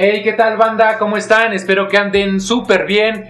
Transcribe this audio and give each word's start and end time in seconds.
Hey, 0.00 0.22
¿qué 0.22 0.32
tal 0.32 0.56
banda? 0.56 0.96
¿Cómo 0.96 1.16
están? 1.16 1.52
Espero 1.52 1.88
que 1.88 1.96
anden 1.96 2.40
súper 2.40 2.86
bien. 2.86 3.24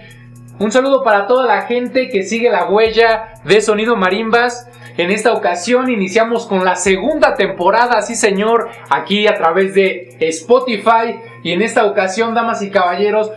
Un 0.59 0.71
saludo 0.71 1.03
para 1.03 1.25
toda 1.25 1.47
la 1.47 1.63
gente 1.63 2.09
que 2.09 2.21
sigue 2.21 2.51
la 2.51 2.69
huella 2.69 3.33
de 3.43 3.59
Sonido 3.59 3.95
Marimbas. 3.95 4.69
En 4.95 5.09
esta 5.09 5.33
ocasión 5.33 5.89
iniciamos 5.89 6.45
con 6.45 6.63
la 6.63 6.75
segunda 6.75 7.33
temporada, 7.33 8.03
sí 8.03 8.13
señor, 8.13 8.69
aquí 8.91 9.25
a 9.25 9.33
través 9.33 9.73
de 9.73 10.15
Spotify. 10.19 11.19
Y 11.41 11.53
en 11.53 11.63
esta 11.63 11.85
ocasión, 11.85 12.35
damas 12.35 12.61
y 12.61 12.69
caballeros, 12.69 13.31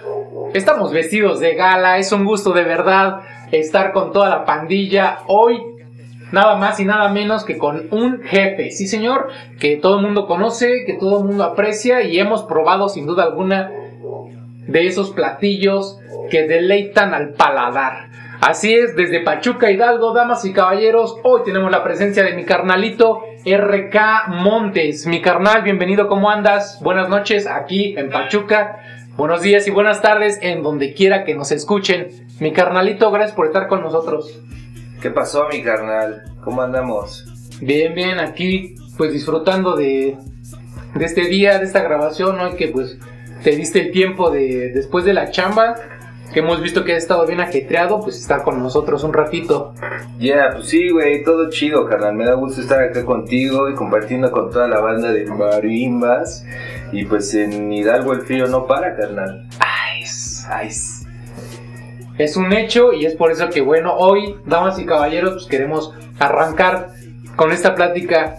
estamos 0.53 0.93
vestidos 0.93 1.41
de 1.41 1.55
gala. 1.55 1.97
Es 1.97 2.13
un 2.13 2.27
gusto 2.27 2.53
de 2.53 2.65
verdad 2.65 3.21
estar 3.51 3.93
con 3.93 4.13
toda 4.13 4.29
la 4.29 4.45
pandilla. 4.45 5.21
Hoy 5.27 5.72
nada 6.33 6.57
más 6.57 6.81
y 6.81 6.85
nada 6.85 7.09
menos 7.11 7.45
que 7.45 7.59
con 7.59 7.87
un 7.91 8.23
jefe, 8.23 8.71
sí 8.71 8.89
señor, 8.89 9.29
que 9.61 9.77
todo 9.77 9.99
el 9.99 10.03
mundo 10.03 10.27
conoce, 10.27 10.85
que 10.87 10.95
todo 10.95 11.21
el 11.21 11.25
mundo 11.27 11.45
aprecia 11.45 12.03
y 12.03 12.19
hemos 12.19 12.43
probado 12.43 12.89
sin 12.89 13.07
duda 13.07 13.25
alguna 13.25 13.71
de 14.67 14.87
esos 14.87 15.11
platillos 15.11 15.99
que 16.31 16.47
deleitan 16.49 17.15
al 17.15 17.35
paladar. 17.35 18.11
Así 18.41 18.75
es, 18.75 18.97
desde 18.97 19.21
Pachuca 19.21 19.71
Hidalgo, 19.71 20.13
damas 20.15 20.45
y 20.45 20.53
caballeros, 20.53 21.17
hoy 21.23 21.43
tenemos 21.45 21.71
la 21.71 21.85
presencia 21.85 22.25
de 22.25 22.35
mi 22.35 22.45
carnalito 22.45 23.21
RK 23.45 24.29
Montes. 24.29 25.07
Mi 25.07 25.21
carnal, 25.21 25.63
bienvenido, 25.63 26.09
¿cómo 26.09 26.29
andas? 26.29 26.81
Buenas 26.83 27.09
noches 27.09 27.47
aquí 27.47 27.95
en 27.97 28.11
Pachuca. 28.11 28.81
Buenos 29.17 29.43
días 29.43 29.69
y 29.69 29.71
buenas 29.71 30.03
tardes 30.03 30.41
en 30.43 30.63
donde 30.63 30.95
quiera 30.95 31.25
que 31.25 31.35
nos 31.37 31.53
escuchen. 31.53 32.09
Mi 32.41 32.53
carnalito, 32.53 33.13
gracias 33.13 33.37
por 33.37 33.47
estar 33.47 33.69
con 33.69 33.83
nosotros. 33.83 34.41
¿Qué 35.03 35.11
pasó, 35.11 35.49
mi 35.49 35.65
carnal? 35.65 36.23
¿Cómo 36.45 36.63
andamos? 36.63 37.27
Bien, 37.61 37.93
bien, 37.93 38.21
aquí 38.21 38.77
pues 38.97 39.13
disfrutando 39.13 39.75
de, 39.75 40.17
de 40.95 41.05
este 41.05 41.23
día, 41.23 41.59
de 41.59 41.65
esta 41.65 41.83
grabación, 41.83 42.37
¿no? 42.37 42.55
que 42.55 42.69
pues 42.69 42.99
te 43.43 43.51
diste 43.57 43.81
el 43.81 43.91
tiempo 43.91 44.31
de 44.31 44.71
después 44.71 45.05
de 45.05 45.13
la 45.13 45.33
chamba, 45.33 45.75
que 46.33 46.39
hemos 46.39 46.63
visto 46.63 46.85
que 46.85 46.93
has 46.93 47.03
estado 47.03 47.27
bien 47.27 47.41
ajetreado, 47.41 47.99
pues 47.99 48.17
estar 48.17 48.45
con 48.45 48.63
nosotros 48.63 49.03
un 49.03 49.13
ratito. 49.13 49.75
Ya, 50.21 50.51
pues 50.53 50.69
sí, 50.69 50.91
güey, 50.91 51.25
todo 51.25 51.51
chido, 51.51 51.85
carnal. 51.89 52.15
Me 52.15 52.25
da 52.25 52.35
gusto 52.35 52.61
estar 52.61 52.81
acá 52.81 53.05
contigo 53.05 53.69
y 53.69 53.75
compartiendo 53.75 54.31
con 54.31 54.51
toda 54.51 54.69
la 54.69 54.79
banda 54.79 55.11
de 55.11 55.27
marimbas. 55.27 56.47
Y 56.93 57.07
pues 57.07 57.35
en 57.35 57.73
Hidalgo 57.73 58.13
el 58.13 58.21
frío 58.21 58.47
no 58.47 58.69
para, 58.69 58.95
carnal. 58.95 59.49
Ay, 59.59 60.05
ay. 60.49 60.71
Es 62.19 62.37
un 62.37 62.53
hecho 62.53 62.93
y 62.93 63.07
es 63.07 63.15
por 63.15 63.31
eso 63.31 63.49
que, 63.49 63.61
bueno, 63.61 63.95
hoy, 63.95 64.37
damas 64.47 64.79
y 64.79 64.87
caballeros, 64.87 65.33
pues 65.33 65.47
queremos 65.47 65.95
arrancar 66.19 66.91
con 67.37 67.53
esta 67.53 67.75
plática. 67.75 68.37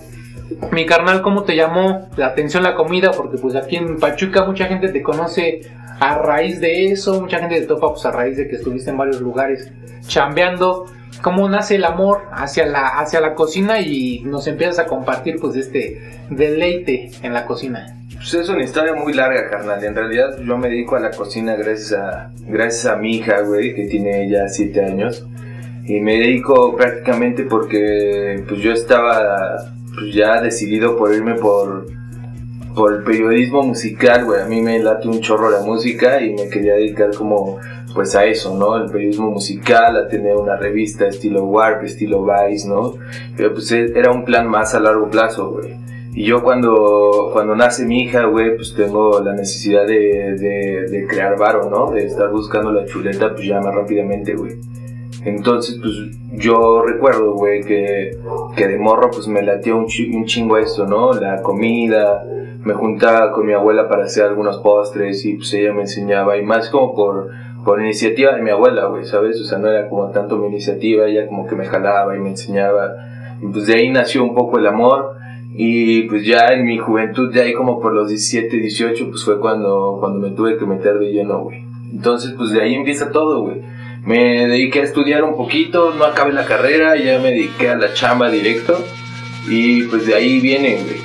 Mi 0.72 0.86
carnal, 0.86 1.22
¿cómo 1.22 1.44
te 1.44 1.56
llamó 1.56 2.10
la 2.16 2.28
atención 2.28 2.64
la 2.64 2.76
comida? 2.76 3.12
Porque 3.12 3.38
pues 3.38 3.56
aquí 3.56 3.78
en 3.78 4.00
Pachuca 4.00 4.46
mucha 4.46 4.66
gente 4.66 4.90
te 4.90 5.02
conoce 5.02 5.62
a 6.00 6.16
raíz 6.16 6.60
de 6.60 6.92
eso, 6.92 7.22
mucha 7.22 7.40
gente 7.40 7.60
te 7.62 7.66
topa 7.66 7.90
pues 7.90 8.06
a 8.06 8.12
raíz 8.12 8.38
de 8.38 8.48
que 8.48 8.58
estuviste 8.58 8.92
en 8.92 8.98
varios 8.98 9.22
lugares 9.22 9.72
chambeando. 10.06 10.86
¿Cómo 11.22 11.48
nace 11.48 11.76
el 11.76 11.86
amor 11.86 12.24
hacia 12.32 12.66
la, 12.66 12.88
hacia 13.00 13.22
la 13.22 13.34
cocina 13.34 13.80
y 13.80 14.22
nos 14.26 14.48
empiezas 14.48 14.80
a 14.80 14.86
compartir 14.86 15.38
pues 15.40 15.56
este 15.56 16.26
deleite 16.30 17.12
en 17.22 17.34
la 17.34 17.46
cocina? 17.46 18.03
Pues 18.24 18.36
es 18.36 18.48
una 18.48 18.64
historia 18.64 18.94
muy 18.94 19.12
larga, 19.12 19.50
carnal. 19.50 19.84
En 19.84 19.94
realidad 19.94 20.38
yo 20.40 20.58
me 20.58 20.70
dedico 20.70 20.96
a 20.96 21.02
la 21.02 21.12
cocina 21.12 21.58
gracias 21.58 21.92
a, 21.92 22.32
gracias 22.48 22.86
a 22.86 22.96
mi 22.96 23.18
hija, 23.18 23.42
güey, 23.42 23.76
que 23.76 23.86
tiene 23.88 24.30
ya 24.30 24.48
7 24.48 24.82
años. 24.82 25.28
Y 25.84 26.00
me 26.00 26.14
dedico 26.20 26.74
prácticamente 26.78 27.44
porque 27.44 28.42
pues 28.48 28.62
yo 28.62 28.72
estaba 28.72 29.74
pues, 29.94 30.16
ya 30.16 30.42
decidido 30.42 30.96
por 30.96 31.14
irme 31.14 31.36
por, 31.36 31.86
por 32.74 32.94
el 32.94 33.04
periodismo 33.04 33.62
musical, 33.64 34.24
güey. 34.24 34.40
A 34.40 34.46
mí 34.46 34.62
me 34.62 34.80
late 34.80 35.10
un 35.10 35.20
chorro 35.20 35.52
la 35.52 35.60
música 35.60 36.22
y 36.22 36.34
me 36.34 36.48
quería 36.48 36.76
dedicar 36.76 37.14
como 37.14 37.60
pues 37.94 38.16
a 38.16 38.24
eso, 38.24 38.58
¿no? 38.58 38.78
El 38.78 38.90
periodismo 38.90 39.32
musical, 39.32 39.98
a 39.98 40.08
tener 40.08 40.38
una 40.38 40.56
revista 40.56 41.08
estilo 41.08 41.44
Warp, 41.44 41.84
estilo 41.84 42.26
Vice, 42.26 42.70
¿no? 42.70 42.94
Pero 43.36 43.54
pues 43.54 43.70
e, 43.74 43.92
era 43.94 44.12
un 44.12 44.24
plan 44.24 44.48
más 44.48 44.74
a 44.76 44.80
largo 44.80 45.10
plazo, 45.10 45.52
güey. 45.52 45.84
Y 46.16 46.26
yo 46.26 46.44
cuando, 46.44 47.30
cuando 47.34 47.56
nace 47.56 47.86
mi 47.86 48.02
hija, 48.02 48.26
güey, 48.26 48.56
pues 48.56 48.76
tengo 48.76 49.20
la 49.20 49.34
necesidad 49.34 49.88
de, 49.88 50.36
de, 50.38 50.88
de 50.90 51.08
crear 51.08 51.38
varo, 51.38 51.70
¿no? 51.70 51.92
De 51.92 52.06
estar 52.06 52.30
buscando 52.30 52.72
la 52.72 52.86
chuleta, 52.86 53.34
pues 53.34 53.48
ya 53.48 53.60
más 53.60 53.74
rápidamente, 53.74 54.36
güey. 54.36 54.54
Entonces, 55.26 55.80
pues 55.82 55.94
yo 56.34 56.84
recuerdo, 56.84 57.34
güey, 57.34 57.64
que, 57.64 58.12
que 58.56 58.68
de 58.68 58.78
morro, 58.78 59.10
pues 59.10 59.28
me 59.28 59.42
latió 59.42 59.78
un, 59.78 59.88
un 60.14 60.26
chingo 60.26 60.58
esto, 60.58 60.86
¿no? 60.86 61.14
La 61.14 61.42
comida, 61.42 62.24
me 62.64 62.74
juntaba 62.74 63.32
con 63.32 63.48
mi 63.48 63.54
abuela 63.54 63.90
para 63.90 64.06
hacer 64.06 64.26
algunos 64.26 64.58
postres 64.60 65.26
y 65.26 65.34
pues 65.34 65.54
ella 65.54 65.74
me 65.74 65.82
enseñaba, 65.82 66.38
y 66.38 66.44
más 66.44 66.70
como 66.70 66.94
por, 66.94 67.30
por 67.66 67.82
iniciativa 67.82 68.36
de 68.36 68.42
mi 68.42 68.52
abuela, 68.52 68.86
güey, 68.86 69.06
¿sabes? 69.06 69.40
O 69.42 69.46
sea, 69.46 69.58
no 69.58 69.68
era 69.68 69.90
como 69.90 70.12
tanto 70.12 70.38
mi 70.38 70.48
iniciativa, 70.48 71.08
ella 71.08 71.28
como 71.28 71.48
que 71.48 71.56
me 71.56 71.66
jalaba 71.66 72.16
y 72.16 72.20
me 72.20 72.30
enseñaba. 72.30 72.94
Y 73.42 73.48
pues 73.48 73.66
de 73.66 73.76
ahí 73.76 73.90
nació 73.90 74.24
un 74.24 74.36
poco 74.36 74.60
el 74.60 74.68
amor 74.68 75.23
y 75.56 76.04
pues 76.04 76.26
ya 76.26 76.48
en 76.48 76.66
mi 76.66 76.80
juventud, 76.80 77.32
ya 77.34 77.44
ahí 77.44 77.54
como 77.54 77.80
por 77.80 77.94
los 77.94 78.10
17, 78.10 78.58
18, 78.58 79.10
pues 79.10 79.24
fue 79.24 79.40
cuando, 79.40 79.98
cuando 80.00 80.20
me 80.20 80.36
tuve 80.36 80.58
que 80.58 80.66
meter 80.66 80.98
de 80.98 81.12
lleno, 81.12 81.44
güey. 81.44 81.64
Entonces, 81.92 82.34
pues 82.36 82.52
de 82.52 82.64
ahí 82.64 82.74
empieza 82.74 83.12
todo, 83.12 83.42
güey. 83.42 83.62
Me 84.04 84.48
dediqué 84.48 84.80
a 84.80 84.84
estudiar 84.84 85.24
un 85.24 85.38
poquito, 85.38 85.94
no 85.94 86.06
acabé 86.06 86.34
la 86.34 86.46
carrera, 86.46 86.96
ya 86.96 87.20
me 87.20 87.30
dediqué 87.30 87.70
a 87.70 87.76
la 87.76 87.94
chamba 87.94 88.32
directo. 88.32 88.84
Y 89.48 89.84
pues 89.84 90.08
de 90.08 90.16
ahí 90.16 90.40
viene, 90.40 90.76
güey. 90.84 91.02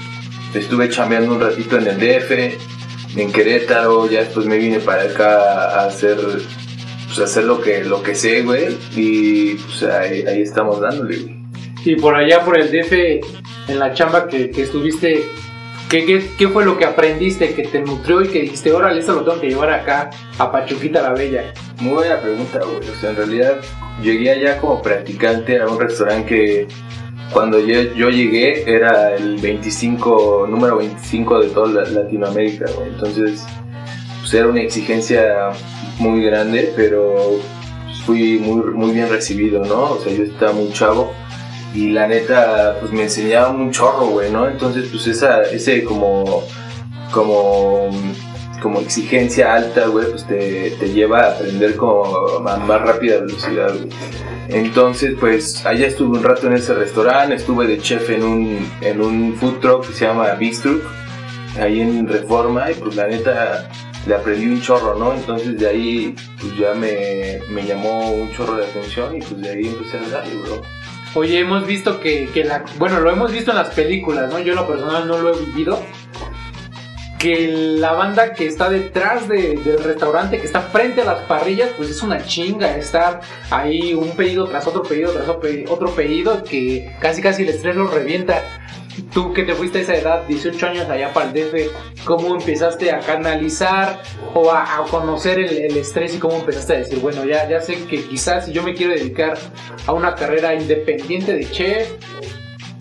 Estuve 0.55 0.89
chambeando 0.89 1.35
un 1.35 1.41
ratito 1.41 1.77
en 1.77 1.87
el 1.87 1.99
DF, 1.99 3.19
en 3.19 3.31
Querétaro, 3.31 4.09
ya 4.09 4.21
después 4.21 4.47
me 4.47 4.57
vine 4.57 4.81
para 4.81 5.03
acá 5.03 5.81
a 5.81 5.87
hacer, 5.87 6.17
pues 6.17 7.19
hacer 7.19 7.45
lo 7.45 7.61
que, 7.61 7.85
lo 7.85 8.03
que 8.03 8.15
sé, 8.15 8.43
güey. 8.43 8.75
Y 8.97 9.57
pues 9.57 9.83
ahí, 9.83 10.25
ahí 10.27 10.41
estamos 10.41 10.81
dándole, 10.81 11.19
güey. 11.19 11.39
Y 11.85 11.97
por 11.97 12.17
allá, 12.17 12.45
por 12.45 12.59
el 12.59 12.71
DF, 12.71 13.48
en 13.69 13.79
la 13.79 13.93
chamba 13.93 14.27
que, 14.27 14.51
que 14.51 14.63
estuviste, 14.63 15.29
¿qué, 15.89 16.05
¿qué, 16.05 16.31
qué, 16.37 16.49
fue 16.49 16.65
lo 16.65 16.77
que 16.79 16.85
aprendiste, 16.85 17.55
que 17.55 17.65
te 17.65 17.81
nutrió 17.81 18.23
y 18.23 18.29
que 18.29 18.41
dijiste, 18.43 18.73
órale, 18.73 19.01
esto 19.01 19.15
lo 19.15 19.25
tengo 19.25 19.41
que 19.41 19.49
llevar 19.49 19.71
acá 19.71 20.11
a 20.39 20.51
Pachuquita 20.51 21.03
la 21.03 21.13
Bella? 21.13 21.53
Muy 21.81 21.95
buena 21.95 22.21
pregunta, 22.21 22.61
güey. 22.65 22.89
O 22.89 22.95
sea, 22.95 23.11
en 23.11 23.17
realidad 23.17 23.61
llegué 24.03 24.31
allá 24.31 24.59
como 24.59 24.83
practicante 24.83 25.61
a 25.61 25.69
un 25.69 25.79
restaurante 25.79 26.27
que 26.27 26.69
cuando 27.33 27.59
yo, 27.61 27.83
yo 27.95 28.09
llegué 28.09 28.71
era 28.71 29.15
el 29.15 29.37
25, 29.37 30.47
número 30.49 30.79
25 30.79 31.41
de 31.41 31.49
toda 31.51 31.85
Latinoamérica, 31.85 32.65
güey. 32.75 32.89
Entonces, 32.89 33.45
pues 34.21 34.33
era 34.33 34.49
una 34.49 34.63
exigencia 34.63 35.51
muy 35.99 36.25
grande, 36.25 36.73
pero 36.75 37.39
fui 38.07 38.39
muy, 38.39 38.73
muy 38.73 38.93
bien 38.93 39.11
recibido, 39.11 39.63
¿no? 39.65 39.93
O 39.93 40.01
sea, 40.01 40.13
yo 40.13 40.25
estaba 40.25 40.53
muy 40.53 40.73
chavo 40.73 41.13
y 41.79 41.91
la 41.91 42.09
neta 42.09 42.77
pues 42.81 42.91
me 42.91 43.05
enseñaban 43.05 43.55
un 43.55 43.71
chorro, 43.71 44.07
güey, 44.09 44.33
¿no? 44.33 44.49
Entonces 44.49 44.89
pues 44.91 45.07
esa, 45.07 45.43
ese 45.43 45.85
como, 45.85 46.43
como, 47.13 47.89
como 48.61 48.81
exigencia 48.81 49.55
alta, 49.55 49.87
güey, 49.87 50.11
pues 50.11 50.27
te, 50.27 50.73
te, 50.73 50.89
lleva 50.89 51.21
a 51.21 51.31
aprender 51.31 51.77
como 51.77 52.05
a 52.49 52.57
más 52.57 52.81
rápida 52.81 53.21
velocidad, 53.21 53.73
güey. 53.73 53.91
Entonces 54.49 55.15
pues 55.21 55.65
allá 55.65 55.87
estuve 55.87 56.19
un 56.19 56.25
rato 56.25 56.49
en 56.49 56.55
ese 56.55 56.75
restaurante, 56.75 57.37
estuve 57.37 57.69
de 57.69 57.79
chef 57.79 58.11
en 58.11 58.25
un, 58.25 58.73
en 58.81 59.01
un 59.01 59.37
food 59.37 59.61
truck 59.61 59.87
que 59.87 59.93
se 59.93 60.05
llama 60.05 60.33
Big 60.33 60.61
Truck, 60.61 60.83
ahí 61.61 61.81
en 61.81 62.09
Reforma, 62.09 62.73
y 62.73 62.75
pues 62.75 62.97
la 62.97 63.07
neta 63.07 63.69
le 64.05 64.15
aprendí 64.17 64.47
un 64.47 64.61
chorro, 64.61 64.99
¿no? 64.99 65.15
Entonces 65.15 65.57
de 65.57 65.69
ahí 65.69 66.17
pues 66.41 66.57
ya 66.59 66.75
me, 66.75 67.39
me 67.51 67.65
llamó 67.65 68.11
un 68.11 68.33
chorro 68.33 68.57
de 68.57 68.65
atención 68.65 69.17
y 69.17 69.21
pues 69.21 69.41
de 69.41 69.51
ahí 69.51 69.69
empecé 69.69 69.99
a 69.99 70.09
darle, 70.09 70.35
bro. 70.39 70.78
Oye, 71.15 71.39
hemos 71.39 71.67
visto 71.67 72.01
que, 72.01 72.31
la. 72.45 72.65
Bueno, 72.79 73.01
lo 73.01 73.11
hemos 73.11 73.33
visto 73.33 73.51
en 73.51 73.57
las 73.57 73.71
películas, 73.71 74.31
¿no? 74.31 74.39
Yo 74.39 74.55
lo 74.55 74.67
personal 74.67 75.07
no 75.09 75.19
lo 75.19 75.35
he 75.35 75.45
vivido. 75.45 75.83
Que 77.19 77.49
la 77.49 77.93
banda 77.95 78.33
que 78.35 78.47
está 78.47 78.71
detrás 78.71 79.27
de, 79.27 79.57
del 79.57 79.83
restaurante, 79.83 80.39
que 80.39 80.47
está 80.47 80.61
frente 80.61 81.03
a 81.03 81.05
las 81.05 81.19
parrillas, 81.23 81.71
pues 81.77 81.91
es 81.91 82.01
una 82.03 82.25
chinga 82.25 82.77
estar 82.77 83.21
ahí 83.51 83.93
un 83.93 84.13
pedido 84.13 84.47
tras 84.47 84.69
otro 84.69 84.85
pedido 84.85 85.11
tras 85.11 85.29
otro 85.29 85.91
pedido, 85.97 86.45
que 86.45 86.95
casi 87.01 87.21
casi 87.21 87.43
el 87.43 87.49
estrés 87.49 87.75
revienta. 87.75 88.43
Tú 89.03 89.33
que 89.33 89.43
te 89.43 89.55
fuiste 89.55 89.79
a 89.79 89.81
esa 89.83 89.95
edad, 89.97 90.27
18 90.27 90.67
años 90.67 90.89
allá 90.89 91.13
para 91.13 91.31
el 91.31 91.33
DF, 91.33 92.05
¿cómo 92.05 92.35
empezaste 92.37 92.91
a 92.91 93.01
canalizar 93.01 94.03
o 94.35 94.51
a, 94.51 94.85
conocer 94.91 95.39
el, 95.39 95.57
el, 95.59 95.77
estrés 95.77 96.15
y 96.15 96.19
cómo 96.19 96.37
empezaste 96.37 96.75
a 96.75 96.79
decir, 96.79 96.99
bueno, 97.01 97.25
ya, 97.25 97.49
ya 97.49 97.61
sé 97.61 97.85
que 97.87 98.05
quizás 98.05 98.47
si 98.47 98.53
yo 98.53 98.63
me 98.63 98.75
quiero 98.75 98.95
dedicar 98.95 99.39
a 99.87 99.93
una 99.93 100.15
carrera 100.15 100.55
independiente 100.55 101.35
de 101.35 101.51
chef, 101.51 101.93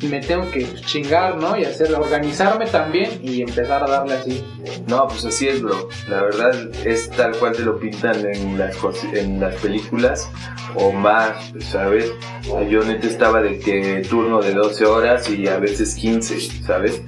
me 0.01 0.19
tengo 0.19 0.49
que 0.51 0.65
chingar, 0.75 1.37
¿no? 1.37 1.57
Y 1.57 1.65
hacer, 1.65 1.93
organizarme 1.93 2.67
también 2.67 3.19
y 3.23 3.41
empezar 3.41 3.83
a 3.83 3.87
darle 3.87 4.13
así. 4.15 4.45
No, 4.87 5.07
pues 5.07 5.25
así 5.25 5.47
es, 5.47 5.61
bro. 5.61 5.89
La 6.07 6.21
verdad 6.21 6.53
es 6.85 7.09
tal 7.09 7.35
cual 7.37 7.53
te 7.53 7.63
lo 7.63 7.79
pintan 7.79 8.25
en 8.25 8.57
las, 8.57 8.77
en 9.13 9.39
las 9.39 9.55
películas 9.55 10.29
o 10.75 10.91
más, 10.91 11.51
¿sabes? 11.59 12.11
Yo 12.69 12.83
neta 12.83 13.07
estaba 13.07 13.41
de 13.41 13.59
que 13.59 14.03
turno 14.07 14.41
de 14.41 14.53
12 14.53 14.85
horas 14.85 15.29
y 15.29 15.47
a 15.47 15.57
veces 15.57 15.95
15, 15.95 16.39
¿sabes? 16.63 17.01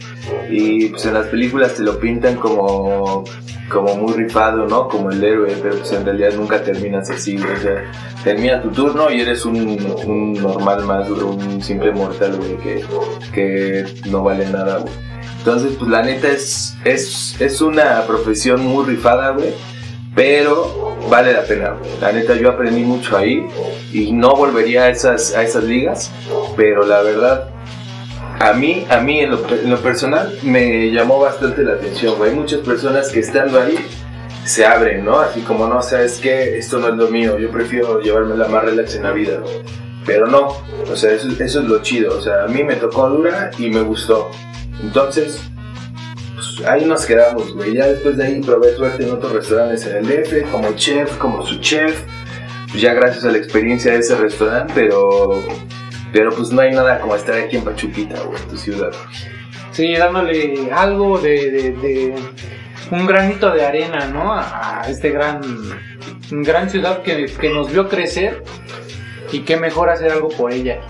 Y 0.50 0.90
pues 0.90 1.06
en 1.06 1.14
las 1.14 1.28
películas 1.28 1.76
te 1.76 1.84
lo 1.84 2.00
pintan 2.00 2.36
como 2.36 3.24
como 3.70 3.96
muy 3.96 4.14
rifado, 4.14 4.66
¿no? 4.68 4.88
Como 4.88 5.12
el 5.12 5.24
héroe, 5.24 5.56
pero 5.62 5.78
pues 5.78 5.92
en 5.92 6.04
realidad 6.04 6.34
nunca 6.34 6.62
terminas 6.62 7.10
así, 7.10 7.38
O 7.38 7.62
sea, 7.62 7.90
termina 8.24 8.62
tu 8.62 8.72
turno 8.72 9.10
y 9.12 9.22
eres 9.22 9.46
un, 9.46 10.34
normal 10.34 10.84
más, 10.86 11.08
un 11.10 11.62
simple 11.62 11.92
mortal, 11.92 12.36
güey, 12.38 12.58
que, 12.58 12.84
que 13.32 13.86
no 14.10 14.24
vale 14.24 14.50
nada, 14.50 14.80
güey. 14.80 14.94
Entonces, 15.38 15.74
pues 15.78 15.90
la 15.90 16.02
neta 16.02 16.28
es, 16.28 16.76
es, 16.84 17.40
es 17.40 17.62
una 17.62 18.02
profesión 18.06 18.62
muy 18.62 18.86
rifada, 18.86 19.32
güey. 19.32 19.54
Pero 20.16 20.98
vale 21.10 21.32
la 21.32 21.44
pena. 21.44 21.76
La 22.02 22.12
neta 22.12 22.36
yo 22.36 22.50
aprendí 22.50 22.84
mucho 22.84 23.16
ahí 23.16 23.46
y 23.94 24.12
no 24.12 24.36
volvería 24.36 24.84
a 24.84 24.90
esas, 24.90 25.34
a 25.34 25.44
esas 25.44 25.64
ligas. 25.64 26.12
Pero 26.58 26.86
la 26.86 27.02
verdad, 27.02 27.50
a 28.40 28.54
mí, 28.54 28.86
a 28.90 29.02
mí 29.02 29.20
en 29.20 29.32
lo, 29.32 29.82
personal 29.82 30.38
me 30.44 30.92
llamó 30.92 31.20
bastante 31.20 31.62
la 31.64 31.74
atención. 31.74 32.16
Hay 32.24 32.32
muchas 32.32 32.62
personas 32.62 33.10
que 33.10 33.20
estando 33.20 33.60
ahí 33.60 33.78
se 34.46 34.66
abren, 34.66 35.04
¿no? 35.04 35.20
Así 35.20 35.42
como, 35.42 35.68
no, 35.68 35.82
sabes 35.82 36.20
que 36.20 36.58
esto 36.58 36.80
no 36.80 36.88
es 36.88 36.96
lo 36.96 37.10
mío, 37.10 37.38
yo 37.38 37.52
prefiero 37.52 38.00
llevarme 38.00 38.38
la 38.38 38.48
más 38.48 38.64
relax 38.64 38.96
en 38.96 39.04
la 39.04 39.12
vida, 39.12 39.42
Pero 40.06 40.26
no, 40.26 40.56
o 40.90 40.96
sea, 40.96 41.12
eso, 41.12 41.30
es 41.38 41.56
lo 41.56 41.82
chido, 41.82 42.18
o 42.18 42.22
sea, 42.22 42.46
a 42.46 42.48
mí 42.48 42.64
me 42.64 42.76
tocó 42.76 43.10
dura 43.10 43.52
y 43.60 43.70
me 43.70 43.82
gustó. 43.82 44.32
Entonces, 44.82 45.42
pues, 46.34 46.66
ahí 46.68 46.86
nos 46.86 47.06
quedamos, 47.06 47.54
güey. 47.54 47.76
Ya 47.76 47.88
después 47.88 48.16
de 48.16 48.26
ahí 48.26 48.42
probé 48.42 48.74
suerte 48.76 49.04
en 49.04 49.12
otros 49.12 49.34
restaurantes 49.34 49.86
en 49.86 49.98
el 49.98 50.08
DF, 50.08 50.50
como 50.50 50.72
chef, 50.74 51.18
como 51.18 51.46
su 51.46 51.60
chef. 51.60 52.02
Pues 52.72 52.82
ya 52.82 52.94
gracias 52.94 53.26
a 53.26 53.32
la 53.32 53.38
experiencia 53.38 53.92
de 53.92 54.00
ese 54.00 54.16
restaurante, 54.16 54.72
pero 54.74 55.44
pero 56.12 56.32
pues 56.32 56.52
no 56.52 56.62
hay 56.62 56.72
nada 56.72 57.00
como 57.00 57.16
estar 57.16 57.36
aquí 57.36 57.58
en 57.58 57.64
Pachuquita, 57.64 58.22
güey, 58.22 58.42
tu 58.50 58.58
ciudad. 58.58 58.92
Sí, 59.72 59.96
dándole 59.96 60.70
algo 60.72 61.20
de, 61.20 62.16
un 62.92 63.06
granito 63.06 63.52
de 63.52 63.66
arena, 63.66 64.08
¿no? 64.08 64.34
A 64.34 64.84
este 64.90 65.12
gran, 65.12 65.42
gran 66.32 66.70
ciudad 66.70 67.04
que, 67.04 67.26
que, 67.28 67.50
nos 67.50 67.72
vio 67.72 67.88
crecer 67.88 68.44
y 69.32 69.42
qué 69.42 69.58
mejor 69.58 69.90
hacer 69.90 70.12
algo 70.12 70.30
por 70.30 70.52
ella. 70.52 70.82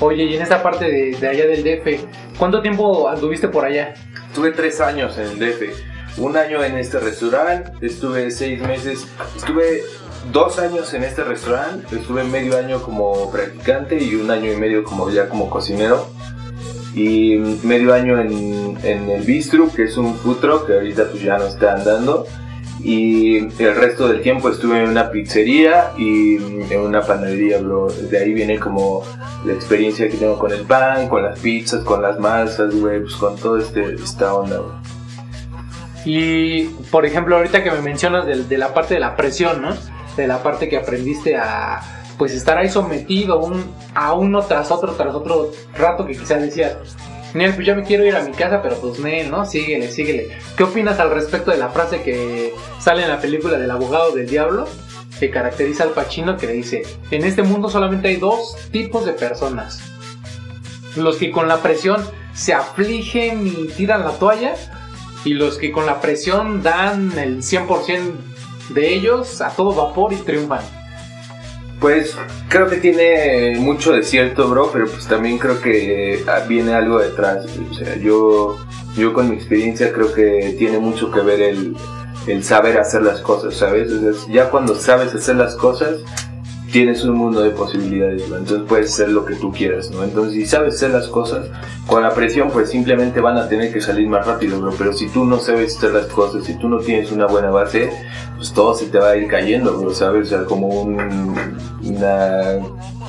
Oye, 0.00 0.24
y 0.24 0.36
en 0.36 0.42
esta 0.42 0.62
parte 0.62 0.86
de, 0.86 1.16
de 1.16 1.28
allá 1.28 1.46
del 1.46 1.62
DF, 1.62 2.38
¿cuánto 2.38 2.62
tiempo 2.62 3.08
anduviste 3.08 3.48
por 3.48 3.64
allá? 3.64 3.94
Estuve 4.28 4.52
tres 4.52 4.80
años 4.80 5.18
en 5.18 5.24
el 5.24 5.38
DF. 5.38 6.18
Un 6.18 6.36
año 6.36 6.62
en 6.62 6.76
este 6.76 6.98
restaurante, 6.98 7.72
estuve 7.84 8.30
seis 8.30 8.60
meses, 8.60 9.06
estuve 9.36 9.82
dos 10.32 10.58
años 10.58 10.92
en 10.94 11.04
este 11.04 11.24
restaurante, 11.24 11.96
estuve 11.96 12.24
medio 12.24 12.58
año 12.58 12.82
como 12.82 13.30
practicante 13.30 14.02
y 14.02 14.14
un 14.14 14.30
año 14.30 14.52
y 14.52 14.56
medio 14.56 14.84
como 14.84 15.10
ya 15.10 15.28
como 15.28 15.50
cocinero. 15.50 16.06
Y 16.94 17.36
medio 17.62 17.94
año 17.94 18.20
en, 18.20 18.76
en 18.82 19.08
el 19.10 19.22
bistro, 19.22 19.70
que 19.72 19.84
es 19.84 19.96
un 19.96 20.16
futuro 20.16 20.66
que 20.66 20.74
ahorita 20.74 21.08
pues 21.10 21.22
ya 21.22 21.38
no 21.38 21.46
está 21.46 21.74
andando. 21.74 22.26
Y 22.82 23.36
el 23.62 23.74
resto 23.76 24.08
del 24.08 24.22
tiempo 24.22 24.48
estuve 24.48 24.82
en 24.82 24.88
una 24.88 25.10
pizzería 25.10 25.92
y 25.98 26.36
en 26.36 26.80
una 26.80 27.02
panadería, 27.02 27.58
bro. 27.58 27.88
De 27.88 28.18
ahí 28.18 28.32
viene 28.32 28.58
como 28.58 29.02
la 29.44 29.52
experiencia 29.52 30.08
que 30.08 30.16
tengo 30.16 30.38
con 30.38 30.50
el 30.50 30.62
pan, 30.62 31.08
con 31.08 31.22
las 31.22 31.38
pizzas, 31.38 31.84
con 31.84 32.02
las 32.02 32.18
masas, 32.18 32.74
güey, 32.74 33.02
pues 33.02 33.14
con 33.16 33.36
todo 33.36 33.58
este, 33.58 33.94
esta 33.94 34.34
onda. 34.34 34.60
Y, 36.06 36.64
por 36.90 37.04
ejemplo, 37.04 37.36
ahorita 37.36 37.62
que 37.62 37.70
me 37.70 37.82
mencionas 37.82 38.24
de, 38.26 38.44
de 38.44 38.58
la 38.58 38.72
parte 38.72 38.94
de 38.94 39.00
la 39.00 39.14
presión, 39.14 39.60
¿no? 39.60 39.76
De 40.20 40.28
la 40.28 40.42
parte 40.42 40.68
que 40.68 40.76
aprendiste 40.76 41.36
a 41.36 41.80
pues 42.18 42.32
estar 42.32 42.58
ahí 42.58 42.68
sometido 42.68 43.40
a 43.94 44.12
uno 44.12 44.42
tras 44.42 44.70
otro, 44.70 44.92
tras 44.92 45.14
otro 45.14 45.52
rato 45.74 46.04
que 46.04 46.12
quizás 46.12 46.42
decías, 46.42 46.76
Nel, 47.32 47.54
pues 47.54 47.66
ya 47.66 47.74
me 47.74 47.82
quiero 47.82 48.04
ir 48.04 48.14
a 48.14 48.22
mi 48.22 48.32
casa, 48.32 48.60
pero 48.60 48.76
pues 48.76 48.98
Nel, 48.98 49.30
¿no? 49.30 49.46
Síguele, 49.46 49.90
síguele. 49.90 50.28
¿Qué 50.56 50.64
opinas 50.64 51.00
al 51.00 51.10
respecto 51.10 51.50
de 51.50 51.56
la 51.56 51.70
frase 51.70 52.02
que 52.02 52.52
sale 52.78 53.04
en 53.04 53.08
la 53.08 53.20
película 53.20 53.56
del 53.58 53.70
abogado 53.70 54.12
del 54.12 54.28
diablo? 54.28 54.68
Que 55.18 55.30
caracteriza 55.30 55.84
al 55.84 55.90
Pachino 55.90 56.36
que 56.36 56.46
le 56.46 56.52
dice, 56.54 56.82
en 57.10 57.24
este 57.24 57.42
mundo 57.42 57.70
solamente 57.70 58.08
hay 58.08 58.16
dos 58.16 58.56
tipos 58.70 59.06
de 59.06 59.12
personas. 59.12 59.80
Los 60.96 61.16
que 61.16 61.30
con 61.30 61.48
la 61.48 61.62
presión 61.62 62.04
se 62.34 62.52
afligen 62.52 63.46
y 63.46 63.68
tiran 63.68 64.04
la 64.04 64.12
toalla 64.12 64.54
y 65.24 65.34
los 65.34 65.56
que 65.56 65.72
con 65.72 65.86
la 65.86 66.00
presión 66.00 66.62
dan 66.62 67.16
el 67.18 67.38
100% 67.38 68.29
de 68.74 68.94
ellos 68.94 69.40
a 69.40 69.50
todo 69.50 69.74
vapor 69.74 70.12
y 70.12 70.16
triunfan. 70.16 70.62
Pues 71.80 72.14
creo 72.48 72.68
que 72.68 72.76
tiene 72.76 73.56
mucho 73.58 73.92
de 73.92 74.02
cierto, 74.02 74.48
bro, 74.48 74.70
pero 74.70 74.86
pues 74.86 75.06
también 75.06 75.38
creo 75.38 75.60
que 75.62 76.22
ah, 76.28 76.40
viene 76.46 76.74
algo 76.74 76.98
detrás. 76.98 77.46
O 77.70 77.74
sea, 77.74 77.96
yo, 77.96 78.58
yo 78.96 79.14
con 79.14 79.30
mi 79.30 79.36
experiencia 79.36 79.90
creo 79.92 80.12
que 80.12 80.54
tiene 80.58 80.78
mucho 80.78 81.10
que 81.10 81.20
ver 81.20 81.40
el, 81.40 81.74
el 82.26 82.44
saber 82.44 82.78
hacer 82.78 83.02
las 83.02 83.20
cosas, 83.20 83.54
¿sabes? 83.54 83.90
ya 84.28 84.50
cuando 84.50 84.74
sabes 84.74 85.14
hacer 85.14 85.36
las 85.36 85.54
cosas, 85.56 86.00
tienes 86.70 87.04
un 87.04 87.16
mundo 87.16 87.40
de 87.40 87.50
posibilidades, 87.50 88.22
entonces 88.22 88.62
puedes 88.68 88.92
hacer 88.92 89.08
lo 89.08 89.24
que 89.24 89.34
tú 89.34 89.52
quieras, 89.52 89.90
¿no? 89.90 90.04
Entonces 90.04 90.34
si 90.34 90.46
sabes 90.46 90.74
hacer 90.74 90.90
las 90.90 91.08
cosas, 91.08 91.48
con 91.86 92.02
la 92.02 92.14
presión 92.14 92.50
pues 92.50 92.70
simplemente 92.70 93.20
van 93.20 93.36
a 93.36 93.48
tener 93.48 93.72
que 93.72 93.80
salir 93.80 94.08
más 94.08 94.26
rápido, 94.26 94.60
bro. 94.60 94.72
pero 94.78 94.92
si 94.92 95.08
tú 95.08 95.24
no 95.24 95.38
sabes 95.38 95.76
hacer 95.76 95.92
las 95.92 96.06
cosas, 96.06 96.44
si 96.44 96.54
tú 96.54 96.68
no 96.68 96.78
tienes 96.78 97.10
una 97.12 97.26
buena 97.26 97.50
base, 97.50 97.90
pues 98.36 98.52
todo 98.52 98.74
se 98.74 98.86
te 98.86 98.98
va 98.98 99.10
a 99.10 99.16
ir 99.16 99.28
cayendo, 99.28 99.76
bro, 99.78 99.92
¿sabes? 99.92 100.26
O 100.26 100.30
sea, 100.30 100.44
como 100.44 100.68
un, 100.68 100.96
una 101.82 102.58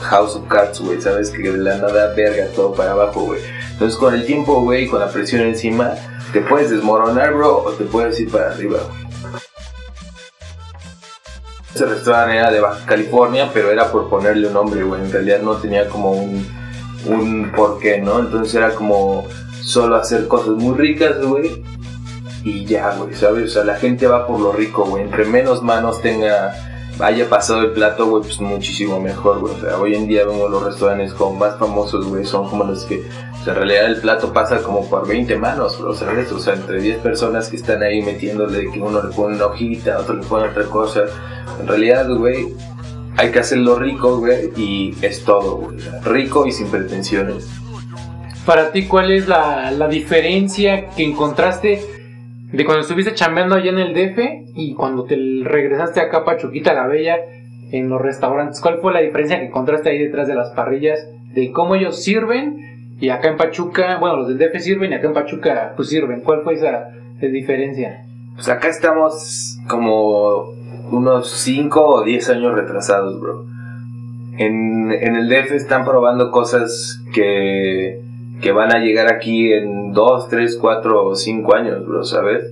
house 0.02 0.36
of 0.36 0.48
cards, 0.48 0.80
güey, 0.80 1.00
¿sabes? 1.02 1.30
Que 1.30 1.52
de 1.52 1.58
la 1.58 1.78
nada 1.78 2.14
verga 2.16 2.48
todo 2.56 2.74
para 2.74 2.92
abajo, 2.92 3.22
güey. 3.22 3.42
Entonces 3.74 3.98
con 3.98 4.14
el 4.14 4.26
tiempo, 4.26 4.62
güey, 4.62 4.88
con 4.88 5.00
la 5.00 5.10
presión 5.10 5.42
encima, 5.42 5.94
te 6.34 6.42
puedes 6.42 6.70
desmoronar, 6.70 7.34
bro, 7.34 7.64
o 7.64 7.72
te 7.72 7.84
puedes 7.86 8.20
ir 8.20 8.32
para 8.32 8.52
arriba, 8.52 8.80
güey. 8.90 9.01
Ese 11.74 11.86
restaurante 11.86 12.38
era 12.38 12.52
de 12.52 12.60
Baja 12.60 12.86
California, 12.86 13.50
pero 13.54 13.72
era 13.72 13.92
por 13.92 14.10
ponerle 14.10 14.48
un 14.48 14.54
nombre, 14.54 14.84
güey. 14.84 15.02
En 15.02 15.12
realidad 15.12 15.42
no 15.42 15.56
tenía 15.56 15.88
como 15.88 16.12
un, 16.12 16.46
un 17.06 17.52
porqué, 17.56 18.00
¿no? 18.00 18.20
Entonces 18.20 18.54
era 18.56 18.76
como 18.76 19.26
solo 19.62 19.96
hacer 19.96 20.28
cosas 20.28 20.56
muy 20.56 20.76
ricas, 20.76 21.22
güey. 21.24 21.64
Y 22.44 22.66
ya, 22.66 22.96
güey, 22.96 23.14
¿sabes? 23.14 23.52
O 23.52 23.54
sea, 23.54 23.64
la 23.64 23.76
gente 23.76 24.08
va 24.08 24.28
por 24.28 24.40
lo 24.40 24.52
rico, 24.52 24.84
güey. 24.84 25.04
Entre 25.04 25.26
menos 25.26 25.62
manos 25.62 26.02
tenga, 26.02 26.54
haya 27.00 27.30
pasado 27.30 27.62
el 27.62 27.72
plato, 27.72 28.08
güey, 28.08 28.24
pues 28.24 28.40
muchísimo 28.42 29.00
mejor, 29.00 29.40
güey. 29.40 29.54
O 29.54 29.60
sea, 29.60 29.78
hoy 29.78 29.96
en 29.96 30.08
día 30.08 30.26
vemos 30.26 30.50
los 30.50 30.64
restaurantes 30.64 31.14
como 31.14 31.36
más 31.36 31.58
famosos, 31.58 32.08
güey, 32.08 32.26
son 32.26 32.50
como 32.50 32.64
los 32.64 32.84
que, 32.86 33.04
o 33.42 33.44
sea, 33.44 33.54
en 33.54 33.60
realidad 33.60 33.86
el 33.88 34.02
plato 34.02 34.32
pasa 34.32 34.62
como 34.62 34.88
por 34.88 35.08
20 35.08 35.36
manos, 35.38 35.80
bro, 35.80 35.96
¿sabes? 35.96 36.32
O 36.32 36.38
sea, 36.38 36.54
entre 36.54 36.80
10 36.80 37.00
personas 37.00 37.50
que 37.50 37.56
están 37.56 37.82
ahí 37.82 38.04
metiéndole, 38.04 38.70
que 38.70 38.80
uno 38.80 39.02
le 39.02 39.12
pone 39.16 39.36
una 39.36 39.48
hojita, 39.48 39.98
otro 39.98 40.14
le 40.14 40.24
pone 40.24 40.50
otra 40.50 40.66
cosa. 40.66 41.06
En 41.60 41.68
realidad, 41.68 42.08
güey, 42.08 42.50
hay 43.18 43.32
que 43.32 43.40
hacerlo 43.40 43.80
rico, 43.80 44.20
güey, 44.20 44.52
y 44.56 44.96
es 45.02 45.26
todo, 45.26 45.58
güey. 45.58 45.80
Rico 46.04 46.46
y 46.46 46.52
sin 46.52 46.68
pretensiones. 46.68 47.50
Para 48.46 48.72
ti, 48.72 48.86
¿cuál 48.86 49.12
es 49.12 49.28
la, 49.28 49.72
la 49.72 49.88
diferencia 49.88 50.90
que 50.90 51.04
encontraste 51.04 51.82
de 52.54 52.64
cuando 52.66 52.82
estuviste 52.82 53.16
chambeando 53.16 53.56
allá 53.56 53.72
en 53.72 53.80
el 53.80 53.96
DF 53.96 54.20
y 54.54 54.76
cuando 54.76 55.06
te 55.06 55.16
regresaste 55.16 56.00
acá 56.00 56.18
a 56.18 56.26
Pachuquita 56.26 56.76
la 56.76 56.86
Bella 56.86 57.18
en 57.72 57.90
los 57.90 58.00
restaurantes? 58.00 58.62
¿Cuál 58.62 58.78
fue 58.82 58.94
la 58.94 59.00
diferencia 59.00 59.40
que 59.40 59.48
encontraste 59.48 59.90
ahí 59.90 59.98
detrás 59.98 60.28
de 60.28 60.36
las 60.36 60.52
parrillas 60.52 61.00
de 61.34 61.52
cómo 61.52 61.74
ellos 61.74 62.04
sirven 62.04 62.71
y 63.02 63.10
acá 63.10 63.30
en 63.30 63.38
Pachuca, 63.38 63.98
bueno, 63.98 64.18
los 64.18 64.28
del 64.28 64.38
DF 64.38 64.62
sirven 64.62 64.92
y 64.92 64.94
acá 64.94 65.08
en 65.08 65.14
Pachuca 65.14 65.74
pues 65.76 65.90
sirven? 65.90 66.22
¿Cuál 66.22 66.44
fue 66.44 66.54
esa 66.54 66.92
diferencia? 67.20 68.06
Pues 68.36 68.48
acá 68.48 68.68
estamos 68.68 69.58
como 69.68 70.52
unos 70.92 71.32
5 71.32 71.84
o 71.84 72.04
10 72.04 72.30
años 72.30 72.54
retrasados, 72.54 73.20
bro. 73.20 73.46
En, 74.38 74.92
en, 74.92 75.16
el 75.16 75.28
DF 75.28 75.52
están 75.54 75.84
probando 75.84 76.30
cosas 76.30 77.02
que, 77.12 78.02
que 78.40 78.52
van 78.52 78.72
a 78.72 78.78
llegar 78.78 79.12
aquí 79.12 79.52
en 79.52 79.94
2, 79.94 80.30
3, 80.30 80.58
4 80.62 81.06
o 81.06 81.16
5 81.16 81.56
años, 81.56 81.88
bro, 81.88 82.04
¿sabes? 82.04 82.44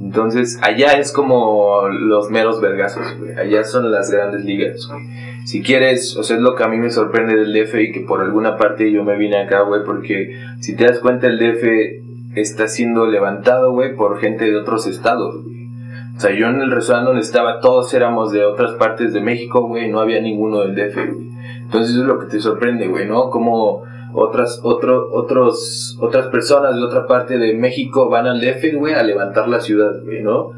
Entonces, 0.00 0.58
allá 0.62 0.92
es 0.92 1.12
como 1.12 1.86
los 1.88 2.30
meros 2.30 2.62
vergazos, 2.62 3.18
güey. 3.18 3.36
Allá 3.36 3.62
son 3.64 3.92
las 3.92 4.10
grandes 4.10 4.42
ligas, 4.42 4.88
güey. 4.88 5.27
Si 5.48 5.62
quieres, 5.62 6.14
o 6.18 6.22
sea, 6.22 6.36
es 6.36 6.42
lo 6.42 6.54
que 6.54 6.62
a 6.62 6.68
mí 6.68 6.76
me 6.76 6.90
sorprende 6.90 7.34
del 7.34 7.54
DF 7.54 7.74
y 7.76 7.90
que 7.90 8.00
por 8.00 8.20
alguna 8.20 8.58
parte 8.58 8.92
yo 8.92 9.02
me 9.02 9.16
vine 9.16 9.38
acá, 9.38 9.62
güey, 9.62 9.82
porque 9.82 10.36
si 10.60 10.76
te 10.76 10.84
das 10.84 10.98
cuenta, 10.98 11.26
el 11.26 11.38
DF 11.38 12.36
está 12.38 12.68
siendo 12.68 13.06
levantado, 13.06 13.72
güey, 13.72 13.96
por 13.96 14.20
gente 14.20 14.44
de 14.44 14.58
otros 14.58 14.86
estados, 14.86 15.42
güey. 15.42 15.68
O 16.14 16.20
sea, 16.20 16.34
yo 16.34 16.48
en 16.48 16.60
el 16.60 16.70
restaurante 16.70 17.06
donde 17.06 17.22
estaba, 17.22 17.60
todos 17.60 17.94
éramos 17.94 18.30
de 18.30 18.44
otras 18.44 18.72
partes 18.72 19.14
de 19.14 19.22
México, 19.22 19.66
güey, 19.66 19.90
no 19.90 20.00
había 20.00 20.20
ninguno 20.20 20.60
del 20.60 20.74
DF, 20.74 20.96
güey. 21.14 21.28
Entonces 21.62 21.92
eso 21.92 22.02
es 22.02 22.08
lo 22.08 22.18
que 22.18 22.26
te 22.26 22.40
sorprende, 22.40 22.86
güey, 22.86 23.08
¿no? 23.08 23.30
Como 23.30 23.84
otras, 24.12 24.60
otro, 24.62 25.08
otros, 25.12 25.96
otras 25.98 26.26
personas 26.26 26.74
de 26.74 26.82
otra 26.82 27.06
parte 27.06 27.38
de 27.38 27.54
México 27.54 28.10
van 28.10 28.26
al 28.26 28.42
DF, 28.42 28.74
güey, 28.74 28.92
a 28.92 29.02
levantar 29.02 29.48
la 29.48 29.60
ciudad, 29.60 29.92
güey, 30.04 30.22
¿no? 30.22 30.50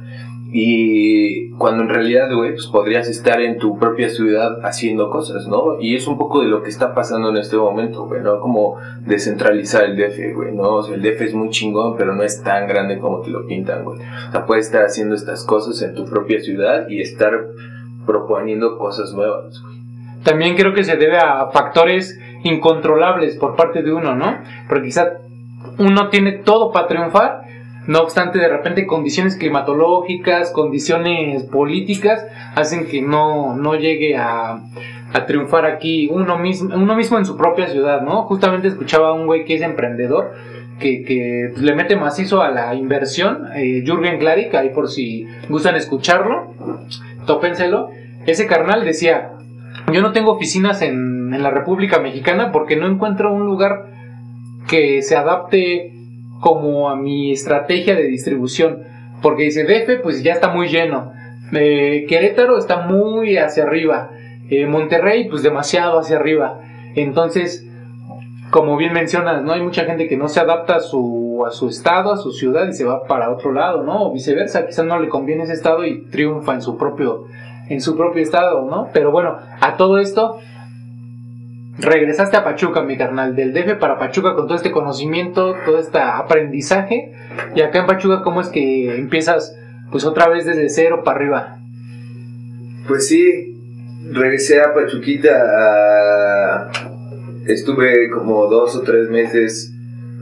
Y 0.52 1.50
cuando 1.50 1.85
en 1.85 1.88
realidad, 1.88 2.35
güey, 2.35 2.52
pues 2.52 2.66
podrías 2.66 3.09
estar 3.09 3.40
en 3.40 3.59
tu 3.59 3.78
propia 3.78 4.09
ciudad 4.09 4.59
haciendo 4.64 5.09
cosas, 5.09 5.47
¿no? 5.47 5.80
Y 5.80 5.95
es 5.95 6.09
un 6.09 6.19
poco 6.19 6.40
de 6.40 6.49
lo 6.49 6.62
que 6.62 6.71
está 6.71 6.92
pasando 6.92 7.30
en 7.30 7.37
este 7.37 7.57
momento, 7.57 8.07
güey, 8.07 8.21
¿no? 8.21 8.40
Como 8.40 8.76
descentralizar 9.00 9.85
el 9.85 9.97
DF, 9.97 10.35
güey, 10.35 10.52
¿no? 10.52 10.76
O 10.76 10.83
sea, 10.83 10.97
el 10.97 11.02
DF 11.02 11.21
es 11.21 11.35
muy 11.35 11.50
chingón, 11.50 11.97
pero 11.97 12.14
no 12.14 12.25
es 12.25 12.42
tan 12.42 12.66
grande 12.66 12.99
como 12.99 13.21
te 13.21 13.30
lo 13.30 13.47
pintan, 13.47 13.85
güey. 13.85 14.00
O 14.00 14.33
sea, 14.33 14.45
puedes 14.45 14.66
estar 14.66 14.85
haciendo 14.85 15.14
estas 15.14 15.45
cosas 15.45 15.80
en 15.83 15.95
tu 15.95 16.04
propia 16.04 16.40
ciudad 16.40 16.88
y 16.88 17.00
estar 17.00 17.47
proponiendo 18.04 18.76
cosas 18.76 19.12
nuevas, 19.12 19.62
güey. 19.62 19.80
También 20.25 20.57
creo 20.57 20.75
que 20.75 20.85
se 20.85 20.97
debe 20.97 21.16
a 21.16 21.47
factores 21.47 22.19
incontrolables 22.42 23.37
por 23.37 23.57
parte 23.57 23.83
de 23.83 23.92
uno, 23.92 24.14
¿no? 24.14 24.38
Porque 24.69 24.87
quizá 24.87 25.12
uno 25.78 26.09
tiene 26.09 26.33
todo 26.33 26.73
para 26.73 26.88
triunfar, 26.88 27.42
no 27.87 28.00
obstante, 28.02 28.38
de 28.38 28.49
repente 28.49 28.87
condiciones 28.87 29.37
climatológicas, 29.37 30.52
condiciones 30.52 31.44
políticas, 31.44 32.26
hacen 32.54 32.87
que 32.87 33.02
no, 33.02 33.56
no 33.56 33.75
llegue 33.75 34.16
a, 34.16 34.60
a 35.12 35.26
triunfar 35.26 35.64
aquí 35.64 36.08
uno 36.10 36.38
mismo, 36.38 36.75
uno 36.75 36.94
mismo 36.94 37.18
en 37.18 37.25
su 37.25 37.37
propia 37.37 37.68
ciudad, 37.68 38.02
¿no? 38.02 38.22
Justamente 38.25 38.68
escuchaba 38.68 39.08
a 39.08 39.12
un 39.12 39.26
güey 39.26 39.44
que 39.44 39.54
es 39.54 39.62
emprendedor, 39.62 40.32
que, 40.78 41.04
que 41.04 41.49
pues, 41.52 41.62
le 41.62 41.75
mete 41.75 41.96
macizo 41.96 42.42
a 42.42 42.50
la 42.50 42.75
inversión, 42.75 43.46
eh, 43.54 43.82
Jürgen 43.84 44.18
Klarik, 44.18 44.54
ahí 44.54 44.70
por 44.70 44.88
si 44.88 45.26
gustan 45.49 45.76
escucharlo, 45.76 46.54
tópenselo. 47.26 47.90
Ese 48.26 48.46
carnal 48.46 48.84
decía, 48.84 49.32
yo 49.92 50.02
no 50.02 50.12
tengo 50.12 50.32
oficinas 50.32 50.82
en, 50.82 51.32
en 51.32 51.42
la 51.42 51.50
República 51.50 51.99
Mexicana 51.99 52.52
porque 52.52 52.76
no 52.76 52.87
encuentro 52.87 53.32
un 53.32 53.46
lugar 53.46 53.87
que 54.68 55.02
se 55.02 55.16
adapte 55.16 56.00
como 56.40 56.90
a 56.90 56.97
mi 56.97 57.32
estrategia 57.32 57.94
de 57.94 58.04
distribución. 58.04 58.85
Porque 59.23 59.44
dice, 59.44 59.64
DF 59.64 60.02
pues 60.02 60.23
ya 60.23 60.32
está 60.32 60.49
muy 60.49 60.68
lleno. 60.68 61.12
Eh, 61.52 62.06
Querétaro 62.09 62.59
está 62.59 62.87
muy 62.87 63.37
hacia 63.37 63.64
arriba. 63.64 64.11
Eh, 64.49 64.66
Monterrey 64.66 65.28
pues 65.28 65.42
demasiado 65.42 65.99
hacia 65.99 66.16
arriba. 66.16 66.61
Entonces, 66.94 67.66
como 68.50 68.76
bien 68.76 68.92
mencionas, 68.92 69.42
¿no? 69.42 69.52
Hay 69.52 69.62
mucha 69.62 69.85
gente 69.85 70.09
que 70.09 70.16
no 70.16 70.28
se 70.28 70.40
adapta 70.40 70.76
a 70.76 70.80
su, 70.80 71.44
a 71.47 71.50
su 71.50 71.68
estado, 71.68 72.12
a 72.12 72.16
su 72.16 72.32
ciudad 72.32 72.66
y 72.68 72.73
se 72.73 72.85
va 72.85 73.04
para 73.04 73.30
otro 73.30 73.52
lado, 73.52 73.82
¿no? 73.82 74.06
O 74.06 74.12
viceversa, 74.12 74.66
quizás 74.66 74.85
no 74.85 74.99
le 74.99 75.09
conviene 75.09 75.44
ese 75.44 75.52
estado 75.52 75.85
y 75.85 76.06
triunfa 76.06 76.54
en 76.54 76.62
su 76.62 76.76
propio, 76.76 77.26
en 77.68 77.80
su 77.80 77.97
propio 77.97 78.23
estado, 78.23 78.62
¿no? 78.62 78.88
Pero 78.92 79.12
bueno, 79.12 79.37
a 79.61 79.76
todo 79.76 79.99
esto, 79.99 80.38
regresaste 81.80 82.37
a 82.37 82.44
Pachuca, 82.44 82.82
mi 82.82 82.96
carnal, 82.96 83.34
del 83.34 83.52
DF 83.52 83.78
para 83.78 83.99
Pachuca 83.99 84.34
con 84.34 84.46
todo 84.46 84.56
este 84.56 84.70
conocimiento, 84.70 85.54
todo 85.64 85.78
este 85.78 85.99
aprendizaje. 85.99 87.12
Y 87.54 87.62
acá 87.62 87.80
en 87.80 87.87
Pachuca, 87.87 88.22
¿cómo 88.22 88.40
es 88.40 88.49
que 88.49 88.96
empiezas 88.96 89.56
pues 89.90 90.04
otra 90.04 90.28
vez 90.28 90.44
desde 90.44 90.68
cero 90.68 91.02
para 91.04 91.18
arriba? 91.18 91.56
Pues 92.87 93.08
sí, 93.08 93.56
regresé 94.12 94.60
a 94.60 94.75
Pachuquita, 94.75 96.70
estuve 97.46 98.10
como 98.10 98.46
dos 98.46 98.76
o 98.76 98.82
tres 98.82 99.08
meses 99.10 99.72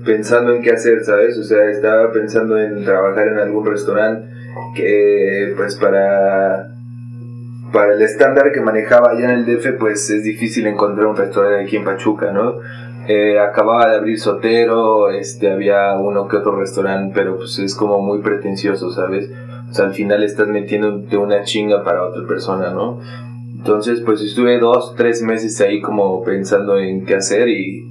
pensando 0.04 0.54
en 0.54 0.62
qué 0.62 0.70
hacer, 0.70 1.04
¿sabes? 1.04 1.36
O 1.38 1.42
sea, 1.42 1.70
estaba 1.70 2.12
pensando 2.12 2.58
en 2.58 2.84
trabajar 2.84 3.28
en 3.28 3.38
algún 3.38 3.66
restaurante 3.66 4.28
que 4.74 5.52
pues 5.56 5.76
para 5.76 6.77
para 7.72 7.94
el 7.94 8.02
estándar 8.02 8.52
que 8.52 8.60
manejaba 8.60 9.10
allá 9.10 9.24
en 9.24 9.30
el 9.30 9.46
DF, 9.46 9.78
pues 9.78 10.08
es 10.10 10.24
difícil 10.24 10.66
encontrar 10.66 11.06
un 11.06 11.16
restaurante 11.16 11.64
aquí 11.64 11.76
en 11.76 11.84
Pachuca, 11.84 12.32
¿no? 12.32 12.56
Eh, 13.08 13.38
acababa 13.38 13.88
de 13.90 13.96
abrir 13.96 14.18
Sotero, 14.18 15.10
este, 15.10 15.50
había 15.50 15.94
uno 15.94 16.28
que 16.28 16.36
otro 16.36 16.56
restaurante, 16.56 17.12
pero 17.14 17.36
pues 17.36 17.58
es 17.58 17.74
como 17.74 18.00
muy 18.00 18.20
pretencioso, 18.20 18.90
¿sabes? 18.90 19.30
O 19.70 19.74
sea, 19.74 19.86
al 19.86 19.94
final 19.94 20.22
estás 20.22 20.48
metiéndote 20.48 21.16
una 21.16 21.42
chinga 21.42 21.84
para 21.84 22.04
otra 22.04 22.26
persona, 22.26 22.70
¿no? 22.70 23.00
Entonces, 23.56 24.00
pues 24.02 24.22
estuve 24.22 24.58
dos, 24.58 24.94
tres 24.96 25.22
meses 25.22 25.60
ahí 25.60 25.80
como 25.80 26.22
pensando 26.22 26.78
en 26.78 27.04
qué 27.04 27.16
hacer 27.16 27.48
y 27.48 27.86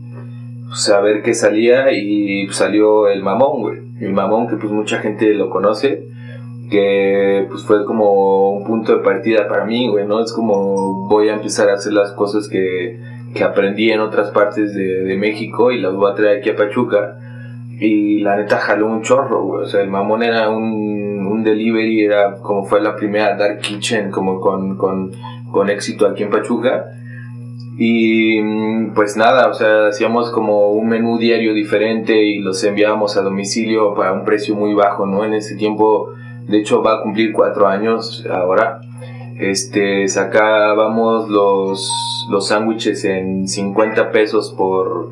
pues, 0.68 0.90
a 0.90 1.02
ver 1.02 1.22
qué 1.24 1.34
salía 1.34 1.92
y 1.92 2.48
salió 2.50 3.08
el 3.08 3.22
mamón, 3.24 3.62
güey. 3.62 3.80
El 4.00 4.14
mamón 4.14 4.48
que 4.48 4.56
pues 4.56 4.72
mucha 4.72 5.00
gente 5.00 5.34
lo 5.34 5.50
conoce 5.50 6.08
que 6.70 7.48
pues 7.50 7.64
fue 7.64 7.86
como 7.86 8.52
un 8.52 8.66
punto 8.66 8.98
de 8.98 9.04
partida 9.04 9.48
para 9.48 9.66
mí, 9.66 9.88
güey, 9.88 10.06
¿no? 10.06 10.22
Es 10.22 10.34
como 10.34 11.08
voy 11.08 11.30
a 11.30 11.36
empezar 11.36 11.70
a 11.70 11.76
hacer 11.76 11.94
las 11.94 12.12
cosas 12.12 12.50
que, 12.50 13.00
que 13.34 13.44
aprendí 13.44 13.92
en 13.92 14.02
otras 14.02 14.32
partes 14.32 14.74
de, 14.74 15.04
de, 15.04 15.18
México 15.18 15.72
y 15.72 15.80
las 15.80 15.94
voy 15.94 16.12
a 16.12 16.16
traer 16.16 16.40
aquí 16.40 16.50
a 16.50 16.56
Pachuca. 16.56 17.20
Y 17.80 18.20
la 18.20 18.36
neta 18.38 18.58
jaló 18.58 18.88
un 18.88 19.02
chorro, 19.04 19.44
güey. 19.44 19.64
O 19.64 19.68
sea, 19.68 19.82
el 19.82 19.90
mamón 19.90 20.24
era 20.24 20.50
un, 20.50 21.28
un 21.28 21.44
delivery, 21.44 22.04
era 22.04 22.36
como 22.38 22.66
fue 22.66 22.82
la 22.82 22.96
primera 22.96 23.38
Dark 23.38 23.60
Kitchen, 23.60 24.12
como 24.12 24.42
con, 24.42 24.78
con, 24.78 25.12
con 25.52 25.70
éxito 25.70 26.08
aquí 26.08 26.24
en 26.24 26.32
Pachuca. 26.32 26.86
Y 27.80 28.42
pues 28.96 29.16
nada, 29.16 29.48
o 29.48 29.54
sea, 29.54 29.88
hacíamos 29.88 30.32
como 30.32 30.72
un 30.72 30.90
menú 30.90 31.20
diario 31.20 31.54
diferente 31.54 32.24
y 32.24 32.40
los 32.40 32.64
enviábamos 32.64 33.16
a 33.18 33.22
domicilio 33.22 33.94
para 33.94 34.14
un 34.14 34.26
precio 34.26 34.56
muy 34.56 34.74
bajo, 34.74 35.06
¿no? 35.06 35.24
En 35.24 35.36
ese 35.36 35.56
tiempo 35.56 36.10
de 36.48 36.60
hecho 36.60 36.82
va 36.82 36.96
a 36.96 37.02
cumplir 37.02 37.32
cuatro 37.34 37.68
años 37.68 38.26
ahora. 38.30 38.82
Este, 39.40 40.08
sacábamos 40.08 41.30
los, 41.30 42.26
los 42.32 42.48
sándwiches 42.48 43.06
en 43.06 43.48
50 43.48 44.12
pesos 44.12 44.54
por, 44.58 45.12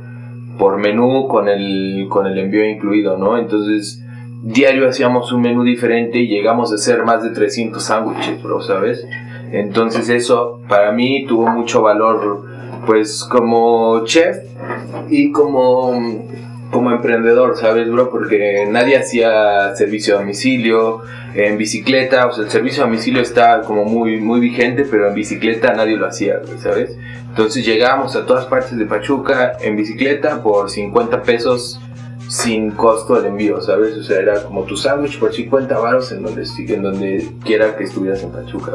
por 0.58 0.78
menú 0.78 1.28
con 1.28 1.48
el, 1.48 2.08
con 2.10 2.26
el 2.26 2.40
envío 2.40 2.68
incluido, 2.68 3.18
¿no? 3.18 3.38
Entonces, 3.38 4.04
diario 4.42 4.88
hacíamos 4.88 5.32
un 5.32 5.42
menú 5.42 5.64
diferente 5.64 6.20
y 6.20 6.28
llegamos 6.28 6.72
a 6.72 6.76
hacer 6.76 7.04
más 7.04 7.24
de 7.24 7.32
300 7.32 7.84
sándwiches, 7.84 8.42
bro, 8.42 8.62
¿sabes? 8.62 9.06
Entonces 9.52 10.10
eso 10.10 10.62
para 10.68 10.92
mí 10.92 11.26
tuvo 11.28 11.48
mucho 11.48 11.82
valor, 11.82 12.46
pues 12.86 13.24
como 13.24 14.04
chef 14.06 14.38
y 15.10 15.32
como 15.32 15.94
como 16.76 16.92
emprendedor, 16.92 17.56
¿sabes, 17.56 17.90
bro? 17.90 18.10
Porque 18.10 18.68
nadie 18.70 18.98
hacía 18.98 19.74
servicio 19.78 20.16
a 20.16 20.20
domicilio, 20.20 21.04
en 21.34 21.58
bicicleta, 21.58 22.28
o 22.28 22.34
sea, 22.34 22.44
el 22.44 22.50
servicio 22.50 22.84
a 22.84 22.88
domicilio 22.88 23.22
está 23.22 23.62
como 23.62 23.86
muy, 23.86 24.20
muy 24.20 24.42
vigente, 24.42 24.84
pero 24.84 25.08
en 25.08 25.14
bicicleta 25.14 25.74
nadie 25.74 25.96
lo 25.96 26.06
hacía, 26.06 26.42
¿sabes? 26.62 26.98
Entonces 27.30 27.66
llegábamos 27.66 28.18
a 28.18 28.26
todas 28.26 28.46
partes 28.48 28.78
de 28.78 28.86
Pachuca 28.86 29.54
en 29.62 29.78
bicicleta 29.78 30.44
por 30.44 30.70
50 30.70 31.24
pesos 31.24 31.80
sin 32.28 32.72
costo 32.72 33.22
de 33.22 33.30
envío, 33.30 33.62
¿sabes? 33.62 33.96
O 33.96 34.04
sea, 34.04 34.20
era 34.20 34.44
como 34.44 34.64
tu 34.64 34.76
sándwich 34.76 35.18
por 35.18 35.34
50 35.34 35.78
varos 35.78 36.12
en 36.12 36.24
donde, 36.24 36.44
en 36.44 36.82
donde 36.82 37.26
quiera 37.46 37.78
que 37.78 37.86
estuvieras 37.86 38.22
en 38.22 38.32
Pachuca. 38.32 38.74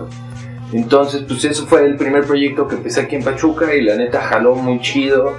Entonces, 0.73 1.25
pues 1.29 1.45
eso 1.45 1.67
fue 1.67 1.85
el 1.85 1.97
primer 1.97 2.25
proyecto 2.25 2.67
que 2.67 2.77
empecé 2.77 3.03
aquí 3.03 3.17
en 3.17 3.25
Pachuca 3.25 3.75
y 3.75 3.83
la 3.83 3.97
neta 3.97 4.23
jaló 4.23 4.55
muy 4.55 4.81
chido 4.81 5.37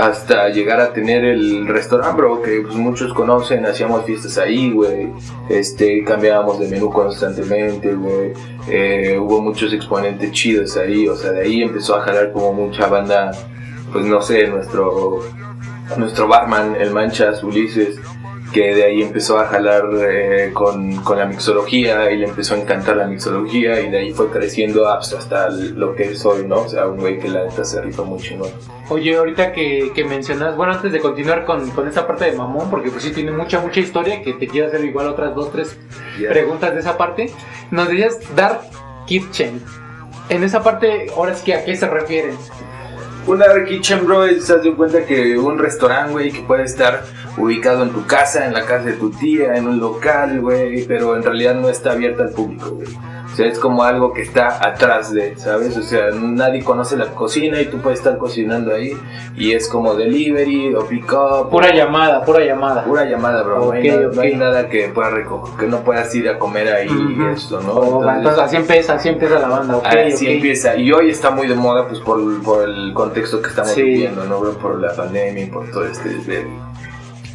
hasta 0.00 0.48
llegar 0.48 0.80
a 0.80 0.92
tener 0.92 1.24
el 1.24 1.66
restaurante, 1.66 2.16
bro, 2.16 2.40
que 2.40 2.62
pues, 2.62 2.74
muchos 2.74 3.12
conocen, 3.12 3.66
hacíamos 3.66 4.04
fiestas 4.04 4.38
ahí, 4.38 4.72
güey, 4.72 5.12
este, 5.48 6.02
cambiábamos 6.04 6.58
de 6.58 6.68
menú 6.68 6.90
constantemente, 6.90 7.94
güey, 7.94 8.32
eh, 8.68 9.18
hubo 9.20 9.42
muchos 9.42 9.72
exponentes 9.74 10.32
chidos 10.32 10.76
ahí, 10.78 11.06
o 11.06 11.14
sea, 11.16 11.32
de 11.32 11.42
ahí 11.42 11.62
empezó 11.62 11.96
a 11.96 12.02
jalar 12.02 12.32
como 12.32 12.52
mucha 12.52 12.86
banda, 12.86 13.30
pues 13.92 14.06
no 14.06 14.22
sé, 14.22 14.46
nuestro, 14.48 15.20
nuestro 15.98 16.26
barman, 16.26 16.76
el 16.80 16.90
Manchas, 16.92 17.44
Ulises, 17.44 17.98
que 18.52 18.74
de 18.74 18.84
ahí 18.84 19.02
empezó 19.02 19.38
a 19.38 19.46
jalar 19.46 19.84
eh, 20.00 20.50
con, 20.52 20.96
con, 20.96 21.18
la 21.18 21.26
mixología 21.26 22.10
y 22.10 22.18
le 22.18 22.26
empezó 22.26 22.54
a 22.54 22.58
encantar 22.58 22.96
la 22.96 23.06
mixología 23.06 23.80
y 23.80 23.90
de 23.90 23.98
ahí 23.98 24.12
fue 24.12 24.28
creciendo 24.30 24.88
hasta 24.88 25.50
lo 25.50 25.94
que 25.94 26.04
es 26.04 26.24
hoy, 26.24 26.46
¿no? 26.46 26.62
O 26.62 26.68
sea, 26.68 26.86
un 26.86 26.98
güey 26.98 27.18
que 27.18 27.28
la 27.28 27.44
neta 27.44 27.64
se 27.64 27.80
rifa 27.80 28.02
muy 28.02 28.18
chingón. 28.18 28.50
Oye, 28.88 29.16
ahorita 29.16 29.52
que, 29.52 29.92
que 29.94 30.04
mencionas, 30.04 30.56
bueno, 30.56 30.72
antes 30.72 30.90
de 30.92 30.98
continuar 30.98 31.44
con, 31.44 31.70
con 31.70 31.86
esa 31.86 32.06
parte 32.06 32.24
de 32.24 32.32
Mamón, 32.32 32.70
porque 32.70 32.90
pues 32.90 33.04
sí 33.04 33.10
tiene 33.10 33.30
mucha, 33.30 33.60
mucha 33.60 33.80
historia, 33.80 34.22
que 34.22 34.32
te 34.32 34.48
quiero 34.48 34.66
hacer 34.66 34.84
igual 34.84 35.06
otras 35.06 35.34
dos, 35.34 35.52
tres 35.52 35.78
preguntas 36.28 36.74
de 36.74 36.80
esa 36.80 36.98
parte, 36.98 37.30
nos 37.70 37.88
decías 37.88 38.18
Dark 38.34 38.62
Kitchen. 39.06 39.62
En 40.28 40.42
esa 40.44 40.62
parte, 40.62 41.06
ahora 41.16 41.34
sí 41.34 41.44
que 41.44 41.54
a 41.54 41.64
qué 41.64 41.76
se 41.76 41.88
refieren. 41.88 42.36
Una 43.26 43.46
Kitchen, 43.64 44.06
bro, 44.06 44.24
es, 44.24 44.48
de 44.48 44.74
cuenta 44.74 45.04
que 45.04 45.38
un 45.38 45.58
restaurante, 45.58 46.12
güey, 46.12 46.32
que 46.32 46.42
puede 46.42 46.64
estar 46.64 47.04
ubicado 47.36 47.82
en 47.82 47.90
tu 47.90 48.06
casa, 48.06 48.46
en 48.46 48.52
la 48.52 48.64
casa 48.64 48.86
de 48.86 48.92
tu 48.94 49.10
tía, 49.10 49.54
en 49.56 49.68
un 49.68 49.78
local, 49.78 50.40
güey, 50.40 50.84
pero 50.86 51.16
en 51.16 51.22
realidad 51.22 51.54
no 51.54 51.68
está 51.68 51.92
abierta 51.92 52.24
al 52.24 52.30
público, 52.30 52.70
güey. 52.70 52.88
Sea, 53.40 53.48
es 53.48 53.58
como 53.58 53.82
algo 53.82 54.12
que 54.12 54.22
está 54.22 54.58
atrás 54.66 55.12
de, 55.12 55.34
¿sabes? 55.36 55.76
O 55.76 55.82
sea, 55.82 56.10
nadie 56.10 56.62
conoce 56.62 56.96
la 56.96 57.06
cocina 57.06 57.60
y 57.60 57.66
tú 57.66 57.78
puedes 57.78 58.00
estar 58.00 58.18
cocinando 58.18 58.74
ahí 58.74 58.92
y 59.36 59.52
es 59.52 59.66
como 59.66 59.94
delivery 59.94 60.74
o 60.74 60.86
pick 60.86 61.10
up. 61.12 61.48
Pura 61.50 61.74
llamada, 61.74 62.22
pura 62.22 62.44
llamada. 62.44 62.84
Pura 62.84 63.04
llamada, 63.06 63.42
bro. 63.42 63.64
no, 63.64 63.72
hay 63.72 63.88
nada, 63.88 64.10
no, 64.12 64.20
hay 64.20 64.34
nada, 64.36 64.68
que 64.68 64.88
puedas 64.88 65.12
recoger, 65.12 65.58
que 65.58 65.66
no 65.66 65.80
puedas 65.80 66.14
ir 66.14 66.28
a 66.28 66.38
comer 66.38 66.68
ahí 66.68 66.88
y 66.88 67.32
esto, 67.32 67.60
¿no? 67.62 67.72
Oh, 67.72 68.10
entonces, 68.10 68.42
así 68.42 68.56
empieza, 68.56 68.94
así 68.94 69.08
empieza 69.08 69.38
la 69.38 69.48
banda. 69.48 69.76
Okay, 69.76 70.12
así 70.12 70.26
empieza. 70.30 70.76
Y 70.76 70.92
hoy 70.92 71.08
está 71.08 71.30
muy 71.30 71.48
de 71.48 71.54
moda, 71.54 71.88
pues 71.88 72.00
por, 72.00 72.42
por 72.42 72.68
el 72.68 72.92
contexto 72.92 73.40
que 73.40 73.48
estamos 73.48 73.74
viviendo, 73.74 74.24
¿no, 74.26 74.38
bro? 74.38 74.52
Por 74.58 74.78
la 74.78 74.94
pandemia 74.94 75.44
y 75.44 75.46
por 75.46 75.70
todo 75.70 75.86
este 75.86 76.10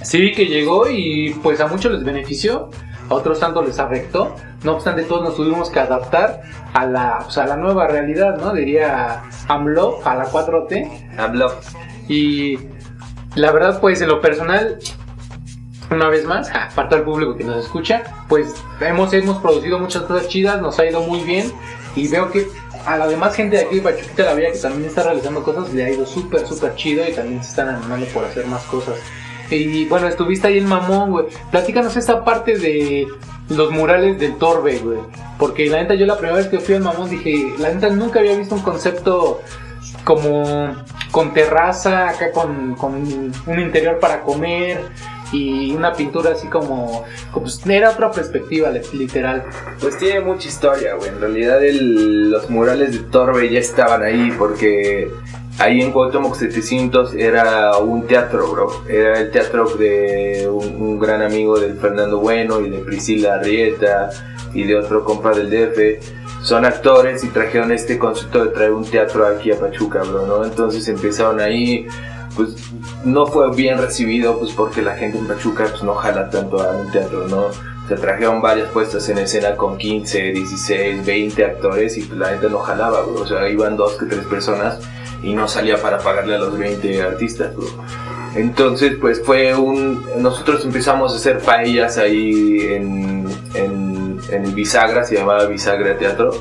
Sí, 0.04 0.34
que 0.34 0.46
llegó 0.46 0.88
y 0.88 1.34
pues 1.42 1.60
a 1.62 1.68
muchos 1.68 1.92
les 1.92 2.04
benefició, 2.04 2.70
a 3.10 3.14
otros 3.14 3.40
tanto 3.40 3.64
les 3.64 3.80
afectó. 3.80 4.36
No 4.66 4.74
obstante, 4.74 5.04
todos 5.04 5.24
nos 5.24 5.36
tuvimos 5.36 5.70
que 5.70 5.80
adaptar 5.80 6.42
a 6.74 6.86
la, 6.88 7.20
pues, 7.24 7.38
a 7.38 7.46
la 7.46 7.56
nueva 7.56 7.88
realidad, 7.88 8.38
¿no? 8.38 8.52
Diría 8.52 9.22
AMLO, 9.48 10.00
a 10.04 10.16
la 10.16 10.26
4T. 10.26 11.18
AMLO. 11.20 11.54
Y 12.08 12.58
la 13.36 13.52
verdad, 13.52 13.80
pues 13.80 14.02
en 14.02 14.08
lo 14.08 14.22
personal, 14.22 14.80
una 15.92 16.10
vez 16.10 16.26
más, 16.26 16.50
aparte 16.50 16.96
del 16.96 17.04
público 17.04 17.36
que 17.36 17.44
nos 17.44 17.64
escucha, 17.64 18.04
pues 18.28 18.56
hemos, 18.82 19.14
hemos 19.14 19.38
producido 19.38 19.78
muchas 19.78 20.02
cosas 20.04 20.28
chidas, 20.30 20.60
nos 20.60 20.80
ha 20.80 20.86
ido 20.86 21.02
muy 21.02 21.22
bien 21.22 21.52
y 21.96 22.08
veo 22.08 22.32
que 22.32 22.48
a 22.88 22.98
la 22.98 23.08
demás 23.08 23.36
gente 23.36 23.58
de 23.58 23.64
aquí 23.64 23.76
de 23.76 23.82
Pachuquita 23.82 24.24
la 24.24 24.34
Villa 24.34 24.52
que 24.52 24.60
también 24.60 24.86
está 24.86 25.04
realizando 25.04 25.44
cosas 25.44 25.74
le 25.74 25.84
ha 25.86 25.92
ido 25.92 26.06
súper, 26.08 26.46
súper 26.48 26.76
chido 26.76 27.08
y 27.08 27.14
también 27.14 27.44
se 27.44 27.50
están 27.52 27.70
animando 27.70 28.08
por 28.08 28.26
hacer 28.26 28.48
más 28.48 28.64
cosas. 28.64 28.96
Y 29.52 29.86
bueno, 29.86 30.08
estuviste 30.08 30.48
ahí 30.48 30.58
en 30.58 30.68
Mamón, 30.68 31.12
güey. 31.12 31.28
Platícanos 31.52 31.96
esta 31.98 32.24
parte 32.24 32.58
de 32.58 33.08
los 33.50 33.72
murales 33.72 34.20
del 34.20 34.36
Torbe, 34.38 34.80
güey. 34.80 35.00
Porque 35.38 35.68
la 35.68 35.82
neta, 35.82 35.96
yo 35.96 36.06
la 36.06 36.18
primera 36.18 36.38
vez 36.38 36.48
que 36.48 36.60
fui 36.60 36.76
al 36.76 36.82
Mamón 36.82 37.10
dije, 37.10 37.54
la 37.60 37.72
neta 37.72 37.90
nunca 37.90 38.20
había 38.20 38.36
visto 38.36 38.56
un 38.56 38.62
concepto 38.62 39.42
como 40.04 40.76
con 41.12 41.34
terraza, 41.34 42.10
acá 42.10 42.32
con, 42.32 42.76
con 42.76 42.94
un 42.94 43.60
interior 43.60 44.00
para 44.00 44.22
comer 44.22 44.82
y 45.32 45.74
una 45.74 45.94
pintura 45.94 46.32
así 46.32 46.48
como, 46.48 47.04
pues, 47.34 47.66
era 47.66 47.92
otra 47.92 48.12
perspectiva 48.12 48.70
literal. 48.94 49.44
Pues 49.80 49.98
tiene 49.98 50.22
mucha 50.22 50.48
historia, 50.48 50.96
güey. 50.96 51.10
En 51.10 51.20
realidad 51.20 51.60
los 51.62 52.50
murales 52.50 52.92
de 52.92 53.00
Torbe 53.10 53.50
ya 53.50 53.60
estaban 53.60 54.04
ahí 54.04 54.34
porque 54.38 55.10
ahí 55.60 55.82
en 55.82 55.92
Cuauhtémoc 55.92 56.36
700 56.36 57.14
era 57.16 57.78
un 57.78 58.08
teatro, 58.08 58.52
bro. 58.52 58.84
Era 58.88 59.20
el 59.20 59.32
teatro 59.32 59.66
de 59.78 60.50
un, 60.50 61.00
gran 61.00 61.22
amigo 61.22 61.60
del 61.60 61.78
Fernando 61.78 62.20
Bueno 62.20 62.62
y 62.62 62.70
de 62.70 62.80
Priscila 62.80 63.36
Arrieta 63.36 64.10
y 64.54 64.64
de 64.64 64.76
otro 64.76 65.04
compa 65.04 65.32
del 65.32 65.50
DF. 65.50 66.42
Son 66.42 66.64
actores 66.66 67.24
y 67.24 67.30
trajeron 67.30 67.72
este 67.72 67.98
concepto 67.98 68.46
de 68.46 68.52
traer 68.52 68.72
un 68.72 68.86
teatro 68.86 69.26
aquí 69.26 69.52
a 69.52 69.60
Pachuca, 69.60 70.04
bro, 70.04 70.28
¿no? 70.28 70.46
Entonces 70.46 70.88
empezaron 70.88 71.40
ahí, 71.40 71.88
pues 72.36 72.56
no 73.04 73.26
fue 73.26 73.54
bien 73.56 73.80
recibido, 73.80 74.38
pues 74.38 74.52
porque 74.52 74.82
la 74.82 74.96
gente 74.96 75.18
en 75.18 75.28
Pachuca 75.28 75.66
pues 75.70 75.84
no 75.84 75.96
jala 75.96 76.30
tanto 76.30 76.62
a 76.62 76.72
un 76.72 76.92
teatro, 76.92 77.28
¿no? 77.28 77.48
Se 77.88 77.96
trajeron 77.96 78.42
varias 78.42 78.70
puestas 78.70 79.08
en 79.10 79.20
escena 79.20 79.56
con 79.56 79.78
15, 79.78 80.32
16, 80.34 81.06
20 81.06 81.46
actores 81.46 81.98
y 81.98 82.02
pues 82.02 82.20
la 82.20 82.30
gente 82.30 82.50
no 82.50 82.60
jalaba, 82.60 83.02
bro. 83.02 83.22
O 83.22 83.28
sea, 83.28 83.48
iban 83.50 83.76
dos 83.76 83.94
que 83.94 84.06
tres 84.06 84.26
personas 84.26 84.80
y 85.24 85.34
no 85.34 85.48
salía 85.48 85.82
para 85.82 86.00
pagarle 86.00 86.36
a 86.36 86.40
los 86.40 86.58
20 86.58 87.02
artistas, 87.02 87.52
Entonces, 88.36 88.98
pues 89.00 89.22
fue 89.24 89.56
un... 89.56 90.04
Nosotros 90.18 90.66
empezamos 90.66 91.14
a 91.14 91.16
hacer 91.16 91.40
paellas 91.40 91.98
ahí 91.98 92.60
en, 92.62 93.28
en, 93.54 94.20
en 94.30 94.56
Bisagra, 94.56 95.04
se 95.04 95.16
llamaba 95.16 95.46
Bisagra 95.46 95.98
Teatro. 95.98 96.32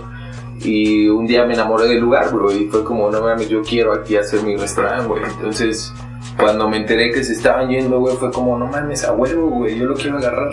Y 0.64 1.08
un 1.08 1.26
día 1.26 1.44
me 1.44 1.54
enamoré 1.54 1.86
del 1.86 2.00
lugar, 2.00 2.32
bro, 2.32 2.50
y 2.52 2.66
fue 2.66 2.82
como, 2.84 3.10
no 3.10 3.20
mames, 3.20 3.48
yo 3.48 3.62
quiero 3.62 3.92
aquí 3.92 4.16
hacer 4.16 4.42
mi 4.42 4.56
restaurante, 4.56 5.06
güey. 5.06 5.22
Entonces, 5.22 5.92
cuando 6.38 6.68
me 6.68 6.78
enteré 6.78 7.12
que 7.12 7.22
se 7.22 7.34
estaban 7.34 7.68
yendo, 7.68 8.00
güey, 8.00 8.16
fue 8.16 8.32
como, 8.32 8.58
no 8.58 8.66
mames, 8.66 9.04
a 9.04 9.12
huevo, 9.12 9.48
güey, 9.48 9.78
yo 9.78 9.86
lo 9.86 9.94
quiero 9.94 10.18
agarrar. 10.18 10.52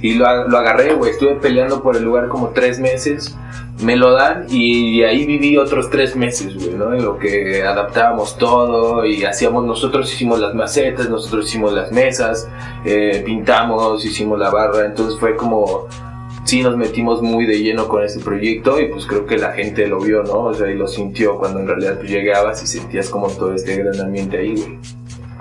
Y 0.00 0.14
lo, 0.14 0.48
lo 0.48 0.58
agarré, 0.58 0.94
güey, 0.94 1.12
estuve 1.12 1.34
peleando 1.36 1.82
por 1.82 1.96
el 1.96 2.02
lugar 2.02 2.28
como 2.28 2.48
tres 2.48 2.80
meses 2.80 3.36
me 3.82 3.96
lo 3.96 4.12
dan 4.12 4.46
y 4.48 5.02
ahí 5.02 5.26
viví 5.26 5.56
otros 5.56 5.90
tres 5.90 6.16
meses, 6.16 6.54
güey, 6.54 6.74
¿no? 6.76 6.94
En 6.94 7.04
lo 7.04 7.18
que 7.18 7.62
adaptábamos 7.62 8.36
todo 8.36 9.04
y 9.06 9.24
hacíamos, 9.24 9.64
nosotros 9.64 10.12
hicimos 10.12 10.40
las 10.40 10.54
macetas, 10.54 11.08
nosotros 11.08 11.46
hicimos 11.46 11.72
las 11.72 11.90
mesas, 11.92 12.48
eh, 12.84 13.22
pintamos, 13.24 14.04
hicimos 14.04 14.38
la 14.38 14.50
barra, 14.50 14.86
entonces 14.86 15.18
fue 15.18 15.36
como, 15.36 15.86
sí 16.44 16.62
nos 16.62 16.76
metimos 16.76 17.22
muy 17.22 17.46
de 17.46 17.62
lleno 17.62 17.88
con 17.88 18.02
ese 18.02 18.20
proyecto 18.20 18.80
y 18.80 18.88
pues 18.88 19.06
creo 19.06 19.26
que 19.26 19.38
la 19.38 19.52
gente 19.52 19.86
lo 19.86 20.00
vio, 20.00 20.22
¿no? 20.22 20.44
O 20.44 20.54
sea, 20.54 20.70
y 20.70 20.74
lo 20.74 20.86
sintió 20.86 21.36
cuando 21.36 21.60
en 21.60 21.68
realidad 21.68 21.98
pues 21.98 22.10
llegabas 22.10 22.62
y 22.62 22.66
sentías 22.66 23.08
como 23.08 23.28
todo 23.28 23.54
este 23.54 23.76
gran 23.76 24.00
ambiente 24.00 24.38
ahí, 24.38 24.54
güey 24.56 24.78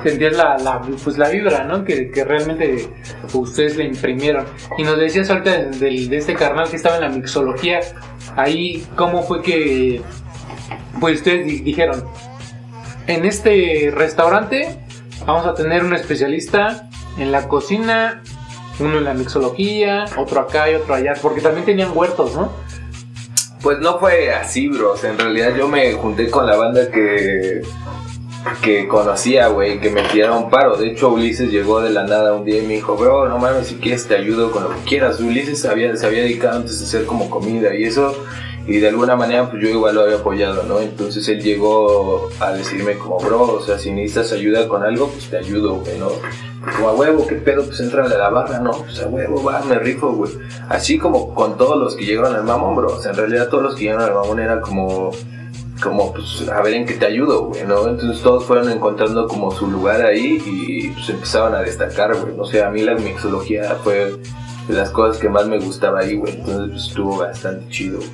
sentías 0.03 0.38
la, 0.38 0.57
la, 0.57 0.81
pues 1.03 1.17
la 1.17 1.29
vibra, 1.29 1.63
¿no? 1.65 1.83
Que, 1.83 2.09
que, 2.12 2.23
realmente 2.23 2.88
ustedes 3.33 3.75
le 3.75 3.85
imprimieron. 3.85 4.45
Y 4.77 4.83
nos 4.83 4.97
decías 4.97 5.29
ahorita 5.29 5.63
de, 5.63 6.07
de, 6.07 6.17
este 6.17 6.35
carnal 6.35 6.69
que 6.69 6.77
estaba 6.77 6.95
en 6.95 7.01
la 7.01 7.09
mixología, 7.09 7.81
ahí 8.35 8.85
cómo 8.95 9.23
fue 9.23 9.41
que 9.41 10.01
pues 10.99 11.17
ustedes 11.17 11.45
dijeron, 11.63 12.03
en 13.07 13.25
este 13.25 13.91
restaurante 13.93 14.77
vamos 15.25 15.45
a 15.45 15.53
tener 15.53 15.83
un 15.83 15.93
especialista 15.93 16.89
en 17.17 17.31
la 17.31 17.47
cocina, 17.47 18.21
uno 18.80 18.98
en 18.98 19.06
la 19.06 19.13
mixología, 19.13 20.06
otro 20.18 20.42
acá 20.42 20.70
y 20.70 20.76
otro 20.76 20.96
allá, 20.96 21.13
porque 21.22 21.42
también 21.42 21.65
tenían 21.65 21.92
huertos, 21.94 22.36
¿no? 22.36 22.52
Pues 23.62 23.80
no 23.80 24.00
fue 24.00 24.34
así, 24.34 24.70
bro. 24.70 24.96
en 25.04 25.18
realidad 25.18 25.56
yo 25.56 25.68
me 25.68 25.92
junté 25.94 26.30
con 26.30 26.46
la 26.46 26.56
banda 26.56 26.89
que 26.89 27.62
que 28.62 28.88
conocía, 28.88 29.48
güey, 29.48 29.80
que 29.80 29.89
me 29.89 30.02
tirara 30.04 30.34
un 30.34 30.50
paro. 30.50 30.78
De 30.78 30.88
hecho, 30.88 31.10
Ulises 31.10 31.52
llegó 31.52 31.82
de 31.82 31.89
la 31.89 32.04
nada 32.04 32.34
un 32.34 32.46
día 32.46 32.60
y 32.60 32.65
me 32.65 32.76
dijo, 32.76 32.96
bro, 32.96 33.28
no 33.28 33.38
mames, 33.38 33.68
si 33.68 33.76
quieres 33.76 34.08
te 34.08 34.15
ayudo 34.15 34.52
con 34.52 34.63
lo 34.63 34.70
que 34.70 34.82
quieras. 34.88 35.20
Ulises 35.20 35.65
había, 35.65 35.96
se 35.96 36.06
había 36.06 36.22
dedicado 36.22 36.58
antes 36.58 36.82
a 36.82 36.86
hacer 36.86 37.06
como 37.06 37.30
comida 37.30 37.76
y 37.76 37.84
eso, 37.84 38.15
y 38.68 38.78
de 38.78 38.89
alguna 38.89 39.15
manera, 39.15 39.50
pues 39.50 39.63
yo 39.63 39.70
igual 39.70 39.96
lo 39.96 40.02
había 40.02 40.18
apoyado, 40.18 40.63
¿no? 40.63 40.80
Entonces 40.80 41.28
él 41.28 41.42
llegó 41.42 42.30
a 42.39 42.52
decirme 42.52 42.98
como, 42.98 43.18
bro, 43.18 43.42
o 43.44 43.62
sea, 43.62 43.78
si 43.78 43.92
necesitas 43.92 44.32
ayuda 44.32 44.68
con 44.68 44.84
algo, 44.84 45.10
pues 45.10 45.30
te 45.30 45.38
ayudo, 45.38 45.76
güey, 45.76 45.98
¿no? 45.98 46.12
Como 46.76 46.89
a 46.89 46.93
huevo, 46.93 47.26
¿qué 47.26 47.36
pedo? 47.36 47.63
Pues 47.65 47.80
entra 47.80 48.06
a 48.06 48.08
la 48.08 48.30
barra, 48.30 48.60
¿no? 48.60 48.72
Pues 48.72 49.02
a 49.02 49.08
huevo, 49.08 49.43
va, 49.43 49.62
me 49.62 49.80
rifo, 49.80 50.12
güey. 50.12 50.32
Así 50.67 50.98
como 50.98 51.34
con 51.34 51.58
todos 51.58 51.78
los 51.78 51.95
que 51.95 52.06
llegaron 52.06 52.36
al 52.36 52.43
mamón, 52.43 52.76
bro. 52.76 52.95
O 52.95 53.02
sea, 53.02 53.12
en 53.12 53.17
realidad 53.17 53.48
todos 53.48 53.63
los 53.63 53.76
que 53.76 53.84
llegaron 53.84 54.04
al 54.04 54.13
mamón 54.13 54.39
era 54.39 54.62
como 54.62 55.12
como 55.82 56.13
pues 56.13 56.48
a 56.50 56.62
ver 56.62 56.74
en 56.74 56.86
qué 56.86 56.95
te 56.95 57.06
ayudo, 57.06 57.45
güey, 57.45 57.65
¿no? 57.65 57.88
Entonces 57.88 58.22
todos 58.22 58.43
fueron 58.43 58.69
encontrando 58.69 59.28
como 59.28 59.52
su 59.52 59.67
lugar 59.67 60.02
ahí 60.02 60.41
y 60.45 60.89
pues 60.89 61.10
empezaban 61.10 61.56
a 61.56 61.62
destacar, 61.62 62.15
güey. 62.15 62.34
O 62.38 62.45
sea, 62.45 62.67
a 62.67 62.72
mí 62.72 62.82
la 62.82 62.95
mixología 62.95 63.78
fue 63.84 64.15
de 64.67 64.74
las 64.74 64.89
cosas 64.89 65.17
que 65.19 65.30
más 65.30 65.48
me 65.48 65.60
gustaba 65.60 66.00
ahí, 66.00 66.15
güey. 66.15 66.34
Entonces 66.34 66.69
pues, 66.72 66.88
estuvo 66.88 67.17
bastante 67.17 67.69
chido, 67.69 68.00
güey. 68.00 68.10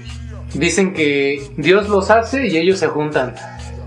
Dicen 0.53 0.93
que 0.93 1.49
Dios 1.58 1.89
los 1.89 2.10
hace 2.12 2.47
y 2.47 2.58
ellos 2.58 2.79
se 2.79 2.88
juntan. 2.88 3.36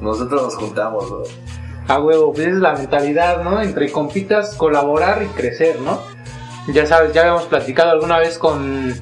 Nosotros 0.01 0.43
nos 0.43 0.57
juntamos, 0.57 1.09
güey. 1.09 1.31
A 1.89 2.01
huevo, 2.01 2.33
pues 2.33 2.49
es 2.49 2.59
la 2.59 2.75
mentalidad, 2.75 3.43
¿no? 3.43 3.63
Entre 3.63 3.91
compitas, 3.91 4.55
colaborar 4.55 5.23
y 5.23 5.27
crecer, 5.29 5.81
¿no? 5.81 6.01
Ya 6.69 6.85
sabes, 6.85 7.15
ya 7.15 7.23
habíamos 7.23 7.45
platicado 7.45 7.91
alguna 7.91 8.19
vez 8.19 8.39
con 8.39 8.95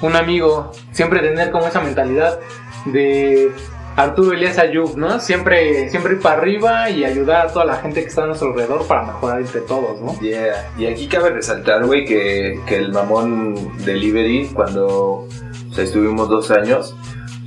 un 0.00 0.16
amigo, 0.16 0.70
siempre 0.92 1.20
tener 1.20 1.50
como 1.50 1.66
esa 1.66 1.80
mentalidad 1.80 2.38
de 2.84 3.50
Arturo 3.96 4.32
Elías 4.32 4.58
Ayub, 4.58 4.96
¿no? 4.96 5.18
Siempre, 5.18 5.88
siempre 5.88 6.14
ir 6.14 6.20
para 6.20 6.40
arriba 6.40 6.90
y 6.90 7.04
ayudar 7.04 7.46
a 7.46 7.52
toda 7.52 7.64
la 7.64 7.76
gente 7.76 8.02
que 8.02 8.08
está 8.08 8.24
a 8.24 8.26
nuestro 8.26 8.48
alrededor 8.48 8.86
para 8.86 9.02
mejorar 9.02 9.40
entre 9.40 9.60
todos, 9.62 10.00
¿no? 10.00 10.18
Yeah, 10.20 10.70
y 10.78 10.86
aquí 10.86 11.08
cabe 11.08 11.30
resaltar, 11.30 11.84
güey, 11.84 12.04
que, 12.04 12.60
que 12.66 12.76
el 12.76 12.92
mamón 12.92 13.76
delivery, 13.84 14.50
cuando 14.54 15.26
estuvimos 15.76 16.28
dos 16.28 16.50
años, 16.50 16.94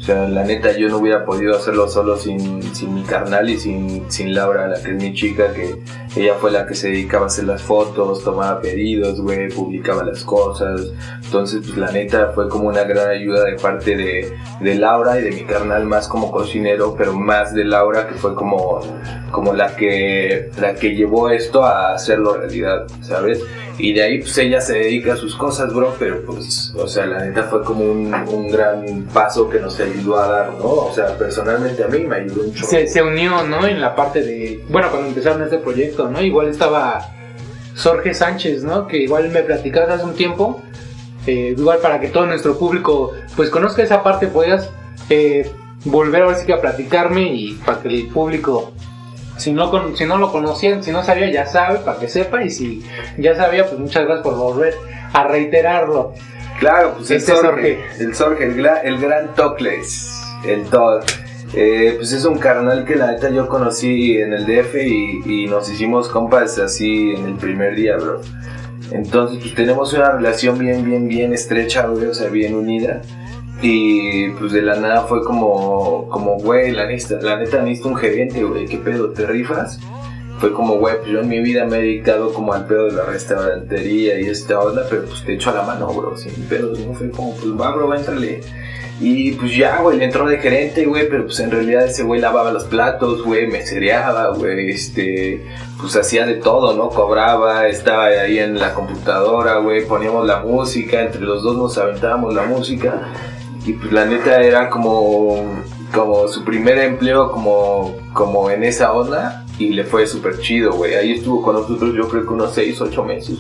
sea, 0.08 0.28
la 0.28 0.43
neta 0.43 0.72
yo 0.78 0.88
no 0.89 0.98
hubiera 0.98 1.26
podido 1.26 1.56
hacerlo 1.56 1.88
solo 1.88 2.17
sin, 2.17 2.63
sin 2.74 2.96
mi 2.96 3.04
carnal 3.04 3.50
y 3.50 3.60
sin, 3.60 4.10
sin 4.10 4.34
Laura, 4.34 4.67
la 4.67 4.82
que 4.82 4.91
es 4.91 5.04
mi 5.04 5.13
chica, 5.13 5.54
que 5.54 5.76
ella 6.15 6.36
fue 6.36 6.50
la 6.52 6.65
que 6.65 6.76
se 6.76 6.89
dedicaba 6.89 7.26
a 7.26 7.28
hacer 7.28 7.43
las 7.43 7.62
fotos, 7.62 8.24
tomaba 8.24 8.62
pedidos, 8.62 9.20
güey, 9.22 9.50
publicaba 9.50 10.04
las 10.04 10.24
cosas. 10.24 10.93
Entonces, 11.24 11.62
pues 11.65 11.78
la 11.78 11.91
neta 11.91 12.32
fue 12.34 12.48
como 12.48 12.70
una 12.70 12.84
gran 12.84 13.10
ayuda 13.10 13.43
de 13.43 13.56
parte 13.58 13.98
de, 13.98 14.34
de 14.62 14.76
Laura 14.76 15.20
y 15.20 15.24
de 15.24 15.32
mi 15.32 15.43
carnal 15.43 15.86
más 15.86 16.08
como 16.08 16.32
cocinero, 16.32 16.96
pero 16.98 17.13
más 17.13 17.54
de 17.54 17.65
Laura 17.65 18.08
que 18.08 18.15
fue 18.15 18.34
como, 18.34 18.80
como 19.32 19.54
la, 19.54 19.76
que, 19.76 20.50
la 20.60 20.76
que 20.76 20.96
llevó 20.96 21.30
esto 21.30 21.65
a 21.65 21.93
hacerlo 21.93 22.38
realidad, 22.38 22.88
¿sabes? 23.02 23.43
Y 23.80 23.94
de 23.94 24.04
ahí, 24.04 24.20
pues 24.20 24.36
ella 24.40 24.60
se 24.60 24.74
dedica 24.74 25.13
a 25.13 25.18
sus 25.18 25.36
cosas, 25.36 25.72
bro, 25.72 25.96
pero 26.00 26.24
pues, 26.26 26.74
o 26.76 26.88
sea, 26.88 27.06
la 27.06 27.24
neta 27.24 27.44
fue 27.44 27.63
como 27.63 27.86
un, 27.86 28.12
un 28.13 28.50
gran 28.50 29.04
paso 29.13 29.48
que 29.48 29.60
nos 29.60 29.80
ayudó 29.80 30.18
a 30.18 30.28
dar, 30.28 30.54
¿no? 30.54 30.66
O 30.66 30.92
sea, 30.94 31.16
personalmente 31.16 31.84
a 31.84 31.88
mí 31.88 32.00
me 32.00 32.16
ayudó 32.16 32.44
mucho. 32.44 32.66
Se, 32.66 33.02
unió, 33.04 33.44
¿no? 33.44 33.68
En 33.68 33.80
la 33.80 33.96
parte 33.96 34.22
de, 34.24 34.63
bueno, 34.70 34.90
cuando 34.90 35.10
empezaron 35.10 35.44
este 35.44 35.60
proyecto, 35.60 36.10
¿no? 36.10 36.22
Igual 36.22 36.48
estaba 36.48 37.08
Jorge 37.76 38.16
Sánchez, 38.16 38.63
¿no? 38.63 38.88
Que 38.88 38.98
igual 38.98 39.30
me 39.30 39.44
platicaste 39.44 39.94
hace 39.94 40.06
un 40.06 40.16
tiempo. 40.16 40.62
Eh, 41.28 41.54
igual 41.58 41.80
para 41.80 42.00
que 42.00 42.08
todo 42.08 42.26
nuestro 42.26 42.58
público 42.58 43.12
pues 43.36 43.50
conozca 43.50 43.84
esa 43.84 44.02
parte, 44.02 44.28
puedas 44.28 44.70
eh, 45.10 45.52
volver 45.84 46.24
a 46.24 46.28
ver 46.28 46.38
si 46.38 46.46
que 46.46 46.54
a 46.54 46.62
platicarme 46.62 47.34
y 47.34 47.54
para 47.66 47.82
que 47.82 47.90
el 47.90 48.08
público 48.08 48.72
si 49.38 49.52
no, 49.52 49.95
si 49.95 50.06
no 50.06 50.17
lo 50.17 50.32
conocían, 50.32 50.84
si 50.84 50.91
no 50.91 51.04
sabía, 51.04 51.32
ya 51.32 51.45
sabe, 51.45 51.80
para 51.80 52.00
que 52.00 52.08
sepa. 52.08 52.43
Y 52.43 52.50
si 52.50 52.84
ya 53.17 53.36
sabía, 53.36 53.65
pues 53.65 53.80
muchas 53.80 54.06
gracias 54.06 54.23
por 54.23 54.36
volver 54.36 54.76
a 55.13 55.28
reiterarlo. 55.28 56.13
Claro, 56.60 56.95
pues 56.97 57.12
este 57.12 57.32
el 57.32 57.38
Sorge, 57.38 57.80
el 58.00 58.15
Sorge, 58.15 58.43
el, 58.45 58.65
el 58.84 59.00
gran 59.00 59.34
Tocles, 59.36 60.10
el 60.45 60.63
Todd. 60.65 61.04
Eh, 61.54 61.93
pues 61.97 62.12
es 62.12 62.26
un 62.26 62.39
carnal 62.39 62.84
que 62.84 62.95
la 62.95 63.12
neta 63.12 63.30
yo 63.30 63.47
conocí 63.47 64.17
en 64.17 64.34
el 64.34 64.45
DF 64.45 64.76
y, 64.76 65.21
y, 65.26 65.45
nos 65.47 65.69
hicimos 65.71 66.10
compas 66.10 66.58
así 66.60 67.12
en 67.12 67.26
el 67.26 67.34
primer 67.36 67.76
día, 67.76 67.95
bro. 67.95 68.21
Entonces, 68.91 69.39
pues 69.41 69.56
tenemos 69.56 69.93
una 69.93 70.12
relación 70.12 70.58
bien, 70.58 70.84
bien, 70.84 71.08
bien 71.08 71.34
estrecha, 71.34 71.88
güey, 71.88 72.08
o 72.08 72.13
sea, 72.13 72.30
bien 72.30 72.56
unida. 72.56 73.02
Y 73.62 74.30
pues 74.32 74.52
de 74.52 74.62
la 74.62 74.76
nada 74.76 75.02
fue 75.04 75.24
como, 75.24 76.08
como, 76.10 76.38
güey, 76.38 76.72
la, 76.72 76.86
neta, 76.86 77.20
la 77.22 77.38
neta 77.38 77.62
necesito 77.62 77.89
un 77.89 77.96
gerente, 77.96 78.43
güey, 78.43 78.65
¿qué 78.65 78.78
pedo? 78.78 79.10
¿Te 79.10 79.26
rifas? 79.26 79.80
Fue 80.39 80.54
como, 80.54 80.76
güey, 80.76 80.98
pues 81.00 81.10
yo 81.10 81.22
en 81.22 81.28
mi 81.28 81.39
vida 81.39 81.65
me 81.65 81.78
he 81.78 81.82
dedicado 81.82 82.32
como 82.32 82.54
al 82.54 82.67
pedo 82.67 82.86
de 82.86 82.91
la 82.91 83.06
restaurantería 83.06 84.20
y 84.20 84.28
esta 84.28 84.60
onda, 84.60 84.84
pero 84.88 85.06
pues 85.06 85.24
te 85.24 85.34
echo 85.34 85.50
a 85.50 85.56
la 85.56 85.63
mano, 85.63 85.88
bro, 85.88 86.15
sin 86.15 86.34
pedos, 86.43 86.80
¿no? 86.80 86.93
Fue 86.93 87.10
como, 87.10 87.36
pues 87.36 87.60
va, 87.60 87.76
bro, 87.76 87.91
entrale. 87.96 88.41
Y 89.00 89.32
pues 89.34 89.56
ya, 89.56 89.82
güey, 89.82 89.98
le 89.98 90.06
entró 90.06 90.28
de 90.28 90.38
gerente, 90.38 90.86
güey, 90.86 91.10
pero 91.10 91.26
pues 91.26 91.39
en 91.39 91.50
realidad 91.50 91.86
ese 91.86 92.04
güey 92.04 92.22
lavaba 92.22 92.52
los 92.52 92.65
platos, 92.65 93.24
güey, 93.24 93.48
me 93.48 93.65
cereaba, 93.65 94.36
güey, 94.36 94.70
este, 94.70 95.43
pues 95.80 95.96
hacía 95.96 96.28
de 96.28 96.36
todo, 96.36 96.76
¿no? 96.76 96.89
Cobraba, 96.89 97.67
estaba 97.67 98.06
ahí 98.06 98.38
en 98.38 98.60
la 98.60 98.76
computadora, 98.76 99.58
güey, 99.58 99.86
poníamos 99.86 100.28
la 100.28 100.41
música, 100.41 101.02
entre 101.02 101.22
los 101.22 101.41
dos 101.41 101.58
nos 101.58 101.78
aventábamos 101.80 102.36
la 102.36 102.43
música 102.43 103.13
y 103.68 103.74
pues 103.74 103.92
la 103.92 104.06
neta 104.06 104.42
era 104.42 104.70
como, 104.70 105.44
como 105.94 106.28
su 106.30 106.46
primer 106.46 106.78
empleo 106.78 107.30
como, 107.32 107.94
como 108.14 108.50
en 108.50 108.64
esa 108.64 108.94
onda 108.94 109.46
y 109.60 109.70
le 109.70 109.84
fue 109.84 110.08
súper 110.08 110.40
chido, 110.40 110.72
güey. 110.72 110.96
Ahí 110.96 111.12
estuvo 111.12 111.42
con 111.42 111.56
nosotros 111.56 111.94
yo 111.94 112.08
creo 112.08 112.26
que 112.26 112.34
unos 112.34 112.54
6, 112.54 112.80
8 112.80 113.04
meses, 113.04 113.38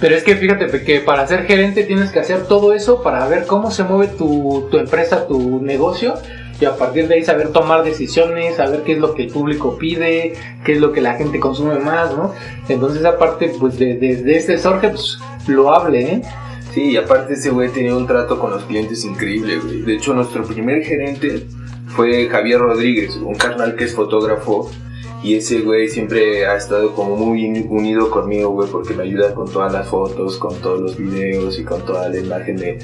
Pero 0.00 0.16
es 0.16 0.24
que 0.24 0.34
fíjate 0.34 0.82
que 0.82 0.98
para 0.98 1.28
ser 1.28 1.44
gerente 1.46 1.84
tienes 1.84 2.10
que 2.10 2.18
hacer 2.18 2.48
todo 2.48 2.72
eso 2.72 3.04
para 3.04 3.26
ver 3.28 3.46
cómo 3.46 3.70
se 3.70 3.84
mueve 3.84 4.08
tu, 4.08 4.66
tu 4.68 4.78
empresa, 4.78 5.28
tu 5.28 5.60
negocio 5.62 6.14
y 6.60 6.64
a 6.64 6.74
partir 6.74 7.06
de 7.06 7.14
ahí 7.14 7.24
saber 7.24 7.50
tomar 7.52 7.84
decisiones, 7.84 8.56
saber 8.56 8.82
qué 8.82 8.94
es 8.94 8.98
lo 8.98 9.14
que 9.14 9.24
el 9.24 9.28
público 9.28 9.78
pide, 9.78 10.34
qué 10.64 10.72
es 10.72 10.80
lo 10.80 10.90
que 10.90 11.02
la 11.02 11.14
gente 11.14 11.38
consume 11.38 11.78
más, 11.78 12.16
¿no? 12.16 12.32
Entonces 12.68 13.04
aparte 13.04 13.52
pues 13.60 13.78
de, 13.78 13.94
de, 13.94 14.36
este 14.36 14.58
Sorge 14.58 14.88
pues 14.88 15.18
lo 15.46 15.72
hable, 15.72 16.02
¿eh? 16.02 16.22
Sí, 16.76 16.90
y 16.90 16.96
aparte 16.98 17.32
ese 17.32 17.48
güey 17.48 17.70
tenía 17.70 17.96
un 17.96 18.06
trato 18.06 18.38
con 18.38 18.50
los 18.50 18.62
clientes 18.64 19.02
increíble, 19.06 19.60
güey. 19.60 19.80
De 19.80 19.94
hecho, 19.94 20.12
nuestro 20.12 20.44
primer 20.44 20.84
gerente 20.84 21.46
fue 21.86 22.28
Javier 22.28 22.58
Rodríguez, 22.58 23.16
un 23.16 23.34
carnal 23.34 23.76
que 23.76 23.84
es 23.84 23.94
fotógrafo. 23.94 24.70
Y 25.22 25.36
ese 25.36 25.62
güey 25.62 25.88
siempre 25.88 26.46
ha 26.46 26.54
estado 26.54 26.92
como 26.92 27.16
muy 27.16 27.46
unido 27.46 28.10
conmigo, 28.10 28.50
güey, 28.50 28.68
porque 28.70 28.92
me 28.92 29.04
ayuda 29.04 29.34
con 29.34 29.50
todas 29.50 29.72
las 29.72 29.88
fotos, 29.88 30.36
con 30.36 30.54
todos 30.56 30.82
los 30.82 30.98
videos 30.98 31.58
y 31.58 31.64
con 31.64 31.82
toda 31.86 32.10
la 32.10 32.18
imagen 32.18 32.58
de, 32.58 32.78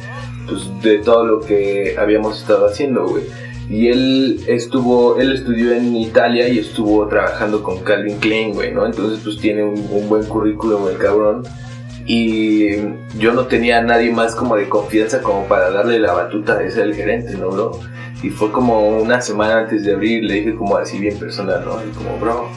pues, 0.48 0.70
de 0.81 0.96
todo 1.00 1.26
lo 1.26 1.40
que 1.40 1.94
habíamos 1.98 2.40
estado 2.40 2.68
haciendo, 2.68 3.07
güey. 3.07 3.24
Y 3.68 3.88
él 3.88 4.42
estuvo, 4.48 5.18
él 5.18 5.33
estudió 5.35 5.70
en 5.74 5.94
Italia 5.94 6.48
y 6.48 6.61
estuvo 6.61 7.07
trabajando 7.09 7.62
con 7.62 7.81
Calvin 7.81 8.16
Klein, 8.20 8.55
güey, 8.55 8.72
¿no? 8.72 8.87
Entonces, 8.87 9.20
pues 9.22 9.37
tiene 9.37 9.62
un, 9.62 9.87
un 9.90 10.09
buen 10.09 10.24
currículum 10.24 10.88
el 10.88 10.96
cabrón 10.96 11.42
y 12.06 12.76
yo 13.18 13.32
no 13.32 13.46
tenía 13.46 13.78
a 13.78 13.82
nadie 13.82 14.10
más 14.10 14.34
como 14.34 14.56
de 14.56 14.68
confianza 14.68 15.22
como 15.22 15.46
para 15.46 15.70
darle 15.70 15.98
la 15.98 16.12
batuta 16.12 16.56
de 16.56 16.70
ser 16.70 16.84
el 16.84 16.94
gerente, 16.94 17.34
¿no, 17.34 17.50
bro? 17.50 17.80
Y 18.22 18.30
fue 18.30 18.50
como 18.52 18.88
una 18.98 19.20
semana 19.20 19.60
antes 19.60 19.84
de 19.84 19.94
abrir, 19.94 20.24
le 20.24 20.34
dije 20.34 20.54
como 20.54 20.76
así 20.76 20.98
bien 20.98 21.18
personal, 21.18 21.64
¿no? 21.64 21.78
Y 21.84 21.90
como, 21.90 22.18
bro, 22.18 22.48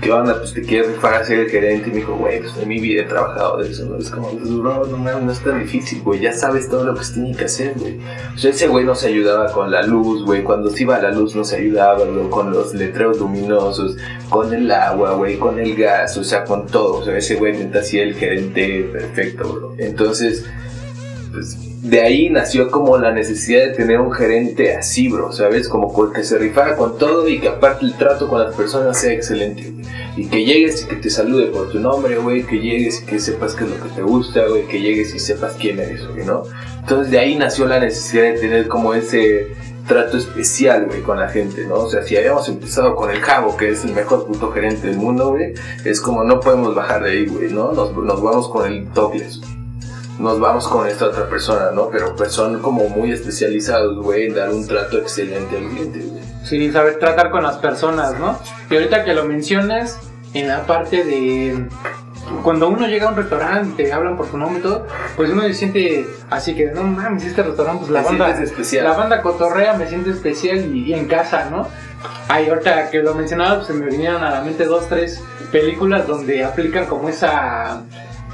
¿qué 0.00 0.12
onda? 0.12 0.38
Pues 0.38 0.52
te 0.52 0.62
quieres 0.62 0.92
rifar 0.92 1.14
a 1.14 1.24
ser 1.24 1.40
el 1.40 1.50
gerente. 1.50 1.88
Y 1.88 1.92
me 1.92 1.98
dijo, 1.98 2.16
güey, 2.16 2.40
pues 2.40 2.56
en 2.56 2.68
mi 2.68 2.80
vida 2.80 3.02
he 3.02 3.04
trabajado 3.04 3.58
de 3.58 3.70
eso, 3.70 3.86
¿no? 3.86 3.96
Es 3.96 4.10
como, 4.10 4.30
pues, 4.30 4.50
bro, 4.52 4.86
no, 4.86 5.20
no 5.20 5.32
es 5.32 5.40
tan 5.40 5.60
difícil, 5.60 6.02
güey. 6.02 6.20
Ya 6.20 6.32
sabes 6.32 6.68
todo 6.68 6.84
lo 6.84 6.94
que 6.94 7.04
se 7.04 7.14
tiene 7.14 7.36
que 7.36 7.44
hacer, 7.44 7.74
güey. 7.76 7.98
O 8.34 8.38
sea, 8.38 8.50
ese 8.50 8.68
güey 8.68 8.84
no 8.84 8.94
se 8.94 9.08
ayudaba 9.08 9.52
con 9.52 9.70
la 9.70 9.82
luz, 9.82 10.24
güey. 10.24 10.42
Cuando 10.42 10.70
se 10.70 10.82
iba 10.82 10.96
a 10.96 11.02
la 11.02 11.10
luz 11.10 11.34
no 11.34 11.44
se 11.44 11.56
ayudaba, 11.56 12.04
bro. 12.04 12.30
Con 12.30 12.52
los 12.52 12.74
letreros 12.74 13.18
luminosos, 13.18 13.96
con 14.28 14.52
el 14.52 14.70
agua, 14.70 15.14
güey, 15.14 15.38
con 15.38 15.58
el 15.58 15.74
gas, 15.76 16.16
o 16.16 16.24
sea, 16.24 16.44
con 16.44 16.66
todo. 16.66 16.98
O 16.98 17.04
sea, 17.04 17.16
ese 17.16 17.36
güey 17.36 17.56
neta 17.56 17.80
hacía 17.80 18.02
el 18.02 18.14
gerente 18.14 18.88
perfecto, 18.92 19.52
bro. 19.52 19.74
Entonces, 19.78 20.44
pues 21.32 21.67
de 21.82 22.00
ahí 22.00 22.28
nació 22.28 22.70
como 22.70 22.98
la 22.98 23.12
necesidad 23.12 23.66
de 23.66 23.72
tener 23.72 24.00
un 24.00 24.12
gerente 24.12 24.74
así, 24.76 25.08
bro, 25.08 25.32
¿sabes? 25.32 25.68
Como 25.68 26.12
que 26.12 26.24
se 26.24 26.38
rifara 26.38 26.76
con 26.76 26.98
todo 26.98 27.28
y 27.28 27.38
que 27.38 27.48
aparte 27.48 27.84
el 27.84 27.94
trato 27.94 28.28
con 28.28 28.42
las 28.42 28.54
personas 28.54 28.98
sea 29.00 29.12
excelente, 29.12 29.72
Y 30.16 30.26
que 30.26 30.44
llegues 30.44 30.82
y 30.82 30.88
que 30.88 30.96
te 30.96 31.10
salude 31.10 31.46
por 31.46 31.70
tu 31.70 31.78
nombre, 31.78 32.16
güey, 32.18 32.44
que 32.44 32.58
llegues 32.58 33.02
y 33.02 33.06
que 33.06 33.20
sepas 33.20 33.54
qué 33.54 33.64
es 33.64 33.70
lo 33.70 33.76
que 33.76 33.90
te 33.90 34.02
gusta, 34.02 34.46
güey, 34.46 34.66
que 34.66 34.80
llegues 34.80 35.14
y 35.14 35.18
sepas 35.18 35.54
quién 35.54 35.78
eres, 35.78 36.06
güey, 36.08 36.24
¿no? 36.24 36.42
Entonces 36.80 37.10
de 37.12 37.18
ahí 37.20 37.36
nació 37.36 37.66
la 37.66 37.78
necesidad 37.78 38.24
de 38.24 38.40
tener 38.40 38.68
como 38.68 38.94
ese 38.94 39.48
trato 39.86 40.18
especial, 40.18 40.86
güey, 40.86 41.02
con 41.02 41.18
la 41.18 41.28
gente, 41.28 41.64
¿no? 41.64 41.76
O 41.76 41.90
sea, 41.90 42.02
si 42.02 42.16
habíamos 42.16 42.48
empezado 42.48 42.96
con 42.96 43.10
el 43.10 43.20
Cabo, 43.20 43.56
que 43.56 43.70
es 43.70 43.84
el 43.84 43.94
mejor 43.94 44.26
puto 44.26 44.50
gerente 44.50 44.88
del 44.88 44.96
mundo, 44.96 45.30
güey, 45.30 45.54
es 45.84 46.00
como 46.00 46.24
no 46.24 46.40
podemos 46.40 46.74
bajar 46.74 47.04
de 47.04 47.10
ahí, 47.10 47.26
güey, 47.26 47.52
¿no? 47.52 47.72
Nos, 47.72 47.96
nos 47.96 48.22
vamos 48.22 48.48
con 48.48 48.70
el 48.70 48.88
Tocles, 48.88 49.40
nos 50.18 50.40
vamos 50.40 50.66
con 50.66 50.86
esta 50.86 51.06
otra 51.06 51.28
persona, 51.28 51.70
¿no? 51.72 51.88
Pero 51.90 52.14
pues 52.16 52.32
son 52.32 52.60
como 52.60 52.88
muy 52.88 53.12
especializados, 53.12 53.96
güey, 53.98 54.26
en 54.26 54.34
dar 54.34 54.50
un 54.50 54.66
trato 54.66 54.98
excelente 54.98 55.56
al 55.56 55.68
cliente, 55.68 56.00
güey. 56.00 56.22
Sí, 56.44 56.72
saber 56.72 56.98
tratar 56.98 57.30
con 57.30 57.42
las 57.42 57.56
personas, 57.58 58.18
¿no? 58.18 58.38
Y 58.70 58.74
ahorita 58.74 59.04
que 59.04 59.14
lo 59.14 59.24
mencionas, 59.24 59.98
en 60.34 60.48
la 60.48 60.66
parte 60.66 61.04
de 61.04 61.68
cuando 62.42 62.68
uno 62.68 62.86
llega 62.86 63.06
a 63.06 63.10
un 63.10 63.16
restaurante, 63.16 63.84
te 63.84 63.92
hablan 63.92 64.16
por 64.16 64.26
tu 64.26 64.36
nombre 64.36 64.58
y 64.58 64.62
todo, 64.62 64.86
pues 65.16 65.30
uno 65.30 65.42
se 65.42 65.54
siente 65.54 66.06
así 66.30 66.54
que, 66.54 66.66
no 66.66 66.82
mames, 66.82 67.24
este 67.24 67.42
restaurante, 67.42 67.80
pues 67.80 67.90
la 67.90 68.02
banda, 68.02 68.30
especial. 68.42 68.84
la 68.84 68.92
banda 68.92 69.22
cotorrea, 69.22 69.74
me 69.74 69.88
siente 69.88 70.10
especial 70.10 70.74
y, 70.74 70.92
en 70.92 71.06
casa, 71.06 71.48
¿no? 71.50 71.68
Ay, 72.28 72.48
ahorita 72.48 72.90
que 72.90 73.02
lo 73.02 73.14
mencionaba, 73.14 73.56
pues 73.56 73.68
se 73.68 73.72
me 73.72 73.86
vinieron 73.86 74.22
a 74.22 74.30
la 74.30 74.40
mente 74.42 74.64
dos, 74.66 74.88
tres 74.88 75.22
películas 75.50 76.06
donde 76.06 76.44
aplican 76.44 76.86
como 76.86 77.08
esa, 77.08 77.82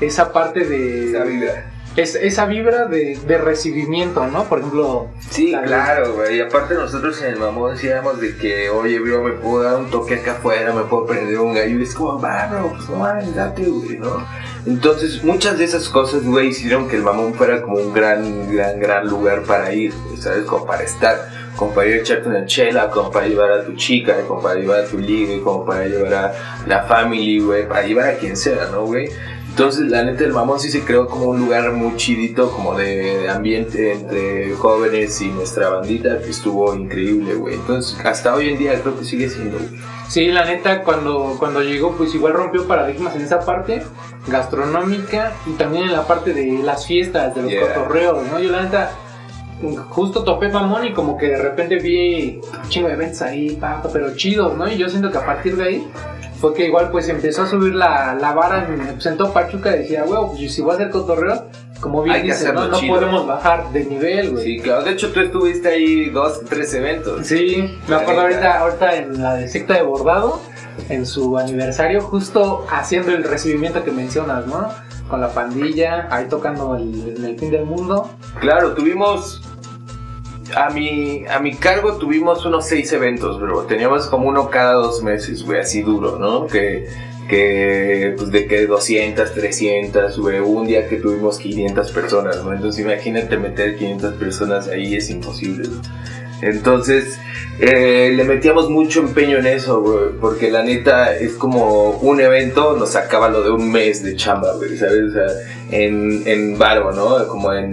esa 0.01 0.33
parte 0.33 0.65
de... 0.65 1.11
Esa 1.11 1.25
vida 1.25 1.74
es, 1.97 2.17
esa 2.17 2.47
vibra 2.47 2.87
de, 2.87 3.19
de, 3.27 3.39
recibimiento, 3.39 4.27
¿no? 4.27 4.45
Por 4.45 4.59
ejemplo. 4.59 5.09
Sí, 5.31 5.55
claro, 5.65 6.15
güey. 6.15 6.39
Y 6.39 6.41
aparte 6.41 6.75
nosotros 6.75 7.21
en 7.23 7.35
el 7.35 7.37
mamón 7.39 7.75
decíamos 7.75 8.21
de 8.21 8.37
que, 8.37 8.69
oye, 8.69 8.99
bro, 8.99 9.23
me 9.23 9.33
puedo 9.33 9.63
dar 9.63 9.77
un 9.77 9.91
toque 9.91 10.17
acá 10.17 10.33
afuera, 10.33 10.73
me 10.73 10.83
puedo 10.83 11.07
prender 11.07 11.39
un 11.39 11.55
gallo. 11.55 11.79
Y 11.79 11.83
es 11.85 11.95
como, 11.95 12.21
va, 12.21 12.49
bro, 12.49 12.71
pues 12.71 12.89
no 12.89 12.97
mames, 12.97 13.35
date, 13.35 13.65
güey, 13.65 13.99
¿no? 13.99 14.27
Entonces, 14.67 15.23
muchas 15.23 15.59
de 15.59 15.65
esas 15.65 15.89
cosas, 15.89 16.25
güey, 16.25 16.49
hicieron 16.49 16.89
que 16.89 16.97
el 16.97 17.03
mamón 17.03 17.35
fuera 17.35 17.63
como 17.63 17.77
un 17.77 17.93
gran, 17.93 18.51
gran, 18.53 18.81
gran 18.81 19.07
lugar 19.07 19.43
para 19.43 19.73
ir, 19.73 19.93
¿sabes? 20.19 20.45
Como 20.45 20.67
para 20.67 20.83
estar, 20.83 21.29
como 21.55 21.73
para 21.73 21.87
ir 21.89 21.95
a 21.95 21.97
echarte 21.99 22.29
una 22.29 22.47
chela, 22.47 22.91
como 22.91 23.11
para 23.13 23.29
llevar 23.29 23.53
a 23.53 23.65
tu 23.65 23.75
chica, 23.75 24.17
como 24.27 24.43
para 24.43 24.59
llevar 24.59 24.81
a 24.81 24.85
tu 24.87 24.99
ligue, 24.99 25.41
como 25.43 25.65
para 25.65 25.85
llevar 25.85 26.15
a 26.15 26.33
la 26.67 26.83
family, 26.85 27.39
güey, 27.39 27.69
para 27.69 27.87
llevar 27.87 28.09
a 28.09 28.15
quien 28.15 28.37
sea, 28.37 28.69
¿no, 28.73 28.87
güey? 28.87 29.11
Entonces, 29.55 29.89
la 29.89 30.03
neta, 30.03 30.25
el 30.25 30.33
mamón 30.33 30.59
sí 30.59 30.69
se 30.69 30.81
creó 30.81 31.07
como 31.07 31.27
un 31.27 31.39
lugar 31.39 31.71
muy 31.71 31.95
chidito, 31.95 32.51
como 32.51 32.75
de, 32.75 33.29
ambiente 33.29 33.93
entre 33.93 34.53
jóvenes 34.55 35.21
y 35.21 35.29
nuestra 35.29 35.69
bandita, 35.69 36.19
que 36.19 36.31
estuvo 36.31 36.75
increíble, 36.75 37.37
güey. 37.37 37.55
Entonces, 37.55 37.97
hasta 38.05 38.35
hoy 38.35 38.49
en 38.49 38.59
día 38.59 38.83
creo 38.83 38.99
que 38.99 39.05
sigue 39.05 39.31
siendo, 39.31 39.59
Sí, 40.09 40.27
la 40.27 40.45
neta, 40.45 40.83
cuando, 40.83 41.37
cuando 41.39 41.63
llegó, 41.63 41.93
pues 41.93 42.13
igual 42.17 42.33
rompió 42.33 42.67
paradigmas 42.67 43.15
en 43.15 43.23
esa 43.23 43.45
parte 43.45 43.85
gastronómica 44.27 45.35
y 45.47 45.53
también 45.53 45.85
en 45.85 45.93
la 45.93 46.05
parte 46.05 46.35
de 46.35 46.59
las 46.65 46.85
fiestas, 46.85 47.33
de 47.37 47.43
los 47.43 47.69
cotorreos, 47.69 48.27
¿no? 48.27 48.41
Yo, 48.41 48.51
la 48.51 48.65
neta, 48.65 48.91
justo 49.89 50.25
topé 50.25 50.49
mamón 50.49 50.85
y 50.85 50.93
como 50.93 51.17
que 51.17 51.29
de 51.29 51.41
repente 51.41 51.79
vi 51.79 52.41
chingo 52.69 52.89
de 52.89 52.95
eventos 52.95 53.23
ahí, 53.23 53.51
papá, 53.51 53.89
pero 53.93 54.17
chidos, 54.17 54.57
¿no? 54.57 54.67
Y 54.67 54.77
yo 54.77 54.89
siento 54.89 55.13
que 55.13 55.19
a 55.19 55.25
partir 55.25 55.57
de 55.57 55.63
ahí 55.63 55.89
fue 56.45 56.53
que 56.53 56.67
igual 56.67 56.91
pues 56.91 57.09
empezó 57.09 57.45
a 57.45 57.47
subir 57.47 57.75
la, 57.75 58.19
la 58.21 58.35
vara, 58.35 58.69
me 58.69 58.93
presentó 58.93 59.33
Pachuca 59.33 59.75
y 59.75 59.79
decía, 59.79 60.05
huevo, 60.05 60.35
pues 60.37 60.53
si 60.53 60.61
voy 60.61 60.73
a 60.73 60.75
hacer 60.75 60.91
cotorreo, 60.91 61.47
como 61.81 62.03
bien 62.03 62.23
dice, 62.23 62.53
¿no? 62.53 62.69
no 62.69 62.79
podemos 62.87 63.27
bajar 63.27 63.73
de 63.73 63.87
nivel, 63.87 64.33
güey. 64.33 64.45
Sí, 64.45 64.59
claro, 64.61 64.83
de 64.83 64.91
hecho 64.91 65.11
tú 65.11 65.21
estuviste 65.21 65.69
ahí 65.69 66.11
dos, 66.11 66.43
tres 66.47 66.75
eventos. 66.75 67.27
Sí, 67.27 67.79
me 67.89 67.95
acuerdo 67.95 68.21
ahorita, 68.21 68.61
ahorita 68.61 68.95
en 68.95 69.23
la 69.23 69.37
de 69.37 69.49
secta 69.49 69.73
de 69.73 69.85
bordado, 69.85 70.43
en 70.91 71.07
su 71.07 71.39
aniversario, 71.39 72.03
justo 72.03 72.67
haciendo 72.71 73.13
el 73.13 73.25
recibimiento 73.25 73.83
que 73.83 73.93
mencionas, 73.93 74.47
¿no? 74.47 74.69
Con 75.09 75.23
la 75.23 75.31
pandilla, 75.31 76.09
ahí 76.11 76.27
tocando 76.29 76.77
el, 76.77 77.15
en 77.17 77.25
el 77.25 77.39
fin 77.39 77.53
del 77.53 77.65
mundo. 77.65 78.11
Claro, 78.39 78.75
tuvimos 78.75 79.41
a 80.57 80.71
mi, 80.71 81.25
a 81.27 81.39
mi 81.41 81.55
cargo 81.55 81.97
tuvimos 81.97 82.45
unos 82.45 82.67
seis 82.67 82.93
eventos, 82.93 83.41
bro. 83.41 83.63
Teníamos 83.63 84.07
como 84.07 84.29
uno 84.29 84.51
cada 84.51 84.75
dos 84.75 85.03
meses, 85.03 85.45
güey, 85.45 85.61
así 85.61 85.83
duro, 85.83 86.19
¿no? 86.19 86.47
Que, 86.47 86.87
que 87.29 88.15
pues 88.17 88.31
de 88.31 88.47
que 88.47 88.67
200, 88.67 89.33
300, 89.33 90.19
güey, 90.19 90.41
un 90.41 90.67
día 90.67 90.89
que 90.89 90.97
tuvimos 90.97 91.39
500 91.39 91.91
personas, 91.93 92.45
¿no? 92.45 92.53
Entonces 92.53 92.85
imagínate 92.85 93.37
meter 93.37 93.77
500 93.77 94.15
personas 94.15 94.69
ahí 94.69 94.95
es 94.95 95.11
imposible, 95.11 95.69
¿no? 95.69 95.81
Entonces 96.43 97.19
eh, 97.59 98.13
le 98.15 98.25
metíamos 98.25 98.69
mucho 98.69 99.01
empeño 99.01 99.39
en 99.39 99.47
eso, 99.47 99.81
güey, 99.81 100.11
porque 100.21 100.51
la 100.51 100.63
neta 100.63 101.17
es 101.17 101.33
como 101.35 101.91
un 101.91 102.21
evento 102.21 102.77
nos 102.77 102.91
sacaba 102.91 103.31
lo 103.31 103.43
de 103.43 103.51
un 103.51 103.71
mes 103.71 104.03
de 104.03 104.17
chamba, 104.17 104.55
güey, 104.57 104.77
¿sabes? 104.77 105.05
O 105.05 105.13
sea, 105.13 105.27
en, 105.71 106.23
en 106.27 106.59
varo, 106.59 106.93
¿no? 106.93 107.27
Como 107.29 107.53
en, 107.53 107.73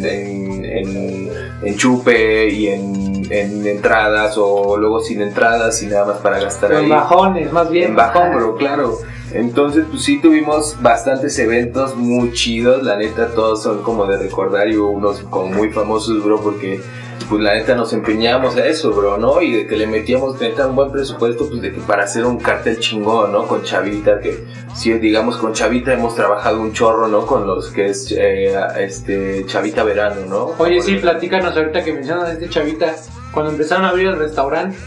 en 1.62 1.78
chupe 1.78 2.50
y 2.50 2.68
en, 2.68 3.32
en 3.32 3.68
entradas 3.68 4.36
o 4.38 4.78
luego 4.78 5.00
sin 5.00 5.22
entradas 5.22 5.82
y 5.84 5.88
nada 5.88 6.06
más 6.06 6.18
para 6.18 6.40
gastar 6.40 6.74
ahí. 6.74 6.84
En 6.84 6.90
bajones, 6.90 7.52
más 7.52 7.70
bien. 7.70 7.92
En 7.92 7.96
bajón, 7.96 8.32
bro, 8.34 8.56
claro. 8.56 8.98
Entonces, 9.34 9.86
pues 9.90 10.04
sí 10.04 10.20
tuvimos 10.20 10.76
bastantes 10.82 11.38
eventos 11.40 11.96
muy 11.96 12.34
chidos, 12.34 12.84
la 12.84 12.98
neta 12.98 13.28
todos 13.28 13.64
son 13.64 13.82
como 13.82 14.06
de 14.06 14.18
recordar 14.18 14.68
y 14.68 14.76
hubo 14.76 14.92
unos 14.92 15.20
como 15.30 15.48
muy 15.48 15.70
famosos, 15.70 16.22
bro, 16.24 16.42
porque 16.42 16.82
pues 17.24 17.42
la 17.42 17.54
neta 17.56 17.76
nos 17.76 17.94
empeñamos 17.94 18.56
a 18.56 18.66
eso, 18.66 18.92
bro, 18.92 19.18
¿no? 19.18 19.42
Y 19.42 19.52
de 19.54 19.68
que 19.68 19.78
le 19.78 19.88
metíamos 19.88 20.40
neta 20.40 20.68
un 20.68 20.76
buen 20.76 20.92
presupuesto, 20.92 21.48
pues 21.48 21.62
de 21.62 21.72
que 21.72 21.80
para 21.82 22.04
hacer 22.04 22.26
un 22.26 22.38
cartel 22.38 22.80
chingón, 22.80 23.32
¿no? 23.32 23.48
Con 23.48 23.64
Chavita, 23.64 24.20
que 24.20 24.46
si 24.76 24.94
digamos 24.94 25.38
con 25.38 25.54
Chavita 25.54 25.94
hemos 25.94 26.16
trabajado 26.16 26.62
un 26.62 26.74
chorro, 26.74 27.08
¿no? 27.08 27.26
Con 27.26 27.48
los 27.48 27.70
que 27.70 27.88
es 27.88 28.12
eh, 28.12 28.54
este 28.78 29.46
Chavita 29.46 29.84
Verano, 29.84 30.22
¿no? 30.28 30.52
Oye, 30.58 30.82
sí, 30.82 30.96
platícanos 30.96 31.56
ahorita 31.56 31.84
que 31.84 31.94
mencionas 31.94 32.30
a 32.30 32.34
este 32.34 32.50
Chavita, 32.50 32.96
cuando 33.34 33.52
empezaron 33.52 33.86
a 33.86 33.90
abrir 33.90 34.08
el 34.08 34.18
restaurante, 34.18 34.78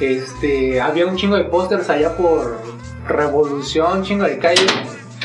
este, 0.00 0.80
había 0.80 1.06
un 1.06 1.16
chingo 1.16 1.36
de 1.36 1.44
pósters 1.44 1.88
allá 1.90 2.16
por 2.16 2.58
Revolución, 3.06 4.02
chingo 4.02 4.24
de 4.24 4.38
calle, 4.38 4.66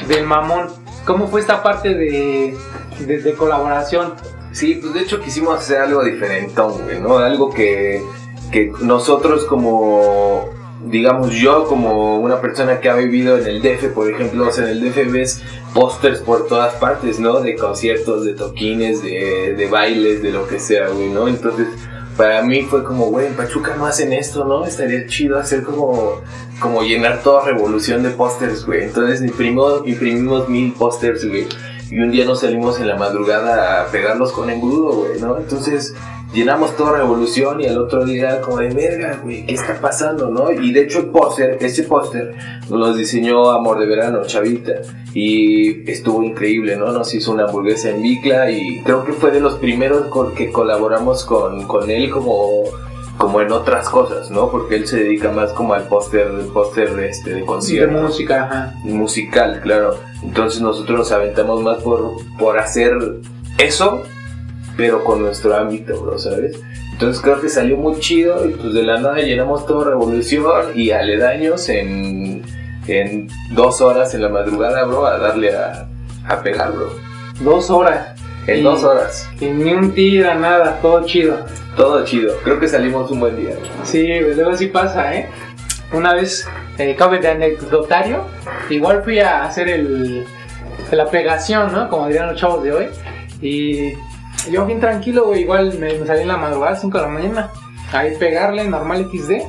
del 0.07 0.25
mamón. 0.25 0.67
¿Cómo 1.05 1.27
fue 1.27 1.39
esta 1.39 1.63
parte 1.63 1.95
de, 1.95 2.55
de, 2.99 3.19
de 3.19 3.33
colaboración? 3.33 4.13
Sí, 4.51 4.79
pues 4.81 4.93
de 4.93 5.01
hecho 5.01 5.19
quisimos 5.21 5.59
hacer 5.59 5.77
algo 5.77 6.03
diferente, 6.03 6.59
güey, 6.59 6.99
¿no? 6.99 7.19
Algo 7.19 7.51
que, 7.51 8.01
que 8.51 8.71
nosotros 8.81 9.45
como, 9.45 10.49
digamos 10.85 11.33
yo 11.33 11.65
como 11.65 12.19
una 12.19 12.41
persona 12.41 12.79
que 12.79 12.89
ha 12.89 12.95
vivido 12.95 13.37
en 13.37 13.45
el 13.45 13.61
DF, 13.61 13.93
por 13.93 14.09
ejemplo, 14.09 14.47
o 14.47 14.51
sea, 14.51 14.65
en 14.65 14.71
el 14.71 14.81
DF 14.81 15.11
ves 15.11 15.41
pósters 15.73 16.19
por 16.19 16.47
todas 16.47 16.73
partes, 16.75 17.19
¿no? 17.19 17.41
De 17.41 17.55
conciertos, 17.55 18.25
de 18.25 18.33
toquines, 18.33 19.03
de, 19.03 19.53
de 19.55 19.67
bailes, 19.67 20.23
de 20.23 20.31
lo 20.31 20.47
que 20.47 20.59
sea, 20.59 20.89
güey, 20.89 21.09
¿no? 21.09 21.27
Entonces, 21.27 21.67
para 22.17 22.41
mí 22.41 22.63
fue 22.63 22.83
como, 22.83 23.05
güey, 23.05 23.27
en 23.27 23.35
Pachuca 23.35 23.75
no 23.77 23.85
hacen 23.85 24.11
esto, 24.13 24.45
¿no? 24.45 24.65
Estaría 24.65 25.05
chido 25.05 25.37
hacer 25.37 25.61
como, 25.61 26.21
como 26.59 26.81
llenar 26.81 27.21
toda 27.21 27.45
revolución 27.45 28.01
de 28.01 28.09
pósters, 28.09 28.65
güey. 28.65 28.83
Entonces 28.83 29.21
imprimimos, 29.21 29.83
imprimimos 29.85 30.49
mil 30.49 30.73
pósters, 30.73 31.23
güey 31.25 31.47
y 31.91 31.99
un 31.99 32.11
día 32.11 32.25
nos 32.25 32.41
salimos 32.41 32.79
en 32.79 32.87
la 32.87 32.95
madrugada 32.95 33.81
a 33.81 33.87
pegarlos 33.87 34.31
con 34.31 34.49
engrudo, 34.49 34.91
güey, 34.91 35.19
¿no? 35.19 35.37
Entonces 35.37 35.95
llenamos 36.33 36.75
toda 36.77 36.97
revolución 36.97 37.59
y 37.61 37.65
al 37.65 37.79
otro 37.79 38.05
día 38.05 38.41
como 38.41 38.57
de 38.57 38.69
verga, 38.69 39.19
güey, 39.23 39.45
¿qué 39.45 39.55
está 39.55 39.79
pasando, 39.81 40.29
no? 40.29 40.51
Y 40.51 40.71
de 40.71 40.81
hecho 40.81 40.99
el 40.99 41.07
póster, 41.07 41.57
ese 41.61 41.83
póster 41.83 42.35
nos 42.69 42.95
diseñó 42.95 43.49
Amor 43.51 43.79
de 43.79 43.87
Verano, 43.87 44.23
Chavita, 44.25 44.73
y 45.13 45.89
estuvo 45.89 46.21
increíble, 46.23 46.75
¿no? 46.75 46.91
Nos 46.91 47.13
hizo 47.15 47.31
una 47.31 47.45
hamburguesa 47.45 47.89
en 47.89 48.01
Bicla 48.03 48.51
y 48.51 48.81
creo 48.83 49.03
que 49.03 49.13
fue 49.13 49.31
de 49.31 49.39
los 49.39 49.55
primeros 49.55 50.07
con 50.07 50.35
que 50.35 50.51
colaboramos 50.51 51.25
con, 51.25 51.65
con 51.65 51.89
él 51.89 52.11
como 52.11 52.65
como 53.19 53.41
en 53.41 53.51
otras 53.51 53.89
cosas, 53.89 54.31
¿no? 54.31 54.49
Porque 54.49 54.77
él 54.77 54.87
se 54.87 55.03
dedica 55.03 55.29
más 55.29 55.51
como 55.51 55.73
al 55.73 55.83
póster, 55.83 56.29
póster 56.53 56.97
este, 57.01 57.33
de 57.33 57.45
concierto. 57.45 57.93
De 57.93 58.01
música, 58.01 58.45
ajá. 58.45 58.73
Musical, 58.85 59.59
claro. 59.61 59.99
Entonces 60.23 60.61
nosotros 60.61 60.99
nos 60.99 61.11
aventamos 61.11 61.61
más 61.61 61.83
por, 61.83 62.15
por 62.37 62.57
hacer 62.57 62.93
eso, 63.57 64.03
pero 64.77 65.03
con 65.03 65.21
nuestro 65.21 65.53
ámbito, 65.53 66.01
bro, 66.01 66.17
¿sabes? 66.17 66.61
Entonces 66.93 67.21
creo 67.21 67.41
que 67.41 67.49
salió 67.49 67.75
muy 67.75 67.99
chido 67.99 68.47
y 68.47 68.53
pues 68.53 68.73
de 68.73 68.83
la 68.83 69.01
nada 69.01 69.17
llenamos 69.17 69.65
todo 69.65 69.83
Revolución 69.83 70.45
y 70.73 70.91
aledaños 70.91 71.67
en, 71.67 72.41
en 72.87 73.27
dos 73.51 73.81
horas 73.81 74.13
en 74.13 74.21
la 74.21 74.29
madrugada, 74.29 74.85
bro, 74.85 75.05
a 75.05 75.17
darle 75.17 75.53
a, 75.57 75.89
a 76.25 76.41
pegar, 76.41 76.71
bro. 76.71 76.89
Dos 77.41 77.69
horas. 77.69 78.18
En 78.49 78.59
Y- 78.59 78.63
dos 78.63 78.83
horas. 78.83 79.29
Y 79.39 79.45
ni 79.47 79.73
un 79.73 79.93
tira, 79.93 80.35
nada, 80.35 80.79
todo 80.81 81.05
chido. 81.05 81.37
Todo 81.75 82.03
chido. 82.05 82.35
Creo 82.43 82.59
que 82.59 82.67
salimos 82.67 83.09
un 83.11 83.19
buen 83.19 83.37
día. 83.37 83.55
Sí, 83.83 84.07
pues 84.23 84.35
luego 84.35 84.55
sí 84.55 84.67
pasa, 84.67 85.13
¿eh? 85.15 85.29
Una 85.93 86.13
vez, 86.13 86.47
eh, 86.77 86.95
cabe 86.97 87.19
de 87.19 87.29
anecdotario, 87.29 88.25
igual 88.69 89.03
fui 89.03 89.19
a 89.19 89.43
hacer 89.43 89.69
el, 89.69 90.25
la 90.91 91.05
pegación, 91.09 91.71
¿no? 91.71 91.89
Como 91.89 92.07
dirían 92.07 92.27
los 92.27 92.39
chavos 92.39 92.63
de 92.63 92.73
hoy. 92.73 92.85
Y 93.41 93.93
yo 94.51 94.65
bien 94.65 94.79
tranquilo, 94.79 95.25
güey, 95.25 95.41
igual 95.41 95.77
me, 95.79 95.93
me 95.97 96.05
salí 96.05 96.21
en 96.21 96.27
la 96.27 96.37
madrugada, 96.37 96.75
5 96.75 96.97
de 96.97 97.03
la 97.03 97.09
mañana, 97.09 97.49
ahí 97.91 98.15
pegarle 98.17 98.63
normal 98.65 99.07
XD. 99.11 99.41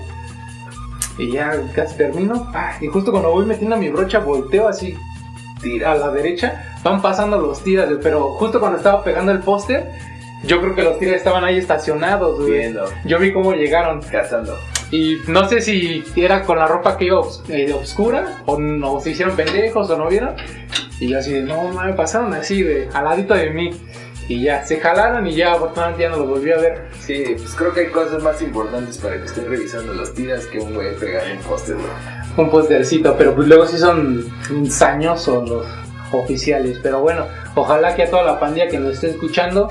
Y 1.18 1.32
ya 1.32 1.52
casi 1.74 1.96
termino. 1.96 2.50
Ah, 2.54 2.72
y 2.80 2.86
justo 2.86 3.10
cuando 3.10 3.30
voy 3.30 3.44
metiendo 3.44 3.76
mi 3.76 3.90
brocha, 3.90 4.20
volteo 4.20 4.68
así 4.68 4.96
a 5.84 5.94
la 5.94 6.10
derecha, 6.10 6.76
van 6.82 7.00
pasando 7.02 7.38
los 7.38 7.62
tiras, 7.62 7.86
güey, 7.88 8.00
pero 8.02 8.30
justo 8.34 8.60
cuando 8.60 8.78
estaba 8.78 9.02
pegando 9.04 9.32
el 9.32 9.40
póster, 9.40 9.90
yo 10.42 10.60
creo 10.60 10.74
que 10.74 10.82
los 10.82 10.98
tiras 10.98 11.16
estaban 11.16 11.44
ahí 11.44 11.58
estacionados, 11.58 12.38
güey. 12.40 12.52
Viendo. 12.60 12.84
Yo 13.04 13.18
vi 13.18 13.32
cómo 13.32 13.52
llegaron. 13.52 14.00
Cazando. 14.00 14.58
Y 14.90 15.18
no 15.28 15.46
sé 15.48 15.60
si 15.60 16.02
era 16.16 16.42
con 16.42 16.58
la 16.58 16.66
ropa 16.66 16.96
que 16.96 17.04
iba 17.04 17.18
obs- 17.20 17.42
eh, 17.48 17.72
oscura 17.74 18.38
o 18.46 18.58
no 18.58 19.00
se 19.00 19.10
hicieron 19.10 19.36
pendejos 19.36 19.88
o 19.90 19.96
no 19.98 20.08
vieron. 20.08 20.34
Y 20.98 21.08
yo 21.08 21.18
así 21.18 21.32
de, 21.32 21.42
no 21.42 21.62
mames, 21.68 21.94
pasaron 21.94 22.32
así 22.34 22.62
de 22.62 22.88
al 22.94 23.04
ladito 23.04 23.34
de 23.34 23.50
mí. 23.50 23.70
Y 24.28 24.42
ya, 24.42 24.64
se 24.64 24.78
jalaron 24.80 25.26
y 25.26 25.34
ya 25.34 25.52
afortunadamente 25.52 26.02
ya 26.04 26.08
no 26.10 26.18
los 26.18 26.28
volví 26.28 26.52
a 26.52 26.56
ver. 26.56 26.88
Sí, 27.00 27.22
pues 27.36 27.54
creo 27.54 27.72
que 27.74 27.80
hay 27.80 27.86
cosas 27.88 28.22
más 28.22 28.40
importantes 28.40 28.96
para 28.98 29.16
que 29.18 29.24
estén 29.24 29.46
revisando 29.48 29.92
los 29.92 30.14
tiras 30.14 30.46
que 30.46 30.58
un 30.58 30.72
güey 30.74 30.94
pegar 30.96 31.22
un 31.32 31.38
póster, 31.38 31.74
bro. 31.76 31.84
Un 32.36 32.50
postercito, 32.50 33.16
pero 33.18 33.34
pues 33.34 33.48
luego 33.48 33.66
sí 33.66 33.78
son 33.78 34.24
ensañosos 34.50 35.48
los 35.48 35.66
oficiales. 36.12 36.78
Pero 36.82 37.00
bueno, 37.00 37.26
ojalá 37.54 37.94
que 37.94 38.04
a 38.04 38.10
toda 38.10 38.22
la 38.22 38.40
pandilla 38.40 38.68
que 38.68 38.78
nos 38.78 38.94
esté 38.94 39.10
escuchando 39.10 39.70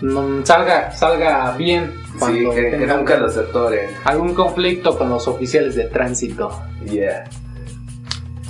no, 0.00 0.44
salga, 0.44 0.90
salga 0.92 1.52
bien 1.56 1.92
Sí, 2.04 2.18
cuando 2.18 2.50
que, 2.54 2.70
que 2.70 2.86
nunca 2.86 3.16
los 3.18 3.36
atoren. 3.36 3.90
algún 4.04 4.34
conflicto 4.34 4.96
con 4.96 5.10
los 5.10 5.28
oficiales 5.28 5.74
de 5.76 5.84
tránsito. 5.84 6.50
Yeah. 6.84 7.24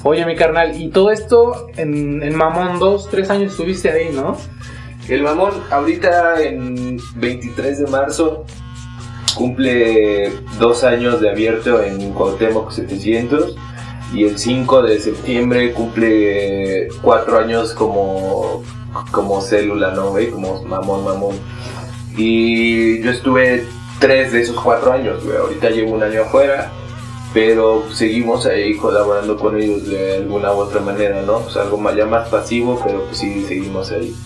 Oye, 0.05 0.25
mi 0.25 0.37
carnal, 0.37 0.81
y 0.81 0.88
todo 0.90 1.11
esto 1.11 1.66
en, 1.77 2.23
en 2.23 2.35
Mamón, 2.37 2.79
dos, 2.79 3.09
tres 3.11 3.29
años 3.31 3.51
estuviste 3.51 3.90
ahí, 3.90 4.11
¿no? 4.14 4.37
El 5.09 5.23
mamón, 5.23 5.53
ahorita 5.71 6.40
en 6.42 7.01
23 7.16 7.79
de 7.79 7.87
marzo, 7.87 8.44
cumple 9.38 10.33
dos 10.59 10.83
años 10.83 11.20
de 11.20 11.31
abierto 11.31 11.81
en 11.81 12.12
Cuauhtémoc 12.12 12.72
700 12.72 13.55
y 14.12 14.24
el 14.24 14.37
5 14.37 14.83
de 14.83 14.98
septiembre 14.98 15.72
cumple 15.72 16.88
cuatro 17.03 17.38
años 17.38 17.72
como, 17.72 18.64
como 19.12 19.40
célula, 19.40 19.92
¿no, 19.92 20.11
güey? 20.11 20.31
Como 20.31 20.64
mamón, 20.64 21.05
mamón. 21.05 21.37
Y 22.16 23.01
yo 23.01 23.12
estuve 23.12 23.64
tres 24.01 24.33
de 24.33 24.40
esos 24.40 24.57
cuatro 24.61 24.92
años. 24.92 25.22
Ahorita 25.38 25.70
llevo 25.70 25.92
un 25.92 26.03
año 26.03 26.22
afuera, 26.22 26.72
pero 27.33 27.85
seguimos 27.92 28.44
ahí 28.44 28.77
colaborando 28.77 29.37
con 29.37 29.57
ellos 29.57 29.87
de 29.87 30.16
alguna 30.16 30.53
u 30.53 30.57
otra 30.57 30.81
manera, 30.81 31.22
¿no? 31.22 31.42
Pues 31.42 31.57
algo 31.57 31.79
ya 31.94 32.07
más 32.07 32.29
pasivo, 32.29 32.83
pero 32.85 33.05
pues 33.05 33.18
sí, 33.18 33.44
seguimos 33.46 33.92
ahí. 33.92 34.16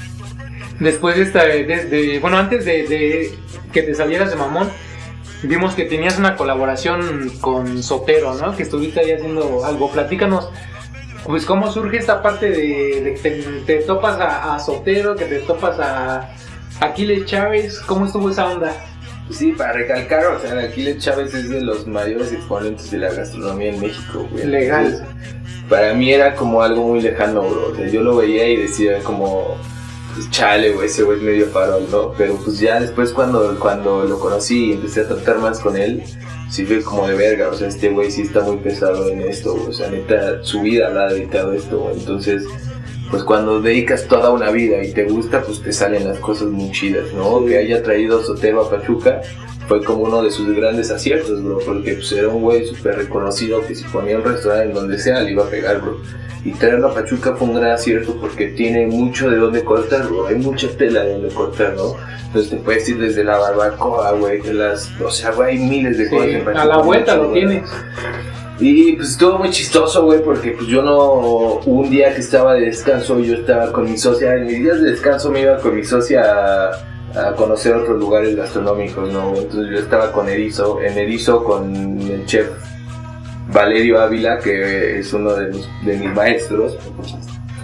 Después 0.80 1.16
de 1.16 1.22
esta, 1.22 1.44
desde, 1.44 2.18
bueno, 2.20 2.38
antes 2.38 2.64
de, 2.64 2.86
de 2.88 3.34
que 3.72 3.82
te 3.82 3.94
salieras 3.94 4.30
de 4.30 4.36
Mamón, 4.36 4.70
vimos 5.42 5.74
que 5.74 5.84
tenías 5.84 6.18
una 6.18 6.36
colaboración 6.36 7.30
con 7.40 7.82
Sotero, 7.82 8.34
¿no? 8.34 8.56
Que 8.56 8.62
estuviste 8.62 9.00
ahí 9.00 9.12
haciendo 9.12 9.64
algo. 9.64 9.90
Platícanos, 9.90 10.50
pues, 11.24 11.44
cómo 11.44 11.72
surge 11.72 11.98
esta 11.98 12.22
parte 12.22 12.50
de, 12.50 13.00
de 13.02 13.14
que 13.14 13.20
te, 13.20 13.42
te 13.66 13.76
topas 13.84 14.18
a, 14.20 14.54
a 14.54 14.60
Sotero, 14.60 15.16
que 15.16 15.24
te 15.26 15.38
topas 15.40 15.78
a 15.78 16.34
Aquiles 16.80 17.26
Chávez, 17.26 17.80
¿cómo 17.80 18.06
estuvo 18.06 18.30
esa 18.30 18.46
onda? 18.46 18.72
Sí, 19.30 19.52
para 19.52 19.72
recalcar, 19.72 20.26
o 20.26 20.40
sea, 20.40 20.58
Aquiles 20.58 20.98
Chávez 20.98 21.32
es 21.32 21.48
de 21.48 21.60
los 21.60 21.86
mayores 21.86 22.32
exponentes 22.32 22.90
de 22.90 22.98
la 22.98 23.12
gastronomía 23.12 23.70
en 23.70 23.80
México, 23.80 24.26
güey. 24.30 24.46
Legal. 24.46 24.86
Entonces, 24.86 25.08
para 25.68 25.94
mí 25.94 26.12
era 26.12 26.34
como 26.34 26.60
algo 26.60 26.88
muy 26.88 27.00
lejano, 27.00 27.42
bro. 27.42 27.68
O 27.72 27.76
sea, 27.76 27.86
yo 27.86 28.02
lo 28.02 28.16
veía 28.16 28.48
y 28.48 28.56
decía 28.56 28.98
como, 29.04 29.56
chale, 30.30 30.72
güey, 30.72 30.86
ese 30.86 31.02
güey 31.02 31.18
es 31.18 31.24
medio 31.24 31.46
farol, 31.46 31.86
¿no? 31.90 32.12
Pero 32.16 32.36
pues 32.36 32.58
ya 32.58 32.80
después 32.80 33.12
cuando, 33.12 33.58
cuando 33.58 34.04
lo 34.04 34.18
conocí 34.18 34.66
y 34.66 34.72
empecé 34.72 35.02
a 35.02 35.08
tratar 35.08 35.38
más 35.38 35.60
con 35.60 35.76
él, 35.76 36.02
sí 36.50 36.64
fue 36.66 36.82
como 36.82 37.06
de 37.08 37.14
verga, 37.14 37.48
o 37.48 37.54
sea, 37.54 37.68
este 37.68 37.88
güey 37.90 38.10
sí 38.10 38.22
está 38.22 38.40
muy 38.40 38.58
pesado 38.58 39.08
en 39.08 39.22
esto. 39.22 39.54
O 39.54 39.72
sea, 39.72 39.90
neta, 39.90 40.42
su 40.42 40.62
vida 40.62 40.90
la 40.90 41.04
ha 41.04 41.12
dedicado 41.12 41.52
a 41.52 41.56
esto, 41.56 41.78
güey. 41.78 41.98
Entonces, 41.98 42.44
pues 43.10 43.24
cuando 43.24 43.60
dedicas 43.60 44.06
toda 44.06 44.30
una 44.30 44.50
vida 44.50 44.82
y 44.82 44.92
te 44.92 45.04
gusta, 45.04 45.42
pues 45.42 45.62
te 45.62 45.72
salen 45.72 46.08
las 46.08 46.18
cosas 46.18 46.48
muy 46.48 46.70
chidas, 46.72 47.12
¿no? 47.14 47.44
Que 47.44 47.58
haya 47.58 47.82
traído 47.82 48.22
Sotero 48.22 48.62
a 48.62 48.70
Pachuca 48.70 49.20
fue 49.72 49.82
como 49.82 50.02
uno 50.02 50.22
de 50.22 50.30
sus 50.30 50.54
grandes 50.54 50.90
aciertos, 50.90 51.42
bro, 51.42 51.58
porque 51.64 51.94
pues 51.94 52.12
era 52.12 52.28
un 52.28 52.42
güey 52.42 52.66
súper 52.66 52.94
reconocido 52.94 53.66
que 53.66 53.74
si 53.74 53.84
ponía 53.84 54.18
un 54.18 54.24
restaurante 54.24 54.68
en 54.68 54.74
donde 54.74 54.98
sea 54.98 55.22
le 55.22 55.32
iba 55.32 55.44
a 55.44 55.48
pegar, 55.48 55.80
bro. 55.80 55.96
Y 56.44 56.50
traerlo 56.52 56.88
a 56.88 56.94
Pachuca 56.94 57.34
fue 57.36 57.48
un 57.48 57.54
gran 57.54 57.70
acierto 57.70 58.14
porque 58.20 58.48
tiene 58.48 58.86
mucho 58.86 59.30
de 59.30 59.38
dónde 59.38 59.64
cortar, 59.64 60.08
bro. 60.08 60.26
Hay 60.26 60.34
mucha 60.34 60.68
tela 60.76 61.04
de 61.04 61.12
dónde 61.12 61.28
cortar, 61.30 61.72
¿no? 61.74 61.94
Entonces 62.26 62.50
te 62.50 62.56
puedes 62.56 62.86
ir 62.86 62.98
desde 62.98 63.24
la 63.24 63.38
barbacoa, 63.38 64.12
güey, 64.12 64.42
de 64.42 64.52
las... 64.52 64.90
O 65.00 65.10
sea, 65.10 65.30
güey, 65.30 65.56
hay 65.56 65.64
miles 65.64 65.96
de 65.96 66.10
cosas 66.10 66.28
en 66.28 66.48
A 66.48 66.66
la 66.66 66.76
vuelta 66.76 67.16
lo 67.16 67.32
tienes. 67.32 67.62
Y 68.60 68.92
pues 68.96 69.12
estuvo 69.12 69.38
muy 69.38 69.48
chistoso, 69.48 70.04
güey, 70.04 70.22
porque 70.22 70.50
pues 70.50 70.66
yo 70.66 70.82
no, 70.82 71.60
un 71.64 71.88
día 71.88 72.14
que 72.14 72.20
estaba 72.20 72.52
de 72.52 72.66
descanso, 72.66 73.18
yo 73.20 73.36
estaba 73.36 73.72
con 73.72 73.90
mi 73.90 73.96
socia, 73.96 74.34
en 74.34 74.46
mis 74.46 74.58
días 74.58 74.82
de 74.82 74.90
descanso 74.90 75.30
me 75.30 75.40
iba 75.40 75.56
con 75.56 75.74
mi 75.74 75.82
socia 75.82 76.22
a, 76.22 76.91
a 77.14 77.34
conocer 77.34 77.74
otros 77.74 77.98
lugares 77.98 78.34
gastronómicos, 78.34 79.12
¿no? 79.12 79.34
Entonces 79.36 79.70
yo 79.70 79.78
estaba 79.78 80.12
con 80.12 80.28
Erizo, 80.28 80.80
en 80.80 80.96
Erizo 80.96 81.44
con 81.44 82.00
el 82.00 82.24
chef 82.26 82.48
Valerio 83.52 84.00
Ávila, 84.00 84.38
que 84.38 84.98
es 85.00 85.12
uno 85.12 85.34
de 85.34 85.48
mis, 85.48 86.14
maestros, 86.14 86.76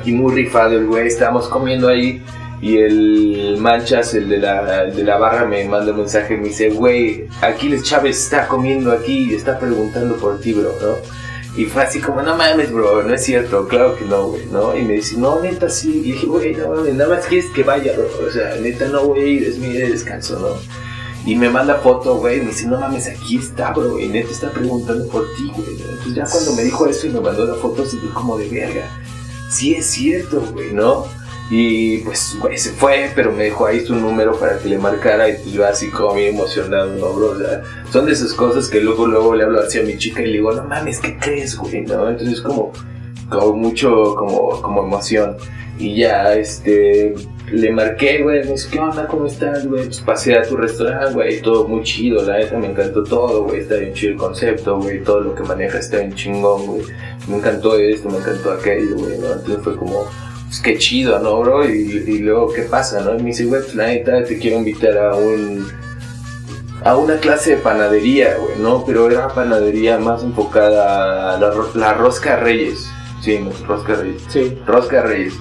y 0.05 0.13
muy 0.13 0.35
rifado 0.35 0.77
el 0.77 0.87
güey, 0.87 1.07
estábamos 1.07 1.49
comiendo 1.49 1.89
ahí 1.89 2.23
y 2.61 2.79
el 2.79 3.57
Manchas, 3.59 4.15
el 4.15 4.29
de 4.29 4.39
la, 4.39 4.85
de 4.85 5.05
la 5.05 5.17
barra, 5.17 5.45
me 5.45 5.65
manda 5.65 5.93
un 5.93 5.99
mensaje, 5.99 6.37
me 6.37 6.49
dice, 6.49 6.71
güey, 6.71 7.27
Aquiles 7.41 7.85
Chávez 7.85 8.19
está 8.19 8.49
comiendo 8.49 8.93
aquí 8.93 9.31
y 9.31 9.35
está 9.35 9.59
preguntando 9.59 10.17
por 10.17 10.41
ti, 10.41 10.53
bro, 10.53 10.73
¿no? 10.83 11.28
Y 11.59 11.65
fue 11.65 11.83
así 11.83 11.99
como, 11.99 12.23
no 12.23 12.37
mames, 12.37 12.71
bro, 12.71 13.03
no 13.03 13.13
es 13.13 13.25
cierto, 13.25 13.67
claro 13.67 13.97
que 13.97 14.05
no, 14.05 14.29
güey, 14.29 14.47
¿no? 14.47 14.77
Y 14.77 14.83
me 14.83 14.93
dice, 14.93 15.17
no, 15.17 15.41
neta, 15.41 15.69
sí. 15.69 16.03
Y 16.05 16.13
dije, 16.13 16.27
güey, 16.27 16.55
no 16.55 16.69
mames, 16.69 16.95
nada 16.95 17.17
más 17.17 17.27
quieres 17.27 17.51
que 17.51 17.65
vaya, 17.65 17.95
bro. 17.95 18.09
O 18.29 18.31
sea, 18.31 18.55
neta, 18.61 18.87
no 18.87 19.07
voy 19.07 19.19
a 19.19 19.25
ir, 19.25 19.43
es 19.43 19.59
mi 19.59 19.73
descanso, 19.73 20.39
¿no? 20.39 21.29
Y 21.29 21.35
me 21.35 21.51
manda 21.51 21.75
foto, 21.79 22.15
güey, 22.19 22.39
y 22.39 22.43
me 22.43 22.51
dice, 22.51 22.69
no 22.69 22.79
mames, 22.79 23.09
aquí 23.09 23.39
está, 23.39 23.73
bro, 23.73 23.99
y 23.99 24.07
neta 24.07 24.31
está 24.31 24.53
preguntando 24.53 25.09
por 25.09 25.25
ti, 25.35 25.51
güey. 25.53 25.81
Entonces 25.81 26.15
ya 26.15 26.27
cuando 26.31 26.53
me 26.53 26.63
dijo 26.63 26.87
eso 26.87 27.09
y 27.09 27.11
me 27.11 27.21
mandó 27.21 27.45
la 27.45 27.55
foto, 27.55 27.85
se 27.85 27.97
vi 27.97 28.07
como 28.15 28.39
de 28.39 28.49
verga. 28.49 28.89
Sí 29.51 29.75
es 29.75 29.87
cierto, 29.87 30.41
güey, 30.53 30.73
¿no? 30.73 31.07
Y 31.51 31.99
pues, 31.99 32.37
güey, 32.41 32.59
se 32.59 32.73
fue, 32.73 33.11
pero 33.15 33.33
me 33.33 33.45
dejó 33.45 33.67
ahí 33.67 33.85
su 33.85 33.95
número 33.95 34.39
para 34.39 34.59
que 34.59 34.69
le 34.69 34.77
marcara 34.77 35.31
y 35.31 35.35
pues 35.35 35.53
yo 35.53 35.67
así 35.67 35.91
como 35.91 36.15
bien 36.15 36.35
emocionado, 36.35 36.93
¿no, 36.95 37.13
bro? 37.15 37.31
O 37.31 37.39
sea, 37.39 37.63
son 37.91 38.05
de 38.05 38.13
esas 38.13 38.35
cosas 38.35 38.69
que 38.69 38.81
luego, 38.81 39.07
luego 39.07 39.35
le 39.35 39.45
hablo 39.45 39.61
así 39.61 39.79
a 39.79 39.83
mi 39.83 39.97
chica 39.97 40.21
y 40.21 40.27
le 40.27 40.33
digo, 40.33 40.53
no 40.53 40.65
mames, 40.65 41.01
¿qué 41.01 41.17
crees, 41.17 41.57
güey? 41.57 41.83
¿No? 41.83 42.11
Entonces 42.11 42.43
como, 42.43 42.73
como 43.31 43.55
mucho, 43.55 44.15
como, 44.17 44.61
como 44.61 44.85
emoción. 44.85 45.37
Y 45.79 45.97
ya, 45.97 46.35
este, 46.35 47.15
le 47.51 47.71
marqué, 47.71 48.23
güey, 48.23 48.45
me 48.45 48.53
dice, 48.53 48.69
¿qué 48.71 48.81
onda? 48.81 49.07
¿Cómo 49.07 49.27
estás, 49.27 49.67
güey? 49.67 49.85
Pues 49.85 50.01
pasé 50.01 50.37
a 50.37 50.43
tu 50.43 50.57
restaurante, 50.57 51.15
güey, 51.15 51.41
todo 51.41 51.67
muy 51.67 51.83
chido, 51.83 52.23
la 52.25 52.39
neta, 52.39 52.59
me 52.59 52.67
encantó 52.67 53.05
todo, 53.05 53.45
güey, 53.45 53.61
está 53.61 53.77
bien 53.77 53.95
chido 53.95 54.13
el 54.13 54.19
concepto, 54.19 54.79
güey, 54.79 55.03
todo 55.03 55.21
lo 55.21 55.35
que 55.35 55.45
maneja 55.45 55.79
está 55.79 55.99
bien 55.99 56.15
chingón, 56.15 56.67
güey. 56.67 56.83
Me 57.29 57.37
encantó 57.37 57.79
esto, 57.79 58.11
me 58.11 58.19
encantó 58.19 58.53
aquello, 58.53 58.97
güey, 58.97 59.19
¿no? 59.19 59.33
Entonces 59.33 59.63
fue 59.63 59.77
como 59.77 60.07
pues 60.49 60.61
qué 60.61 60.79
chido, 60.79 61.19
¿no, 61.19 61.41
bro? 61.41 61.69
Y, 61.69 62.05
y, 62.07 62.19
luego, 62.21 62.53
¿qué 62.53 62.63
pasa, 62.63 63.01
no? 63.01 63.15
Y 63.15 63.19
me 63.19 63.25
dice, 63.31 63.45
güey, 63.45 63.63
pues 63.63 63.75
la 63.75 63.89
neta, 63.89 64.25
te 64.25 64.39
quiero 64.39 64.59
invitar 64.59 64.97
a 64.97 65.15
un... 65.15 65.71
A 66.85 66.97
una 66.97 67.17
clase 67.17 67.51
de 67.51 67.57
panadería, 67.57 68.37
güey, 68.39 68.59
¿no? 68.59 68.85
Pero 68.87 69.11
era 69.11 69.29
panadería 69.29 69.99
más 69.99 70.23
enfocada 70.23 71.35
a 71.35 71.39
la, 71.39 71.53
la 71.75 71.93
rosca 71.93 72.37
reyes. 72.37 72.89
Sí, 73.21 73.39
no, 73.39 73.51
rosca 73.67 73.97
reyes. 73.97 74.23
Sí. 74.29 74.57
Rosca 74.65 75.03
reyes. 75.03 75.35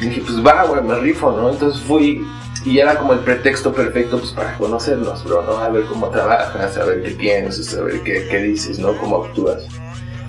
Y 0.00 0.06
dije, 0.06 0.22
pues 0.26 0.44
va, 0.44 0.64
güey, 0.64 0.82
me 0.82 0.94
rifo, 0.96 1.32
¿no? 1.32 1.50
Entonces 1.50 1.80
fui 1.82 2.24
y 2.64 2.78
era 2.78 2.96
como 2.96 3.12
el 3.12 3.18
pretexto 3.20 3.72
perfecto 3.72 4.18
pues 4.18 4.32
para 4.32 4.56
conocernos, 4.56 5.22
bro, 5.24 5.42
¿no? 5.42 5.58
A 5.58 5.68
ver 5.68 5.84
cómo 5.84 6.08
trabajas, 6.08 6.76
a 6.78 6.84
ver 6.84 7.02
qué 7.02 7.10
piensas, 7.10 7.74
a 7.74 7.82
ver 7.82 8.00
qué, 8.02 8.26
qué 8.30 8.38
dices, 8.38 8.78
¿no? 8.78 8.96
Cómo 8.98 9.24
actúas. 9.24 9.64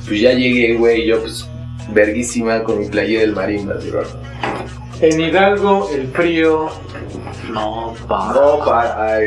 Pues 0.05 0.19
ya 0.19 0.33
llegué, 0.33 0.75
güey, 0.75 1.05
yo 1.05 1.21
pues 1.21 1.47
verguísima 1.89 2.63
con 2.63 2.79
mi 2.79 2.87
playa 2.87 3.19
del 3.21 3.33
Marimbas, 3.33 3.89
bro. 3.89 4.03
En 5.01 5.19
Hidalgo, 5.19 5.89
el 5.93 6.07
frío. 6.07 6.69
No, 7.51 7.93
para. 8.07 8.33
No, 8.33 8.65
para. 8.65 9.19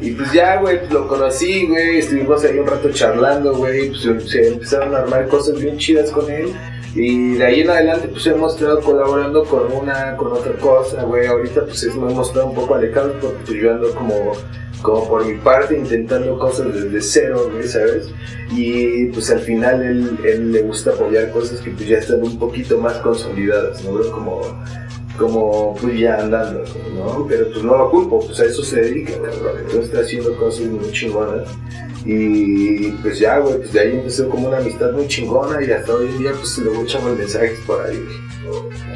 Y 0.00 0.12
pues 0.12 0.32
ya, 0.32 0.60
güey, 0.60 0.78
pues 0.78 0.92
lo 0.92 1.08
conocí, 1.08 1.66
güey. 1.66 1.98
Estuvimos 1.98 2.44
ahí 2.44 2.58
un 2.58 2.66
rato 2.66 2.90
charlando, 2.92 3.54
güey. 3.54 3.90
Pues 3.90 4.30
se 4.30 4.48
empezaron 4.48 4.94
a 4.94 4.98
armar 4.98 5.28
cosas 5.28 5.60
bien 5.60 5.76
chidas 5.76 6.10
con 6.10 6.30
él. 6.30 6.52
Y 6.94 7.34
de 7.34 7.44
ahí 7.44 7.60
en 7.62 7.70
adelante, 7.70 8.08
pues 8.08 8.26
hemos 8.26 8.54
estado 8.54 8.80
colaborando 8.80 9.44
con 9.44 9.72
una, 9.72 10.16
con 10.16 10.32
otra 10.32 10.52
cosa, 10.54 11.02
güey. 11.02 11.26
Ahorita, 11.26 11.64
pues 11.64 11.82
hemos 11.84 12.28
estado 12.28 12.46
un 12.46 12.54
poco 12.54 12.74
alejados 12.74 13.16
porque 13.20 13.38
pues, 13.44 13.58
yo 13.58 13.72
ando 13.72 13.94
como 13.94 14.32
como 14.82 15.08
por 15.08 15.24
mi 15.24 15.38
parte 15.38 15.78
intentando 15.78 16.38
cosas 16.38 16.74
desde 16.74 17.00
cero, 17.00 17.50
¿sabes? 17.64 18.08
Y 18.50 19.06
pues 19.06 19.30
al 19.30 19.40
final 19.40 19.82
él, 19.82 20.18
él, 20.24 20.52
le 20.52 20.62
gusta 20.62 20.90
apoyar 20.90 21.30
cosas 21.30 21.60
que 21.60 21.70
pues 21.70 21.88
ya 21.88 21.98
están 21.98 22.22
un 22.22 22.38
poquito 22.38 22.78
más 22.78 22.98
consolidadas, 22.98 23.82
¿no? 23.84 24.00
Como, 24.10 24.40
como 25.16 25.76
pues 25.80 25.98
ya 25.98 26.20
andando, 26.20 26.64
¿no? 26.94 27.26
Pero 27.28 27.48
pues 27.50 27.62
no 27.62 27.78
lo 27.78 27.90
culpo, 27.90 28.26
pues 28.26 28.40
a 28.40 28.44
eso 28.44 28.62
se 28.62 28.80
dedica, 28.80 29.12
cabrón. 29.12 29.58
Entonces 29.60 29.84
está 29.84 30.00
haciendo 30.00 30.36
cosas 30.36 30.66
muy 30.66 30.90
chingonas. 30.90 31.48
Y 32.04 32.90
pues 33.02 33.20
ya, 33.20 33.38
güey, 33.38 33.58
pues 33.58 33.72
de 33.72 33.80
ahí 33.80 33.92
empezó 33.92 34.28
como 34.28 34.48
una 34.48 34.58
amistad 34.58 34.90
muy 34.92 35.06
chingona 35.06 35.64
y 35.64 35.70
hasta 35.70 35.94
hoy 35.94 36.08
en 36.08 36.18
día 36.18 36.32
pues 36.32 36.58
luego 36.58 36.82
echamos 36.82 37.16
mensajes 37.16 37.60
por 37.64 37.80
ahí. 37.86 38.04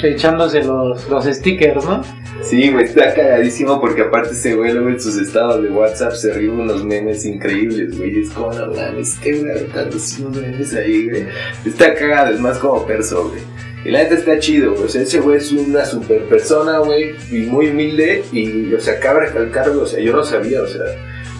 Echándose 0.03 0.63
los, 0.63 1.09
los 1.09 1.25
stickers, 1.25 1.85
¿no? 1.85 2.03
Sí, 2.43 2.71
güey, 2.71 2.85
está 2.85 3.13
cagadísimo 3.15 3.81
porque 3.81 4.03
aparte 4.03 4.33
ese 4.33 4.55
güey 4.55 4.73
luego 4.73 4.91
en 4.91 5.01
sus 5.01 5.17
estados 5.17 5.63
de 5.63 5.69
WhatsApp 5.71 6.13
se 6.13 6.33
ríe 6.33 6.49
unos 6.49 6.85
memes 6.85 7.25
increíbles, 7.25 7.97
güey. 7.99 8.21
Es 8.21 8.31
como, 8.31 8.53
no 8.53 8.69
mames, 8.69 9.19
qué 9.21 9.35
tantos 9.75 10.19
memes 10.21 10.75
ahí, 10.75 11.09
güey. 11.09 11.27
Está 11.65 11.95
cagado, 11.95 12.33
es 12.33 12.41
más 12.41 12.59
como 12.59 12.87
perso, 12.87 13.31
güey. 13.31 13.41
Y 13.85 13.91
la 13.91 14.03
neta 14.03 14.15
está 14.15 14.39
chido, 14.39 14.73
güey. 14.73 14.85
O 14.85 14.89
sea, 14.89 15.03
ese 15.03 15.21
güey 15.21 15.39
es 15.39 15.51
una 15.53 15.85
super 15.85 16.23
persona, 16.25 16.79
güey, 16.79 17.15
y 17.31 17.47
muy 17.47 17.69
humilde. 17.69 18.25
Y, 18.33 18.73
o 18.75 18.81
sea, 18.81 19.01
cabe 19.01 19.27
recalcarlo, 19.27 19.83
o 19.83 19.87
sea, 19.87 20.01
yo 20.01 20.13
no 20.13 20.23
sabía, 20.25 20.63
o 20.63 20.67
sea, 20.67 20.85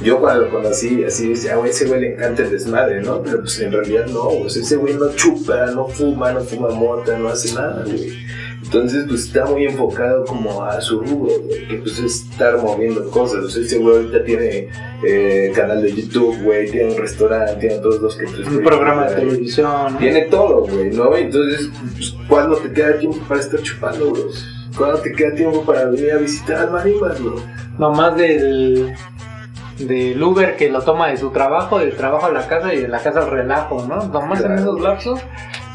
yo 0.03 0.21
cuando 0.21 0.45
lo 0.45 0.51
conocí, 0.51 1.05
así 1.05 1.31
decía, 1.31 1.57
güey, 1.57 1.71
ese 1.71 1.87
güey 1.87 2.01
le 2.01 2.15
encanta 2.15 2.43
el 2.43 2.51
desmadre, 2.51 3.03
¿no? 3.03 3.23
Pero 3.23 3.41
pues 3.41 3.59
en 3.61 3.73
realidad 3.73 4.07
no, 4.07 4.29
o 4.29 4.49
sea, 4.49 4.63
ese 4.63 4.77
güey 4.77 4.95
no 4.95 5.13
chupa, 5.15 5.67
no 5.67 5.87
fuma, 5.89 6.33
no 6.33 6.41
fuma 6.41 6.69
mota, 6.71 7.19
no 7.19 7.29
hace 7.29 7.55
nada, 7.55 7.85
güey. 7.85 8.27
Entonces, 8.63 9.05
pues 9.07 9.27
está 9.27 9.47
muy 9.47 9.65
enfocado 9.65 10.25
como 10.25 10.65
a 10.65 10.81
su 10.81 11.01
rubro, 11.01 11.33
que 11.69 11.77
pues 11.77 12.01
es 12.01 12.27
estar 12.29 12.61
moviendo 12.61 13.09
cosas. 13.11 13.45
O 13.45 13.49
sea, 13.49 13.63
ese 13.63 13.79
güey 13.79 13.97
ahorita 13.97 14.25
tiene 14.25 14.69
eh, 15.07 15.53
canal 15.55 15.81
de 15.83 15.95
YouTube, 15.95 16.43
güey, 16.43 16.69
tiene 16.69 16.93
un 16.93 16.99
restaurante, 16.99 17.61
tiene 17.61 17.77
todos 17.77 18.03
los 18.03 18.17
que 18.17 18.25
Un 18.25 18.65
programa 18.65 19.09
de 19.09 19.15
televisión. 19.15 19.97
Tiene 19.99 20.23
todo, 20.23 20.67
güey, 20.67 20.91
¿no? 20.91 21.17
Entonces, 21.17 21.71
pues, 21.95 22.15
¿cuándo 22.29 22.57
te 22.57 22.73
queda 22.73 22.99
tiempo 22.99 23.19
para 23.29 23.41
estar 23.41 23.63
chupando, 23.63 24.11
bro? 24.11 24.25
¿Cuándo 24.77 24.99
te 24.99 25.13
queda 25.13 25.35
tiempo 25.35 25.65
para 25.65 25.85
venir 25.85 26.13
a 26.13 26.17
visitar 26.17 26.67
a 26.67 26.71
Marimas, 26.71 27.23
bro? 27.23 27.41
Nomás 27.79 28.17
del 28.17 28.95
del 29.79 30.23
Uber 30.23 30.57
que 30.57 30.71
lo 30.71 30.83
toma 30.83 31.09
de 31.09 31.17
su 31.17 31.31
trabajo, 31.31 31.79
del 31.79 31.97
trabajo 31.97 32.27
a 32.27 32.33
la 32.33 32.47
casa 32.47 32.73
y 32.75 32.81
de 32.83 32.89
la 32.89 33.01
casa 33.01 33.21
al 33.21 33.31
relajo, 33.31 33.85
¿no? 33.87 34.07
Nomás 34.07 34.43
en 34.43 34.53
esos 34.53 34.81
lapsos, 34.81 35.21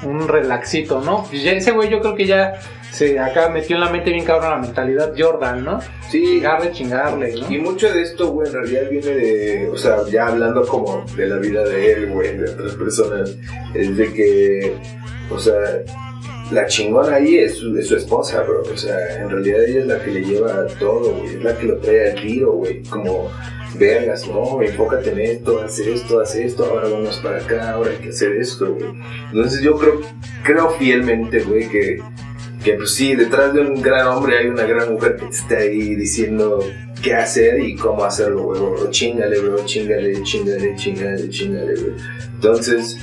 un 0.03 0.27
relaxito, 0.27 1.01
¿no? 1.01 1.25
Pues 1.29 1.43
ya 1.43 1.51
ese 1.51 1.71
güey 1.71 1.89
yo 1.89 1.99
creo 2.01 2.15
que 2.15 2.25
ya 2.25 2.59
se 2.91 3.19
acá 3.19 3.49
metió 3.49 3.77
en 3.77 3.81
la 3.81 3.89
mente 3.89 4.11
bien 4.11 4.25
cabrón 4.25 4.51
la 4.51 4.57
mentalidad 4.57 5.13
Jordan, 5.17 5.63
¿no? 5.63 5.79
Sí. 6.09 6.23
Chingarle, 6.23 6.71
chingarle, 6.71 7.35
¿no? 7.35 7.51
Y 7.51 7.57
mucho 7.57 7.91
de 7.91 8.01
esto, 8.01 8.31
güey, 8.31 8.47
en 8.47 8.53
realidad 8.53 8.81
viene 8.89 9.11
de, 9.11 9.69
o 9.69 9.77
sea, 9.77 9.97
ya 10.09 10.27
hablando 10.27 10.65
como 10.67 11.05
de 11.15 11.27
la 11.27 11.37
vida 11.37 11.63
de 11.63 11.93
él, 11.93 12.09
güey, 12.09 12.37
de 12.37 12.49
otras 12.49 12.73
personas, 12.73 13.37
es 13.73 13.95
de 13.95 14.13
que, 14.13 14.75
o 15.29 15.39
sea, 15.39 15.55
la 16.51 16.65
chingona 16.65 17.15
ahí 17.15 17.37
es 17.37 17.55
su, 17.55 17.77
es 17.77 17.87
su 17.87 17.95
esposa, 17.95 18.43
bro. 18.43 18.61
O 18.61 18.77
sea, 18.77 19.21
en 19.21 19.29
realidad 19.29 19.63
ella 19.63 19.79
es 19.79 19.87
la 19.87 20.03
que 20.03 20.11
le 20.11 20.21
lleva 20.21 20.67
todo, 20.79 21.13
güey. 21.13 21.35
Es 21.35 21.43
la 21.43 21.57
que 21.57 21.65
lo 21.65 21.77
trae 21.77 22.11
al 22.11 22.21
tiro, 22.21 22.53
güey. 22.53 22.83
Como, 22.83 23.29
vergas, 23.75 24.27
no, 24.27 24.61
enfócate 24.61 25.11
en 25.11 25.19
esto, 25.19 25.61
haz 25.61 25.79
esto, 25.79 26.19
haz 26.19 26.35
esto, 26.35 26.65
ahora 26.65 26.89
vamos 26.89 27.17
para 27.23 27.37
acá, 27.37 27.71
ahora 27.71 27.91
hay 27.91 27.97
que 27.97 28.09
hacer 28.09 28.33
esto, 28.33 28.73
güey. 28.73 28.91
Entonces 29.31 29.61
yo 29.61 29.77
creo, 29.77 30.01
creo 30.43 30.69
fielmente, 30.71 31.39
güey, 31.43 31.69
que 31.69 31.99
que 32.63 32.73
pues 32.73 32.93
sí, 32.93 33.15
detrás 33.15 33.53
de 33.53 33.61
un 33.61 33.81
gran 33.81 34.07
hombre 34.07 34.37
hay 34.37 34.47
una 34.47 34.63
gran 34.65 34.93
mujer 34.93 35.15
que 35.15 35.25
está 35.25 35.57
ahí 35.57 35.95
diciendo 35.95 36.63
qué 37.01 37.15
hacer 37.15 37.59
y 37.59 37.75
cómo 37.75 38.03
hacerlo, 38.03 38.43
güey. 38.43 38.91
Chingale, 38.91 39.39
bro, 39.39 39.65
chingale, 39.65 40.21
chingale, 40.23 40.75
chingale, 40.75 41.29
chingale, 41.29 41.73
güey. 41.73 41.93
Entonces, 42.35 42.99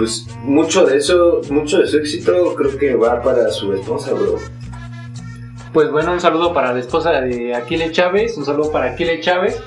pues 0.00 0.26
mucho 0.44 0.86
de 0.86 0.96
eso, 0.96 1.42
mucho 1.50 1.78
de 1.78 1.86
su 1.86 1.98
éxito 1.98 2.54
creo 2.54 2.78
que 2.78 2.94
va 2.94 3.20
para 3.20 3.50
su 3.50 3.70
esposa, 3.74 4.14
bro. 4.14 4.38
Pues 5.74 5.90
bueno, 5.92 6.14
un 6.14 6.20
saludo 6.20 6.54
para 6.54 6.72
la 6.72 6.80
esposa 6.80 7.20
de 7.20 7.54
Aquile 7.54 7.92
Chávez, 7.92 8.38
un 8.38 8.46
saludo 8.46 8.72
para 8.72 8.92
Aquile 8.92 9.20
Chávez. 9.20 9.62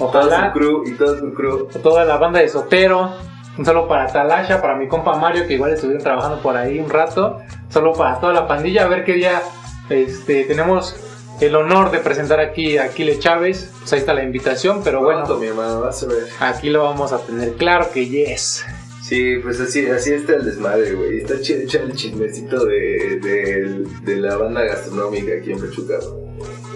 Ojalá. 0.00 0.28
Todo 0.28 0.46
su 0.46 0.52
crew 0.52 0.82
y 0.88 0.96
todo 0.96 1.18
su 1.20 1.32
crew. 1.32 1.68
Toda 1.84 2.04
la 2.04 2.16
banda 2.16 2.40
de 2.40 2.48
Sotero. 2.48 3.12
Un 3.56 3.64
saludo 3.64 3.86
para 3.86 4.08
Talasha, 4.08 4.60
para 4.60 4.74
mi 4.74 4.88
compa 4.88 5.16
Mario, 5.20 5.46
que 5.46 5.54
igual 5.54 5.72
estuvieron 5.72 6.02
trabajando 6.02 6.42
por 6.42 6.56
ahí 6.56 6.80
un 6.80 6.90
rato. 6.90 7.38
Solo 7.68 7.92
para 7.92 8.18
toda 8.18 8.32
la 8.32 8.48
pandilla, 8.48 8.86
a 8.86 8.88
ver 8.88 9.04
qué 9.04 9.12
día 9.12 9.40
este, 9.88 10.46
tenemos 10.46 10.96
el 11.40 11.54
honor 11.54 11.92
de 11.92 12.00
presentar 12.00 12.40
aquí 12.40 12.76
a 12.76 12.86
Aquile 12.86 13.20
Chávez. 13.20 13.72
Pues 13.78 13.92
ahí 13.92 14.00
está 14.00 14.14
la 14.14 14.24
invitación, 14.24 14.80
pero 14.82 15.00
bueno. 15.00 15.24
mi 15.36 15.46
hermano, 15.46 15.82
vas 15.82 16.02
a 16.02 16.06
ver. 16.06 16.24
Aquí 16.40 16.70
lo 16.70 16.82
vamos 16.82 17.12
a 17.12 17.18
tener, 17.18 17.54
claro 17.54 17.88
que 17.92 18.08
yes. 18.08 18.64
Sí, 19.08 19.36
pues 19.40 19.60
así, 19.60 19.86
así 19.86 20.12
está 20.14 20.34
el 20.34 20.44
desmadre, 20.44 20.92
güey. 20.94 21.18
Está 21.18 21.40
chido 21.40 21.60
el 21.60 21.94
chismecito 21.94 22.64
de, 22.64 23.20
de, 23.22 23.84
de, 24.02 24.16
la 24.16 24.36
banda 24.36 24.64
gastronómica 24.64 25.30
aquí 25.38 25.52
en 25.52 25.60
Pachuca. 25.60 25.94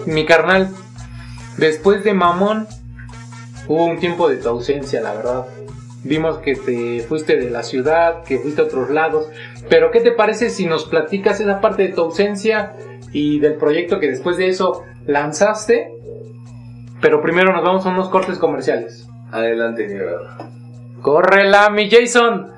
Mi 0.07 0.24
carnal, 0.24 0.68
después 1.57 2.05
de 2.05 2.14
Mamón, 2.14 2.68
hubo 3.66 3.85
un 3.85 3.99
tiempo 3.99 4.28
de 4.28 4.37
tu 4.37 4.49
ausencia, 4.49 5.01
la 5.01 5.14
verdad. 5.14 5.47
Vimos 6.05 6.39
que 6.39 6.55
te 6.55 7.01
fuiste 7.01 7.37
de 7.37 7.51
la 7.51 7.64
ciudad, 7.64 8.22
que 8.22 8.39
fuiste 8.39 8.61
a 8.61 8.66
otros 8.66 8.91
lados. 8.91 9.26
Pero, 9.68 9.91
¿qué 9.91 9.99
te 9.99 10.12
parece 10.12 10.51
si 10.51 10.66
nos 10.66 10.85
platicas 10.85 11.41
esa 11.41 11.61
parte 11.61 11.83
de 11.83 11.89
tu 11.89 12.03
ausencia 12.03 12.76
y 13.12 13.41
del 13.41 13.55
proyecto 13.55 13.99
que 13.99 14.07
después 14.07 14.37
de 14.37 14.47
eso 14.47 14.85
lanzaste? 15.05 15.91
Pero 17.01 17.22
primero 17.22 17.53
nos 17.53 17.64
vamos 17.64 17.85
a 17.87 17.89
unos 17.89 18.09
cortes 18.09 18.39
comerciales. 18.39 19.09
Adelante, 19.33 19.89
mi 19.89 19.95
hermano. 19.95 20.59
¡Córrela, 21.03 21.70
mi 21.70 21.88
Jason! 21.88 22.53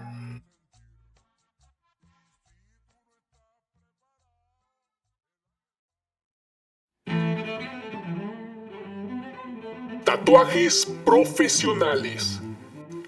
Tatuajes 10.04 10.86
profesionales. 11.04 12.40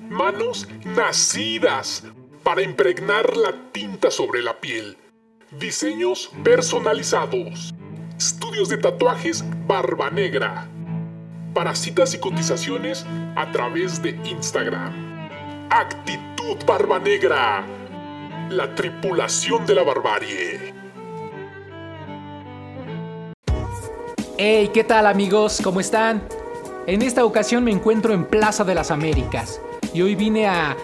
Manos 0.09 0.69
nacidas 0.85 2.05
para 2.45 2.63
impregnar 2.63 3.37
la 3.37 3.73
tinta 3.73 4.13
sobre 4.13 4.41
la 4.41 4.61
piel. 4.61 4.97
Diseños 5.59 6.31
personalizados. 6.45 7.75
Estudios 8.17 8.69
de 8.69 8.79
tatuajes 8.79 9.45
Barba 9.67 10.11
Negra. 10.11 10.69
Para 11.53 11.75
citas 11.75 12.15
y 12.15 12.21
cotizaciones 12.21 13.05
a 13.35 13.51
través 13.51 14.01
de 14.01 14.11
Instagram. 14.25 15.14
Actitud 15.71 16.57
Barba 16.67 16.99
Negra. 16.99 17.65
La 18.51 18.75
tripulación 18.75 19.67
de 19.67 19.75
la 19.75 19.83
barbarie. 19.83 20.75
Hey, 24.37 24.71
¿qué 24.73 24.85
tal 24.85 25.07
amigos? 25.07 25.61
¿Cómo 25.63 25.81
están? 25.81 26.23
En 26.87 27.03
esta 27.03 27.25
ocasión 27.25 27.65
me 27.65 27.71
encuentro 27.71 28.13
en 28.13 28.25
Plaza 28.27 28.65
de 28.65 28.75
las 28.75 28.91
Américas 28.91 29.61
y 29.95 30.03
hoy 30.03 30.15
vine 30.15 30.47
a 30.47 30.77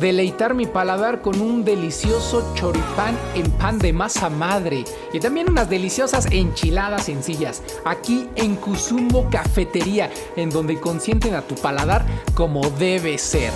deleitar 0.00 0.54
mi 0.54 0.66
paladar 0.66 1.20
con 1.20 1.40
un 1.40 1.64
delicioso 1.64 2.54
choripán 2.54 3.16
en 3.34 3.50
pan 3.52 3.78
de 3.78 3.92
masa 3.92 4.30
madre 4.30 4.84
y 5.12 5.20
también 5.20 5.50
unas 5.50 5.68
deliciosas 5.68 6.26
enchiladas 6.32 7.04
sencillas 7.04 7.62
aquí 7.84 8.28
en 8.34 8.56
Kuzumbo 8.56 9.28
Cafetería 9.30 10.10
en 10.36 10.50
donde 10.50 10.80
consienten 10.80 11.34
a 11.34 11.42
tu 11.42 11.54
paladar 11.54 12.04
como 12.34 12.70
debe 12.70 13.18
ser. 13.18 13.52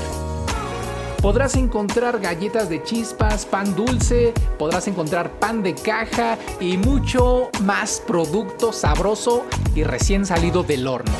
Podrás 1.22 1.56
encontrar 1.56 2.20
galletas 2.20 2.68
de 2.68 2.82
chispas, 2.82 3.46
pan 3.46 3.74
dulce, 3.74 4.32
podrás 4.58 4.86
encontrar 4.86 5.30
pan 5.40 5.62
de 5.62 5.74
caja 5.74 6.38
y 6.60 6.76
mucho 6.76 7.50
más 7.62 8.02
producto 8.06 8.72
sabroso 8.72 9.44
y 9.74 9.82
recién 9.82 10.26
salido 10.26 10.62
del 10.62 10.86
horno. 10.86 11.12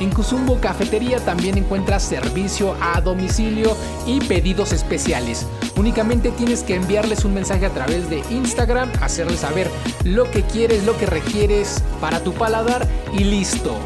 En 0.00 0.10
Kuzumbo 0.10 0.58
Cafetería 0.60 1.20
también 1.20 1.58
encuentras 1.58 2.02
servicio 2.02 2.74
a 2.80 3.02
domicilio 3.02 3.76
y 4.06 4.18
pedidos 4.20 4.72
especiales. 4.72 5.46
Únicamente 5.76 6.30
tienes 6.30 6.62
que 6.62 6.74
enviarles 6.74 7.26
un 7.26 7.34
mensaje 7.34 7.66
a 7.66 7.70
través 7.70 8.08
de 8.08 8.22
Instagram, 8.30 8.90
hacerles 9.02 9.40
saber 9.40 9.70
lo 10.04 10.30
que 10.30 10.42
quieres, 10.42 10.84
lo 10.84 10.96
que 10.96 11.04
requieres 11.04 11.82
para 12.00 12.24
tu 12.24 12.32
paladar 12.32 12.88
y 13.12 13.24
listo. 13.24 13.76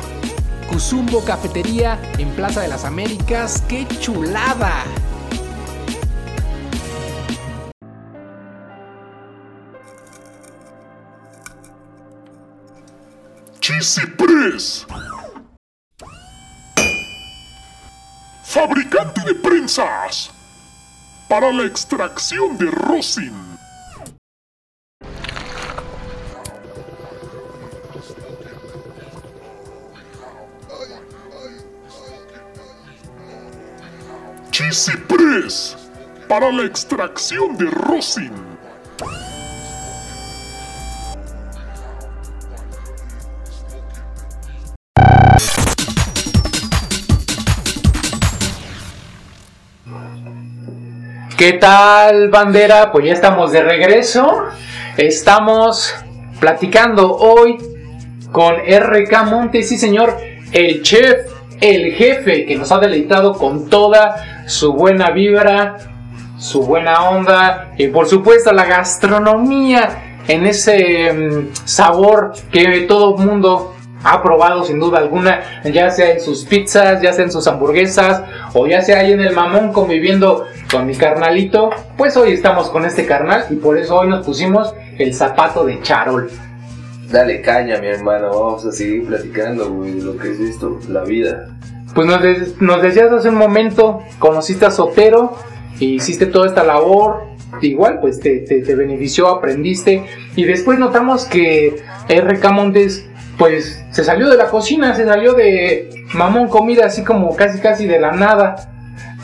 Kuzumbo 0.67 1.25
Cafetería 1.25 2.01
en 2.19 2.31
Plaza 2.31 2.61
de 2.63 2.69
las 2.69 2.85
Américas. 2.85 3.63
¡Qué 3.69 3.87
chulada! 4.01 4.85
Chisipres. 13.61 14.87
Fabricante 18.43 19.21
de 19.23 19.35
prensas 19.35 20.31
para 21.29 21.51
la 21.53 21.65
extracción 21.65 22.59
de 22.59 22.71
rosin. 22.71 23.54
Chisipres 34.75 35.77
para 36.27 36.51
la 36.51 36.65
extracción 36.65 37.57
de 37.57 37.67
rosin. 37.67 38.33
¿Qué 51.39 51.53
tal, 51.53 52.31
bandera? 52.31 52.91
Pues 52.91 53.07
ya 53.07 53.13
estamos 53.13 53.53
de 53.53 53.63
regreso. 53.63 54.47
Estamos 54.97 55.95
platicando 56.41 57.15
hoy 57.15 57.59
con 58.33 58.57
RK 58.57 59.23
Montes, 59.27 59.69
sí 59.69 59.79
señor, 59.79 60.19
el 60.51 60.83
chef, 60.83 61.34
el 61.61 61.93
jefe 61.95 62.47
que 62.47 62.57
nos 62.57 62.73
ha 62.73 62.79
deleitado 62.79 63.35
con 63.35 63.69
toda 63.69 64.45
su 64.47 64.73
buena 64.73 65.11
vibra, 65.11 65.79
su 66.39 66.63
buena 66.63 67.09
onda 67.09 67.73
y 67.79 67.89
por 67.89 68.07
supuesto 68.07 68.53
la 68.53 68.65
gastronomía 68.65 70.21
en 70.29 70.47
ese 70.47 71.13
mm, 71.13 71.55
sabor 71.65 72.33
que 72.51 72.83
todo 72.83 73.17
mundo 73.17 73.75
ha 74.05 74.23
probado 74.23 74.65
sin 74.65 74.79
duda 74.79 74.99
alguna, 74.99 75.63
ya 75.65 75.91
sea 75.91 76.11
en 76.11 76.21
sus 76.21 76.45
pizzas, 76.45 77.01
ya 77.01 77.13
sea 77.13 77.25
en 77.25 77.33
sus 77.33 77.47
hamburguesas 77.49 78.23
o 78.53 78.67
ya 78.67 78.83
sea 78.83 79.01
ahí 79.01 79.13
en 79.13 79.21
el 79.21 79.35
mamón 79.35 79.73
conviviendo 79.73 80.45
con 80.71 80.87
mi 80.87 80.95
carnalito, 80.95 81.71
pues 81.97 82.17
hoy 82.17 82.33
estamos 82.33 82.69
con 82.69 82.85
este 82.85 83.07
carnal 83.07 83.47
y 83.49 83.55
por 83.55 83.79
eso 83.79 83.97
hoy 83.97 84.09
nos 84.09 84.25
pusimos 84.25 84.75
el 84.99 85.15
zapato 85.15 85.65
de 85.65 85.81
charol. 85.81 86.31
Dale 87.11 87.41
caña, 87.41 87.79
mi 87.79 87.89
hermano, 87.89 88.29
vamos 88.31 88.65
a 88.67 88.73
seguir 88.73 89.07
platicando, 89.07 89.71
güey, 89.71 89.93
de 89.93 90.03
lo 90.03 90.17
que 90.17 90.31
es 90.31 90.41
esto, 90.41 90.79
la 90.89 91.05
vida. 91.05 91.49
Pues 91.95 92.09
nos, 92.61 92.83
decías 92.83 93.13
hace 93.13 93.29
un 93.29 93.37
momento, 93.37 94.03
conociste 94.19 94.67
a 94.67 94.71
Sotero 94.71 95.37
y 95.79 95.95
hiciste 95.95 96.27
toda 96.27 96.47
esta 96.47 96.65
labor, 96.65 97.23
igual 97.61 98.01
pues 98.01 98.19
te, 98.19 98.41
te, 98.41 98.75
benefició, 98.75 99.29
aprendiste 99.29 100.05
y 100.35 100.45
después 100.45 100.79
notamos 100.79 101.25
que 101.25 101.83
RK 102.09 102.51
Montes 102.51 103.09
pues 103.39 103.85
se 103.93 104.03
salió 104.03 104.29
de 104.29 104.37
la 104.37 104.49
cocina, 104.49 104.97
se 104.97 105.05
salió 105.05 105.35
de 105.35 105.91
mamón 106.15 106.49
comida 106.49 106.87
así 106.87 107.05
como 107.05 107.37
casi 107.37 107.61
casi 107.61 107.87
de 107.87 108.01
la 108.01 108.13
nada. 108.13 108.71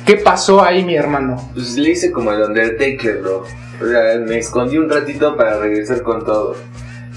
¿Qué 0.07 0.17
pasó 0.17 0.63
ahí, 0.63 0.85
mi 0.85 0.95
hermano? 0.95 1.51
Pues 1.53 1.77
le 1.77 1.91
hice 1.91 2.11
como 2.11 2.33
el 2.33 2.43
Undertaker, 2.43 3.19
bro. 3.19 3.45
O 3.81 3.87
sea, 3.87 4.19
me 4.19 4.39
escondí 4.39 4.79
un 4.79 4.89
ratito 4.89 5.37
para 5.37 5.59
regresar 5.59 6.03
con 6.03 6.25
todo. 6.25 6.57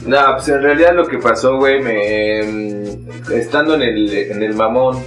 No, 0.06 0.18
pues 0.36 0.50
en 0.50 0.62
realidad 0.62 0.94
lo 0.94 1.08
que 1.08 1.18
pasó, 1.18 1.58
güey, 1.58 1.82
me... 1.82 2.44
Mm, 2.44 3.32
estando 3.32 3.76
en 3.76 3.82
el, 3.82 4.14
en 4.14 4.44
el 4.44 4.54
mamón, 4.54 4.98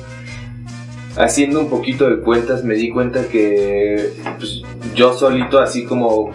haciendo 1.16 1.61
un 1.61 1.68
poquito 1.68 2.09
de 2.09 2.20
cuentas, 2.20 2.64
me 2.64 2.74
di 2.74 2.90
cuenta 2.90 3.26
que 3.28 4.12
pues, 4.38 4.62
yo 4.94 5.12
solito, 5.12 5.59
así 5.59 5.84
como, 5.84 6.32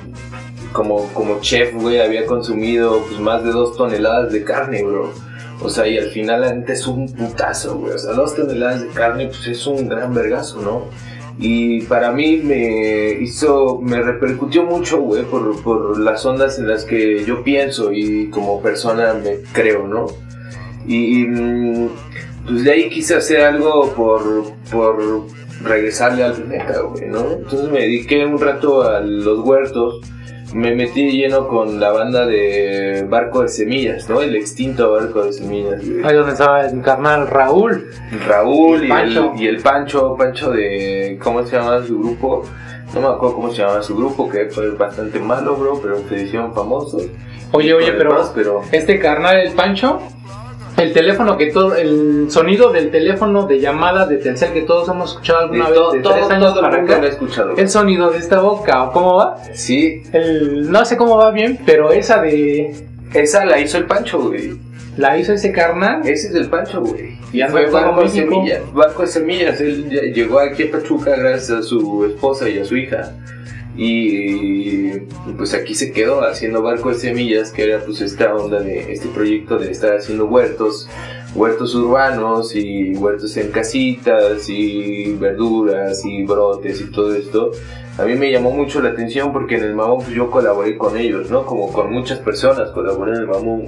como, 0.74 1.08
como 1.14 1.40
chef, 1.40 1.74
güey, 1.74 2.00
había 2.00 2.26
consumido 2.26 3.04
pues, 3.08 3.20
más 3.20 3.44
de 3.44 3.52
dos 3.52 3.76
toneladas 3.76 4.32
de 4.32 4.44
carne, 4.44 4.84
bro. 4.84 5.12
O 5.64 5.70
sea, 5.70 5.88
y 5.88 5.98
al 5.98 6.10
final 6.10 6.42
la 6.42 6.50
gente 6.50 6.74
es 6.74 6.88
un 6.88 7.08
putazo, 7.12 7.78
güey. 7.78 7.94
O 7.94 7.98
sea, 7.98 8.14
dos 8.14 8.36
toneladas 8.36 8.82
de 8.82 8.88
carne, 8.90 9.28
pues 9.28 9.46
es 9.48 9.68
un 9.68 9.88
gran 9.88 10.14
vergazo, 10.14 10.60
¿no? 10.62 10.86
Y 11.40 11.82
para 11.84 12.12
mí 12.12 12.38
me 12.38 13.12
hizo, 13.22 13.80
me 13.82 14.02
repercutió 14.02 14.64
mucho, 14.64 15.00
güey, 15.02 15.24
por, 15.24 15.62
por 15.64 16.00
las 16.00 16.26
ondas 16.26 16.60
en 16.60 16.68
las 16.68 16.86
que 16.86 17.24
yo 17.26 17.44
pienso 17.44 17.92
y 17.92 18.30
como 18.30 18.62
persona 18.62 19.14
me 19.14 19.38
creo, 19.52 19.88
¿no? 19.88 20.08
Y, 20.86 21.26
mm, 21.26 21.90
pues 22.46 22.64
de 22.64 22.72
ahí 22.72 22.90
quise 22.90 23.16
hacer 23.16 23.42
algo 23.42 23.94
por, 23.94 24.54
por 24.72 25.26
regresarle 25.64 26.24
al 26.24 26.34
planeta, 26.34 26.82
güey, 26.82 27.08
¿no? 27.08 27.32
Entonces 27.34 27.70
me 27.72 27.82
dediqué 27.82 28.26
un 28.26 28.40
rato 28.40 28.84
a 28.84 29.00
los 29.00 29.40
huertos 29.40 30.02
me 30.54 30.76
metí 30.76 31.12
lleno 31.12 31.48
con 31.48 31.80
la 31.80 31.92
banda 31.92 32.26
de 32.26 33.06
Barco 33.08 33.42
de 33.42 33.48
Semillas, 33.48 34.10
¿no? 34.10 34.22
El 34.22 34.36
extinto 34.36 34.92
Barco 34.92 35.24
de 35.24 35.34
Semillas. 35.34 35.82
Ahí 36.04 36.16
donde 36.16 36.34
estaba 36.34 36.66
el 36.66 36.82
carnal 36.82 37.28
Raúl. 37.28 37.90
Raúl 38.28 38.86
y, 38.86 38.92
el, 38.92 39.32
y, 39.38 39.48
el, 39.48 39.62
Pancho, 39.62 40.16
Pancho 40.18 40.52
de, 40.52 41.18
¿cómo 41.22 41.44
se 41.46 41.56
llama 41.56 41.84
su 41.86 42.00
grupo? 42.00 42.44
No 42.94 43.02
me 43.02 43.08
acuerdo 43.08 43.36
cómo 43.36 43.52
se 43.52 43.62
llamaba 43.62 43.82
su 43.82 43.96
grupo, 43.96 44.30
que 44.30 44.48
fue 44.50 44.72
bastante 44.72 45.20
malo, 45.20 45.56
bro, 45.56 45.80
pero 45.82 46.00
se 46.10 46.24
hicieron 46.24 46.54
famosos. 46.54 47.08
Oye, 47.54 47.74
oye, 47.74 47.94
pero, 47.94 48.32
pero 48.36 48.62
este 48.72 49.00
carnal, 49.00 49.38
el 49.38 49.54
Pancho, 49.54 50.00
el 50.82 50.94
teléfono 50.94 51.38
que 51.38 51.48
todo, 51.48 51.76
el 51.76 52.30
sonido 52.30 52.72
del 52.72 52.92
teléfono 52.92 53.46
de 53.46 53.60
llamada 53.60 54.06
de 54.06 54.18
Telcel 54.18 54.54
que 54.54 54.62
todos 54.62 54.90
hemos 54.90 55.12
escuchado 55.12 55.40
alguna 55.40 55.70
vez 55.70 55.80
de 55.94 56.00
todo, 56.00 56.14
tres 56.14 56.30
años 56.30 56.54
todo 56.54 56.66
el 56.66 56.72
para 56.72 56.84
acá, 56.84 57.08
escuchado. 57.08 57.56
el 57.58 57.70
sonido 57.70 58.10
de 58.12 58.18
esta 58.18 58.42
boca, 58.42 58.84
¿o 58.84 58.92
cómo 58.92 59.16
va? 59.16 59.38
Sí, 59.54 60.04
El, 60.12 60.72
no 60.72 60.84
sé 60.86 60.98
cómo 60.98 61.18
va 61.18 61.32
bien, 61.32 61.60
pero 61.66 61.92
esa 61.92 62.22
de 62.22 62.76
esa 63.14 63.46
la 63.46 63.60
hizo 63.60 63.78
el 63.78 63.86
Pancho, 63.86 64.20
güey. 64.22 64.58
la 64.98 65.18
hizo 65.18 65.34
ese 65.34 65.52
carnal. 65.52 66.02
Ese 66.08 66.30
es 66.30 66.36
el 66.36 66.50
Pancho, 66.50 66.82
güey. 66.82 67.20
Y 67.34 67.42
fue 67.44 67.70
Barco 67.70 68.02
de. 68.02 68.10
Semillas. 68.10 68.74
Barco 68.74 69.02
de 69.04 69.08
Semillas. 69.08 69.62
Él 69.62 69.90
llegó 70.14 70.40
aquí 70.40 70.64
a 70.64 70.72
Pachuca 70.72 71.16
gracias 71.16 71.52
a 71.52 71.62
su 71.62 72.06
esposa 72.06 72.50
y 72.50 72.60
a 72.60 72.66
su 72.66 72.76
hija. 72.78 73.14
Y, 73.78 74.92
pues 75.38 75.54
aquí 75.54 75.76
se 75.76 75.92
quedó 75.92 76.22
haciendo 76.22 76.62
Barco 76.62 76.90
de 76.90 76.96
Semillas, 76.96 77.52
que 77.52 77.64
era 77.64 77.80
pues 77.80 78.02
esta 78.02 78.36
onda 78.36 78.60
de 78.60 78.92
este 78.92 79.08
proyecto 79.10 79.58
de 79.58 79.72
estar 79.72 79.96
haciendo 79.96 80.26
huertos, 80.26 80.90
huertos 81.34 81.74
urbanos 81.76 82.56
y 82.56 82.94
huertos 82.96 83.38
en 83.38 83.52
casitas 83.52 84.50
y 84.50 85.14
verduras 85.14 86.04
y 86.06 86.24
brotes 86.24 86.82
y 86.82 86.92
todo 86.92 87.16
esto. 87.16 87.52
A 87.98 88.04
mí 88.04 88.16
me 88.16 88.32
llamó 88.32 88.52
mucho 88.52 88.82
la 88.82 88.90
atención 88.90 89.32
porque 89.32 89.56
en 89.56 89.64
el 89.64 89.76
Mamón 89.76 90.00
pues, 90.00 90.16
yo 90.16 90.30
colaboré 90.30 90.78
con 90.78 90.98
ellos, 90.98 91.30
¿no? 91.30 91.46
Como 91.46 91.72
con 91.72 91.92
muchas 91.92 92.20
personas 92.20 92.72
colaboré 92.72 93.14
en 93.14 93.18
el 93.20 93.28
Mamón. 93.28 93.66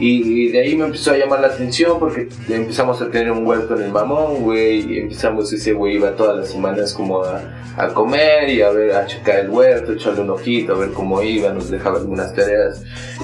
Y 0.00 0.48
de 0.48 0.60
ahí 0.60 0.76
me 0.76 0.84
empezó 0.84 1.10
a 1.10 1.16
llamar 1.16 1.40
la 1.40 1.48
atención 1.48 1.98
porque 1.98 2.28
empezamos 2.48 3.02
a 3.02 3.10
tener 3.10 3.32
un 3.32 3.44
huerto 3.46 3.76
en 3.76 3.82
el 3.82 3.90
mamón, 3.90 4.42
güey. 4.42 4.98
Empezamos, 4.98 5.52
ese 5.52 5.72
güey 5.72 5.96
iba 5.96 6.14
todas 6.14 6.36
las 6.36 6.50
semanas 6.50 6.92
como 6.94 7.24
a, 7.24 7.42
a 7.76 7.88
comer 7.88 8.48
y 8.48 8.62
a 8.62 8.70
ver, 8.70 8.92
a 8.94 9.06
checar 9.06 9.40
el 9.40 9.50
huerto, 9.50 9.92
echarle 9.92 10.20
un 10.20 10.30
ojito, 10.30 10.74
a 10.74 10.78
ver 10.78 10.90
cómo 10.90 11.22
iba, 11.22 11.52
nos 11.52 11.70
dejaba 11.70 11.98
algunas 11.98 12.32
tareas. 12.34 12.82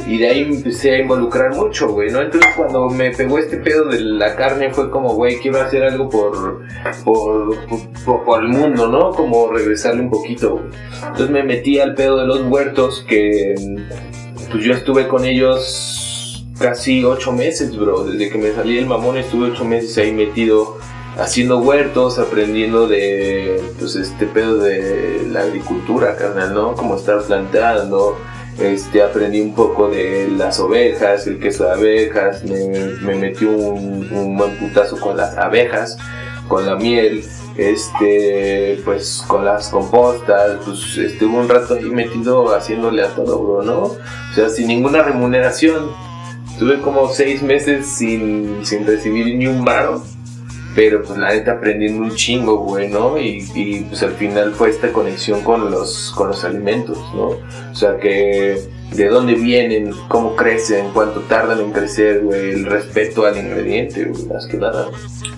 Y 0.09 0.19
de 0.19 0.29
ahí 0.29 0.45
me 0.45 0.57
empecé 0.57 0.97
a 0.97 0.99
involucrar 0.99 1.55
mucho, 1.55 1.89
güey, 1.89 2.11
¿no? 2.11 2.21
Entonces 2.21 2.51
cuando 2.57 2.89
me 2.89 3.11
pegó 3.11 3.39
este 3.39 3.59
pedo 3.59 3.87
de 3.87 4.01
la 4.01 4.35
carne 4.37 4.73
fue 4.73 4.91
como, 4.91 5.15
güey, 5.15 5.39
quiero 5.39 5.61
hacer 5.61 5.85
algo 5.85 6.09
por, 6.09 6.63
por, 7.05 7.57
por, 8.05 8.25
por 8.25 8.43
el 8.43 8.49
mundo, 8.49 8.89
¿no? 8.89 9.11
Como 9.11 9.49
regresarle 9.49 10.03
un 10.03 10.11
poquito, 10.11 10.53
güey. 10.53 10.65
Entonces 11.03 11.31
me 11.31 11.43
metí 11.43 11.79
al 11.79 11.95
pedo 11.95 12.19
de 12.19 12.27
los 12.27 12.43
huertos 12.43 13.05
que 13.09 13.55
pues 14.51 14.65
yo 14.65 14.73
estuve 14.73 15.09
con 15.09 15.25
ellos 15.25 16.04
casi 16.59 17.05
ocho 17.05 17.33
meses, 17.33 17.77
bro. 17.77 18.05
Desde 18.05 18.31
que 18.31 18.39
me 18.39 18.53
salí 18.53 18.77
del 18.77 18.87
mamón 18.87 19.17
estuve 19.17 19.51
ocho 19.51 19.65
meses 19.65 19.97
ahí 19.99 20.13
metido 20.13 20.79
haciendo 21.17 21.59
huertos, 21.59 22.19
aprendiendo 22.19 22.87
de 22.89 23.63
pues 23.79 23.97
este 23.97 24.27
pedo 24.27 24.59
de 24.59 25.27
la 25.31 25.41
agricultura, 25.41 26.17
carnal, 26.17 26.55
¿no? 26.55 26.75
Como 26.75 26.97
estar 26.97 27.23
plantando. 27.23 28.19
Este, 28.59 29.03
aprendí 29.03 29.41
un 29.41 29.53
poco 29.53 29.91
de 29.91 30.29
las 30.29 30.61
ovejas, 30.61 31.27
el 31.27 31.41
queso 31.41 31.65
de 31.65 31.73
abejas, 31.73 32.45
me, 32.45 32.69
me 33.03 33.17
metí 33.17 33.45
un, 33.47 34.09
un 34.13 34.37
buen 34.37 34.57
putazo 34.59 34.97
con 35.01 35.17
las 35.17 35.37
abejas, 35.37 35.99
con 36.47 36.65
la 36.65 36.77
miel, 36.77 37.25
este, 37.57 38.81
pues 38.85 39.25
con 39.27 39.45
las 39.45 39.69
compostas, 39.71 40.59
pues 40.65 40.97
estuve 40.99 41.37
un 41.37 41.49
rato 41.49 41.75
ahí 41.75 41.85
metido 41.85 42.55
haciéndole 42.55 43.03
a 43.03 43.09
todo, 43.09 43.41
bro, 43.41 43.63
¿no? 43.63 43.83
O 43.83 44.35
sea, 44.35 44.49
sin 44.49 44.69
ninguna 44.69 45.03
remuneración. 45.03 45.91
Estuve 46.65 46.81
como 46.81 47.09
seis 47.11 47.43
meses 47.43 47.87
sin, 47.87 48.65
sin 48.65 48.87
recibir 48.87 49.37
ni 49.37 49.47
un 49.47 49.67
varo. 49.67 50.03
Pero 50.75 51.03
pues 51.03 51.19
la 51.19 51.35
neta 51.35 51.53
aprendiendo 51.53 52.03
un 52.03 52.15
chingo, 52.15 52.57
güey, 52.57 52.89
¿no? 52.89 53.19
Y, 53.19 53.47
y, 53.55 53.81
pues 53.83 54.03
al 54.03 54.13
final 54.13 54.55
fue 54.55 54.71
esta 54.71 54.91
conexión 54.91 55.43
con 55.43 55.71
los, 55.71 56.11
con 56.17 56.29
los 56.29 56.43
alimentos, 56.43 56.97
¿no? 57.15 57.33
O 57.71 57.75
sea 57.75 57.99
que 57.99 58.63
de 58.93 59.09
dónde 59.09 59.35
vienen, 59.35 59.93
cómo 60.09 60.37
crecen, 60.37 60.87
cuánto 60.95 61.21
tardan 61.21 61.61
en 61.61 61.71
crecer, 61.71 62.23
güey, 62.23 62.53
el 62.53 62.65
respeto 62.65 63.27
al 63.27 63.37
ingrediente, 63.37 64.07
güey, 64.07 64.25
más 64.25 64.47
que 64.47 64.57
nada. 64.57 64.87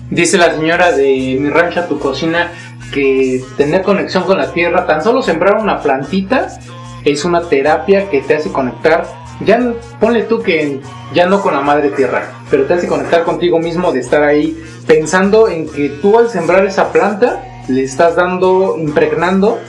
Dice 0.09 0.37
la 0.37 0.55
señora 0.55 0.93
de 0.93 1.37
mi 1.41 1.49
rancho 1.49 1.81
a 1.81 1.87
tu 1.87 1.99
cocina 1.99 2.53
que 2.93 3.43
tener 3.57 3.81
conexión 3.81 4.23
con 4.23 4.37
la 4.37 4.53
tierra, 4.53 4.87
tan 4.87 5.03
solo 5.03 5.21
sembrar 5.21 5.57
una 5.57 5.81
plantita 5.81 6.57
es 7.03 7.25
una 7.25 7.41
terapia 7.41 8.09
que 8.09 8.21
te 8.21 8.35
hace 8.35 8.49
conectar. 8.49 9.26
Ya 9.45 9.73
ponle 9.99 10.23
tú 10.23 10.41
que 10.41 10.79
ya 11.13 11.27
no 11.27 11.41
con 11.41 11.53
la 11.53 11.61
madre 11.61 11.89
tierra, 11.89 12.33
pero 12.49 12.65
te 12.65 12.73
hace 12.73 12.87
conectar 12.87 13.23
contigo 13.23 13.59
mismo 13.59 13.91
de 13.91 13.99
estar 13.99 14.23
ahí 14.23 14.61
pensando 14.87 15.47
en 15.47 15.69
que 15.69 15.89
tú 15.89 16.17
al 16.17 16.29
sembrar 16.29 16.65
esa 16.65 16.91
planta 16.91 17.43
le 17.67 17.83
estás 17.83 18.15
dando, 18.15 18.75
impregnando 18.77 19.59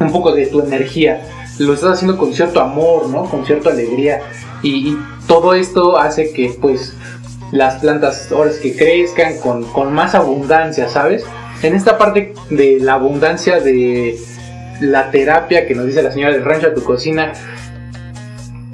un 0.00 0.10
poco 0.10 0.32
de 0.32 0.46
tu 0.46 0.60
energía. 0.60 1.22
Lo 1.58 1.74
estás 1.74 1.94
haciendo 1.94 2.16
con 2.18 2.32
cierto 2.32 2.60
amor, 2.60 3.08
¿no? 3.08 3.24
Con 3.24 3.44
cierta 3.44 3.70
alegría. 3.70 4.20
Y, 4.62 4.96
todo 5.28 5.52
esto 5.52 5.98
hace 5.98 6.32
que 6.32 6.56
pues 6.58 6.94
las 7.52 7.80
plantas 7.80 8.32
ahora 8.32 8.50
que 8.60 8.74
crezcan 8.74 9.36
con, 9.38 9.64
con 9.64 9.92
más 9.92 10.14
abundancia, 10.14 10.88
¿sabes? 10.88 11.22
En 11.62 11.74
esta 11.74 11.98
parte 11.98 12.32
de 12.48 12.78
la 12.80 12.94
abundancia 12.94 13.60
de 13.60 14.18
la 14.80 15.10
terapia 15.10 15.66
que 15.66 15.74
nos 15.74 15.86
dice 15.86 16.02
la 16.02 16.12
señora 16.12 16.32
del 16.32 16.44
rancho 16.44 16.68
a 16.68 16.74
tu 16.74 16.82
cocina, 16.82 17.34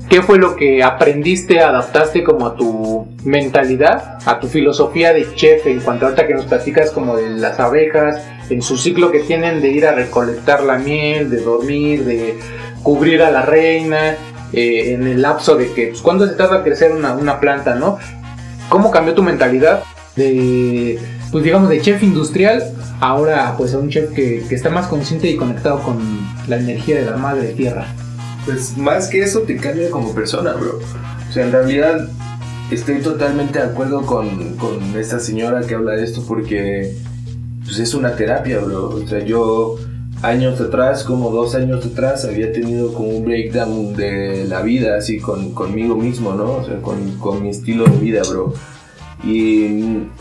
¿qué 0.08 0.22
fue 0.22 0.38
lo 0.38 0.56
que 0.56 0.82
aprendiste, 0.82 1.60
adaptaste 1.60 2.22
como 2.22 2.46
a 2.46 2.56
tu 2.56 3.06
mentalidad, 3.24 4.18
a 4.26 4.38
tu 4.40 4.48
filosofía 4.48 5.12
de 5.12 5.34
chef 5.34 5.66
en 5.66 5.80
cuanto 5.80 6.04
a 6.04 6.08
ahorita 6.08 6.26
que 6.26 6.34
nos 6.34 6.46
platicas 6.46 6.90
como 6.90 7.16
de 7.16 7.30
las 7.30 7.58
abejas, 7.60 8.22
en 8.50 8.62
su 8.62 8.76
ciclo 8.76 9.10
que 9.10 9.20
tienen 9.20 9.60
de 9.60 9.68
ir 9.68 9.86
a 9.86 9.92
recolectar 9.92 10.62
la 10.62 10.78
miel, 10.78 11.30
de 11.30 11.40
dormir, 11.40 12.04
de 12.04 12.38
cubrir 12.82 13.22
a 13.22 13.30
la 13.30 13.42
reina, 13.42 14.16
eh, 14.52 14.94
en 14.94 15.06
el 15.06 15.22
lapso 15.22 15.56
de 15.56 15.72
que, 15.72 15.88
pues, 15.88 16.00
¿cuándo 16.00 16.26
se 16.28 16.34
tarda 16.34 16.62
crecer 16.62 16.92
una, 16.92 17.14
una 17.14 17.40
planta, 17.40 17.74
no? 17.74 17.98
¿Cómo 18.68 18.90
cambió 18.90 19.14
tu 19.14 19.22
mentalidad 19.22 19.82
de, 20.16 20.98
pues 21.32 21.42
digamos, 21.42 21.68
de 21.68 21.80
chef 21.80 22.02
industrial 22.02 22.62
ahora 23.00 23.54
pues 23.58 23.74
a 23.74 23.78
un 23.78 23.90
chef 23.90 24.12
que, 24.12 24.44
que 24.48 24.54
está 24.54 24.70
más 24.70 24.86
consciente 24.86 25.28
y 25.28 25.36
conectado 25.36 25.82
con 25.82 25.98
la 26.46 26.56
energía 26.56 26.96
de 26.96 27.04
la 27.04 27.16
madre 27.16 27.48
tierra? 27.48 27.86
Pues 28.44 28.76
más 28.76 29.08
que 29.08 29.22
eso 29.22 29.40
te 29.40 29.56
cambia 29.56 29.90
como 29.90 30.14
persona, 30.14 30.52
bro. 30.52 30.78
O 31.28 31.32
sea, 31.32 31.44
en 31.46 31.52
realidad 31.52 32.08
estoy 32.70 33.00
totalmente 33.00 33.58
de 33.58 33.64
acuerdo 33.64 34.02
con, 34.02 34.56
con 34.56 34.96
esta 34.96 35.18
señora 35.18 35.62
que 35.62 35.74
habla 35.74 35.92
de 35.92 36.04
esto 36.04 36.24
porque 36.26 36.94
pues 37.64 37.78
es 37.78 37.94
una 37.94 38.16
terapia, 38.16 38.60
bro. 38.60 38.88
O 38.90 39.06
sea, 39.06 39.24
yo 39.24 39.76
años 40.22 40.60
atrás, 40.60 41.04
como 41.04 41.30
dos 41.30 41.54
años 41.54 41.84
atrás, 41.84 42.24
había 42.24 42.52
tenido 42.52 42.92
como 42.92 43.08
un 43.08 43.24
breakdown 43.24 43.94
de 43.94 44.44
la 44.44 44.62
vida, 44.62 44.96
así 44.96 45.18
con, 45.18 45.52
conmigo 45.52 45.96
mismo, 45.96 46.34
¿no? 46.34 46.52
O 46.56 46.64
sea, 46.64 46.80
con, 46.80 47.18
con 47.18 47.42
mi 47.42 47.50
estilo 47.50 47.84
de 47.84 47.96
vida, 47.98 48.22
bro. 48.28 48.54
Y, 49.22 49.64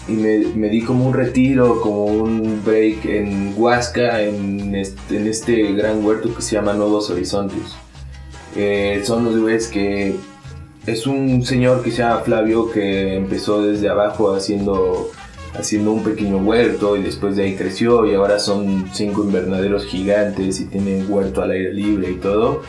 y 0.07 0.13
me, 0.13 0.39
me 0.55 0.69
di 0.69 0.81
como 0.81 1.05
un 1.07 1.13
retiro, 1.13 1.81
como 1.81 2.05
un 2.05 2.61
break 2.63 3.05
en 3.05 3.53
Huasca, 3.57 4.21
en 4.21 4.75
este, 4.75 5.17
en 5.17 5.27
este 5.27 5.73
gran 5.73 6.05
huerto 6.05 6.33
que 6.33 6.41
se 6.41 6.55
llama 6.55 6.73
Nuevos 6.73 7.09
Horizontes. 7.09 7.75
Eh, 8.55 9.01
son 9.03 9.25
los 9.25 9.39
güeyes 9.39 9.67
que 9.67 10.15
es 10.85 11.07
un 11.07 11.43
señor 11.43 11.81
que 11.81 11.91
se 11.91 11.97
llama 11.99 12.21
Flavio 12.21 12.69
que 12.71 13.15
empezó 13.15 13.63
desde 13.63 13.89
abajo 13.89 14.35
haciendo 14.35 15.09
haciendo 15.57 15.91
un 15.91 16.03
pequeño 16.03 16.37
huerto 16.37 16.97
y 16.97 17.03
después 17.03 17.35
de 17.35 17.43
ahí 17.43 17.55
creció 17.55 18.05
y 18.05 18.15
ahora 18.15 18.39
son 18.39 18.85
cinco 18.91 19.23
invernaderos 19.23 19.85
gigantes 19.85 20.59
y 20.59 20.65
tienen 20.65 21.05
huerto 21.07 21.41
al 21.41 21.51
aire 21.51 21.73
libre 21.73 22.11
y 22.11 22.15
todo. 22.15 22.61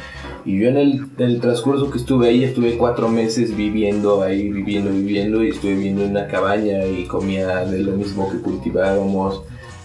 Y 0.45 0.61
yo 0.61 0.69
en 0.69 0.77
el, 0.77 1.07
en 1.17 1.25
el 1.25 1.41
transcurso 1.41 1.91
que 1.91 1.97
estuve 1.97 2.29
ahí, 2.29 2.45
estuve 2.45 2.77
cuatro 2.77 3.09
meses 3.09 3.57
viviendo 3.57 4.23
ahí, 4.23 4.51
viviendo, 4.51 4.91
viviendo 4.91 5.43
y 5.43 5.49
estuve 5.49 5.73
viviendo 5.73 6.03
en 6.05 6.11
una 6.11 6.29
cabaña 6.29 6.85
y 6.85 7.07
comía 7.07 7.65
de 7.65 7.81
lo 7.81 7.93
mismo 7.93 8.31
que 8.31 8.39
cultivábamos. 8.39 9.43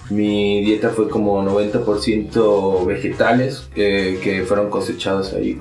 Mi 0.09 0.63
dieta 0.63 0.89
fue 0.89 1.07
como 1.09 1.43
90% 1.43 2.85
vegetales 2.85 3.69
eh, 3.75 4.19
que 4.23 4.43
fueron 4.43 4.69
cosechados 4.69 5.33
ahí. 5.33 5.57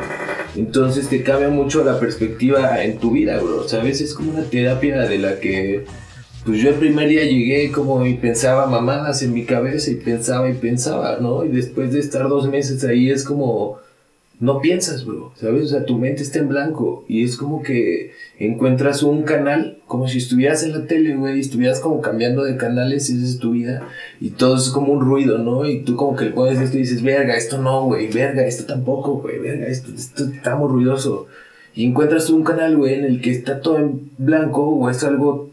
Entonces 0.57 1.09
te 1.09 1.22
cambia 1.22 1.49
mucho 1.49 1.84
la 1.84 2.01
perspectiva 2.01 2.82
en 2.82 2.99
tu 2.99 3.12
vida, 3.12 3.38
bro. 3.38 3.68
¿Sabes? 3.68 4.01
Es 4.01 4.14
como 4.14 4.32
una 4.32 4.44
terapia 4.44 5.01
de 5.03 5.18
la 5.18 5.38
que 5.38 5.84
pues 6.44 6.62
yo 6.62 6.70
el 6.70 6.76
primer 6.76 7.09
día 7.09 7.24
llegué 7.24 7.70
como 7.70 8.07
y 8.07 8.14
pensaba 8.14 8.66
mamadas 8.66 9.22
en 9.22 9.34
mi 9.34 9.44
cabeza 9.44 9.90
y 9.90 9.96
pensaba 9.96 10.49
y 10.49 10.55
pensaba, 10.55 11.18
¿no? 11.20 11.44
Y 11.44 11.49
después 11.49 11.92
de 11.92 12.01
estar 12.01 12.26
dos 12.28 12.49
meses 12.49 12.82
ahí 12.84 13.11
es 13.11 13.24
como, 13.24 13.80
no 14.41 14.61
piensas, 14.61 15.05
bro, 15.05 15.32
¿sabes? 15.34 15.64
O 15.64 15.66
sea, 15.66 15.84
tu 15.84 15.99
mente 15.99 16.22
está 16.22 16.39
en 16.39 16.49
blanco 16.49 17.05
y 17.09 17.24
es 17.24 17.36
como 17.36 17.62
que 17.62 18.12
encuentras 18.39 19.03
un 19.03 19.22
canal, 19.22 19.78
como 19.86 20.07
si 20.07 20.18
estuvieras 20.18 20.62
en 20.62 20.72
la 20.72 20.86
tele, 20.86 21.16
güey, 21.16 21.39
y 21.39 21.41
estuvieras 21.41 21.80
como 21.80 22.01
cambiando 22.01 22.45
de 22.45 22.57
canales, 22.57 23.11
esa 23.11 23.24
es 23.24 23.39
tu 23.39 23.53
vida, 23.53 23.89
y 24.20 24.30
todo 24.30 24.57
es 24.57 24.68
como 24.70 24.93
un 24.93 25.01
ruido, 25.01 25.39
¿no? 25.39 25.66
Y 25.66 25.82
tú 25.82 25.97
como 25.97 26.14
que 26.16 26.26
le 26.26 26.30
pones 26.30 26.61
esto 26.61 26.76
y 26.76 26.80
dices, 26.80 27.03
verga, 27.03 27.36
esto 27.36 27.59
no, 27.59 27.86
güey, 27.86 28.07
verga, 28.09 28.47
esto 28.47 28.64
tampoco, 28.64 29.16
güey, 29.16 29.39
verga, 29.41 29.66
esto, 29.66 29.91
esto 29.93 30.24
está 30.24 30.55
muy 30.55 30.68
ruidoso. 30.68 31.26
Y 31.74 31.84
encuentras 31.84 32.30
un 32.30 32.45
canal, 32.45 32.76
güey, 32.76 32.95
en 32.95 33.05
el 33.05 33.20
que 33.20 33.30
está 33.30 33.61
todo 33.61 33.78
en 33.78 34.11
blanco 34.18 34.68
o 34.68 34.89
es 34.89 35.03
algo 35.03 35.51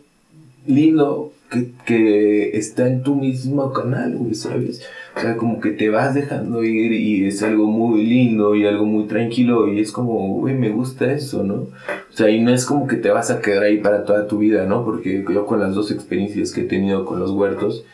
lindo 0.68 1.34
que, 1.50 1.72
que 1.86 2.58
está 2.58 2.88
en 2.88 3.02
tu 3.02 3.16
mismo 3.16 3.74
canal, 3.74 4.16
güey, 4.16 4.36
¿sabes? 4.36 4.84
O 5.16 5.20
sea, 5.22 5.38
como 5.38 5.62
que 5.62 5.72
te 5.72 5.90
vas 5.90 6.14
dejando 6.14 6.64
ir 6.64 6.92
y 6.92 7.26
es 7.26 7.42
algo 7.42 7.68
muy 7.68 8.06
lindo 8.06 8.54
y 8.54 8.66
algo 8.66 8.86
muy 8.86 9.06
tranquilo 9.06 9.72
y 9.72 9.80
es 9.80 9.92
como, 9.92 10.40
güey, 10.40 10.54
me 10.56 10.70
gusta 10.70 11.12
eso, 11.12 11.44
¿no? 11.44 11.54
O 11.56 12.18
sea, 12.18 12.30
y 12.30 12.42
no 12.42 12.54
es 12.54 12.66
como 12.66 12.86
que 12.86 12.98
te 12.98 13.10
vas 13.10 13.32
a 13.32 13.42
quedar 13.42 13.64
ahí 13.64 13.78
para 13.78 14.04
toda 14.04 14.28
tu 14.28 14.40
vida, 14.40 14.66
¿no? 14.66 14.84
Porque 14.84 15.24
yo 15.32 15.46
con 15.46 15.62
las 15.62 15.74
dos 15.74 15.90
experiencias 15.92 16.52
que 16.52 16.62
he 16.62 16.66
tenido 16.66 17.06
con 17.06 17.20
los 17.20 17.32
huertos, 17.32 17.86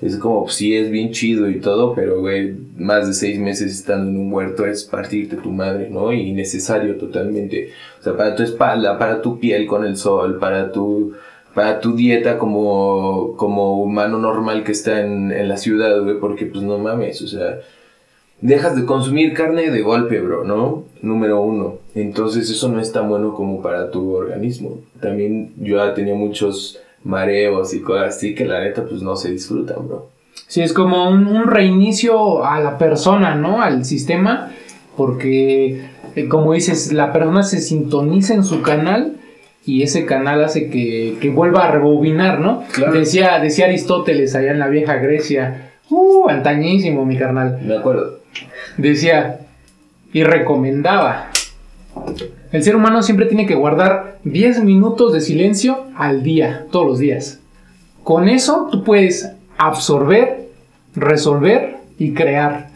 es 0.00 0.16
como, 0.16 0.44
pues, 0.44 0.54
sí, 0.54 0.76
es 0.76 0.90
bien 0.90 1.10
chido 1.10 1.50
y 1.50 1.58
todo, 1.60 1.94
pero, 1.94 2.20
güey, 2.20 2.54
más 2.76 3.08
de 3.08 3.14
seis 3.14 3.38
meses 3.40 3.72
estando 3.72 4.10
en 4.10 4.16
un 4.16 4.32
huerto 4.32 4.64
es 4.64 4.84
partirte 4.84 5.36
tu 5.36 5.50
madre, 5.50 5.90
¿no? 5.90 6.12
Y 6.12 6.32
necesario 6.32 6.96
totalmente. 6.96 7.70
O 7.98 8.02
sea, 8.04 8.16
para 8.16 8.36
tu 8.36 8.44
espalda, 8.44 8.96
para 8.98 9.20
tu 9.20 9.40
piel 9.40 9.66
con 9.66 9.84
el 9.84 9.96
sol, 9.96 10.38
para 10.38 10.70
tu 10.70 11.14
para 11.58 11.80
tu 11.80 11.96
dieta 11.96 12.38
como, 12.38 13.34
como 13.36 13.82
humano 13.82 14.20
normal 14.20 14.62
que 14.62 14.70
está 14.70 15.00
en, 15.00 15.32
en 15.32 15.48
la 15.48 15.56
ciudad, 15.56 16.00
güey, 16.04 16.20
porque 16.20 16.46
pues 16.46 16.62
no 16.62 16.78
mames, 16.78 17.20
o 17.20 17.26
sea, 17.26 17.58
dejas 18.40 18.76
de 18.76 18.84
consumir 18.84 19.34
carne 19.34 19.68
de 19.68 19.82
golpe, 19.82 20.20
bro, 20.20 20.44
¿no? 20.44 20.84
Número 21.02 21.40
uno. 21.40 21.78
Entonces 21.96 22.48
eso 22.48 22.68
no 22.68 22.80
es 22.80 22.92
tan 22.92 23.08
bueno 23.08 23.34
como 23.34 23.60
para 23.60 23.90
tu 23.90 24.12
organismo. 24.12 24.78
También 25.00 25.52
yo 25.56 25.78
ya 25.78 25.94
tenía 25.94 26.14
muchos 26.14 26.78
mareos 27.02 27.74
y 27.74 27.80
cosas 27.80 28.14
así 28.14 28.36
que 28.36 28.44
la 28.44 28.60
neta 28.60 28.84
pues 28.84 29.02
no 29.02 29.16
se 29.16 29.32
disfrutan, 29.32 29.88
bro. 29.88 30.10
Sí, 30.46 30.62
es 30.62 30.72
como 30.72 31.10
un, 31.10 31.26
un 31.26 31.48
reinicio 31.48 32.44
a 32.44 32.60
la 32.60 32.78
persona, 32.78 33.34
¿no? 33.34 33.60
Al 33.60 33.84
sistema, 33.84 34.52
porque 34.96 35.88
eh, 36.14 36.28
como 36.28 36.52
dices, 36.52 36.92
la 36.92 37.12
persona 37.12 37.42
se 37.42 37.60
sintoniza 37.60 38.34
en 38.34 38.44
su 38.44 38.62
canal 38.62 39.16
y 39.68 39.82
ese 39.82 40.06
canal 40.06 40.42
hace 40.42 40.70
que, 40.70 41.18
que 41.20 41.28
vuelva 41.28 41.66
a 41.66 41.70
rebobinar, 41.70 42.40
¿no? 42.40 42.64
Claro. 42.72 42.94
Decía, 42.94 43.38
decía 43.38 43.66
Aristóteles 43.66 44.34
allá 44.34 44.50
en 44.50 44.58
la 44.58 44.68
vieja 44.68 44.94
Grecia, 44.94 45.72
uh, 45.90 46.26
antañísimo 46.30 47.04
mi 47.04 47.18
carnal, 47.18 47.60
Me 47.62 47.76
acuerdo. 47.76 48.20
decía 48.78 49.40
y 50.10 50.24
recomendaba. 50.24 51.30
El 52.50 52.62
ser 52.62 52.76
humano 52.76 53.02
siempre 53.02 53.26
tiene 53.26 53.44
que 53.44 53.56
guardar 53.56 54.16
10 54.24 54.64
minutos 54.64 55.12
de 55.12 55.20
silencio 55.20 55.84
al 55.98 56.22
día, 56.22 56.64
todos 56.70 56.86
los 56.86 56.98
días. 56.98 57.40
Con 58.04 58.30
eso 58.30 58.68
tú 58.72 58.84
puedes 58.84 59.32
absorber, 59.58 60.48
resolver 60.96 61.76
y 61.98 62.14
crear. 62.14 62.68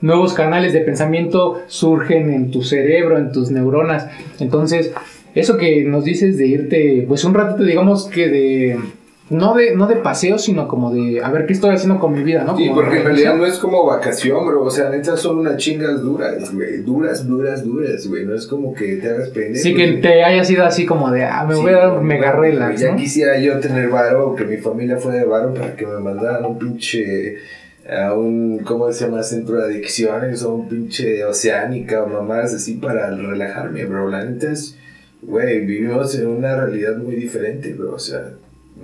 Nuevos 0.00 0.32
canales 0.32 0.72
de 0.74 0.80
pensamiento 0.82 1.60
surgen 1.66 2.32
en 2.32 2.52
tu 2.52 2.62
cerebro, 2.62 3.18
en 3.18 3.32
tus 3.32 3.50
neuronas. 3.50 4.06
Entonces, 4.38 4.92
eso 5.34 5.56
que 5.56 5.84
nos 5.84 6.04
dices 6.04 6.36
de 6.38 6.46
irte, 6.46 7.04
pues 7.08 7.24
un 7.24 7.34
ratito, 7.34 7.62
digamos 7.64 8.06
que 8.06 8.28
de. 8.28 8.78
No 9.30 9.54
de, 9.54 9.76
no 9.76 9.86
de 9.86 9.94
paseo, 9.94 10.38
sino 10.40 10.66
como 10.66 10.92
de 10.92 11.22
a 11.22 11.30
ver 11.30 11.46
qué 11.46 11.52
estoy 11.52 11.72
haciendo 11.72 12.00
con 12.00 12.12
mi 12.12 12.24
vida, 12.24 12.42
¿no? 12.42 12.56
Sí, 12.56 12.66
Como 12.66 12.80
porque 12.80 12.96
en 12.98 13.04
realidad 13.04 13.36
no 13.36 13.46
es 13.46 13.58
como 13.58 13.86
vacación, 13.86 14.44
bro. 14.44 14.64
O 14.64 14.70
sea, 14.72 14.90
neta 14.90 15.16
son 15.16 15.38
unas 15.38 15.56
chingas 15.56 16.00
duras, 16.02 16.52
güey. 16.52 16.78
Duras, 16.78 17.28
duras, 17.28 17.64
duras, 17.64 18.08
güey. 18.08 18.26
No 18.26 18.34
es 18.34 18.44
como 18.48 18.74
que 18.74 18.96
te 18.96 19.08
hagas 19.08 19.28
pendejo. 19.28 19.62
Sí, 19.62 19.72
que 19.72 19.86
te 19.98 20.24
haya 20.24 20.42
sido 20.42 20.64
así 20.64 20.84
como 20.84 21.12
de, 21.12 21.22
ah, 21.26 21.44
me 21.48 21.54
Sí, 21.54 21.60
voy 21.60 21.70
a 21.74 21.76
dar 21.76 21.92
no, 21.92 22.02
mega 22.02 22.32
relax, 22.32 22.80
Ya 22.80 22.90
¿no? 22.90 22.96
quisiera 22.96 23.38
yo 23.38 23.60
tener 23.60 23.88
varo, 23.88 24.34
que 24.34 24.44
mi 24.44 24.56
familia 24.56 24.96
fuera 24.96 25.18
de 25.18 25.24
varo 25.26 25.54
para 25.54 25.76
que 25.76 25.86
me 25.86 26.00
mandaran 26.00 26.44
un 26.44 26.58
pinche. 26.58 27.36
A 27.88 28.14
un, 28.14 28.58
¿cómo 28.64 28.90
se 28.92 29.04
llama? 29.04 29.22
Centro 29.22 29.58
de 29.58 29.64
adicciones 29.66 30.42
o 30.42 30.54
un 30.54 30.68
pinche 30.68 31.24
oceánica 31.24 32.02
o 32.02 32.08
mamás 32.08 32.52
así 32.52 32.74
para 32.74 33.10
relajarme, 33.10 33.84
bro. 33.84 34.10
La 34.10 34.24
neta 34.24 34.50
es, 34.50 34.76
güey, 35.22 35.64
vivimos 35.64 36.14
en 36.18 36.26
una 36.26 36.56
realidad 36.56 36.96
muy 36.96 37.14
diferente, 37.14 37.72
bro. 37.74 37.94
O 37.94 37.98
sea, 37.98 38.32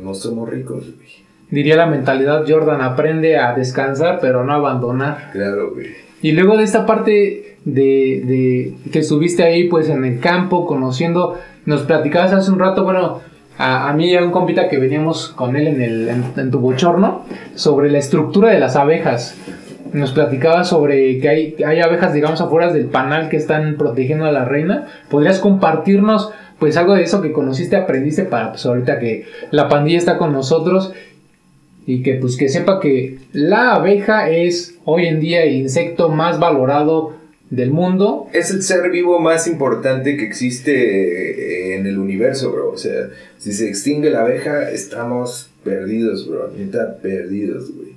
no 0.03 0.14
somos 0.14 0.49
ricos, 0.49 0.84
güey. 0.97 1.26
Diría 1.51 1.76
la 1.76 1.87
mentalidad 1.87 2.45
Jordan, 2.47 2.80
aprende 2.80 3.37
a 3.39 3.55
descansar, 3.55 4.18
pero 4.20 4.45
no 4.45 4.53
abandonar. 4.53 5.30
Claro, 5.32 5.72
güey. 5.74 5.89
Y 6.20 6.32
luego 6.32 6.57
de 6.57 6.64
esta 6.64 6.87
parte 6.87 7.59
de, 7.64 8.22
de 8.24 8.91
que 8.91 8.99
estuviste 9.01 9.45
ahí 9.45 9.68
pues 9.68 9.89
en 9.89 10.05
el 10.05 10.18
campo 10.18 10.66
conociendo, 10.66 11.39
nos 11.64 11.82
platicabas 11.82 12.32
hace 12.32 12.51
un 12.51 12.59
rato, 12.59 12.82
bueno, 12.82 13.20
a, 13.59 13.89
a 13.89 13.93
mí 13.93 14.11
y 14.11 14.16
a 14.16 14.24
un 14.24 14.32
compita 14.32 14.68
que 14.68 14.78
veníamos 14.78 15.28
con 15.28 15.57
él 15.57 15.68
en, 15.68 15.82
el, 15.82 16.09
en, 16.09 16.24
en 16.37 16.51
tu 16.51 16.59
bochorno, 16.59 17.24
sobre 17.55 17.91
la 17.91 17.99
estructura 17.99 18.51
de 18.51 18.59
las 18.59 18.74
abejas. 18.76 19.37
Nos 19.97 20.12
platicaba 20.12 20.64
sobre 20.64 21.18
que 21.20 21.28
hay, 21.28 21.57
hay 21.66 21.80
abejas, 21.80 22.12
digamos, 22.12 22.42
afuera 22.42 22.70
del 22.70 22.86
panal 22.86 23.30
que 23.30 23.38
están 23.38 23.76
protegiendo 23.78 24.26
a 24.26 24.32
la 24.32 24.44
reina. 24.44 24.88
¿Podrías 25.09 25.38
compartirnos 25.38 26.32
pues 26.59 26.76
algo 26.76 26.94
de 26.94 27.03
eso 27.03 27.22
que 27.22 27.32
conociste, 27.32 27.76
aprendiste 27.76 28.24
para 28.24 28.51
pues 28.51 28.66
ahorita 28.66 28.99
que 28.99 29.24
la 29.51 29.68
pandilla 29.68 29.99
está 29.99 30.18
con 30.18 30.32
nosotros 30.32 30.92
y 31.86 32.03
que 32.03 32.14
pues 32.14 32.36
que 32.36 32.51
sepa 32.51 32.78
que 32.78 33.18
la 33.32 33.74
abeja 33.74 34.28
es 34.28 34.74
hoy 34.84 35.07
en 35.07 35.20
día 35.20 35.44
el 35.44 35.55
insecto 35.55 36.11
más 36.11 36.38
valorado 36.38 37.14
del 37.49 37.70
mundo. 37.70 38.28
Es 38.34 38.51
el 38.51 38.62
ser 38.62 38.90
vivo 38.90 39.18
más 39.18 39.47
importante 39.47 40.18
que 40.18 40.24
existe 40.24 40.72
eh, 40.72 41.76
en 41.76 41.86
el 41.86 41.99
universo, 41.99 42.53
bro. 42.53 42.70
O 42.70 42.76
sea, 42.76 43.09
si 43.38 43.53
se 43.53 43.68
extingue 43.68 44.11
la 44.11 44.20
abeja, 44.20 44.70
estamos 44.70 45.51
perdidos, 45.64 46.28
bro. 46.28 46.51
Perdidos, 47.01 47.72
güey. 47.74 47.95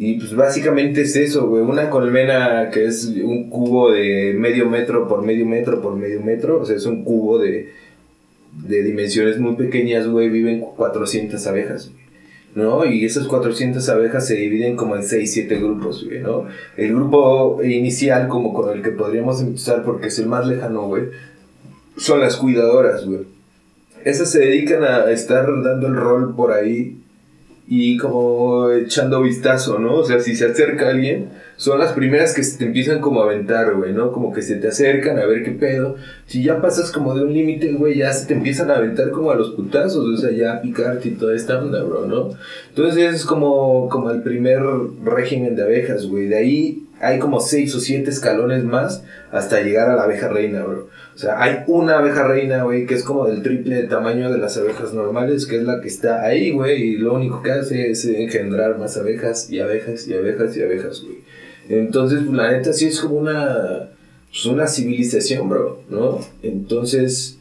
Y 0.00 0.14
pues 0.14 0.34
básicamente 0.34 1.02
es 1.02 1.16
eso, 1.16 1.48
güey. 1.48 1.62
Una 1.62 1.90
colmena 1.90 2.70
que 2.70 2.84
es 2.84 3.04
un 3.04 3.50
cubo 3.50 3.90
de 3.90 4.32
medio 4.38 4.68
metro 4.68 5.08
por 5.08 5.22
medio 5.22 5.44
metro 5.44 5.82
por 5.82 5.96
medio 5.96 6.22
metro. 6.22 6.60
O 6.60 6.64
sea, 6.64 6.76
es 6.76 6.86
un 6.86 7.02
cubo 7.02 7.38
de, 7.38 7.72
de 8.52 8.82
dimensiones 8.84 9.40
muy 9.40 9.56
pequeñas, 9.56 10.06
güey. 10.06 10.28
Viven 10.28 10.60
400 10.60 11.44
abejas. 11.48 11.90
¿no? 12.54 12.84
Y 12.84 13.04
esas 13.04 13.26
400 13.26 13.88
abejas 13.88 14.26
se 14.26 14.34
dividen 14.34 14.76
como 14.76 14.96
en 14.96 15.02
6, 15.02 15.32
7 15.32 15.56
grupos, 15.56 16.04
güey, 16.04 16.20
¿no? 16.20 16.46
El 16.76 16.94
grupo 16.94 17.62
inicial, 17.62 18.28
como 18.28 18.52
con 18.52 18.76
el 18.76 18.82
que 18.82 18.90
podríamos 18.90 19.40
empezar, 19.40 19.84
porque 19.84 20.08
es 20.08 20.18
el 20.18 20.26
más 20.26 20.46
lejano, 20.46 20.86
güey, 20.86 21.04
son 21.96 22.20
las 22.20 22.36
cuidadoras, 22.36 23.04
güey. 23.04 23.20
Esas 24.04 24.30
se 24.30 24.40
dedican 24.40 24.82
a 24.84 25.10
estar 25.10 25.46
dando 25.62 25.86
el 25.88 25.96
rol 25.96 26.34
por 26.34 26.52
ahí 26.52 26.96
y 27.70 27.98
como 27.98 28.70
echando 28.70 29.20
vistazo, 29.20 29.78
¿no? 29.78 29.96
O 29.96 30.04
sea, 30.04 30.20
si 30.20 30.34
se 30.34 30.46
acerca 30.46 30.88
alguien, 30.88 31.28
son 31.56 31.78
las 31.78 31.92
primeras 31.92 32.34
que 32.34 32.42
se 32.42 32.56
te 32.56 32.64
empiezan 32.64 33.00
como 33.00 33.20
a 33.20 33.24
aventar, 33.24 33.74
güey, 33.74 33.92
¿no? 33.92 34.10
Como 34.10 34.32
que 34.32 34.40
se 34.40 34.56
te 34.56 34.68
acercan 34.68 35.18
a 35.18 35.26
ver 35.26 35.44
qué 35.44 35.50
pedo. 35.50 35.96
Si 36.26 36.42
ya 36.42 36.62
pasas 36.62 36.90
como 36.90 37.14
de 37.14 37.24
un 37.24 37.32
límite, 37.34 37.74
güey, 37.74 37.98
ya 37.98 38.10
se 38.14 38.26
te 38.26 38.32
empiezan 38.32 38.70
a 38.70 38.76
aventar 38.76 39.10
como 39.10 39.30
a 39.32 39.34
los 39.34 39.50
putazos, 39.50 40.06
o 40.06 40.16
sea, 40.16 40.30
ya 40.30 40.54
a 40.54 40.62
picarte 40.62 41.08
y 41.08 41.12
toda 41.12 41.36
esta 41.36 41.60
onda, 41.60 41.82
bro, 41.82 42.06
¿no? 42.06 42.30
Entonces 42.70 43.14
es 43.14 43.24
como, 43.26 43.90
como 43.90 44.10
el 44.10 44.22
primer 44.22 44.62
régimen 45.04 45.54
de 45.54 45.64
abejas, 45.64 46.06
güey. 46.06 46.26
De 46.26 46.36
ahí 46.36 46.87
hay 47.00 47.18
como 47.18 47.40
seis 47.40 47.74
o 47.74 47.80
siete 47.80 48.10
escalones 48.10 48.64
más 48.64 49.04
hasta 49.30 49.60
llegar 49.60 49.90
a 49.90 49.96
la 49.96 50.04
abeja 50.04 50.28
reina, 50.28 50.62
bro. 50.62 50.88
O 51.14 51.18
sea, 51.18 51.42
hay 51.42 51.64
una 51.66 51.98
abeja 51.98 52.26
reina, 52.26 52.62
güey, 52.62 52.86
que 52.86 52.94
es 52.94 53.02
como 53.02 53.26
del 53.26 53.42
triple 53.42 53.82
tamaño 53.84 54.30
de 54.30 54.38
las 54.38 54.56
abejas 54.56 54.92
normales, 54.94 55.46
que 55.46 55.56
es 55.56 55.64
la 55.64 55.80
que 55.80 55.88
está 55.88 56.22
ahí, 56.24 56.52
güey, 56.52 56.82
y 56.82 56.96
lo 56.96 57.14
único 57.14 57.42
que 57.42 57.52
hace 57.52 57.90
es 57.90 58.04
engendrar 58.04 58.78
más 58.78 58.96
abejas 58.96 59.50
y 59.50 59.60
abejas 59.60 60.06
y 60.06 60.14
abejas 60.14 60.56
y 60.56 60.62
abejas, 60.62 61.02
güey. 61.02 61.18
Entonces, 61.68 62.22
la 62.22 62.52
neta 62.52 62.72
sí 62.72 62.86
es 62.86 63.00
como 63.00 63.16
una, 63.16 63.90
pues, 64.30 64.46
una 64.46 64.66
civilización, 64.66 65.48
bro, 65.48 65.82
¿no? 65.88 66.20
Entonces, 66.42 67.38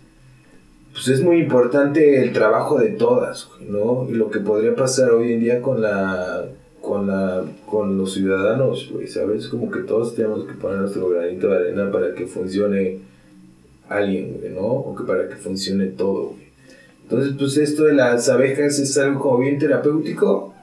pues 0.91 1.07
es 1.09 1.21
muy 1.21 1.37
importante 1.37 2.23
el 2.23 2.33
trabajo 2.33 2.79
de 2.79 2.89
todas, 2.89 3.47
güey, 3.47 3.69
¿no? 3.69 4.07
Y 4.09 4.13
lo 4.13 4.31
que 4.31 4.39
podría 4.39 4.75
pasar 4.75 5.11
hoy 5.11 5.33
en 5.33 5.39
día 5.39 5.61
con 5.61 5.81
la 5.81 6.45
con 6.81 7.05
la 7.05 7.43
con 7.69 7.97
los 7.97 8.13
ciudadanos, 8.13 8.89
güey, 8.91 9.07
¿sabes? 9.07 9.47
Como 9.47 9.69
que 9.69 9.81
todos 9.81 10.15
tenemos 10.15 10.47
que 10.47 10.53
poner 10.53 10.79
nuestro 10.79 11.09
granito 11.09 11.49
de 11.49 11.57
arena 11.57 11.91
para 11.91 12.15
que 12.15 12.25
funcione 12.25 12.99
alguien, 13.89 14.37
güey, 14.39 14.53
¿no? 14.53 14.65
O 14.65 14.95
que 14.95 15.03
para 15.03 15.27
que 15.27 15.35
funcione 15.35 15.87
todo, 15.87 16.29
güey. 16.29 16.47
Entonces, 17.03 17.35
pues 17.37 17.57
esto 17.57 17.83
de 17.83 17.93
las 17.93 18.29
abejas 18.29 18.79
es 18.79 18.97
algo 18.97 19.19
como 19.19 19.39
bien 19.39 19.59
terapéutico, 19.59 20.53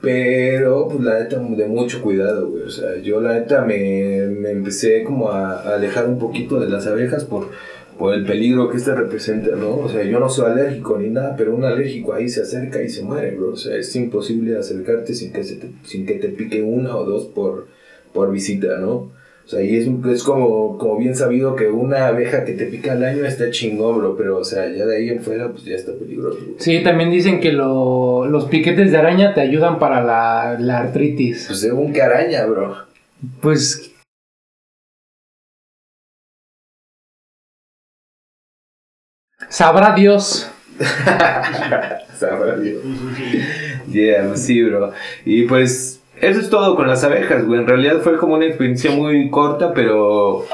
pero 0.00 0.88
pues 0.88 1.00
la 1.00 1.20
neta 1.20 1.38
de 1.38 1.66
mucho 1.66 2.00
cuidado, 2.00 2.48
güey. 2.48 2.62
O 2.62 2.70
sea, 2.70 2.96
yo 2.98 3.20
la 3.20 3.34
neta 3.34 3.62
me, 3.64 4.26
me 4.28 4.50
empecé 4.50 5.02
como 5.02 5.30
a, 5.30 5.60
a 5.60 5.74
alejar 5.74 6.06
un 6.08 6.18
poquito 6.18 6.60
de 6.60 6.68
las 6.68 6.86
abejas 6.86 7.24
por, 7.24 7.50
por 7.98 8.14
el 8.14 8.24
peligro 8.26 8.68
que 8.68 8.76
esta 8.76 8.94
representa, 8.94 9.56
¿no? 9.56 9.76
O 9.76 9.88
sea, 9.88 10.02
yo 10.04 10.20
no 10.20 10.28
soy 10.28 10.50
alérgico 10.52 10.98
ni 10.98 11.08
nada, 11.10 11.34
pero 11.36 11.54
un 11.54 11.64
alérgico 11.64 12.12
ahí 12.12 12.28
se 12.28 12.42
acerca 12.42 12.82
y 12.82 12.88
se 12.88 13.02
muere, 13.02 13.32
bro. 13.32 13.50
O 13.52 13.56
sea, 13.56 13.76
es 13.76 13.94
imposible 13.96 14.58
acercarte 14.58 15.14
sin 15.14 15.32
que, 15.32 15.42
se 15.44 15.56
te, 15.56 15.68
sin 15.84 16.04
que 16.06 16.14
te 16.14 16.28
pique 16.28 16.62
una 16.62 16.96
o 16.96 17.04
dos 17.04 17.24
por, 17.26 17.68
por 18.12 18.30
visita, 18.30 18.78
¿no? 18.78 19.14
O 19.46 19.48
sea, 19.48 19.62
y 19.62 19.76
es, 19.76 19.86
es 20.10 20.22
como, 20.24 20.76
como 20.76 20.98
bien 20.98 21.14
sabido 21.14 21.54
que 21.54 21.68
una 21.68 22.08
abeja 22.08 22.44
que 22.44 22.52
te 22.54 22.66
pica 22.66 22.92
al 22.92 23.04
año 23.04 23.24
está 23.24 23.48
chingón, 23.50 23.98
bro, 23.98 24.16
pero 24.16 24.38
o 24.38 24.44
sea, 24.44 24.68
ya 24.68 24.84
de 24.86 24.96
ahí 24.96 25.08
en 25.08 25.20
fuera, 25.22 25.50
pues 25.52 25.64
ya 25.64 25.76
está 25.76 25.92
peligroso. 25.92 26.38
güey. 26.40 26.56
Sí, 26.58 26.82
también 26.82 27.12
dicen 27.12 27.38
que 27.40 27.52
lo- 27.52 28.26
los 28.26 28.46
piquetes 28.46 28.90
de 28.90 28.98
araña 28.98 29.34
te 29.34 29.40
ayudan 29.42 29.78
para 29.78 30.02
la, 30.02 30.56
la 30.58 30.78
artritis. 30.80 31.44
Pues 31.46 31.60
según 31.60 31.92
que 31.92 32.02
araña, 32.02 32.44
bro. 32.46 32.74
Pues 33.40 33.92
sabrá 39.56 39.94
Dios. 39.94 40.50
Sabrá 42.18 42.56
Dios. 42.58 42.82
Yeah, 43.90 44.28
pues 44.28 44.42
sí, 44.42 44.62
bro. 44.62 44.92
Y 45.24 45.42
pues 45.44 46.02
eso 46.20 46.40
es 46.40 46.50
todo 46.50 46.76
con 46.76 46.86
las 46.86 47.04
abejas, 47.04 47.46
güey. 47.46 47.60
En 47.60 47.66
realidad 47.66 48.00
fue 48.02 48.18
como 48.18 48.34
una 48.34 48.44
experiencia 48.44 48.90
muy 48.90 49.30
corta, 49.30 49.72
pero 49.72 50.44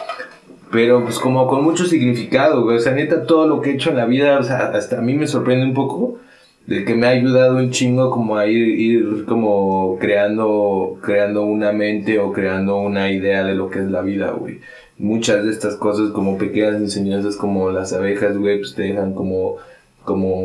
pero 0.70 1.03
pues 1.03 1.18
como 1.18 1.48
con 1.48 1.64
mucho 1.64 1.84
significado, 1.84 2.62
güey. 2.62 2.76
O 2.76 2.80
sea, 2.80 2.92
neta, 2.92 3.24
todo 3.24 3.48
lo 3.48 3.61
que 3.61 3.70
he 3.70 3.74
hecho 3.74 3.90
en 3.90 3.96
la 3.96 4.07
vida, 4.07 4.38
o 4.38 4.42
sea, 4.44 4.70
hasta 4.74 4.98
a 4.98 5.03
mí 5.03 5.14
me 5.14 5.26
sorprende 5.26 5.66
un 5.66 5.74
poco 5.74 6.20
de 6.66 6.84
que 6.84 6.94
me 6.94 7.09
ha 7.09 7.11
ayudado 7.11 7.57
un 7.57 7.70
chingo 7.70 8.09
como 8.11 8.36
a 8.36 8.46
ir, 8.46 8.68
ir 8.68 9.24
como 9.24 9.98
creando, 9.98 10.98
creando 11.03 11.42
una 11.42 11.72
mente 11.72 12.20
o 12.20 12.32
creando 12.32 12.76
una 12.76 13.11
idea 13.11 13.42
de 13.42 13.55
lo 13.57 13.68
que 13.68 13.80
es 13.80 13.90
la 13.90 14.03
vida, 14.03 14.30
güey. 14.30 14.61
Muchas 14.99 15.45
de 15.45 15.51
estas 15.51 15.76
cosas 15.76 16.11
como 16.11 16.38
pequeñas 16.38 16.76
enseñanzas 16.76 17.36
como 17.36 17.70
las 17.70 17.93
abejas, 17.93 18.36
güey, 18.36 18.59
pues 18.59 18.74
te 18.74 18.82
dejan 18.82 19.14
como, 19.14 19.57
como 20.05 20.45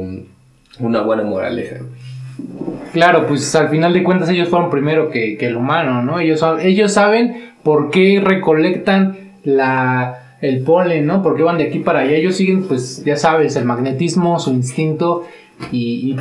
una 0.79 1.01
buena 1.01 1.23
moraleja. 1.23 1.77
Claro, 2.93 3.27
pues 3.27 3.53
al 3.55 3.69
final 3.69 3.93
de 3.93 4.03
cuentas 4.03 4.29
ellos 4.29 4.49
fueron 4.49 4.69
primero 4.69 5.09
que, 5.09 5.37
que 5.37 5.47
el 5.47 5.57
humano, 5.57 6.01
¿no? 6.01 6.19
Ellos, 6.19 6.43
ellos 6.61 6.93
saben 6.93 7.51
por 7.63 7.89
qué 7.91 8.21
recolectan 8.23 9.17
la, 9.43 10.37
el 10.41 10.61
polen, 10.61 11.05
¿no? 11.05 11.21
Por 11.21 11.35
qué 11.35 11.43
van 11.43 11.57
de 11.57 11.65
aquí 11.65 11.79
para 11.79 11.99
allá. 11.99 12.13
Ellos 12.13 12.35
siguen, 12.35 12.63
pues 12.63 13.03
ya 13.03 13.17
sabes, 13.17 13.55
el 13.55 13.65
magnetismo, 13.65 14.39
su 14.39 14.51
instinto 14.51 15.25
y, 15.71 16.11
y 16.11 16.17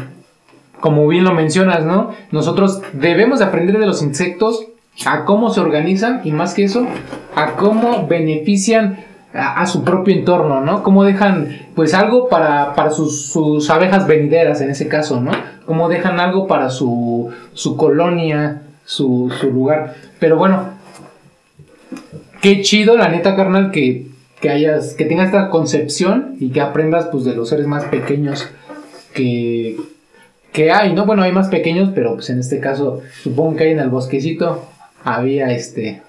como 0.80 1.06
bien 1.08 1.24
lo 1.24 1.34
mencionas, 1.34 1.84
¿no? 1.84 2.10
Nosotros 2.32 2.82
debemos 2.92 3.38
de 3.38 3.46
aprender 3.46 3.78
de 3.78 3.86
los 3.86 4.02
insectos 4.02 4.66
a 5.04 5.24
cómo 5.24 5.50
se 5.50 5.60
organizan 5.60 6.22
y 6.24 6.32
más 6.32 6.54
que 6.54 6.64
eso, 6.64 6.86
a 7.34 7.52
cómo 7.52 8.06
benefician 8.06 9.04
a, 9.32 9.66
su 9.66 9.84
propio 9.84 10.14
entorno, 10.14 10.60
¿no? 10.60 10.82
Cómo 10.82 11.04
dejan, 11.04 11.66
pues, 11.74 11.92
algo 11.94 12.28
para, 12.28 12.74
para 12.74 12.90
sus, 12.90 13.26
sus 13.26 13.68
abejas 13.68 14.06
venideras 14.06 14.60
en 14.60 14.70
ese 14.70 14.88
caso, 14.88 15.20
¿no? 15.20 15.32
Cómo 15.66 15.88
dejan 15.88 16.20
algo 16.20 16.46
para 16.46 16.70
su, 16.70 17.30
su 17.52 17.76
colonia, 17.76 18.62
su, 18.84 19.30
su 19.38 19.50
lugar. 19.50 19.94
Pero 20.18 20.38
bueno, 20.38 20.70
qué 22.40 22.62
chido, 22.62 22.96
la 22.96 23.08
neta, 23.08 23.36
carnal, 23.36 23.70
que, 23.72 24.06
que 24.40 24.48
hayas, 24.48 24.94
que 24.94 25.04
tengas 25.04 25.26
esta 25.26 25.50
concepción 25.50 26.36
y 26.40 26.50
que 26.50 26.62
aprendas, 26.62 27.08
pues, 27.12 27.24
de 27.24 27.34
los 27.34 27.50
seres 27.50 27.66
más 27.66 27.84
pequeños 27.84 28.48
que, 29.12 29.76
que 30.52 30.70
hay, 30.70 30.94
¿no? 30.94 31.04
Bueno, 31.04 31.22
hay 31.22 31.32
más 31.32 31.48
pequeños, 31.48 31.90
pero 31.94 32.14
pues 32.14 32.30
en 32.30 32.38
este 32.38 32.60
caso, 32.60 33.02
supongo 33.22 33.56
que 33.56 33.64
hay 33.64 33.72
en 33.72 33.80
el 33.80 33.90
bosquecito, 33.90 34.64
había 35.06 35.50
este, 35.52 36.02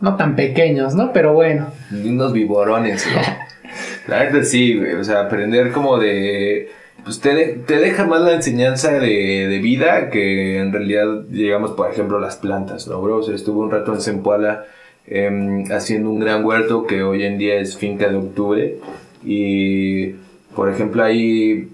no 0.00 0.16
tan 0.16 0.36
pequeños, 0.36 0.94
¿no? 0.94 1.12
Pero 1.12 1.32
bueno, 1.34 1.68
Unos 1.92 2.32
viborones, 2.32 3.06
¿no? 3.14 3.20
La 4.06 4.24
neta 4.24 4.44
sí, 4.44 4.76
güey. 4.78 4.94
O 4.94 5.04
sea, 5.04 5.22
aprender 5.22 5.72
como 5.72 5.98
de. 5.98 6.70
Pues 7.04 7.20
te, 7.20 7.34
de- 7.34 7.52
te 7.66 7.78
deja 7.78 8.04
más 8.06 8.20
la 8.22 8.32
enseñanza 8.34 8.92
de, 8.92 9.46
de 9.48 9.58
vida 9.58 10.10
que 10.10 10.58
en 10.58 10.72
realidad, 10.72 11.06
digamos, 11.28 11.72
por 11.72 11.90
ejemplo, 11.90 12.18
las 12.18 12.36
plantas, 12.36 12.86
¿no, 12.86 13.00
bro? 13.02 13.16
O 13.18 13.22
sea, 13.22 13.34
estuve 13.34 13.58
un 13.58 13.70
rato 13.70 13.92
en 13.94 14.00
Zempoala 14.00 14.64
em, 15.06 15.64
haciendo 15.72 16.10
un 16.10 16.20
gran 16.20 16.44
huerto 16.44 16.86
que 16.86 17.02
hoy 17.02 17.24
en 17.24 17.36
día 17.38 17.56
es 17.56 17.76
Finca 17.76 18.08
de 18.08 18.16
Octubre. 18.16 18.76
Y, 19.24 20.12
por 20.54 20.70
ejemplo, 20.70 21.02
ahí 21.02 21.68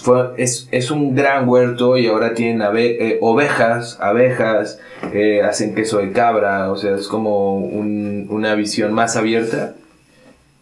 pues 0.00 0.26
es, 0.36 0.68
es 0.70 0.90
un 0.90 1.14
gran 1.14 1.48
huerto 1.48 1.96
y 1.98 2.06
ahora 2.06 2.34
tienen 2.34 2.62
eh, 2.76 3.18
ovejas, 3.20 3.98
abejas, 4.00 4.78
eh, 5.12 5.42
hacen 5.42 5.74
queso 5.74 5.98
de 5.98 6.12
cabra, 6.12 6.70
o 6.72 6.76
sea, 6.76 6.94
es 6.96 7.08
como 7.08 7.56
un- 7.58 8.26
una 8.30 8.54
visión 8.54 8.92
más 8.92 9.16
abierta 9.16 9.74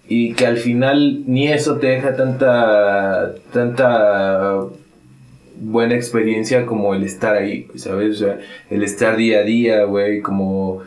y 0.09 0.35
que 0.35 0.47
al 0.47 0.57
final 0.57 1.23
ni 1.27 1.49
eso 1.49 1.77
te 1.77 1.87
deja 1.89 2.17
tanta, 2.17 3.33
tanta 3.53 4.65
buena 5.63 5.95
experiencia 5.95 6.67
como 6.67 6.95
el 6.95 7.05
estar 7.05 7.37
ahí, 7.37 7.69
¿sabes? 7.77 8.17
O 8.17 8.25
sea, 8.25 8.39
el 8.71 8.83
estar 8.83 9.17
día 9.17 9.41
a 9.41 9.43
día, 9.43 9.85
güey, 9.85 10.21
como, 10.21 10.81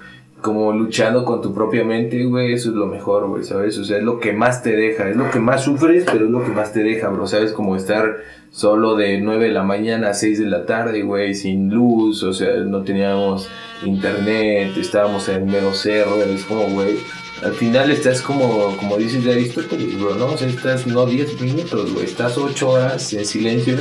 como 0.43 0.73
luchando 0.73 1.23
con 1.23 1.41
tu 1.41 1.53
propia 1.53 1.85
mente, 1.85 2.25
güey, 2.25 2.51
eso 2.51 2.69
es 2.69 2.75
lo 2.75 2.85
mejor, 2.85 3.27
güey, 3.29 3.45
¿sabes? 3.45 3.77
O 3.79 3.85
sea, 3.85 3.97
es 3.97 4.03
lo 4.03 4.19
que 4.19 4.33
más 4.33 4.61
te 4.61 4.75
deja, 4.75 5.09
es 5.09 5.15
lo 5.15 5.31
que 5.31 5.39
más 5.39 5.63
sufres, 5.63 6.03
pero 6.05 6.25
es 6.25 6.31
lo 6.31 6.43
que 6.43 6.51
más 6.51 6.73
te 6.73 6.83
deja, 6.83 7.07
bro, 7.07 7.25
¿sabes? 7.25 7.53
Como 7.53 7.77
estar 7.77 8.17
solo 8.51 8.95
de 8.95 9.21
9 9.21 9.45
de 9.45 9.51
la 9.53 9.63
mañana 9.63 10.09
a 10.09 10.13
6 10.13 10.39
de 10.39 10.45
la 10.45 10.65
tarde, 10.65 11.01
güey, 11.01 11.33
sin 11.33 11.69
luz, 11.69 12.23
o 12.23 12.33
sea, 12.33 12.55
no 12.57 12.83
teníamos 12.83 13.47
internet, 13.85 14.73
estábamos 14.75 15.29
en 15.29 15.45
mero 15.45 15.73
cerro, 15.73 16.21
es 16.21 16.43
como, 16.43 16.67
güey, 16.67 16.97
al 17.41 17.53
final 17.53 17.89
estás 17.89 18.21
como, 18.21 18.75
como 18.75 18.97
dices 18.97 19.23
de 19.23 19.31
Aristóteles, 19.31 19.97
bro, 19.97 20.15
¿no? 20.15 20.25
O 20.25 20.37
sea, 20.37 20.49
estás 20.49 20.85
no 20.85 21.05
10 21.05 21.39
minutos, 21.39 21.93
güey, 21.93 22.05
estás 22.05 22.37
8 22.37 22.69
horas 22.69 23.13
en 23.13 23.25
silencio, 23.25 23.77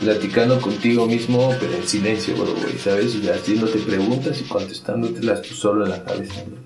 platicando 0.00 0.60
contigo 0.60 1.06
mismo, 1.06 1.54
pero 1.58 1.74
en 1.74 1.86
silencio, 1.86 2.34
güey, 2.36 2.78
¿sabes? 2.78 3.16
O 3.16 3.22
sea, 3.22 3.34
haciéndote 3.34 3.78
preguntas 3.78 4.40
y 4.40 4.44
contestándotelas 4.44 5.42
tú 5.42 5.54
solo 5.54 5.84
en 5.84 5.92
la 5.92 6.04
cabeza, 6.04 6.42
bro. 6.46 6.58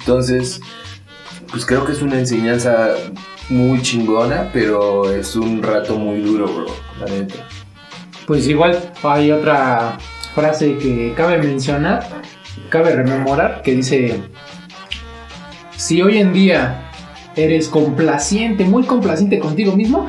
Entonces, 0.00 0.60
pues 1.50 1.64
creo 1.64 1.84
que 1.84 1.92
es 1.92 2.02
una 2.02 2.18
enseñanza 2.18 2.94
muy 3.48 3.82
chingona, 3.82 4.50
pero 4.52 5.10
es 5.12 5.36
un 5.36 5.62
rato 5.62 5.96
muy 5.96 6.20
duro, 6.20 6.46
bro, 6.46 6.66
la 7.00 7.06
neta. 7.06 7.46
pues 8.26 8.48
igual 8.48 8.92
hay 9.02 9.30
otra 9.30 9.98
frase 10.34 10.78
que 10.78 11.12
cabe 11.16 11.38
mencionar, 11.38 12.08
cabe 12.68 12.96
rememorar, 12.96 13.62
que 13.62 13.76
dice, 13.76 14.20
si 15.76 16.02
hoy 16.02 16.18
en 16.18 16.32
día 16.32 16.90
eres 17.36 17.68
complaciente, 17.68 18.64
muy 18.64 18.84
complaciente 18.84 19.38
contigo 19.38 19.76
mismo, 19.76 20.08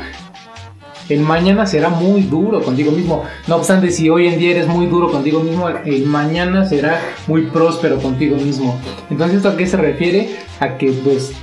el 1.09 1.19
mañana 1.19 1.65
será 1.65 1.89
muy 1.89 2.21
duro 2.21 2.61
contigo 2.61 2.91
mismo. 2.91 3.23
No 3.47 3.57
obstante, 3.57 3.91
si 3.91 4.09
hoy 4.09 4.27
en 4.27 4.39
día 4.39 4.51
eres 4.51 4.67
muy 4.67 4.87
duro 4.87 5.11
contigo 5.11 5.41
mismo, 5.41 5.67
el 5.69 6.05
mañana 6.05 6.65
será 6.65 7.01
muy 7.27 7.43
próspero 7.47 7.97
contigo 7.97 8.35
mismo. 8.37 8.79
Entonces, 9.09 9.37
¿esto 9.37 9.49
a 9.49 9.57
qué 9.57 9.67
se 9.67 9.77
refiere? 9.77 10.37
A 10.59 10.77
que, 10.77 10.91
pues, 10.91 11.33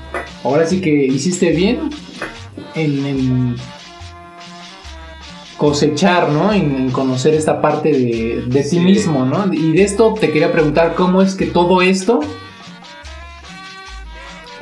ahora 0.44 0.66
sí 0.66 0.80
que 0.80 0.90
hiciste 0.90 1.50
bien 1.50 1.90
en, 2.74 3.06
en 3.06 3.56
cosechar, 5.56 6.30
¿no? 6.30 6.52
En, 6.52 6.76
en 6.76 6.90
conocer 6.90 7.34
esta 7.34 7.60
parte 7.60 7.92
de, 7.92 8.44
de 8.46 8.62
ti 8.62 8.80
mismo, 8.80 9.26
¿no? 9.26 9.52
Y 9.52 9.72
de 9.72 9.82
esto 9.82 10.14
te 10.18 10.30
quería 10.30 10.52
preguntar 10.52 10.94
cómo 10.94 11.20
es 11.20 11.34
que 11.34 11.46
todo 11.46 11.82
esto 11.82 12.20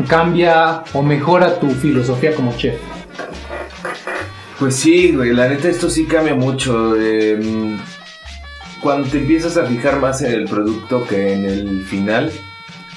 cambia 0.08 0.84
o 0.92 1.02
mejora 1.02 1.58
tu 1.60 1.68
filosofía 1.70 2.34
como 2.34 2.52
chef. 2.56 2.80
Pues 4.58 4.74
sí, 4.74 5.12
güey, 5.12 5.32
la 5.32 5.48
neta 5.48 5.68
esto 5.68 5.88
sí 5.88 6.06
cambia 6.06 6.34
mucho. 6.34 6.96
eh, 7.00 7.76
cuando 8.80 9.08
te 9.08 9.18
empiezas 9.18 9.56
a 9.56 9.66
fijar 9.66 10.00
más 10.00 10.22
en 10.22 10.32
el 10.32 10.44
producto 10.44 11.04
que 11.06 11.34
en 11.34 11.44
el 11.44 11.84
final, 11.84 12.30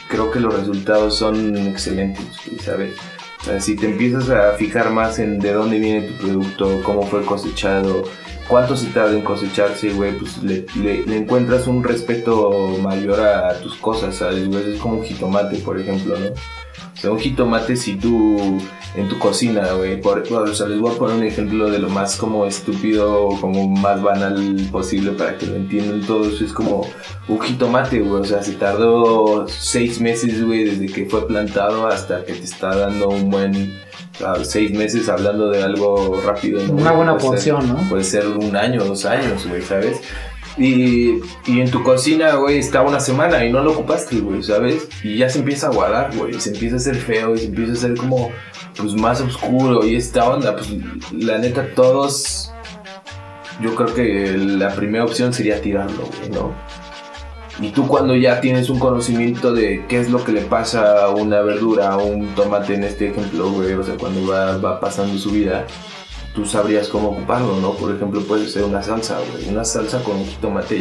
creo 0.07 0.31
que 0.31 0.39
los 0.39 0.53
resultados 0.53 1.17
son 1.17 1.55
excelentes, 1.57 2.25
¿sabes? 2.63 2.95
Si 3.59 3.75
te 3.75 3.87
empiezas 3.87 4.29
a 4.29 4.53
fijar 4.53 4.91
más 4.91 5.17
en 5.17 5.39
de 5.39 5.53
dónde 5.53 5.79
viene 5.79 6.07
tu 6.07 6.13
producto, 6.15 6.81
cómo 6.83 7.03
fue 7.07 7.25
cosechado, 7.25 8.03
cuánto 8.47 8.77
se 8.77 8.87
tarda 8.87 9.13
en 9.13 9.23
cosecharse, 9.23 9.89
güey, 9.93 10.15
pues 10.15 10.37
le, 10.43 10.65
encuentras 11.15 11.65
un 11.65 11.83
respeto 11.83 12.77
mayor 12.81 13.19
a, 13.21 13.59
tus 13.59 13.75
cosas, 13.77 14.15
¿sabes? 14.17 14.47
Es 14.47 14.79
como 14.79 14.99
un 14.99 15.03
jitomate, 15.03 15.57
por 15.57 15.79
ejemplo, 15.79 16.19
¿no? 16.19 16.27
O 16.27 16.97
sea, 16.97 17.11
un 17.11 17.19
jitomate 17.19 17.75
si 17.75 17.95
tú 17.95 18.61
en 18.95 19.07
tu 19.07 19.17
cocina, 19.19 19.71
güey, 19.73 20.01
por, 20.01 20.19
o 20.31 20.53
sea, 20.53 20.67
les 20.67 20.79
voy 20.79 20.93
a 20.93 20.97
poner 20.97 21.15
un 21.15 21.23
ejemplo 21.23 21.69
de 21.69 21.79
lo 21.79 21.89
más 21.89 22.17
como 22.17 22.45
estúpido, 22.45 23.29
como 23.39 23.67
más 23.69 24.01
banal 24.01 24.67
posible 24.71 25.11
para 25.11 25.37
que 25.37 25.45
lo 25.47 25.55
entiendan 25.55 26.01
todos. 26.05 26.41
Es 26.41 26.51
como 26.51 26.85
un 27.27 27.39
jitomate, 27.39 27.99
güey, 28.01 28.21
o 28.21 28.25
sea, 28.25 28.43
se 28.43 28.53
tardó 28.53 29.45
seis 29.47 30.01
meses, 30.01 30.43
güey, 30.45 30.65
desde 30.65 30.87
que 30.87 31.05
fue 31.05 31.25
plantado 31.27 31.87
hasta 31.87 32.25
que 32.25 32.33
te 32.33 32.43
está 32.43 32.75
dando 32.75 33.09
un 33.09 33.29
buen... 33.31 33.79
seis 34.43 34.71
meses 34.77 35.07
hablando 35.09 35.49
de 35.49 35.63
algo 35.63 36.21
rápido. 36.25 36.61
¿no? 36.67 36.73
Una 36.73 36.91
buena 36.91 37.17
Puede 37.17 37.39
ser- 37.39 37.53
porción, 37.53 37.67
¿no? 37.83 37.89
Puede 37.89 38.03
ser 38.03 38.27
un 38.27 38.55
año, 38.55 38.83
dos 38.83 39.05
años, 39.05 39.47
güey, 39.47 39.61
¿sabes? 39.61 40.01
Y, 40.57 41.21
y 41.45 41.61
en 41.61 41.71
tu 41.71 41.81
cocina, 41.83 42.35
güey, 42.35 42.57
está 42.57 42.81
una 42.81 42.99
semana 42.99 43.45
y 43.45 43.51
no 43.51 43.63
lo 43.63 43.71
ocupaste, 43.71 44.19
güey, 44.19 44.43
¿sabes? 44.43 44.87
Y 45.03 45.17
ya 45.17 45.29
se 45.29 45.39
empieza 45.39 45.67
a 45.67 45.69
aguadar, 45.69 46.15
güey, 46.15 46.39
se 46.39 46.51
empieza 46.51 46.75
a 46.75 46.79
hacer 46.79 46.95
feo 46.95 47.35
y 47.35 47.39
se 47.39 47.45
empieza 47.45 47.71
a 47.71 47.75
hacer 47.75 47.95
como, 47.95 48.31
pues, 48.75 48.93
más 48.93 49.21
oscuro 49.21 49.85
y 49.85 49.95
esta 49.95 50.29
onda, 50.29 50.55
pues, 50.55 50.69
la 51.13 51.37
neta, 51.37 51.67
todos, 51.73 52.51
yo 53.61 53.75
creo 53.75 53.93
que 53.93 54.37
la 54.37 54.75
primera 54.75 55.05
opción 55.05 55.33
sería 55.33 55.61
tirarlo, 55.61 56.03
güey, 56.17 56.29
¿no? 56.31 56.53
Y 57.59 57.69
tú 57.69 57.87
cuando 57.87 58.15
ya 58.15 58.41
tienes 58.41 58.69
un 58.69 58.79
conocimiento 58.79 59.53
de 59.53 59.85
qué 59.87 59.99
es 59.99 60.09
lo 60.09 60.23
que 60.23 60.31
le 60.31 60.41
pasa 60.41 61.05
a 61.05 61.09
una 61.09 61.41
verdura, 61.41 61.91
a 61.91 61.97
un 61.97 62.27
tomate 62.33 62.73
en 62.73 62.83
este 62.83 63.09
ejemplo, 63.09 63.51
güey, 63.51 63.73
o 63.73 63.83
sea, 63.83 63.95
cuando 63.97 64.25
va, 64.27 64.57
va 64.57 64.79
pasando 64.79 65.17
su 65.17 65.31
vida, 65.31 65.65
tú 66.33 66.45
sabrías 66.45 66.87
cómo 66.87 67.09
ocuparlo, 67.09 67.59
¿no? 67.59 67.73
Por 67.73 67.93
ejemplo, 67.93 68.21
puede 68.21 68.47
ser 68.47 68.63
una 68.63 68.81
salsa, 68.81 69.19
güey. 69.31 69.49
Una 69.49 69.65
salsa 69.65 70.01
con 70.03 70.15
un 70.17 70.25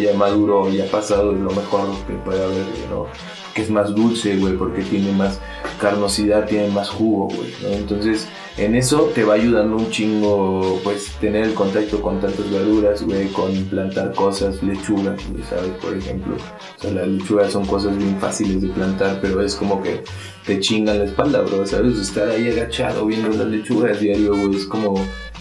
ya 0.00 0.14
maduro, 0.14 0.70
ya 0.70 0.86
pasado, 0.86 1.32
es 1.32 1.40
lo 1.40 1.50
mejor 1.50 1.88
que 2.06 2.14
puede 2.14 2.42
haber, 2.42 2.66
¿no? 2.88 3.06
Que 3.54 3.62
es 3.62 3.70
más 3.70 3.94
dulce, 3.94 4.36
güey, 4.36 4.56
porque 4.56 4.82
tiene 4.82 5.10
más 5.12 5.40
carnosidad, 5.80 6.46
tiene 6.46 6.68
más 6.68 6.88
jugo, 6.88 7.28
güey, 7.34 7.52
¿no? 7.62 7.68
Entonces, 7.68 8.28
en 8.56 8.76
eso 8.76 9.10
te 9.12 9.24
va 9.24 9.34
ayudando 9.34 9.76
un 9.76 9.90
chingo, 9.90 10.80
pues, 10.84 11.12
tener 11.20 11.44
el 11.44 11.54
contacto 11.54 12.00
con 12.00 12.20
tantas 12.20 12.48
verduras, 12.48 13.02
güey, 13.02 13.26
con 13.28 13.52
plantar 13.64 14.14
cosas, 14.14 14.62
lechuga, 14.62 15.16
güey, 15.30 15.42
¿sabes? 15.42 15.72
Por 15.82 15.96
ejemplo. 15.96 16.36
O 16.36 16.80
sea, 16.80 16.92
las 16.92 17.08
lechugas 17.08 17.52
son 17.52 17.66
cosas 17.66 17.96
bien 17.96 18.16
fáciles 18.20 18.62
de 18.62 18.68
plantar, 18.68 19.18
pero 19.20 19.42
es 19.42 19.56
como 19.56 19.82
que 19.82 20.04
te 20.46 20.60
chingan 20.60 21.00
la 21.00 21.06
espalda, 21.06 21.40
bro, 21.42 21.66
¿sabes? 21.66 21.98
Estar 21.98 22.28
ahí 22.28 22.48
agachado 22.50 23.04
viendo 23.06 23.30
las 23.30 23.48
lechugas 23.48 23.98
diario, 23.98 24.30
güey, 24.36 24.54
es 24.54 24.66
como, 24.66 24.94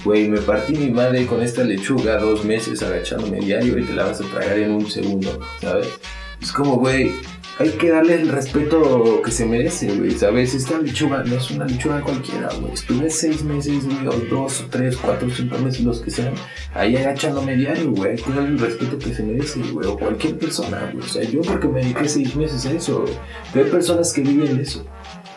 güey, 0.03 0.29
me 0.29 0.39
partí 0.39 0.73
mi 0.73 0.89
madre 0.89 1.25
con 1.25 1.41
esta 1.41 1.63
lechuga 1.63 2.17
dos 2.17 2.45
meses 2.45 2.81
agachándome 2.81 3.39
diario 3.39 3.77
y 3.77 3.83
te 3.83 3.93
la 3.93 4.05
vas 4.05 4.21
a 4.21 4.25
tragar 4.25 4.57
en 4.57 4.71
un 4.71 4.89
segundo, 4.89 5.39
¿sabes? 5.61 5.87
Es 6.41 6.51
como, 6.51 6.77
güey, 6.77 7.11
hay 7.59 7.71
que 7.71 7.89
darle 7.89 8.21
el 8.21 8.29
respeto 8.29 9.21
que 9.21 9.31
se 9.31 9.45
merece, 9.45 9.93
güey, 9.93 10.11
¿sabes? 10.11 10.53
Esta 10.53 10.79
lechuga 10.79 11.23
no 11.25 11.35
es 11.35 11.51
una 11.51 11.65
lechuga 11.65 11.99
cualquiera, 12.01 12.49
güey. 12.57 12.73
Estuve 12.73 13.09
seis 13.09 13.43
meses, 13.43 13.85
güey, 13.85 14.07
o 14.07 14.13
dos, 14.33 14.61
o 14.61 14.67
tres, 14.69 14.95
cuatro, 14.95 15.29
cinco 15.29 15.57
meses, 15.57 15.81
los 15.81 15.99
que 15.99 16.09
sean, 16.09 16.33
ahí 16.73 16.95
agachándome 16.95 17.57
diario, 17.57 17.91
güey. 17.91 18.11
Hay 18.11 18.17
que 18.17 18.31
darle 18.31 18.49
el 18.51 18.59
respeto 18.59 18.97
que 18.97 19.13
se 19.13 19.23
merece, 19.23 19.59
güey, 19.73 19.85
o 19.85 19.99
cualquier 19.99 20.37
persona, 20.37 20.89
güey. 20.93 21.03
O 21.03 21.09
sea, 21.09 21.23
yo 21.23 21.41
porque 21.41 21.67
me 21.67 21.81
dediqué 21.81 22.07
seis 22.07 22.33
meses 22.37 22.65
a 22.65 22.71
eso, 22.71 23.01
güey. 23.01 23.13
Pero 23.51 23.65
hay 23.65 23.71
personas 23.71 24.13
que 24.13 24.21
viven 24.21 24.57
eso. 24.57 24.85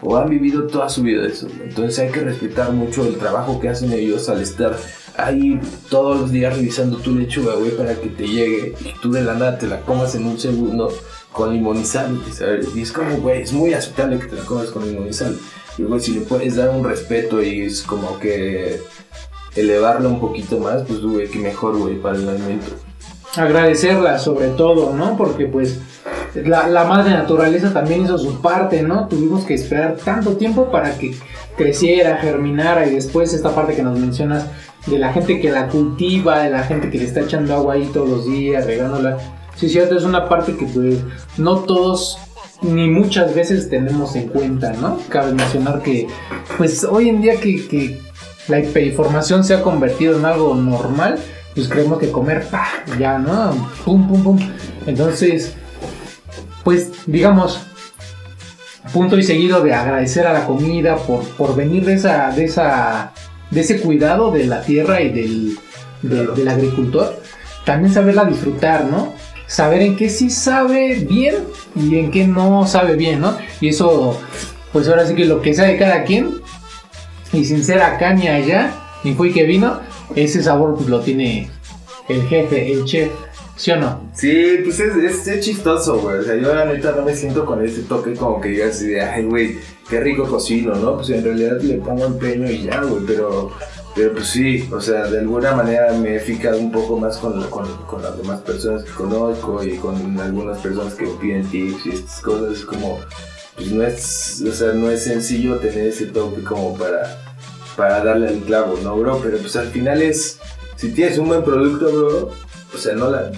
O 0.02 0.16
han 0.16 0.28
vivido 0.28 0.66
toda 0.66 0.88
su 0.88 1.02
vida 1.02 1.22
de 1.22 1.28
eso. 1.28 1.46
Entonces 1.62 1.98
hay 2.00 2.10
que 2.10 2.20
respetar 2.20 2.72
mucho 2.72 3.06
el 3.06 3.16
trabajo 3.16 3.60
que 3.60 3.68
hacen 3.68 3.92
ellos 3.92 4.28
al 4.28 4.42
estar 4.42 4.76
ahí 5.16 5.60
todos 5.90 6.20
los 6.20 6.32
días 6.32 6.56
revisando 6.56 6.98
tu 6.98 7.14
lechuga, 7.14 7.54
güey, 7.54 7.70
para 7.76 7.94
que 7.94 8.08
te 8.08 8.26
llegue 8.26 8.74
y 8.80 9.00
tú 9.00 9.12
de 9.12 9.22
la 9.22 9.34
nada 9.34 9.58
te 9.58 9.66
la 9.66 9.80
comas 9.80 10.14
en 10.14 10.26
un 10.26 10.38
segundo 10.38 10.92
con 11.32 11.52
limón 11.52 11.78
y 11.78 11.84
sal, 11.84 12.20
¿sabes? 12.32 12.68
Y 12.74 12.82
es 12.82 12.92
como, 12.92 13.16
güey, 13.18 13.42
es 13.42 13.52
muy 13.52 13.72
aceptable 13.74 14.18
que 14.18 14.26
te 14.26 14.36
la 14.36 14.44
comas 14.44 14.68
con 14.70 14.84
limón 14.84 15.08
y 15.08 15.12
sal. 15.12 15.38
Y, 15.78 15.82
güey, 15.82 16.00
si 16.00 16.12
le 16.12 16.20
puedes 16.22 16.56
dar 16.56 16.70
un 16.70 16.84
respeto 16.84 17.42
y 17.42 17.62
es 17.62 17.82
como 17.82 18.18
que 18.18 18.80
elevarla 19.56 20.08
un 20.08 20.20
poquito 20.20 20.58
más, 20.58 20.82
pues, 20.82 21.00
güey, 21.00 21.28
que 21.28 21.38
mejor, 21.38 21.76
güey, 21.78 21.96
para 21.96 22.16
el 22.16 22.28
alimento. 22.28 22.66
agradecerla 23.36 24.18
sobre 24.18 24.48
todo, 24.48 24.92
¿no? 24.94 25.16
Porque 25.16 25.46
pues 25.46 25.78
la, 26.34 26.66
la 26.68 26.84
madre 26.84 27.10
naturaleza 27.10 27.72
también 27.72 28.04
hizo 28.04 28.18
su 28.18 28.40
parte, 28.40 28.82
¿no? 28.82 29.08
Tuvimos 29.08 29.44
que 29.44 29.54
esperar 29.54 29.96
tanto 29.96 30.36
tiempo 30.36 30.70
para 30.70 30.96
que 30.98 31.14
creciera, 31.56 32.16
germinara 32.16 32.86
y 32.86 32.94
después 32.94 33.32
esta 33.34 33.54
parte 33.54 33.74
que 33.74 33.82
nos 33.82 33.98
mencionas 33.98 34.46
de 34.86 34.98
la 34.98 35.12
gente 35.12 35.40
que 35.40 35.50
la 35.50 35.68
cultiva, 35.68 36.40
de 36.40 36.50
la 36.50 36.64
gente 36.64 36.90
que 36.90 36.98
le 36.98 37.04
está 37.04 37.20
echando 37.20 37.54
agua 37.54 37.74
ahí 37.74 37.90
todos 37.92 38.08
los 38.08 38.26
días, 38.26 38.66
regándola. 38.66 39.18
Sí, 39.56 39.68
cierto, 39.68 39.96
es 39.96 40.04
una 40.04 40.28
parte 40.28 40.56
que 40.56 40.66
pues 40.66 40.98
no 41.36 41.60
todos 41.60 42.18
ni 42.62 42.88
muchas 42.88 43.34
veces 43.34 43.68
tenemos 43.68 44.14
en 44.16 44.28
cuenta, 44.28 44.72
¿no? 44.72 44.98
Cabe 45.08 45.32
mencionar 45.34 45.82
que 45.82 46.06
pues 46.56 46.84
hoy 46.84 47.08
en 47.08 47.20
día 47.20 47.36
que, 47.40 47.66
que 47.68 48.00
la 48.48 48.60
hiperinformación 48.60 49.44
se 49.44 49.54
ha 49.54 49.62
convertido 49.62 50.16
en 50.18 50.24
algo 50.24 50.54
normal, 50.54 51.18
pues 51.54 51.68
creemos 51.68 51.98
que 51.98 52.10
comer, 52.10 52.46
¡pah! 52.50 52.68
ya, 52.98 53.18
¿no? 53.18 53.68
Pum, 53.84 54.08
pum, 54.08 54.22
pum. 54.22 54.38
Entonces, 54.86 55.54
pues 56.64 56.90
digamos, 57.06 57.60
punto 58.92 59.18
y 59.18 59.22
seguido 59.22 59.62
de 59.62 59.74
agradecer 59.74 60.26
a 60.26 60.32
la 60.32 60.46
comida 60.46 60.96
por, 60.96 61.24
por 61.30 61.54
venir 61.56 61.84
de 61.84 61.94
esa, 61.94 62.30
de 62.30 62.44
esa, 62.44 63.12
de 63.50 63.60
ese 63.60 63.80
cuidado 63.80 64.30
de 64.30 64.44
la 64.46 64.62
tierra 64.62 65.00
y 65.00 65.10
del, 65.10 65.58
de- 66.02 66.26
del 66.28 66.48
agricultor, 66.48 67.20
también 67.64 67.92
saberla 67.94 68.24
disfrutar, 68.24 68.84
¿no? 68.86 69.14
Saber 69.46 69.82
en 69.82 69.96
qué 69.96 70.08
sí 70.08 70.30
sabe 70.30 70.96
bien 71.08 71.36
y 71.76 71.98
en 71.98 72.10
qué 72.10 72.26
no 72.26 72.66
sabe 72.66 72.96
bien, 72.96 73.20
¿no? 73.20 73.36
Y 73.60 73.68
eso, 73.68 74.18
pues 74.72 74.88
ahora 74.88 75.06
sí 75.06 75.14
que 75.14 75.26
lo 75.26 75.40
que 75.42 75.54
sabe 75.54 75.76
cada 75.76 76.04
quien, 76.04 76.40
y 77.32 77.44
sin 77.44 77.62
ser 77.62 77.82
acá 77.82 78.12
ni 78.14 78.28
allá, 78.28 78.72
ni 79.04 79.14
fue 79.14 79.32
que 79.32 79.44
vino, 79.44 79.80
ese 80.16 80.42
sabor 80.42 80.74
pues 80.76 80.88
lo 80.88 81.00
tiene 81.00 81.50
el 82.08 82.26
jefe, 82.28 82.72
el 82.72 82.84
chef, 82.84 83.10
¿sí 83.56 83.70
o 83.70 83.76
no? 83.76 84.10
Sí, 84.14 84.60
pues 84.64 84.80
es, 84.80 85.26
es, 85.26 85.40
chistoso, 85.40 85.98
güey. 86.00 86.18
O 86.18 86.22
sea, 86.22 86.36
yo 86.36 86.54
la 86.54 86.64
neta 86.64 86.92
no 86.92 87.02
me 87.02 87.14
siento 87.14 87.44
con 87.44 87.64
ese 87.64 87.82
toque 87.82 88.14
como 88.14 88.40
que 88.40 88.50
digas 88.50 88.76
así 88.76 88.88
de, 88.88 89.00
ay, 89.00 89.24
güey, 89.24 89.58
qué 89.88 90.00
rico 90.00 90.26
cocino, 90.26 90.74
¿no? 90.74 90.96
Pues 90.96 91.10
en 91.10 91.24
realidad 91.24 91.60
le 91.60 91.74
pongo 91.76 92.06
empeño 92.06 92.50
y 92.50 92.62
ya, 92.62 92.82
güey, 92.82 93.04
pero, 93.06 93.52
pero 93.94 94.12
pues 94.12 94.26
sí, 94.26 94.68
o 94.72 94.80
sea, 94.80 95.06
de 95.06 95.20
alguna 95.20 95.52
manera 95.52 95.92
me 95.92 96.16
he 96.16 96.20
fijado 96.20 96.58
un 96.58 96.72
poco 96.72 96.98
más 96.98 97.18
con, 97.18 97.42
con, 97.50 97.66
con 97.86 98.02
las 98.02 98.16
demás 98.16 98.40
personas 98.40 98.84
que 98.84 98.92
conozco 98.92 99.62
y 99.62 99.76
con 99.76 100.18
algunas 100.18 100.58
personas 100.58 100.94
que 100.94 101.06
me 101.06 101.12
piden 101.12 101.46
tips 101.46 101.86
y 101.86 101.90
estas 101.90 102.20
cosas, 102.20 102.58
es 102.58 102.64
como, 102.64 102.98
pues 103.56 103.70
no 103.70 103.82
es, 103.84 104.42
o 104.48 104.52
sea, 104.52 104.72
no 104.72 104.90
es 104.90 105.04
sencillo 105.04 105.56
tener 105.56 105.88
ese 105.88 106.06
toque 106.06 106.42
como 106.42 106.76
para, 106.76 107.22
para 107.76 108.02
darle 108.02 108.28
al 108.28 108.40
clavo, 108.40 108.78
¿no, 108.82 108.96
bro? 108.96 109.20
Pero 109.22 109.38
pues 109.38 109.56
al 109.56 109.68
final 109.68 110.00
es, 110.02 110.38
si 110.76 110.90
tienes 110.90 111.18
un 111.18 111.28
buen 111.28 111.44
producto, 111.44 111.92
bro, 111.92 112.30
o 112.74 112.78
sea, 112.78 112.94
no 112.94 113.10
la, 113.10 113.30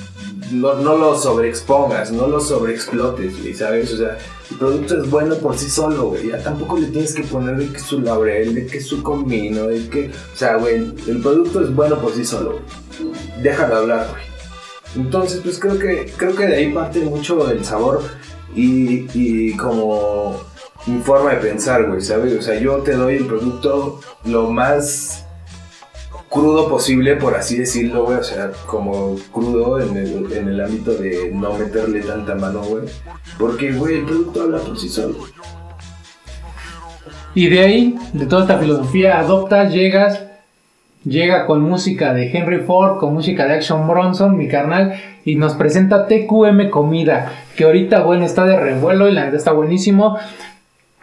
no, 0.53 0.75
no 0.75 0.97
lo 0.97 1.19
sobreexpongas, 1.19 2.13
no 2.13 2.27
lo 2.27 2.41
sobreexplotes, 2.41 3.41
güey, 3.41 3.55
¿sabes? 3.55 3.93
O 3.93 3.97
sea, 3.97 4.19
el 4.51 4.57
producto 4.57 5.03
es 5.03 5.11
bueno 5.11 5.35
por 5.37 5.57
sí 5.57 5.69
solo, 5.69 6.09
güey. 6.11 6.29
Ya 6.29 6.43
tampoco 6.43 6.79
le 6.79 6.89
tienes 6.89 7.15
que 7.15 7.23
poner 7.25 7.57
de 7.57 7.73
que 7.73 7.79
su 7.79 8.01
laurel, 8.01 8.55
de 8.55 8.67
que 8.67 8.81
su 8.81 9.03
comino, 9.03 9.67
de 9.67 9.89
que. 9.89 10.09
O 10.09 10.37
sea, 10.37 10.57
güey, 10.57 10.77
el 10.77 11.21
producto 11.23 11.63
es 11.63 11.75
bueno 11.75 11.99
por 11.99 12.13
sí 12.13 12.25
solo, 12.25 12.53
güey. 12.53 13.43
Déjalo 13.43 13.77
hablar, 13.77 14.09
güey. 14.11 14.23
Entonces, 14.97 15.41
pues 15.43 15.59
creo 15.59 15.79
que, 15.79 16.13
creo 16.17 16.37
que 16.37 16.47
de 16.47 16.57
ahí 16.57 16.73
parte 16.73 17.01
mucho 17.01 17.51
el 17.51 17.65
sabor 17.65 18.03
y, 18.55 19.07
y 19.13 19.57
como 19.57 20.41
mi 20.87 21.01
forma 21.01 21.31
de 21.31 21.37
pensar, 21.39 21.89
güey, 21.89 22.01
¿sabes? 22.01 22.39
O 22.39 22.43
sea, 22.43 22.59
yo 22.61 22.77
te 22.79 22.93
doy 22.93 23.17
el 23.17 23.27
producto 23.27 24.01
lo 24.25 24.51
más 24.51 25.24
crudo 26.35 26.69
posible, 26.69 27.15
por 27.15 27.37
así 27.37 27.57
decirlo. 27.57 28.05
O 28.05 28.23
sea, 28.23 28.51
como 28.67 29.15
crudo 29.31 29.81
en 29.81 29.97
el, 29.97 30.33
en 30.33 30.49
el 30.49 30.61
ámbito 30.61 30.93
de 30.95 31.31
no 31.33 31.55
meterle 31.55 32.01
tanta 32.01 32.35
mano, 32.35 32.63
güey. 32.63 32.85
Porque, 33.39 33.73
güey, 33.73 33.99
el 33.99 34.05
producto 34.05 34.43
habla 34.43 34.59
por 34.59 34.77
sí 34.77 34.89
solo. 34.89 35.15
Y 37.37 37.49
de 37.49 37.61
ahí, 37.61 37.97
de 38.13 38.27
toda 38.27 38.43
esta 38.43 38.59
filosofía, 38.59 39.21
adoptas, 39.21 39.73
llegas, 39.73 40.25
llega 41.05 41.47
con 41.47 41.63
música 41.63 42.13
de 42.13 42.31
Henry 42.31 42.61
Ford, 42.61 42.99
con 42.99 43.15
música 43.15 43.47
de 43.47 43.55
Action 43.55 43.87
Bronson, 43.87 44.37
mi 44.37 44.49
carnal, 44.49 44.95
y 45.25 45.37
nos 45.37 45.55
presenta 45.55 46.07
TQM 46.07 46.71
Comida, 46.71 47.33
que 47.57 47.65
ahorita, 47.65 48.03
bueno, 48.03 48.25
está 48.25 48.45
de 48.45 48.59
revuelo 48.59 49.09
y 49.09 49.13
la 49.13 49.25
neta 49.25 49.37
está 49.37 49.53
buenísimo. 49.53 50.19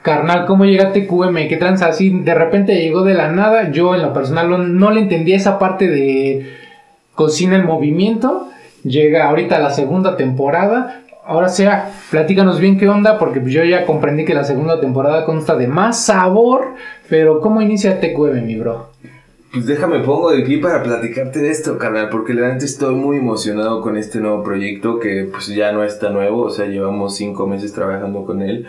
Carnal, 0.02 0.48
¿cómo 0.48 0.66
llega 0.66 0.94
TQM? 0.94 1.48
¿Qué 1.48 1.58
tranza? 1.58 1.88
Así 1.88 2.10
de 2.10 2.34
repente 2.34 2.82
llegó 2.82 3.04
de 3.04 3.14
la 3.14 3.32
nada. 3.32 3.70
Yo 3.72 3.94
en 3.94 4.02
lo 4.02 4.14
personal 4.14 4.78
no, 4.80 4.92
le 4.92 5.02
entendía 5.02 5.36
esa 5.36 5.60
parte 5.60 5.88
de 5.88 6.54
cocina 7.14 7.56
en 7.56 7.66
movimiento. 7.66 8.48
Llega 8.84 9.30
ahorita 9.30 9.60
la 9.60 9.70
segunda 9.70 10.18
temporada. 10.18 11.02
Ahora 11.24 11.50
sea, 11.50 11.92
platícanos 12.10 12.60
bien 12.60 12.80
qué 12.80 12.90
onda, 12.90 13.20
porque 13.20 13.40
pues 13.40 13.54
yo 13.54 13.64
ya 13.64 13.86
comprendí 13.86 14.26
que 14.26 14.34
la 14.34 14.44
segunda 14.44 14.82
temporada 14.82 15.24
consta 15.24 15.56
de 15.56 15.68
más 15.68 16.04
sabor. 16.04 16.74
Pero 17.08 17.40
¿cómo 17.40 17.62
inicia 17.62 18.02
TQM, 18.02 18.44
mi 18.44 18.56
bro? 18.56 18.90
Pues 19.54 19.68
déjame 19.68 20.00
pongo 20.00 20.32
de 20.32 20.42
aquí 20.42 20.58
para 20.58 20.82
platicarte 20.82 21.40
de 21.40 21.52
esto, 21.52 21.78
carnal, 21.78 22.10
porque 22.10 22.34
la 22.34 22.48
neta 22.48 22.66
estoy 22.66 22.96
muy 22.96 23.18
emocionado 23.18 23.82
con 23.82 23.98
este 23.98 24.20
nuevo 24.20 24.44
proyecto 24.44 24.98
que 24.98 25.28
pues 25.30 25.48
ya 25.48 25.74
no 25.74 25.84
está 25.84 26.10
nuevo, 26.10 26.44
o 26.44 26.50
sea, 26.50 26.68
llevamos 26.68 27.18
cinco 27.18 27.46
meses 27.48 27.74
trabajando 27.74 28.26
con 28.26 28.42
él. 28.42 28.68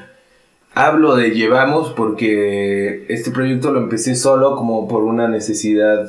Hablo 0.74 1.16
de 1.16 1.32
llevamos 1.32 1.90
porque 1.90 3.04
este 3.08 3.30
proyecto 3.30 3.72
lo 3.72 3.80
empecé 3.80 4.14
solo 4.14 4.56
como 4.56 4.88
por 4.88 5.04
una 5.04 5.28
necesidad 5.28 6.08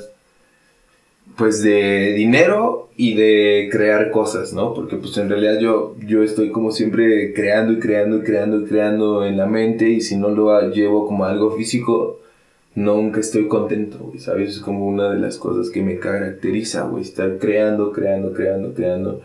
pues 1.36 1.61
de 1.61 2.14
dinero 2.14 2.89
y 2.95 3.16
de 3.16 3.70
crear 3.72 4.11
cosas, 4.11 4.53
¿no? 4.53 4.74
Porque 4.74 4.95
pues 4.95 5.18
en 5.18 5.30
realidad 5.30 5.59
yo, 5.59 5.95
yo 6.05 6.24
estoy 6.24 6.51
como 6.51 6.72
siempre 6.72 7.34
creando 7.34 7.74
y 7.74 7.80
creando 7.80 8.18
y 8.18 8.22
creando 8.22 8.61
y 8.61 8.66
creando 8.66 9.26
en 9.26 9.38
la 9.38 9.47
mente 9.47 9.89
y 9.89 9.99
si 9.99 10.16
no 10.16 10.30
lo 10.30 10.70
llevo 10.70 11.07
como 11.07 11.26
algo 11.26 11.51
físico, 11.57 12.20
nunca 12.76 13.20
estoy 13.20 13.47
contento, 13.47 13.97
güey, 13.99 14.20
¿sabes? 14.20 14.55
Es 14.55 14.59
como 14.59 14.86
una 14.88 15.11
de 15.11 15.20
las 15.20 15.38
cosas 15.38 15.70
que 15.72 15.82
me 15.82 15.97
caracteriza, 15.99 16.84
güey, 16.84 17.03
estar 17.03 17.38
creando, 17.38 17.91
creando, 17.91 18.32
creando, 18.34 18.74
creando. 18.74 19.22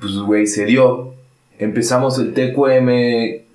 Pues, 0.00 0.14
güey, 0.14 0.46
se 0.46 0.64
dio. 0.64 1.14
Empezamos 1.58 2.18
el 2.18 2.34
TQM, 2.34 2.88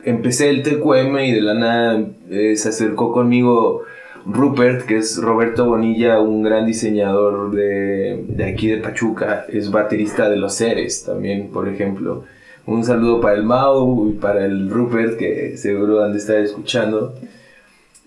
empecé 0.06 0.50
el 0.50 0.64
TQM 0.64 1.20
y 1.20 1.32
de 1.34 1.41
la 1.41 1.54
nada 1.54 2.06
eh, 2.30 2.56
se 2.56 2.70
acercó 2.70 3.12
conmigo 3.12 3.84
Rupert, 4.26 4.86
que 4.86 4.97
es 4.97 5.22
Roberto 5.22 5.66
Bonilla, 5.66 6.20
un 6.20 6.43
gran 6.43 6.66
diseñador 6.66 7.52
de, 7.52 8.24
de 8.28 8.45
aquí 8.45 8.68
de 8.68 8.78
Pachuca, 8.78 9.45
es 9.50 9.72
baterista 9.72 10.30
de 10.30 10.38
Los 10.38 10.56
Seres 10.56 11.04
también, 11.04 11.50
por 11.50 11.68
ejemplo. 11.68 12.24
Un 12.66 12.84
saludo 12.84 13.20
para 13.20 13.36
el 13.36 13.43
Mau 13.43 14.10
y 14.10 14.14
para 14.14 14.45
el 14.45 14.70
Rupert, 14.70 15.18
que 15.18 15.58
seguro 15.58 16.04
han 16.04 16.12
de 16.12 16.20
estar 16.20 16.38
escuchando. 16.38 17.16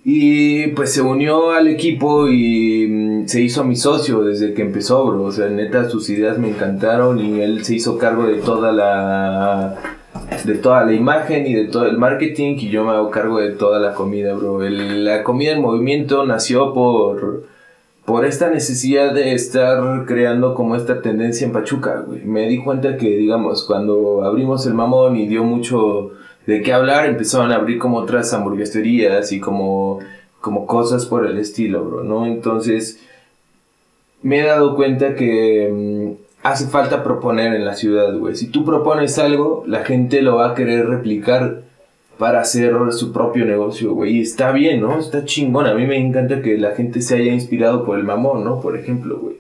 Y 0.05 0.69
pues 0.69 0.93
se 0.93 1.01
unió 1.01 1.53
al 1.53 1.69
equipo 1.69 2.29
y 2.29 2.87
mm, 2.89 3.27
se 3.29 3.41
hizo 3.41 3.63
mi 3.63 3.77
socio 3.77 4.23
desde 4.23 4.53
que 4.53 4.63
empezó, 4.63 5.07
bro. 5.07 5.23
O 5.25 5.33
sea, 5.33 5.49
neta, 5.49 5.89
sus 5.89 6.11
ideas 6.11 6.39
me 6.39 6.49
encantaron 6.49 7.21
y 7.21 7.41
él 7.41 7.65
se 7.65 7.77
hizo 7.77 7.99
cargo 7.99 8.25
de 8.27 8.37
toda 8.37 8.73
la 8.73 9.77
de 10.45 10.55
toda 10.57 10.85
la 10.85 10.93
imagen 10.93 11.47
y 11.47 11.55
de 11.55 11.67
todo 11.67 11.87
el 11.87 11.99
marketing 11.99 12.57
y 12.59 12.69
yo 12.69 12.85
me 12.85 12.91
hago 12.91 13.11
cargo 13.11 13.39
de 13.39 13.53
toda 13.53 13.79
la 13.79 13.95
comida, 13.95 14.35
bro. 14.35 14.65
El- 14.65 15.05
la 15.05 15.23
comida 15.23 15.53
en 15.53 15.61
movimiento 15.63 16.27
nació 16.27 16.75
por, 16.75 17.45
por 18.05 18.25
esta 18.25 18.51
necesidad 18.51 19.15
de 19.15 19.35
estar 19.35 20.05
creando 20.07 20.55
como 20.55 20.75
esta 20.75 21.01
tendencia 21.01 21.47
en 21.47 21.53
Pachuca, 21.53 22.03
güey. 22.05 22.25
Me 22.25 22.49
di 22.49 22.59
cuenta 22.59 22.97
que, 22.97 23.09
digamos, 23.09 23.65
cuando 23.65 24.25
abrimos 24.25 24.67
el 24.67 24.75
mamón 24.75 25.17
y 25.17 25.29
dio 25.29 25.45
mucho 25.45 26.11
de 26.47 26.63
qué 26.63 26.73
hablar, 26.73 27.07
empezaron 27.07 27.53
a 27.53 27.57
abrir 27.57 27.79
como 27.79 27.99
otras 27.99 28.33
hamburgueserías 28.33 29.33
y 29.33 29.41
como, 29.41 30.01
como 30.41 30.67
cosas 30.67 31.07
por 31.07 31.27
el 31.27 31.39
estilo, 31.39 31.85
bro, 31.85 32.05
¿no? 32.05 32.27
Entonces, 32.27 33.01
me 34.23 34.41
he 34.41 34.45
dado 34.45 34.77
cuenta 34.77 35.15
que 35.15 35.71
mm, 35.73 36.23
hace 36.43 36.67
falta 36.67 37.03
proponer 37.05 37.55
en 37.55 37.65
la 37.65 37.75
ciudad, 37.75 38.17
güey. 38.17 38.35
Si 38.37 38.49
tú 38.49 38.65
propones 38.65 39.19
algo, 39.19 39.65
la 39.67 39.85
gente 39.85 40.23
lo 40.23 40.37
va 40.37 40.51
a 40.51 40.55
querer 40.55 40.89
replicar 40.89 41.63
para 42.19 42.41
hacer 42.41 42.75
su 42.93 43.13
propio 43.13 43.45
negocio, 43.45 43.95
güey. 43.95 44.19
Y 44.19 44.21
está 44.23 44.53
bien, 44.53 44.81
¿no? 44.81 44.99
Está 44.99 45.25
chingón. 45.25 45.67
A 45.67 45.75
mí 45.75 45.87
me 45.87 45.97
encanta 45.97 46.43
que 46.43 46.59
la 46.59 46.73
gente 46.73 47.01
se 47.01 47.17
haya 47.17 47.33
inspirado 47.33 47.85
por 47.85 47.99
el 47.99 48.05
mamón, 48.05 48.45
¿no? 48.45 48.61
Por 48.61 48.77
ejemplo, 48.77 49.19
güey. 49.19 49.37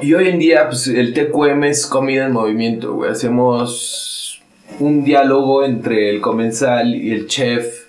Y 0.00 0.14
hoy 0.14 0.28
en 0.28 0.38
día, 0.38 0.68
pues 0.68 0.86
el 0.86 1.12
TQM 1.12 1.64
es 1.64 1.86
comida 1.86 2.26
en 2.26 2.32
movimiento, 2.32 2.94
güey. 2.94 3.10
Hacemos 3.10 4.29
un 4.78 5.04
diálogo 5.04 5.64
entre 5.64 6.10
el 6.10 6.20
comensal 6.20 6.94
y 6.94 7.12
el 7.12 7.26
chef, 7.26 7.86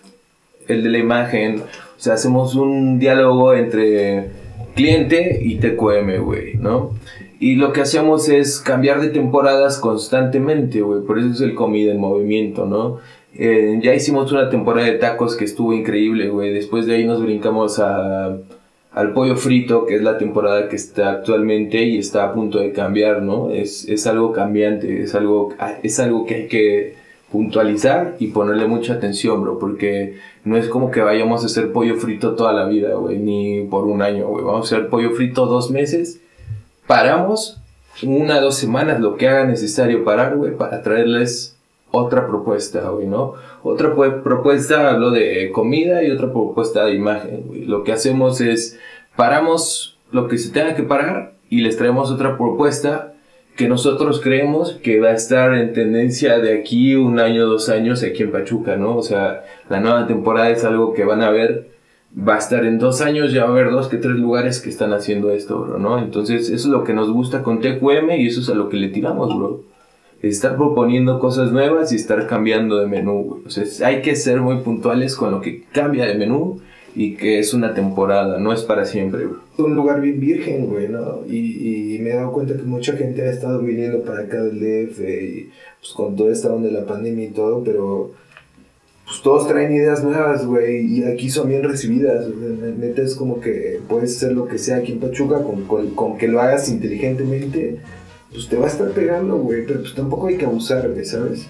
el 0.67 0.83
de 0.83 0.89
la 0.89 0.97
imagen. 0.97 1.61
O 1.61 1.99
sea, 2.03 2.13
hacemos 2.13 2.55
un 2.55 2.99
diálogo 2.99 3.53
entre 3.53 4.29
cliente 4.75 5.39
y 5.41 5.57
TQM, 5.57 6.23
güey, 6.23 6.55
¿no? 6.55 6.93
Y 7.39 7.55
lo 7.55 7.73
que 7.73 7.81
hacemos 7.81 8.29
es 8.29 8.59
cambiar 8.59 9.01
de 9.01 9.09
temporadas 9.09 9.79
constantemente, 9.79 10.81
güey. 10.81 11.01
Por 11.01 11.19
eso 11.19 11.29
es 11.29 11.41
el 11.41 11.55
comida 11.55 11.91
en 11.91 11.99
movimiento, 11.99 12.65
¿no? 12.65 12.99
Eh, 13.33 13.79
ya 13.81 13.93
hicimos 13.93 14.31
una 14.31 14.49
temporada 14.49 14.87
de 14.87 14.97
tacos 14.97 15.35
que 15.35 15.45
estuvo 15.45 15.73
increíble, 15.73 16.29
güey. 16.29 16.53
Después 16.53 16.85
de 16.85 16.95
ahí 16.95 17.05
nos 17.05 17.21
brincamos 17.21 17.79
a, 17.79 18.37
al 18.91 19.13
pollo 19.13 19.35
frito, 19.37 19.85
que 19.85 19.95
es 19.95 20.01
la 20.01 20.17
temporada 20.17 20.67
que 20.67 20.75
está 20.75 21.11
actualmente 21.11 21.81
y 21.83 21.97
está 21.97 22.25
a 22.25 22.33
punto 22.33 22.59
de 22.59 22.73
cambiar, 22.73 23.21
¿no? 23.21 23.49
Es, 23.49 23.87
es 23.87 24.05
algo 24.05 24.33
cambiante, 24.33 25.03
es 25.03 25.15
algo, 25.15 25.53
es 25.81 25.99
algo 25.99 26.25
que 26.25 26.35
hay 26.35 26.47
que 26.47 26.95
puntualizar 27.31 28.17
y 28.19 28.27
ponerle 28.27 28.67
mucha 28.67 28.93
atención, 28.93 29.41
bro, 29.41 29.57
porque 29.57 30.17
no 30.43 30.57
es 30.57 30.67
como 30.67 30.91
que 30.91 30.99
vayamos 30.99 31.43
a 31.43 31.45
hacer 31.45 31.71
pollo 31.71 31.95
frito 31.95 32.35
toda 32.35 32.51
la 32.51 32.65
vida, 32.65 32.95
güey, 32.95 33.17
ni 33.17 33.61
por 33.61 33.85
un 33.85 34.01
año, 34.01 34.27
güey. 34.27 34.43
Vamos 34.43 34.71
a 34.71 34.75
hacer 34.75 34.89
pollo 34.89 35.11
frito 35.11 35.45
dos 35.45 35.71
meses, 35.71 36.19
paramos 36.85 37.61
una, 38.03 38.41
dos 38.41 38.55
semanas, 38.55 38.99
lo 38.99 39.15
que 39.15 39.29
haga 39.29 39.45
necesario 39.45 40.03
parar, 40.03 40.35
güey, 40.35 40.57
para 40.57 40.81
traerles 40.81 41.55
otra 41.91 42.27
propuesta, 42.27 42.89
güey, 42.89 43.07
¿no? 43.07 43.33
Otra 43.63 43.93
pu- 43.95 44.23
propuesta, 44.23 44.91
hablo 44.91 45.11
de 45.11 45.51
comida 45.51 46.03
y 46.03 46.11
otra 46.11 46.31
propuesta 46.31 46.85
de 46.85 46.93
imagen, 46.95 47.43
güey. 47.47 47.65
Lo 47.65 47.83
que 47.83 47.91
hacemos 47.91 48.41
es, 48.41 48.79
paramos 49.15 49.97
lo 50.11 50.27
que 50.27 50.37
se 50.37 50.51
tenga 50.51 50.75
que 50.75 50.83
parar 50.83 51.33
y 51.49 51.61
les 51.61 51.77
traemos 51.77 52.11
otra 52.11 52.37
propuesta 52.37 53.13
que 53.55 53.67
nosotros 53.67 54.21
creemos 54.21 54.73
que 54.81 54.99
va 55.01 55.09
a 55.09 55.13
estar 55.13 55.53
en 55.53 55.73
tendencia 55.73 56.39
de 56.39 56.57
aquí 56.57 56.95
un 56.95 57.19
año, 57.19 57.45
dos 57.45 57.67
años 57.69 58.01
aquí 58.01 58.23
en 58.23 58.31
Pachuca, 58.31 58.77
¿no? 58.77 58.95
O 58.97 59.03
sea, 59.03 59.43
la 59.69 59.79
nueva 59.81 60.07
temporada 60.07 60.49
es 60.49 60.63
algo 60.63 60.93
que 60.93 61.03
van 61.03 61.21
a 61.21 61.29
ver, 61.29 61.69
va 62.17 62.35
a 62.35 62.37
estar 62.39 62.65
en 62.65 62.79
dos 62.79 63.01
años, 63.01 63.33
ya 63.33 63.43
va 63.43 63.49
a 63.49 63.51
haber 63.51 63.69
dos 63.71 63.89
que 63.89 63.97
tres 63.97 64.15
lugares 64.15 64.61
que 64.61 64.69
están 64.69 64.93
haciendo 64.93 65.31
esto, 65.31 65.59
bro, 65.61 65.77
¿no? 65.77 65.99
Entonces, 65.99 66.43
eso 66.49 66.53
es 66.55 66.65
lo 66.65 66.83
que 66.85 66.93
nos 66.93 67.11
gusta 67.11 67.43
con 67.43 67.59
TQM 67.59 68.11
y 68.17 68.27
eso 68.27 68.39
es 68.39 68.49
a 68.49 68.55
lo 68.55 68.69
que 68.69 68.77
le 68.77 68.87
tiramos, 68.87 69.35
bro. 69.37 69.63
Estar 70.21 70.55
proponiendo 70.55 71.19
cosas 71.19 71.51
nuevas 71.51 71.91
y 71.91 71.95
estar 71.95 72.27
cambiando 72.27 72.77
de 72.77 72.87
menú, 72.87 73.23
güey. 73.23 73.41
O 73.45 73.49
sea, 73.49 73.87
hay 73.87 74.01
que 74.01 74.15
ser 74.15 74.41
muy 74.41 74.57
puntuales 74.57 75.15
con 75.15 75.31
lo 75.31 75.41
que 75.41 75.63
cambia 75.71 76.05
de 76.05 76.15
menú 76.15 76.61
y 76.95 77.15
que 77.15 77.39
es 77.39 77.53
una 77.53 77.73
temporada, 77.73 78.37
no 78.37 78.51
es 78.53 78.63
para 78.63 78.85
siempre, 78.85 79.25
bro. 79.25 79.39
un 79.57 79.75
lugar 79.75 80.01
bien 80.01 80.19
virgen, 80.19 80.67
güey, 80.67 80.89
¿no? 80.89 81.21
Y, 81.27 81.95
y 81.95 81.99
me 81.99 82.11
he 82.11 82.15
dado 82.15 82.33
cuenta 82.33 82.55
que 82.55 82.63
mucha 82.63 82.97
gente 82.97 83.21
ha 83.21 83.31
estado 83.31 83.59
viniendo 83.59 84.03
para 84.03 84.21
acá 84.21 84.43
del 84.43 84.59
DF 84.59 84.99
y 84.99 85.49
pues 85.79 85.93
con 85.93 86.15
toda 86.15 86.31
esta 86.31 86.53
onda 86.53 86.67
de 86.67 86.73
la 86.73 86.85
pandemia 86.85 87.25
y 87.25 87.29
todo, 87.31 87.63
pero 87.63 88.11
pues 89.05 89.21
todos 89.23 89.47
traen 89.47 89.73
ideas 89.73 90.03
nuevas, 90.03 90.45
güey, 90.45 90.85
y 90.85 91.03
aquí 91.03 91.29
son 91.29 91.49
bien 91.49 91.63
recibidas. 91.63 92.27
Neta 92.77 93.01
es 93.01 93.15
como 93.15 93.41
que 93.41 93.79
puedes 93.87 94.15
hacer 94.15 94.33
lo 94.33 94.47
que 94.47 94.57
sea 94.57 94.77
aquí 94.77 94.93
en 94.93 94.99
Pachuca, 94.99 95.43
con, 95.43 95.65
con, 95.65 95.89
con 95.95 96.17
que 96.17 96.27
lo 96.27 96.39
hagas 96.39 96.69
inteligentemente, 96.69 97.79
pues 98.31 98.47
te 98.47 98.57
va 98.57 98.65
a 98.65 98.69
estar 98.69 98.89
pegando, 98.91 99.37
güey, 99.37 99.65
pero 99.65 99.81
pues 99.81 99.93
tampoco 99.93 100.27
hay 100.27 100.37
que 100.37 100.45
abusar, 100.45 100.89
¿sabes? 101.03 101.47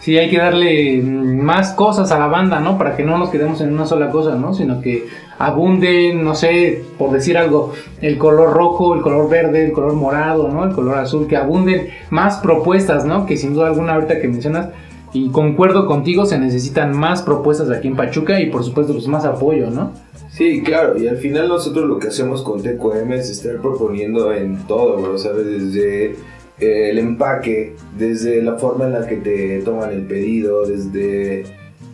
Sí, 0.00 0.16
hay 0.16 0.30
que 0.30 0.38
darle 0.38 1.02
más 1.02 1.74
cosas 1.74 2.10
a 2.10 2.18
la 2.18 2.26
banda, 2.26 2.58
¿no? 2.58 2.78
Para 2.78 2.96
que 2.96 3.04
no 3.04 3.18
nos 3.18 3.28
quedemos 3.28 3.60
en 3.60 3.74
una 3.74 3.84
sola 3.84 4.10
cosa, 4.10 4.34
¿no? 4.34 4.54
Sino 4.54 4.80
que 4.80 5.08
abunden, 5.38 6.24
no 6.24 6.34
sé, 6.34 6.82
por 6.96 7.10
decir 7.10 7.36
algo, 7.36 7.74
el 8.00 8.16
color 8.16 8.54
rojo, 8.54 8.94
el 8.94 9.02
color 9.02 9.28
verde, 9.28 9.66
el 9.66 9.72
color 9.72 9.92
morado, 9.92 10.48
¿no? 10.48 10.64
El 10.64 10.72
color 10.72 10.98
azul, 10.98 11.26
que 11.26 11.36
abunden 11.36 11.88
más 12.08 12.38
propuestas, 12.38 13.04
¿no? 13.04 13.26
Que 13.26 13.36
sin 13.36 13.52
duda 13.52 13.66
alguna 13.66 13.94
ahorita 13.94 14.20
que 14.20 14.28
mencionas, 14.28 14.70
y 15.12 15.28
concuerdo 15.30 15.86
contigo, 15.86 16.24
se 16.24 16.38
necesitan 16.38 16.96
más 16.96 17.22
propuestas 17.22 17.70
aquí 17.70 17.88
en 17.88 17.96
Pachuca 17.96 18.40
y 18.40 18.46
por 18.46 18.64
supuesto 18.64 18.94
pues 18.94 19.06
más 19.06 19.24
apoyo, 19.24 19.70
¿no? 19.70 19.92
Sí, 20.32 20.62
claro, 20.62 20.96
y 20.96 21.08
al 21.08 21.16
final 21.16 21.48
nosotros 21.48 21.86
lo 21.86 21.98
que 21.98 22.08
hacemos 22.08 22.42
con 22.42 22.62
TQM 22.62 23.12
es 23.12 23.30
estar 23.30 23.60
proponiendo 23.60 24.32
en 24.32 24.66
todo, 24.66 25.00
bro, 25.02 25.18
¿sabes? 25.18 25.44
Desde 25.44 26.12
eh, 26.60 26.90
el 26.90 26.98
empaque, 26.98 27.74
desde 27.98 28.40
la 28.42 28.56
forma 28.56 28.86
en 28.86 28.92
la 28.92 29.06
que 29.06 29.16
te 29.16 29.60
toman 29.62 29.90
el 29.90 30.02
pedido, 30.02 30.64
desde 30.66 31.44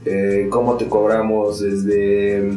eh, 0.05 0.49
cómo 0.51 0.77
te 0.77 0.87
cobramos, 0.87 1.61
desde, 1.61 2.51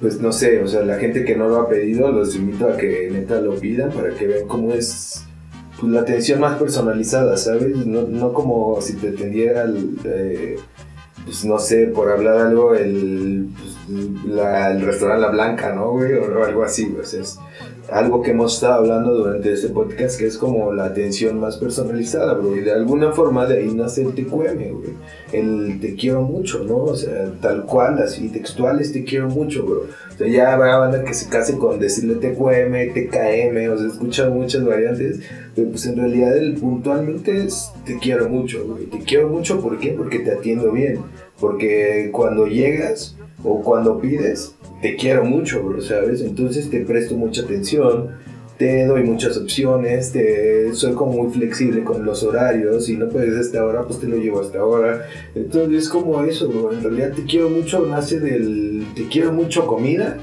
pues 0.00 0.20
no 0.20 0.32
sé, 0.32 0.62
o 0.62 0.68
sea, 0.68 0.82
la 0.82 0.98
gente 0.98 1.24
que 1.24 1.34
no 1.34 1.48
lo 1.48 1.56
ha 1.56 1.68
pedido, 1.68 2.12
los 2.12 2.36
invito 2.36 2.68
a 2.68 2.76
que 2.76 3.08
neta 3.10 3.40
lo 3.40 3.54
pidan 3.54 3.90
para 3.92 4.10
que 4.10 4.26
vean 4.26 4.46
cómo 4.46 4.72
es 4.74 5.24
pues, 5.80 5.92
la 5.92 6.00
atención 6.00 6.40
más 6.40 6.58
personalizada, 6.58 7.38
¿sabes? 7.38 7.86
No, 7.86 8.02
no 8.02 8.32
como 8.34 8.80
si 8.82 8.94
te 8.94 9.08
atendiera 9.08 9.64
eh, 10.04 10.56
pues 11.24 11.44
no 11.44 11.58
sé, 11.58 11.86
por 11.88 12.10
hablar 12.10 12.38
algo, 12.38 12.74
el, 12.74 13.48
pues, 13.58 13.75
la- 14.26 14.70
el 14.72 14.82
restaurante 14.82 15.22
La 15.22 15.30
Blanca, 15.30 15.74
¿no, 15.74 15.92
güey? 15.92 16.12
O 16.14 16.44
algo 16.44 16.62
así, 16.62 16.86
güey. 16.86 17.02
O 17.02 17.04
sea, 17.04 17.20
es 17.20 17.38
algo 17.90 18.20
que 18.20 18.32
hemos 18.32 18.54
estado 18.54 18.74
hablando 18.74 19.14
durante 19.14 19.52
este 19.52 19.68
podcast, 19.68 20.18
que 20.18 20.26
es 20.26 20.36
como 20.38 20.72
la 20.72 20.86
atención 20.86 21.38
más 21.38 21.56
personalizada, 21.56 22.34
bro. 22.34 22.56
Y 22.56 22.60
de 22.60 22.72
alguna 22.72 23.12
forma 23.12 23.46
de 23.46 23.58
ahí 23.58 23.72
nace 23.72 24.02
el 24.02 24.12
TQM, 24.12 24.72
güey. 24.72 24.90
El 25.32 25.78
te 25.80 25.94
quiero 25.94 26.22
mucho, 26.22 26.64
¿no? 26.64 26.78
O 26.78 26.96
sea, 26.96 27.30
tal 27.40 27.64
cual, 27.64 27.98
así, 28.02 28.28
textuales, 28.28 28.92
te 28.92 29.04
quiero 29.04 29.28
mucho, 29.28 29.64
bro. 29.64 29.82
O 29.82 30.18
sea, 30.18 30.26
ya 30.26 30.54
habrá 30.54 30.78
banda 30.78 31.04
que 31.04 31.14
se 31.14 31.28
case 31.28 31.56
con 31.58 31.78
decirle 31.78 32.14
TQM, 32.16 32.92
TKM, 32.92 33.68
o 33.72 33.78
sea, 33.78 33.86
escuchan 33.86 34.34
muchas 34.34 34.64
variantes, 34.64 35.20
pero 35.54 35.70
pues 35.70 35.86
en 35.86 35.96
realidad 35.96 36.36
el 36.36 36.54
puntualmente 36.54 37.44
es 37.44 37.70
te 37.84 37.98
quiero 37.98 38.28
mucho, 38.28 38.66
güey. 38.66 38.86
Te 38.86 38.98
quiero 38.98 39.28
mucho, 39.28 39.60
¿por 39.60 39.78
qué? 39.78 39.92
Porque 39.92 40.18
te 40.20 40.32
atiendo 40.32 40.72
bien. 40.72 40.98
Porque 41.38 42.08
cuando 42.12 42.46
llegas 42.46 43.14
o 43.46 43.62
cuando 43.62 44.00
pides, 44.00 44.56
te 44.82 44.96
quiero 44.96 45.24
mucho, 45.24 45.62
bro, 45.62 45.80
¿sabes? 45.80 46.20
Entonces 46.20 46.68
te 46.68 46.80
presto 46.80 47.14
mucha 47.14 47.42
atención, 47.42 48.16
te 48.58 48.86
doy 48.86 49.04
muchas 49.04 49.36
opciones, 49.36 50.12
te 50.12 50.74
soy 50.74 50.94
como 50.94 51.12
muy 51.12 51.32
flexible 51.32 51.84
con 51.84 52.04
los 52.04 52.24
horarios, 52.24 52.86
si 52.86 52.96
no 52.96 53.08
puedes 53.08 53.36
a 53.36 53.40
esta 53.40 53.64
hora, 53.64 53.82
pues 53.82 54.00
te 54.00 54.08
lo 54.08 54.16
llevo 54.16 54.40
hasta 54.40 54.58
ahora. 54.58 55.06
Entonces 55.34 55.84
es 55.84 55.88
como 55.88 56.22
eso, 56.24 56.48
bro. 56.48 56.72
En 56.72 56.82
realidad 56.82 57.12
te 57.12 57.24
quiero 57.24 57.48
mucho 57.48 57.86
nace 57.86 58.18
del 58.18 58.84
te 58.96 59.06
quiero 59.06 59.32
mucho 59.32 59.66
comida, 59.66 60.18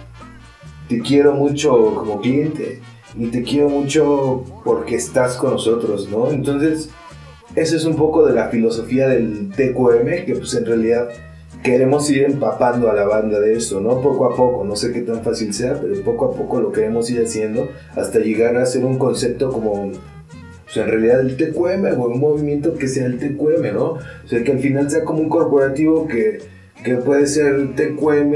te 0.90 1.00
quiero 1.00 1.34
mucho 1.34 1.96
como 1.96 2.20
cliente 2.20 2.82
y 3.18 3.28
te 3.28 3.44
quiero 3.44 3.70
mucho 3.70 4.44
porque 4.66 4.96
estás 4.96 5.38
con 5.38 5.52
nosotros, 5.52 6.10
¿no? 6.10 6.30
Entonces, 6.30 6.90
eso 7.56 7.78
es 7.78 7.86
un 7.86 7.96
poco 7.96 8.26
de 8.26 8.34
la 8.34 8.50
filosofía 8.50 9.08
del 9.08 9.50
TQM, 9.52 10.26
que 10.26 10.36
pues 10.36 10.56
en 10.56 10.66
realidad 10.66 11.10
queremos 11.64 12.09
ir 12.09 12.24
empapando 12.24 12.91
a 12.91 12.93
la 12.93 13.05
banda 13.05 13.39
de 13.39 13.53
eso, 13.55 13.80
¿no? 13.80 14.01
Poco 14.01 14.26
a 14.26 14.36
poco, 14.36 14.64
no 14.64 14.76
sé 14.76 14.91
qué 14.91 15.01
tan 15.01 15.24
fácil 15.24 15.53
sea, 15.53 15.80
pero 15.80 15.99
poco 16.03 16.26
a 16.26 16.32
poco 16.32 16.59
lo 16.61 16.72
queremos 16.72 17.09
ir 17.09 17.22
haciendo 17.24 17.70
hasta 17.95 18.20
llegar 18.20 18.57
a 18.57 18.66
ser 18.66 18.86
un 18.86 18.97
concepto 18.97 19.51
como, 19.51 19.91
pues 20.66 20.78
en 20.78 20.88
realidad 20.88 21.22
el 21.22 21.38
TQM, 21.38 21.99
o 21.99 22.07
un 22.07 22.20
movimiento 22.20 22.76
que 22.76 22.88
sea 22.88 23.05
el 23.05 23.18
TQM, 23.18 23.74
¿no? 23.74 23.86
O 23.93 24.28
sea, 24.28 24.43
que 24.43 24.51
al 24.51 24.59
final 24.59 24.91
sea 24.91 25.03
como 25.03 25.20
un 25.22 25.30
corporativo 25.30 26.07
que, 26.07 26.39
que 26.84 26.95
puede 26.95 27.26
ser 27.28 27.76
TQM 27.76 28.34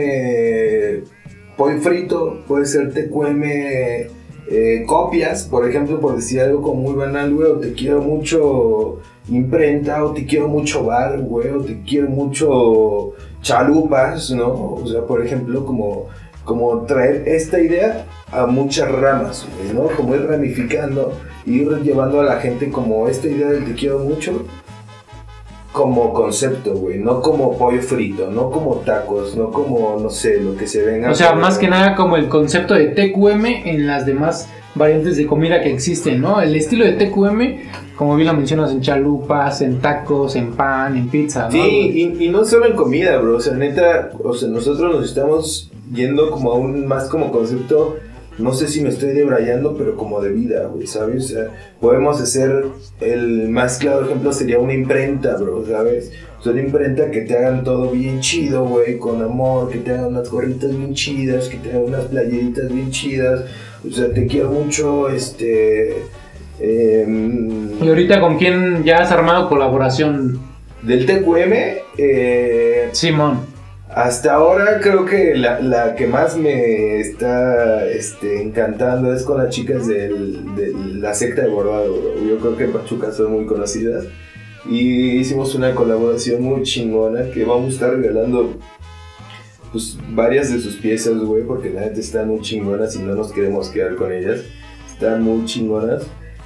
pollo 1.57 1.79
frito, 1.79 2.43
puede 2.47 2.65
ser 2.65 2.93
TQM 2.93 3.43
eh, 4.49 4.83
copias, 4.87 5.43
por 5.43 5.67
ejemplo, 5.67 5.99
por 5.99 6.15
decir 6.15 6.39
algo 6.39 6.61
como 6.61 6.81
muy 6.81 6.93
banal, 6.93 7.33
güey, 7.33 7.51
o 7.51 7.57
te 7.57 7.73
quiero 7.73 8.01
mucho 8.01 8.99
imprenta, 9.29 10.03
o 10.03 10.11
te 10.11 10.25
quiero 10.25 10.47
mucho 10.47 10.85
bar, 10.85 11.19
güey, 11.19 11.49
o 11.49 11.61
te 11.61 11.81
quiero 11.81 12.09
mucho 12.09 13.13
chalupas, 13.41 14.31
¿no? 14.31 14.47
O 14.47 14.87
sea, 14.87 15.01
por 15.01 15.25
ejemplo, 15.25 15.65
como, 15.65 16.07
como 16.43 16.83
traer 16.83 17.27
esta 17.27 17.59
idea 17.59 18.05
a 18.31 18.45
muchas 18.45 18.91
ramas, 18.91 19.47
güey, 19.57 19.73
¿no? 19.73 19.95
Como 19.95 20.15
ir 20.15 20.25
ramificando, 20.25 21.13
ir 21.45 21.69
llevando 21.83 22.21
a 22.21 22.23
la 22.23 22.39
gente 22.39 22.69
como 22.69 23.07
esta 23.07 23.27
idea 23.27 23.49
del 23.49 23.65
te 23.65 23.73
quiero 23.73 23.99
mucho, 23.99 24.45
como 25.77 26.11
concepto, 26.11 26.73
güey, 26.73 26.97
no 26.97 27.21
como 27.21 27.55
pollo 27.55 27.81
frito, 27.81 28.31
no 28.31 28.49
como 28.49 28.77
tacos, 28.77 29.35
no 29.35 29.51
como, 29.51 29.99
no 30.01 30.09
sé, 30.09 30.41
lo 30.41 30.55
que 30.55 30.65
se 30.67 30.83
venga. 30.83 31.11
O 31.11 31.15
sea, 31.15 31.33
más 31.35 31.59
que 31.59 31.67
nada 31.67 31.95
como 31.95 32.17
el 32.17 32.29
concepto 32.29 32.73
de 32.73 32.87
TQM 32.87 33.45
en 33.45 33.85
las 33.85 34.05
demás 34.05 34.49
variantes 34.77 35.17
de 35.17 35.25
comida 35.25 35.61
que 35.61 35.71
existen, 35.73 36.21
¿no? 36.21 36.41
El 36.41 36.55
estilo 36.55 36.85
de 36.85 36.93
TQM, 36.93 37.95
como 37.95 38.15
bien 38.15 38.27
lo 38.27 38.33
mencionas, 38.33 38.71
en 38.71 38.81
chalupas, 38.81 39.61
en 39.61 39.79
tacos, 39.79 40.35
en 40.35 40.53
pan, 40.53 40.97
en 40.97 41.09
pizza, 41.09 41.45
¿no? 41.45 41.51
Sí, 41.51 42.15
y, 42.19 42.29
no 42.29 42.45
solo 42.45 42.67
en 42.67 42.75
comida, 42.75 43.17
bro. 43.17 43.37
O 43.37 43.39
sea, 43.39 43.53
neta, 43.53 44.11
o 44.23 44.33
sea, 44.33 44.49
nosotros 44.49 44.95
nos 44.95 45.05
estamos 45.05 45.71
yendo 45.93 46.29
como 46.31 46.51
a 46.51 46.55
un 46.55 46.85
más 46.87 47.09
como 47.09 47.31
concepto. 47.31 47.97
No 48.37 48.53
sé 48.53 48.67
si 48.67 48.81
me 48.81 48.89
estoy 48.89 49.13
debrayando, 49.13 49.75
pero 49.75 49.97
como 49.97 50.21
de 50.21 50.31
vida, 50.31 50.67
güey, 50.67 50.85
¿sabes? 50.85 51.25
O 51.25 51.27
sea, 51.27 51.47
podemos 51.81 52.21
hacer 52.21 52.65
el 53.01 53.49
más 53.49 53.79
claro 53.79 54.05
ejemplo 54.05 54.31
sería 54.31 54.59
una 54.59 54.75
imprenta, 54.75 55.37
bro, 55.37 55.65
¿sabes? 55.65 56.11
O 56.39 56.43
sea, 56.43 56.51
una 56.51 56.61
imprenta 56.61 57.09
que 57.09 57.21
te 57.21 57.35
hagan 57.35 57.63
todo 57.63 57.89
bien 57.89 58.19
chido, 58.19 58.63
güey, 58.63 58.99
con 58.99 59.23
amor, 59.23 59.71
que 59.71 59.79
te 59.79 59.91
hagan 59.91 60.05
unas 60.05 60.29
gorritas 60.29 60.69
bien 60.69 60.93
chidas, 60.93 61.47
que 61.47 61.57
te 61.57 61.71
hagan 61.71 61.85
unas 61.85 62.05
playeritas 62.05 62.71
bien 62.71 62.91
chidas. 62.91 63.41
O 63.89 63.91
sea, 63.93 64.13
te 64.13 64.27
quiero 64.27 64.49
mucho, 64.51 65.09
este. 65.09 65.97
em, 66.59 67.81
Y 67.83 67.87
ahorita 67.87 68.19
con 68.19 68.37
quién 68.37 68.83
ya 68.83 68.97
has 69.03 69.11
armado 69.11 69.47
colaboración, 69.49 70.39
del 70.81 71.05
TQM, 71.05 71.53
eh, 71.97 72.89
Simón. 72.91 73.39
hasta 73.93 74.33
ahora 74.35 74.79
creo 74.81 75.05
que 75.05 75.35
la, 75.35 75.59
la 75.59 75.95
que 75.95 76.07
más 76.07 76.37
me 76.37 76.99
está 76.99 77.85
este, 77.87 78.41
encantando 78.41 79.13
es 79.13 79.23
con 79.23 79.37
las 79.37 79.49
chicas 79.49 79.87
del- 79.87 80.55
de 80.55 80.71
la 80.99 81.13
secta 81.13 81.41
de 81.43 81.49
bordado. 81.49 81.93
bro. 81.93 82.27
Yo 82.27 82.37
creo 82.39 82.57
que 82.57 82.63
en 82.65 82.73
Pachuca 82.73 83.11
son 83.11 83.31
muy 83.33 83.45
conocidas. 83.45 84.05
Y 84.69 85.17
hicimos 85.19 85.55
una 85.55 85.73
colaboración 85.73 86.41
muy 86.43 86.63
chingona 86.63 87.29
que 87.31 87.45
vamos 87.45 87.67
a 87.67 87.73
estar 87.73 87.89
regalando 87.95 88.57
pues, 89.71 89.97
varias 90.09 90.51
de 90.51 90.59
sus 90.59 90.75
piezas, 90.75 91.17
güey, 91.17 91.43
porque 91.43 91.69
la 91.69 91.81
neta 91.81 91.99
están 91.99 92.27
muy 92.27 92.41
chingonas 92.41 92.95
y 92.95 92.99
no 92.99 93.15
nos 93.15 93.31
queremos 93.31 93.69
quedar 93.69 93.95
con 93.95 94.11
ellas. 94.11 94.41
Están 94.91 95.23
muy 95.23 95.45
chingonas. 95.45 96.03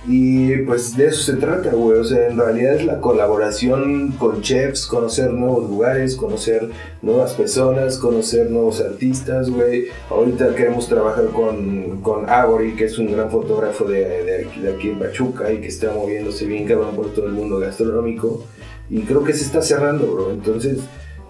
Y 0.07 0.57
pues 0.63 0.97
de 0.97 1.07
eso 1.07 1.21
se 1.21 1.37
trata, 1.37 1.71
güey. 1.71 1.99
O 1.99 2.03
sea, 2.03 2.27
en 2.27 2.37
realidad 2.37 2.73
es 2.73 2.85
la 2.85 2.99
colaboración 2.99 4.13
con 4.13 4.41
chefs, 4.41 4.87
conocer 4.87 5.31
nuevos 5.31 5.69
lugares, 5.69 6.15
conocer 6.15 6.69
nuevas 7.03 7.33
personas, 7.33 7.97
conocer 7.99 8.49
nuevos 8.49 8.81
artistas, 8.81 9.51
güey. 9.51 9.89
Ahorita 10.09 10.55
queremos 10.55 10.87
trabajar 10.87 11.25
con, 11.27 12.01
con 12.01 12.27
Avery, 12.27 12.75
que 12.75 12.85
es 12.85 12.97
un 12.97 13.11
gran 13.11 13.29
fotógrafo 13.29 13.85
de, 13.85 14.23
de 14.23 14.47
de 14.61 14.73
aquí 14.73 14.89
en 14.89 14.99
Pachuca 14.99 15.51
y 15.51 15.61
que 15.61 15.67
está 15.67 15.93
moviéndose 15.93 16.45
bien 16.45 16.65
cabrón 16.65 16.95
por 16.95 17.13
todo 17.13 17.27
el 17.27 17.33
mundo 17.33 17.59
gastronómico. 17.59 18.43
Y 18.89 19.01
creo 19.03 19.23
que 19.23 19.33
se 19.33 19.45
está 19.45 19.61
cerrando, 19.61 20.07
bro. 20.07 20.31
Entonces, 20.31 20.79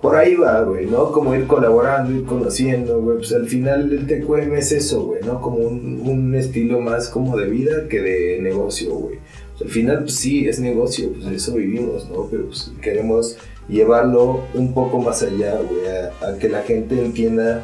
por 0.01 0.15
ahí 0.15 0.35
va, 0.35 0.61
güey, 0.63 0.85
¿no? 0.87 1.11
Como 1.11 1.35
ir 1.35 1.47
colaborando, 1.47 2.11
ir 2.11 2.25
conociendo, 2.25 2.99
güey. 3.01 3.17
Pues 3.17 3.33
al 3.33 3.47
final 3.47 3.91
el 3.91 4.07
TQM 4.07 4.55
es 4.55 4.71
eso, 4.71 5.03
güey, 5.05 5.21
¿no? 5.23 5.41
Como 5.41 5.57
un, 5.57 6.01
un 6.03 6.35
estilo 6.35 6.79
más 6.79 7.07
como 7.09 7.37
de 7.37 7.47
vida 7.47 7.87
que 7.87 8.01
de 8.01 8.39
negocio, 8.41 8.93
güey. 8.95 9.19
Sea, 9.57 9.67
al 9.67 9.71
final, 9.71 9.99
pues 9.99 10.15
sí, 10.15 10.47
es 10.47 10.59
negocio, 10.59 11.11
pues 11.13 11.25
eso 11.27 11.53
vivimos, 11.53 12.09
¿no? 12.09 12.27
Pero 12.31 12.47
pues 12.47 12.71
queremos 12.81 13.37
llevarlo 13.69 14.41
un 14.53 14.73
poco 14.73 14.99
más 14.99 15.21
allá, 15.21 15.59
güey, 15.61 15.87
a, 15.87 16.27
a 16.27 16.37
que 16.39 16.49
la 16.49 16.63
gente 16.63 16.99
entienda 16.99 17.63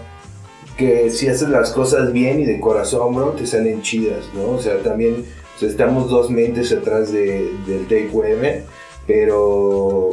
que 0.78 1.10
si 1.10 1.28
haces 1.28 1.50
las 1.50 1.72
cosas 1.72 2.14
bien 2.14 2.40
y 2.40 2.46
de 2.46 2.60
corazón, 2.60 3.16
bro, 3.16 3.32
te 3.32 3.48
salen 3.48 3.82
chidas, 3.82 4.26
¿no? 4.36 4.52
O 4.52 4.60
sea, 4.60 4.78
también 4.84 5.26
o 5.58 5.60
sea, 5.60 5.70
estamos 5.70 6.08
dos 6.12 6.30
mentes 6.30 6.72
atrás 6.72 7.12
de, 7.12 7.50
del 7.66 7.88
TQM, 7.88 8.64
pero 9.08 10.12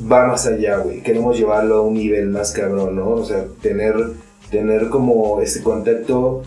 va 0.00 0.26
más 0.26 0.46
allá, 0.46 0.78
güey. 0.78 1.02
Queremos 1.02 1.38
llevarlo 1.38 1.76
a 1.76 1.80
un 1.82 1.94
nivel 1.94 2.28
más 2.28 2.52
cabrón, 2.52 2.96
¿no? 2.96 3.10
O 3.10 3.24
sea, 3.24 3.44
tener, 3.60 3.94
tener 4.50 4.88
como 4.88 5.40
ese 5.40 5.62
contacto 5.62 6.42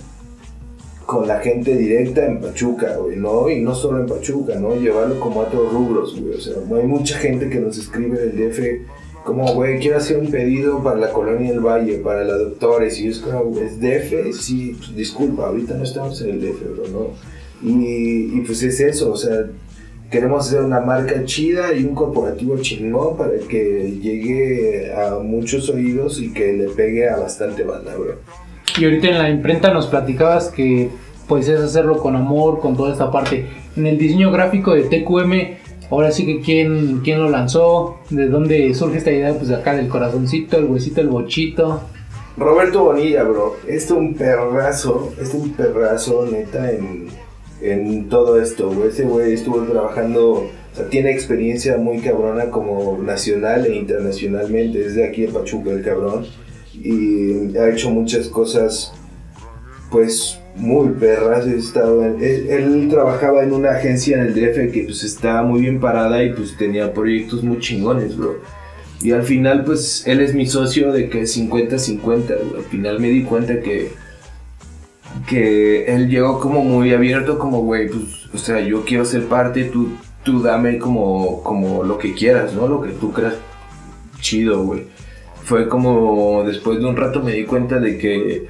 con 1.05 1.25
la 1.27 1.39
gente 1.39 1.75
directa 1.75 2.25
en 2.25 2.41
Pachuca, 2.41 2.97
güey, 2.97 3.15
¿no? 3.15 3.49
Y 3.49 3.61
no 3.61 3.73
solo 3.73 3.99
en 3.99 4.07
Pachuca, 4.07 4.55
¿no? 4.55 4.75
Llevarlo 4.75 5.19
como 5.19 5.41
a 5.41 5.45
otros 5.45 5.71
rubros, 5.71 6.19
güey. 6.19 6.35
O 6.35 6.41
sea, 6.41 6.55
hay 6.75 6.87
mucha 6.87 7.17
gente 7.17 7.49
que 7.49 7.59
nos 7.59 7.77
escribe 7.77 8.19
del 8.19 8.51
DF 8.51 8.59
como, 9.23 9.53
güey, 9.53 9.79
quiero 9.79 9.97
hacer 9.97 10.17
un 10.17 10.31
pedido 10.31 10.81
para 10.81 10.97
la 10.97 11.11
colonia 11.11 11.51
del 11.51 11.59
Valle, 11.59 11.97
para 11.97 12.23
la 12.23 12.37
doctores. 12.37 12.99
Y 12.99 13.09
es 13.09 13.19
como, 13.19 13.57
¿es 13.59 13.79
DF? 13.79 14.33
Sí, 14.33 14.75
pues, 14.77 14.95
disculpa, 14.95 15.47
ahorita 15.47 15.75
no 15.75 15.83
estamos 15.83 16.21
en 16.21 16.29
el 16.29 16.41
DF, 16.41 16.61
bro, 16.75 16.87
¿no? 16.87 17.07
Y, 17.61 18.37
y 18.37 18.43
pues 18.45 18.61
es 18.63 18.79
eso, 18.79 19.11
o 19.11 19.17
sea, 19.17 19.47
queremos 20.09 20.47
hacer 20.47 20.61
una 20.61 20.79
marca 20.79 21.25
chida 21.25 21.73
y 21.73 21.83
un 21.83 21.93
corporativo 21.93 22.57
chingón 22.59 23.17
para 23.17 23.31
que 23.49 23.97
llegue 24.01 24.93
a 24.93 25.19
muchos 25.19 25.69
oídos 25.69 26.21
y 26.21 26.31
que 26.31 26.53
le 26.53 26.69
pegue 26.69 27.09
a 27.09 27.17
bastante 27.17 27.63
banda, 27.63 27.95
bro. 27.95 28.15
Y 28.79 28.85
ahorita 28.85 29.07
en 29.07 29.17
la 29.17 29.29
imprenta 29.29 29.73
nos 29.73 29.87
platicabas 29.87 30.49
que 30.49 30.89
pues 31.27 31.49
es 31.49 31.59
hacerlo 31.59 31.97
con 31.97 32.15
amor, 32.15 32.59
con 32.59 32.77
toda 32.77 32.91
esta 32.91 33.11
parte. 33.11 33.45
En 33.75 33.85
el 33.85 33.97
diseño 33.97 34.31
gráfico 34.31 34.73
de 34.73 34.83
TQM, 34.83 35.89
ahora 35.91 36.11
sí 36.11 36.25
que 36.25 36.39
quién, 36.39 37.01
quién 37.03 37.19
lo 37.19 37.29
lanzó, 37.29 37.97
de 38.09 38.27
dónde 38.27 38.73
surge 38.73 38.99
esta 38.99 39.11
idea, 39.11 39.33
pues 39.33 39.49
de 39.49 39.55
acá 39.55 39.75
del 39.75 39.89
corazoncito, 39.89 40.57
el 40.57 40.65
huesito, 40.65 41.01
el 41.01 41.09
bochito. 41.09 41.81
Roberto 42.37 42.83
Bonilla, 42.83 43.23
bro, 43.23 43.57
este 43.67 43.75
es 43.75 43.91
un 43.91 44.13
perrazo, 44.13 45.11
este 45.19 45.37
es 45.37 45.43
un 45.43 45.51
perrazo 45.53 46.27
neta 46.31 46.71
en, 46.71 47.07
en 47.61 48.09
todo 48.09 48.41
esto, 48.41 48.69
güey. 48.71 48.89
Ese 48.89 49.03
güey 49.03 49.33
estuvo 49.33 49.61
trabajando, 49.63 50.31
o 50.33 50.49
sea, 50.75 50.87
tiene 50.89 51.11
experiencia 51.11 51.77
muy 51.77 51.99
cabrona 51.99 52.49
como 52.51 52.97
nacional 53.01 53.65
e 53.65 53.75
internacionalmente, 53.75 54.85
es 54.85 54.95
de 54.95 55.05
aquí 55.07 55.23
de 55.23 55.29
Pachuca 55.33 55.71
el 55.71 55.83
cabrón. 55.83 56.25
Y 56.73 57.57
ha 57.57 57.69
hecho 57.69 57.89
muchas 57.89 58.27
cosas, 58.27 58.93
pues, 59.89 60.39
muy 60.55 60.89
perras. 60.89 61.47
Estado 61.47 62.03
en- 62.05 62.23
él, 62.23 62.47
él 62.49 62.87
trabajaba 62.89 63.43
en 63.43 63.53
una 63.53 63.71
agencia 63.71 64.17
en 64.17 64.27
el 64.27 64.33
DF 64.35 64.71
que 64.71 64.83
pues 64.83 65.03
estaba 65.03 65.43
muy 65.43 65.61
bien 65.61 65.79
parada 65.79 66.23
y 66.23 66.33
pues 66.33 66.55
tenía 66.57 66.93
proyectos 66.93 67.43
muy 67.43 67.59
chingones, 67.59 68.15
bro. 68.17 68.35
Y 69.01 69.11
al 69.11 69.23
final, 69.23 69.63
pues, 69.63 70.05
él 70.07 70.21
es 70.21 70.33
mi 70.33 70.47
socio 70.47 70.91
de 70.91 71.09
que 71.09 71.25
50-50, 71.27 72.35
güey. 72.35 72.55
Al 72.57 72.63
final 72.69 72.99
me 72.99 73.09
di 73.09 73.23
cuenta 73.23 73.59
que, 73.61 73.89
que 75.27 75.85
él 75.85 76.09
llegó 76.09 76.39
como 76.39 76.63
muy 76.63 76.93
abierto, 76.93 77.39
como, 77.39 77.61
güey, 77.61 77.89
pues, 77.89 78.27
o 78.33 78.37
sea, 78.37 78.59
yo 78.59 78.83
quiero 78.85 79.05
ser 79.05 79.27
parte, 79.27 79.65
tú, 79.65 79.89
tú 80.23 80.41
dame 80.41 80.77
como, 80.77 81.43
como 81.43 81.83
lo 81.83 81.97
que 81.97 82.13
quieras, 82.13 82.53
¿no? 82.53 82.67
Lo 82.67 82.81
que 82.81 82.89
tú 82.91 83.11
creas 83.11 83.35
chido, 84.19 84.63
güey. 84.63 84.87
Fue 85.43 85.67
como, 85.69 86.43
después 86.45 86.79
de 86.79 86.85
un 86.85 86.97
rato 86.97 87.21
me 87.21 87.33
di 87.33 87.45
cuenta 87.45 87.79
de 87.79 87.97
que, 87.97 88.47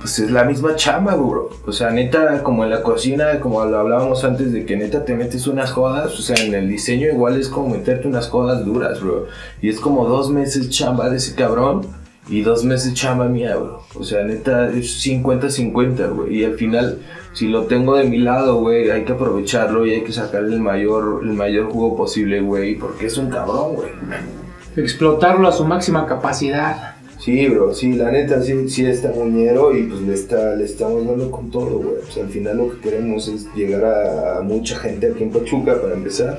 pues, 0.00 0.18
es 0.18 0.30
la 0.30 0.44
misma 0.44 0.76
chamba, 0.76 1.14
bro. 1.14 1.50
O 1.66 1.72
sea, 1.72 1.90
neta, 1.90 2.42
como 2.42 2.64
en 2.64 2.70
la 2.70 2.82
cocina, 2.82 3.40
como 3.40 3.64
lo 3.64 3.78
hablábamos 3.78 4.24
antes, 4.24 4.52
de 4.52 4.64
que 4.64 4.76
neta 4.76 5.04
te 5.04 5.14
metes 5.14 5.46
unas 5.46 5.70
jodas, 5.72 6.18
o 6.18 6.22
sea, 6.22 6.36
en 6.36 6.54
el 6.54 6.68
diseño 6.68 7.08
igual 7.08 7.38
es 7.38 7.48
como 7.48 7.68
meterte 7.68 8.08
unas 8.08 8.28
jodas 8.28 8.64
duras, 8.64 9.00
bro. 9.00 9.26
Y 9.62 9.68
es 9.68 9.80
como 9.80 10.06
dos 10.06 10.30
meses 10.30 10.70
chamba 10.70 11.08
de 11.10 11.16
ese 11.16 11.34
cabrón 11.34 11.82
y 12.28 12.42
dos 12.42 12.64
meses 12.64 12.94
chamba 12.94 13.26
mía, 13.26 13.56
bro. 13.56 13.82
O 13.94 14.04
sea, 14.04 14.24
neta, 14.24 14.70
es 14.70 15.04
50-50, 15.04 16.14
güey. 16.14 16.38
Y 16.38 16.44
al 16.44 16.54
final, 16.54 17.00
si 17.32 17.48
lo 17.48 17.64
tengo 17.64 17.96
de 17.96 18.04
mi 18.04 18.18
lado, 18.18 18.60
güey, 18.60 18.90
hay 18.90 19.04
que 19.04 19.12
aprovecharlo 19.12 19.86
y 19.86 19.94
hay 19.94 20.02
que 20.02 20.12
sacarle 20.12 20.54
el 20.54 20.60
mayor, 20.60 21.20
el 21.22 21.32
mayor 21.32 21.70
jugo 21.70 21.96
posible, 21.96 22.40
güey. 22.40 22.76
Porque 22.76 23.06
es 23.06 23.16
un 23.16 23.30
cabrón, 23.30 23.76
güey. 23.76 23.88
Explotarlo 24.76 25.48
a 25.48 25.52
su 25.52 25.64
máxima 25.64 26.06
capacidad. 26.06 26.96
Sí, 27.18 27.48
bro, 27.48 27.74
sí, 27.74 27.94
la 27.94 28.12
neta, 28.12 28.40
sí, 28.42 28.68
sí 28.68 28.86
está 28.86 29.10
muñero 29.10 29.76
y 29.76 29.84
pues 29.84 30.02
le, 30.02 30.14
está, 30.14 30.54
le 30.54 30.64
estamos 30.64 31.04
dando 31.04 31.30
con 31.30 31.50
todo, 31.50 31.78
güey. 31.78 31.96
O 32.08 32.10
sea, 32.10 32.22
al 32.22 32.28
final 32.28 32.58
lo 32.58 32.70
que 32.70 32.80
queremos 32.80 33.26
es 33.26 33.52
llegar 33.54 33.84
a, 33.84 34.38
a 34.38 34.42
mucha 34.42 34.76
gente 34.76 35.10
aquí 35.10 35.24
en 35.24 35.30
Pachuca 35.30 35.80
para 35.80 35.94
empezar. 35.94 36.38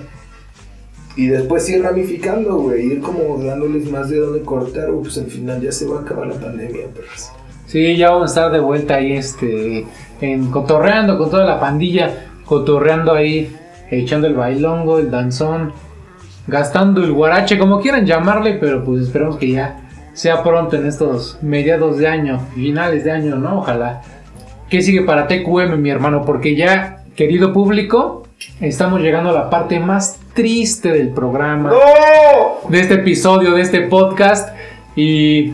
Y 1.19 1.27
después 1.27 1.67
ir 1.67 1.83
ramificando, 1.83 2.55
güey, 2.55 2.93
ir 2.93 3.01
como 3.01 3.43
dándoles 3.43 3.91
más 3.91 4.07
de 4.07 4.19
dónde 4.19 4.39
cortar, 4.39 4.89
güey, 4.89 5.03
pues 5.03 5.17
al 5.17 5.25
final 5.25 5.59
ya 5.59 5.69
se 5.69 5.85
va 5.85 5.97
a 5.97 6.01
acabar 6.03 6.27
la 6.27 6.35
pandemia, 6.35 6.87
perras. 6.95 7.33
Sí, 7.65 7.97
ya 7.97 8.11
vamos 8.11 8.29
a 8.29 8.33
estar 8.33 8.51
de 8.53 8.61
vuelta 8.61 8.95
ahí, 8.95 9.11
este, 9.11 9.85
en 10.21 10.49
cotorreando 10.49 11.17
con 11.17 11.29
toda 11.29 11.43
la 11.43 11.59
pandilla, 11.59 12.29
cotorreando 12.45 13.13
ahí, 13.13 13.53
echando 13.91 14.27
el 14.27 14.33
bailongo, 14.33 14.97
el 14.97 15.11
danzón, 15.11 15.73
gastando 16.47 17.03
el 17.03 17.11
guarache, 17.11 17.59
como 17.59 17.81
quieran 17.81 18.05
llamarle, 18.05 18.53
pero 18.53 18.85
pues 18.85 19.01
esperemos 19.01 19.35
que 19.35 19.51
ya 19.51 19.89
sea 20.13 20.41
pronto 20.41 20.77
en 20.77 20.85
estos 20.85 21.37
mediados 21.41 21.97
de 21.97 22.07
año, 22.07 22.39
finales 22.55 23.03
de 23.03 23.11
año, 23.11 23.35
¿no? 23.35 23.57
Ojalá. 23.57 24.03
¿Qué 24.69 24.81
sigue 24.81 25.01
para 25.01 25.27
TQM, 25.27 25.81
mi 25.81 25.89
hermano? 25.89 26.23
Porque 26.23 26.55
ya, 26.55 27.03
querido 27.13 27.51
público, 27.51 28.23
estamos 28.61 29.01
llegando 29.01 29.29
a 29.29 29.33
la 29.33 29.49
parte 29.49 29.79
más 29.79 30.19
triste 30.33 30.91
del 30.91 31.09
programa 31.09 31.71
de 32.69 32.79
este 32.79 32.95
episodio, 32.95 33.53
de 33.53 33.61
este 33.61 33.81
podcast. 33.81 34.49
Y 34.95 35.53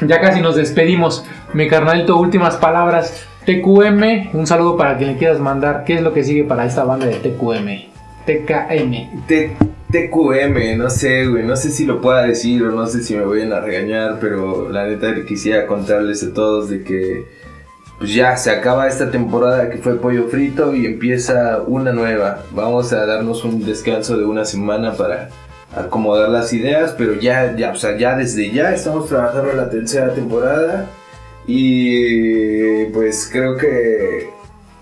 ya 0.00 0.20
casi 0.20 0.40
nos 0.40 0.56
despedimos. 0.56 1.24
Mi 1.52 1.68
carnalito, 1.68 2.16
últimas 2.16 2.56
palabras. 2.56 3.24
TQM, 3.46 4.30
un 4.32 4.46
saludo 4.46 4.76
para 4.76 4.96
quien 4.96 5.12
le 5.12 5.18
quieras 5.18 5.38
mandar. 5.38 5.84
¿Qué 5.84 5.94
es 5.94 6.02
lo 6.02 6.12
que 6.12 6.24
sigue 6.24 6.44
para 6.44 6.64
esta 6.64 6.84
banda 6.84 7.06
de 7.06 7.16
TQM? 7.16 7.92
TKM. 8.26 9.26
T- 9.26 9.56
TQM, 9.90 10.76
no 10.78 10.90
sé, 10.90 11.26
güey, 11.26 11.44
no 11.44 11.54
sé 11.54 11.70
si 11.70 11.84
lo 11.84 12.00
pueda 12.00 12.22
decir 12.26 12.62
o 12.64 12.72
no 12.72 12.86
sé 12.86 13.02
si 13.04 13.14
me 13.14 13.24
vayan 13.24 13.52
a 13.52 13.60
regañar, 13.60 14.18
pero 14.20 14.68
la 14.70 14.86
neta 14.86 15.14
quisiera 15.28 15.66
contarles 15.66 16.22
a 16.24 16.32
todos 16.32 16.68
de 16.70 16.82
que 16.82 17.26
pues 17.98 18.12
ya 18.12 18.36
se 18.36 18.50
acaba 18.50 18.88
esta 18.88 19.10
temporada 19.10 19.70
que 19.70 19.78
fue 19.78 19.96
pollo 19.96 20.28
frito 20.28 20.74
y 20.74 20.86
empieza 20.86 21.62
una 21.66 21.92
nueva. 21.92 22.42
Vamos 22.50 22.92
a 22.92 23.06
darnos 23.06 23.44
un 23.44 23.64
descanso 23.64 24.16
de 24.16 24.24
una 24.24 24.44
semana 24.44 24.94
para 24.94 25.30
acomodar 25.76 26.28
las 26.28 26.52
ideas, 26.52 26.94
pero 26.96 27.14
ya, 27.14 27.56
ya, 27.56 27.72
o 27.72 27.76
sea, 27.76 27.96
ya 27.96 28.16
desde 28.16 28.50
ya 28.50 28.72
estamos 28.72 29.08
trabajando 29.08 29.50
en 29.50 29.56
la 29.56 29.70
tercera 29.70 30.12
temporada 30.14 30.88
y 31.46 32.86
pues 32.86 33.28
creo 33.30 33.56
que 33.56 34.30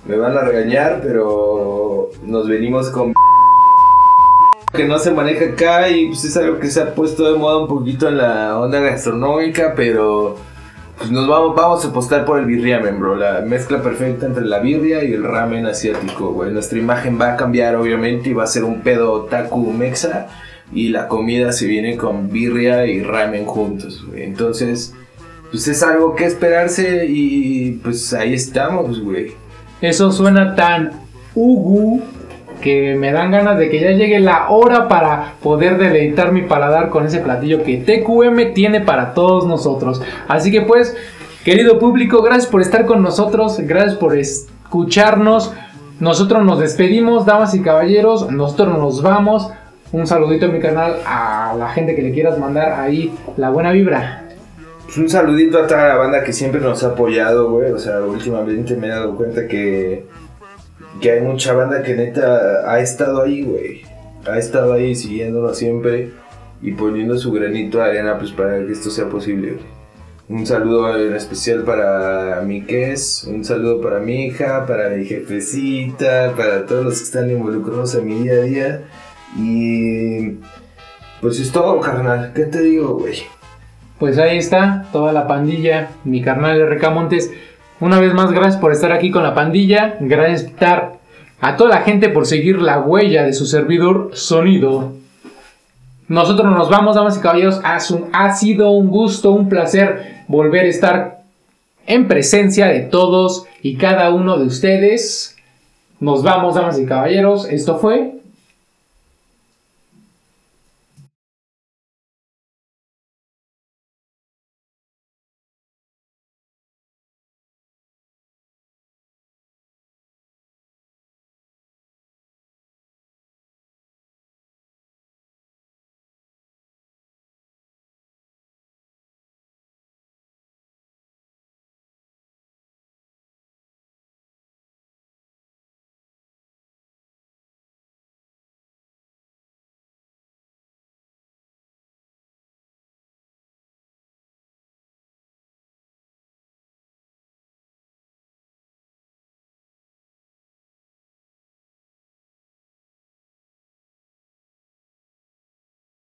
me 0.06 0.16
van 0.16 0.36
a 0.36 0.43
regañar, 0.43 1.01
pero 1.02 2.10
nos 2.24 2.48
venimos 2.48 2.90
con 2.90 3.12
que 4.72 4.84
no 4.84 4.98
se 4.98 5.10
maneja 5.10 5.47
acá 5.47 5.89
y 5.89 6.09
pues 6.09 6.24
es 6.24 6.36
algo 6.36 6.59
que 6.59 6.68
se 6.68 6.80
ha 6.80 6.94
puesto 6.94 7.30
de 7.30 7.39
moda 7.39 7.59
un 7.59 7.68
poquito 7.68 8.09
en 8.09 8.18
la 8.18 8.59
onda 8.59 8.80
gastronómica, 8.80 9.74
pero 9.76 10.36
pues 11.03 11.11
nos 11.11 11.27
vamos, 11.27 11.57
vamos 11.57 11.85
a 11.85 11.89
apostar 11.89 12.24
por 12.24 12.39
el 12.39 12.45
birriamen, 12.45 13.01
bro, 13.01 13.16
la 13.16 13.41
mezcla 13.41 13.83
perfecta 13.83 14.24
entre 14.24 14.45
la 14.45 14.61
birria 14.61 15.03
y 15.03 15.12
el 15.12 15.24
ramen 15.24 15.66
asiático, 15.66 16.33
güey. 16.33 16.53
Nuestra 16.53 16.79
imagen 16.79 17.20
va 17.20 17.33
a 17.33 17.37
cambiar 17.37 17.74
obviamente 17.74 18.31
y 18.31 18.35
va 18.35 18.45
a 18.45 18.47
ser 18.47 18.62
un 18.62 18.83
pedo 18.83 19.24
taku 19.24 19.73
mexa 19.73 20.29
y 20.73 20.91
la 20.91 21.09
comida 21.09 21.51
se 21.51 21.66
viene 21.66 21.97
con 21.97 22.31
birria 22.31 22.87
y 22.87 23.03
ramen 23.03 23.47
juntos, 23.47 24.05
güey. 24.07 24.23
Entonces, 24.23 24.95
pues 25.51 25.66
es 25.66 25.83
algo 25.83 26.15
que 26.15 26.24
esperarse 26.24 27.05
y 27.09 27.81
pues 27.83 28.15
ahí 28.15 28.35
estamos, 28.35 29.01
güey. 29.01 29.33
Eso 29.81 30.12
suena 30.12 30.55
tan 30.55 30.93
ugu 31.35 32.01
que 32.62 32.94
me 32.94 33.12
dan 33.12 33.30
ganas 33.30 33.59
de 33.59 33.68
que 33.68 33.80
ya 33.80 33.90
llegue 33.90 34.20
la 34.20 34.48
hora 34.48 34.89
para 34.89 35.34
poder 35.43 35.76
deleitar 35.76 36.32
mi 36.32 36.43
paladar 36.43 36.89
con 36.89 37.05
ese 37.05 37.18
platillo 37.18 37.62
que 37.62 37.76
TQM 37.76 38.55
tiene 38.55 38.80
para 38.80 39.12
todos 39.12 39.47
nosotros. 39.47 40.01
Así 40.28 40.51
que 40.51 40.62
pues, 40.62 40.97
querido 41.44 41.78
público, 41.78 42.22
gracias 42.22 42.47
por 42.47 42.62
estar 42.62 42.86
con 42.86 43.02
nosotros, 43.02 43.60
gracias 43.60 43.97
por 43.97 44.16
escucharnos. 44.16 45.52
Nosotros 46.01 46.43
nos 46.44 46.59
despedimos, 46.59 47.26
damas 47.26 47.55
y 47.55 47.60
caballeros, 47.60 48.30
nosotros 48.30 48.78
nos 48.78 49.02
vamos. 49.02 49.51
Un 49.93 50.06
saludito 50.06 50.47
a 50.47 50.48
mi 50.48 50.59
canal, 50.59 50.97
a 51.05 51.55
la 51.59 51.68
gente 51.68 51.94
que 51.94 52.01
le 52.01 52.12
quieras 52.12 52.39
mandar 52.39 52.80
ahí 52.80 53.12
la 53.36 53.51
buena 53.51 53.72
vibra. 53.72 54.22
Pues 54.84 54.97
un 54.97 55.09
saludito 55.09 55.59
a 55.59 55.66
toda 55.66 55.89
la 55.89 55.97
banda 55.97 56.24
que 56.24 56.32
siempre 56.32 56.60
nos 56.60 56.82
ha 56.82 56.89
apoyado, 56.89 57.51
güey. 57.51 57.70
O 57.72 57.78
sea, 57.78 58.01
últimamente 58.01 58.74
me 58.76 58.89
he 58.89 58.90
dado 58.90 59.14
cuenta 59.16 59.47
que, 59.47 60.06
que 61.03 61.11
hay 61.11 61.20
mucha 61.20 61.53
banda 61.53 61.83
que 61.83 61.95
neta 61.95 62.70
ha 62.70 62.79
estado 62.81 63.23
ahí, 63.23 63.43
güey. 63.43 63.83
Ha 64.24 64.39
estado 64.39 64.73
ahí 64.73 64.95
siguiéndonos 64.95 65.59
siempre 65.59 66.12
y 66.62 66.73
poniendo 66.73 67.19
su 67.19 67.33
granito 67.33 67.79
de 67.79 67.85
arena 67.85 68.19
pues 68.19 68.31
para 68.31 68.65
que 68.65 68.73
esto 68.73 68.89
sea 68.89 69.09
posible. 69.09 69.59
Un 70.29 70.47
saludo 70.47 70.97
en 70.97 71.15
especial 71.15 71.65
para 71.65 72.41
mi 72.43 72.62
Kes, 72.62 73.24
un 73.24 73.45
saludo 73.45 73.83
para 73.83 73.99
mi 73.99 74.27
hija, 74.27 74.65
para 74.65 74.91
mi 74.91 75.05
jefecita, 75.05 76.35
para 76.37 76.65
todos 76.66 76.85
los 76.85 76.99
que 76.99 77.05
están 77.05 77.31
involucrados 77.31 77.97
en 77.97 78.07
mi 78.07 78.23
día 78.23 78.35
a 78.35 78.43
día. 78.43 78.83
Y 79.37 80.39
pues 81.20 81.41
es 81.41 81.51
todo, 81.51 81.81
carnal. 81.81 82.33
¿Qué 82.33 82.45
te 82.45 82.62
digo, 82.62 82.97
güey? 82.99 83.24
Pues 83.99 84.19
ahí 84.19 84.39
está, 84.39 84.87
toda 84.93 85.12
la 85.12 85.27
pandilla, 85.27 85.91
mi 86.05 86.23
carnal 86.23 86.61
RK 86.61 86.91
Montes. 86.91 87.31
Una 87.82 87.98
vez 87.98 88.14
más, 88.14 88.30
gracias 88.30 88.59
por 88.59 88.70
estar 88.70 88.92
aquí 88.92 89.10
con 89.10 89.24
la 89.24 89.34
pandilla. 89.34 89.96
Gracias 89.98 90.42
estar 90.42 91.00
a 91.40 91.56
toda 91.56 91.70
la 91.70 91.80
gente 91.80 92.10
por 92.10 92.26
seguir 92.26 92.62
la 92.62 92.78
huella 92.78 93.24
de 93.24 93.32
su 93.32 93.44
servidor 93.44 94.10
Sonido. 94.12 94.92
Nosotros 96.06 96.48
nos 96.52 96.70
vamos, 96.70 96.94
damas 96.94 97.18
y 97.18 97.20
caballeros. 97.20 97.60
Ha 97.64 98.34
sido 98.34 98.70
un 98.70 98.86
gusto, 98.88 99.32
un 99.32 99.48
placer 99.48 100.22
volver 100.28 100.66
a 100.66 100.68
estar 100.68 101.22
en 101.84 102.06
presencia 102.06 102.68
de 102.68 102.82
todos 102.82 103.46
y 103.62 103.74
cada 103.74 104.10
uno 104.10 104.38
de 104.38 104.44
ustedes. 104.44 105.36
Nos 105.98 106.22
vamos, 106.22 106.54
damas 106.54 106.78
y 106.78 106.86
caballeros. 106.86 107.48
Esto 107.48 107.78
fue 107.78 108.20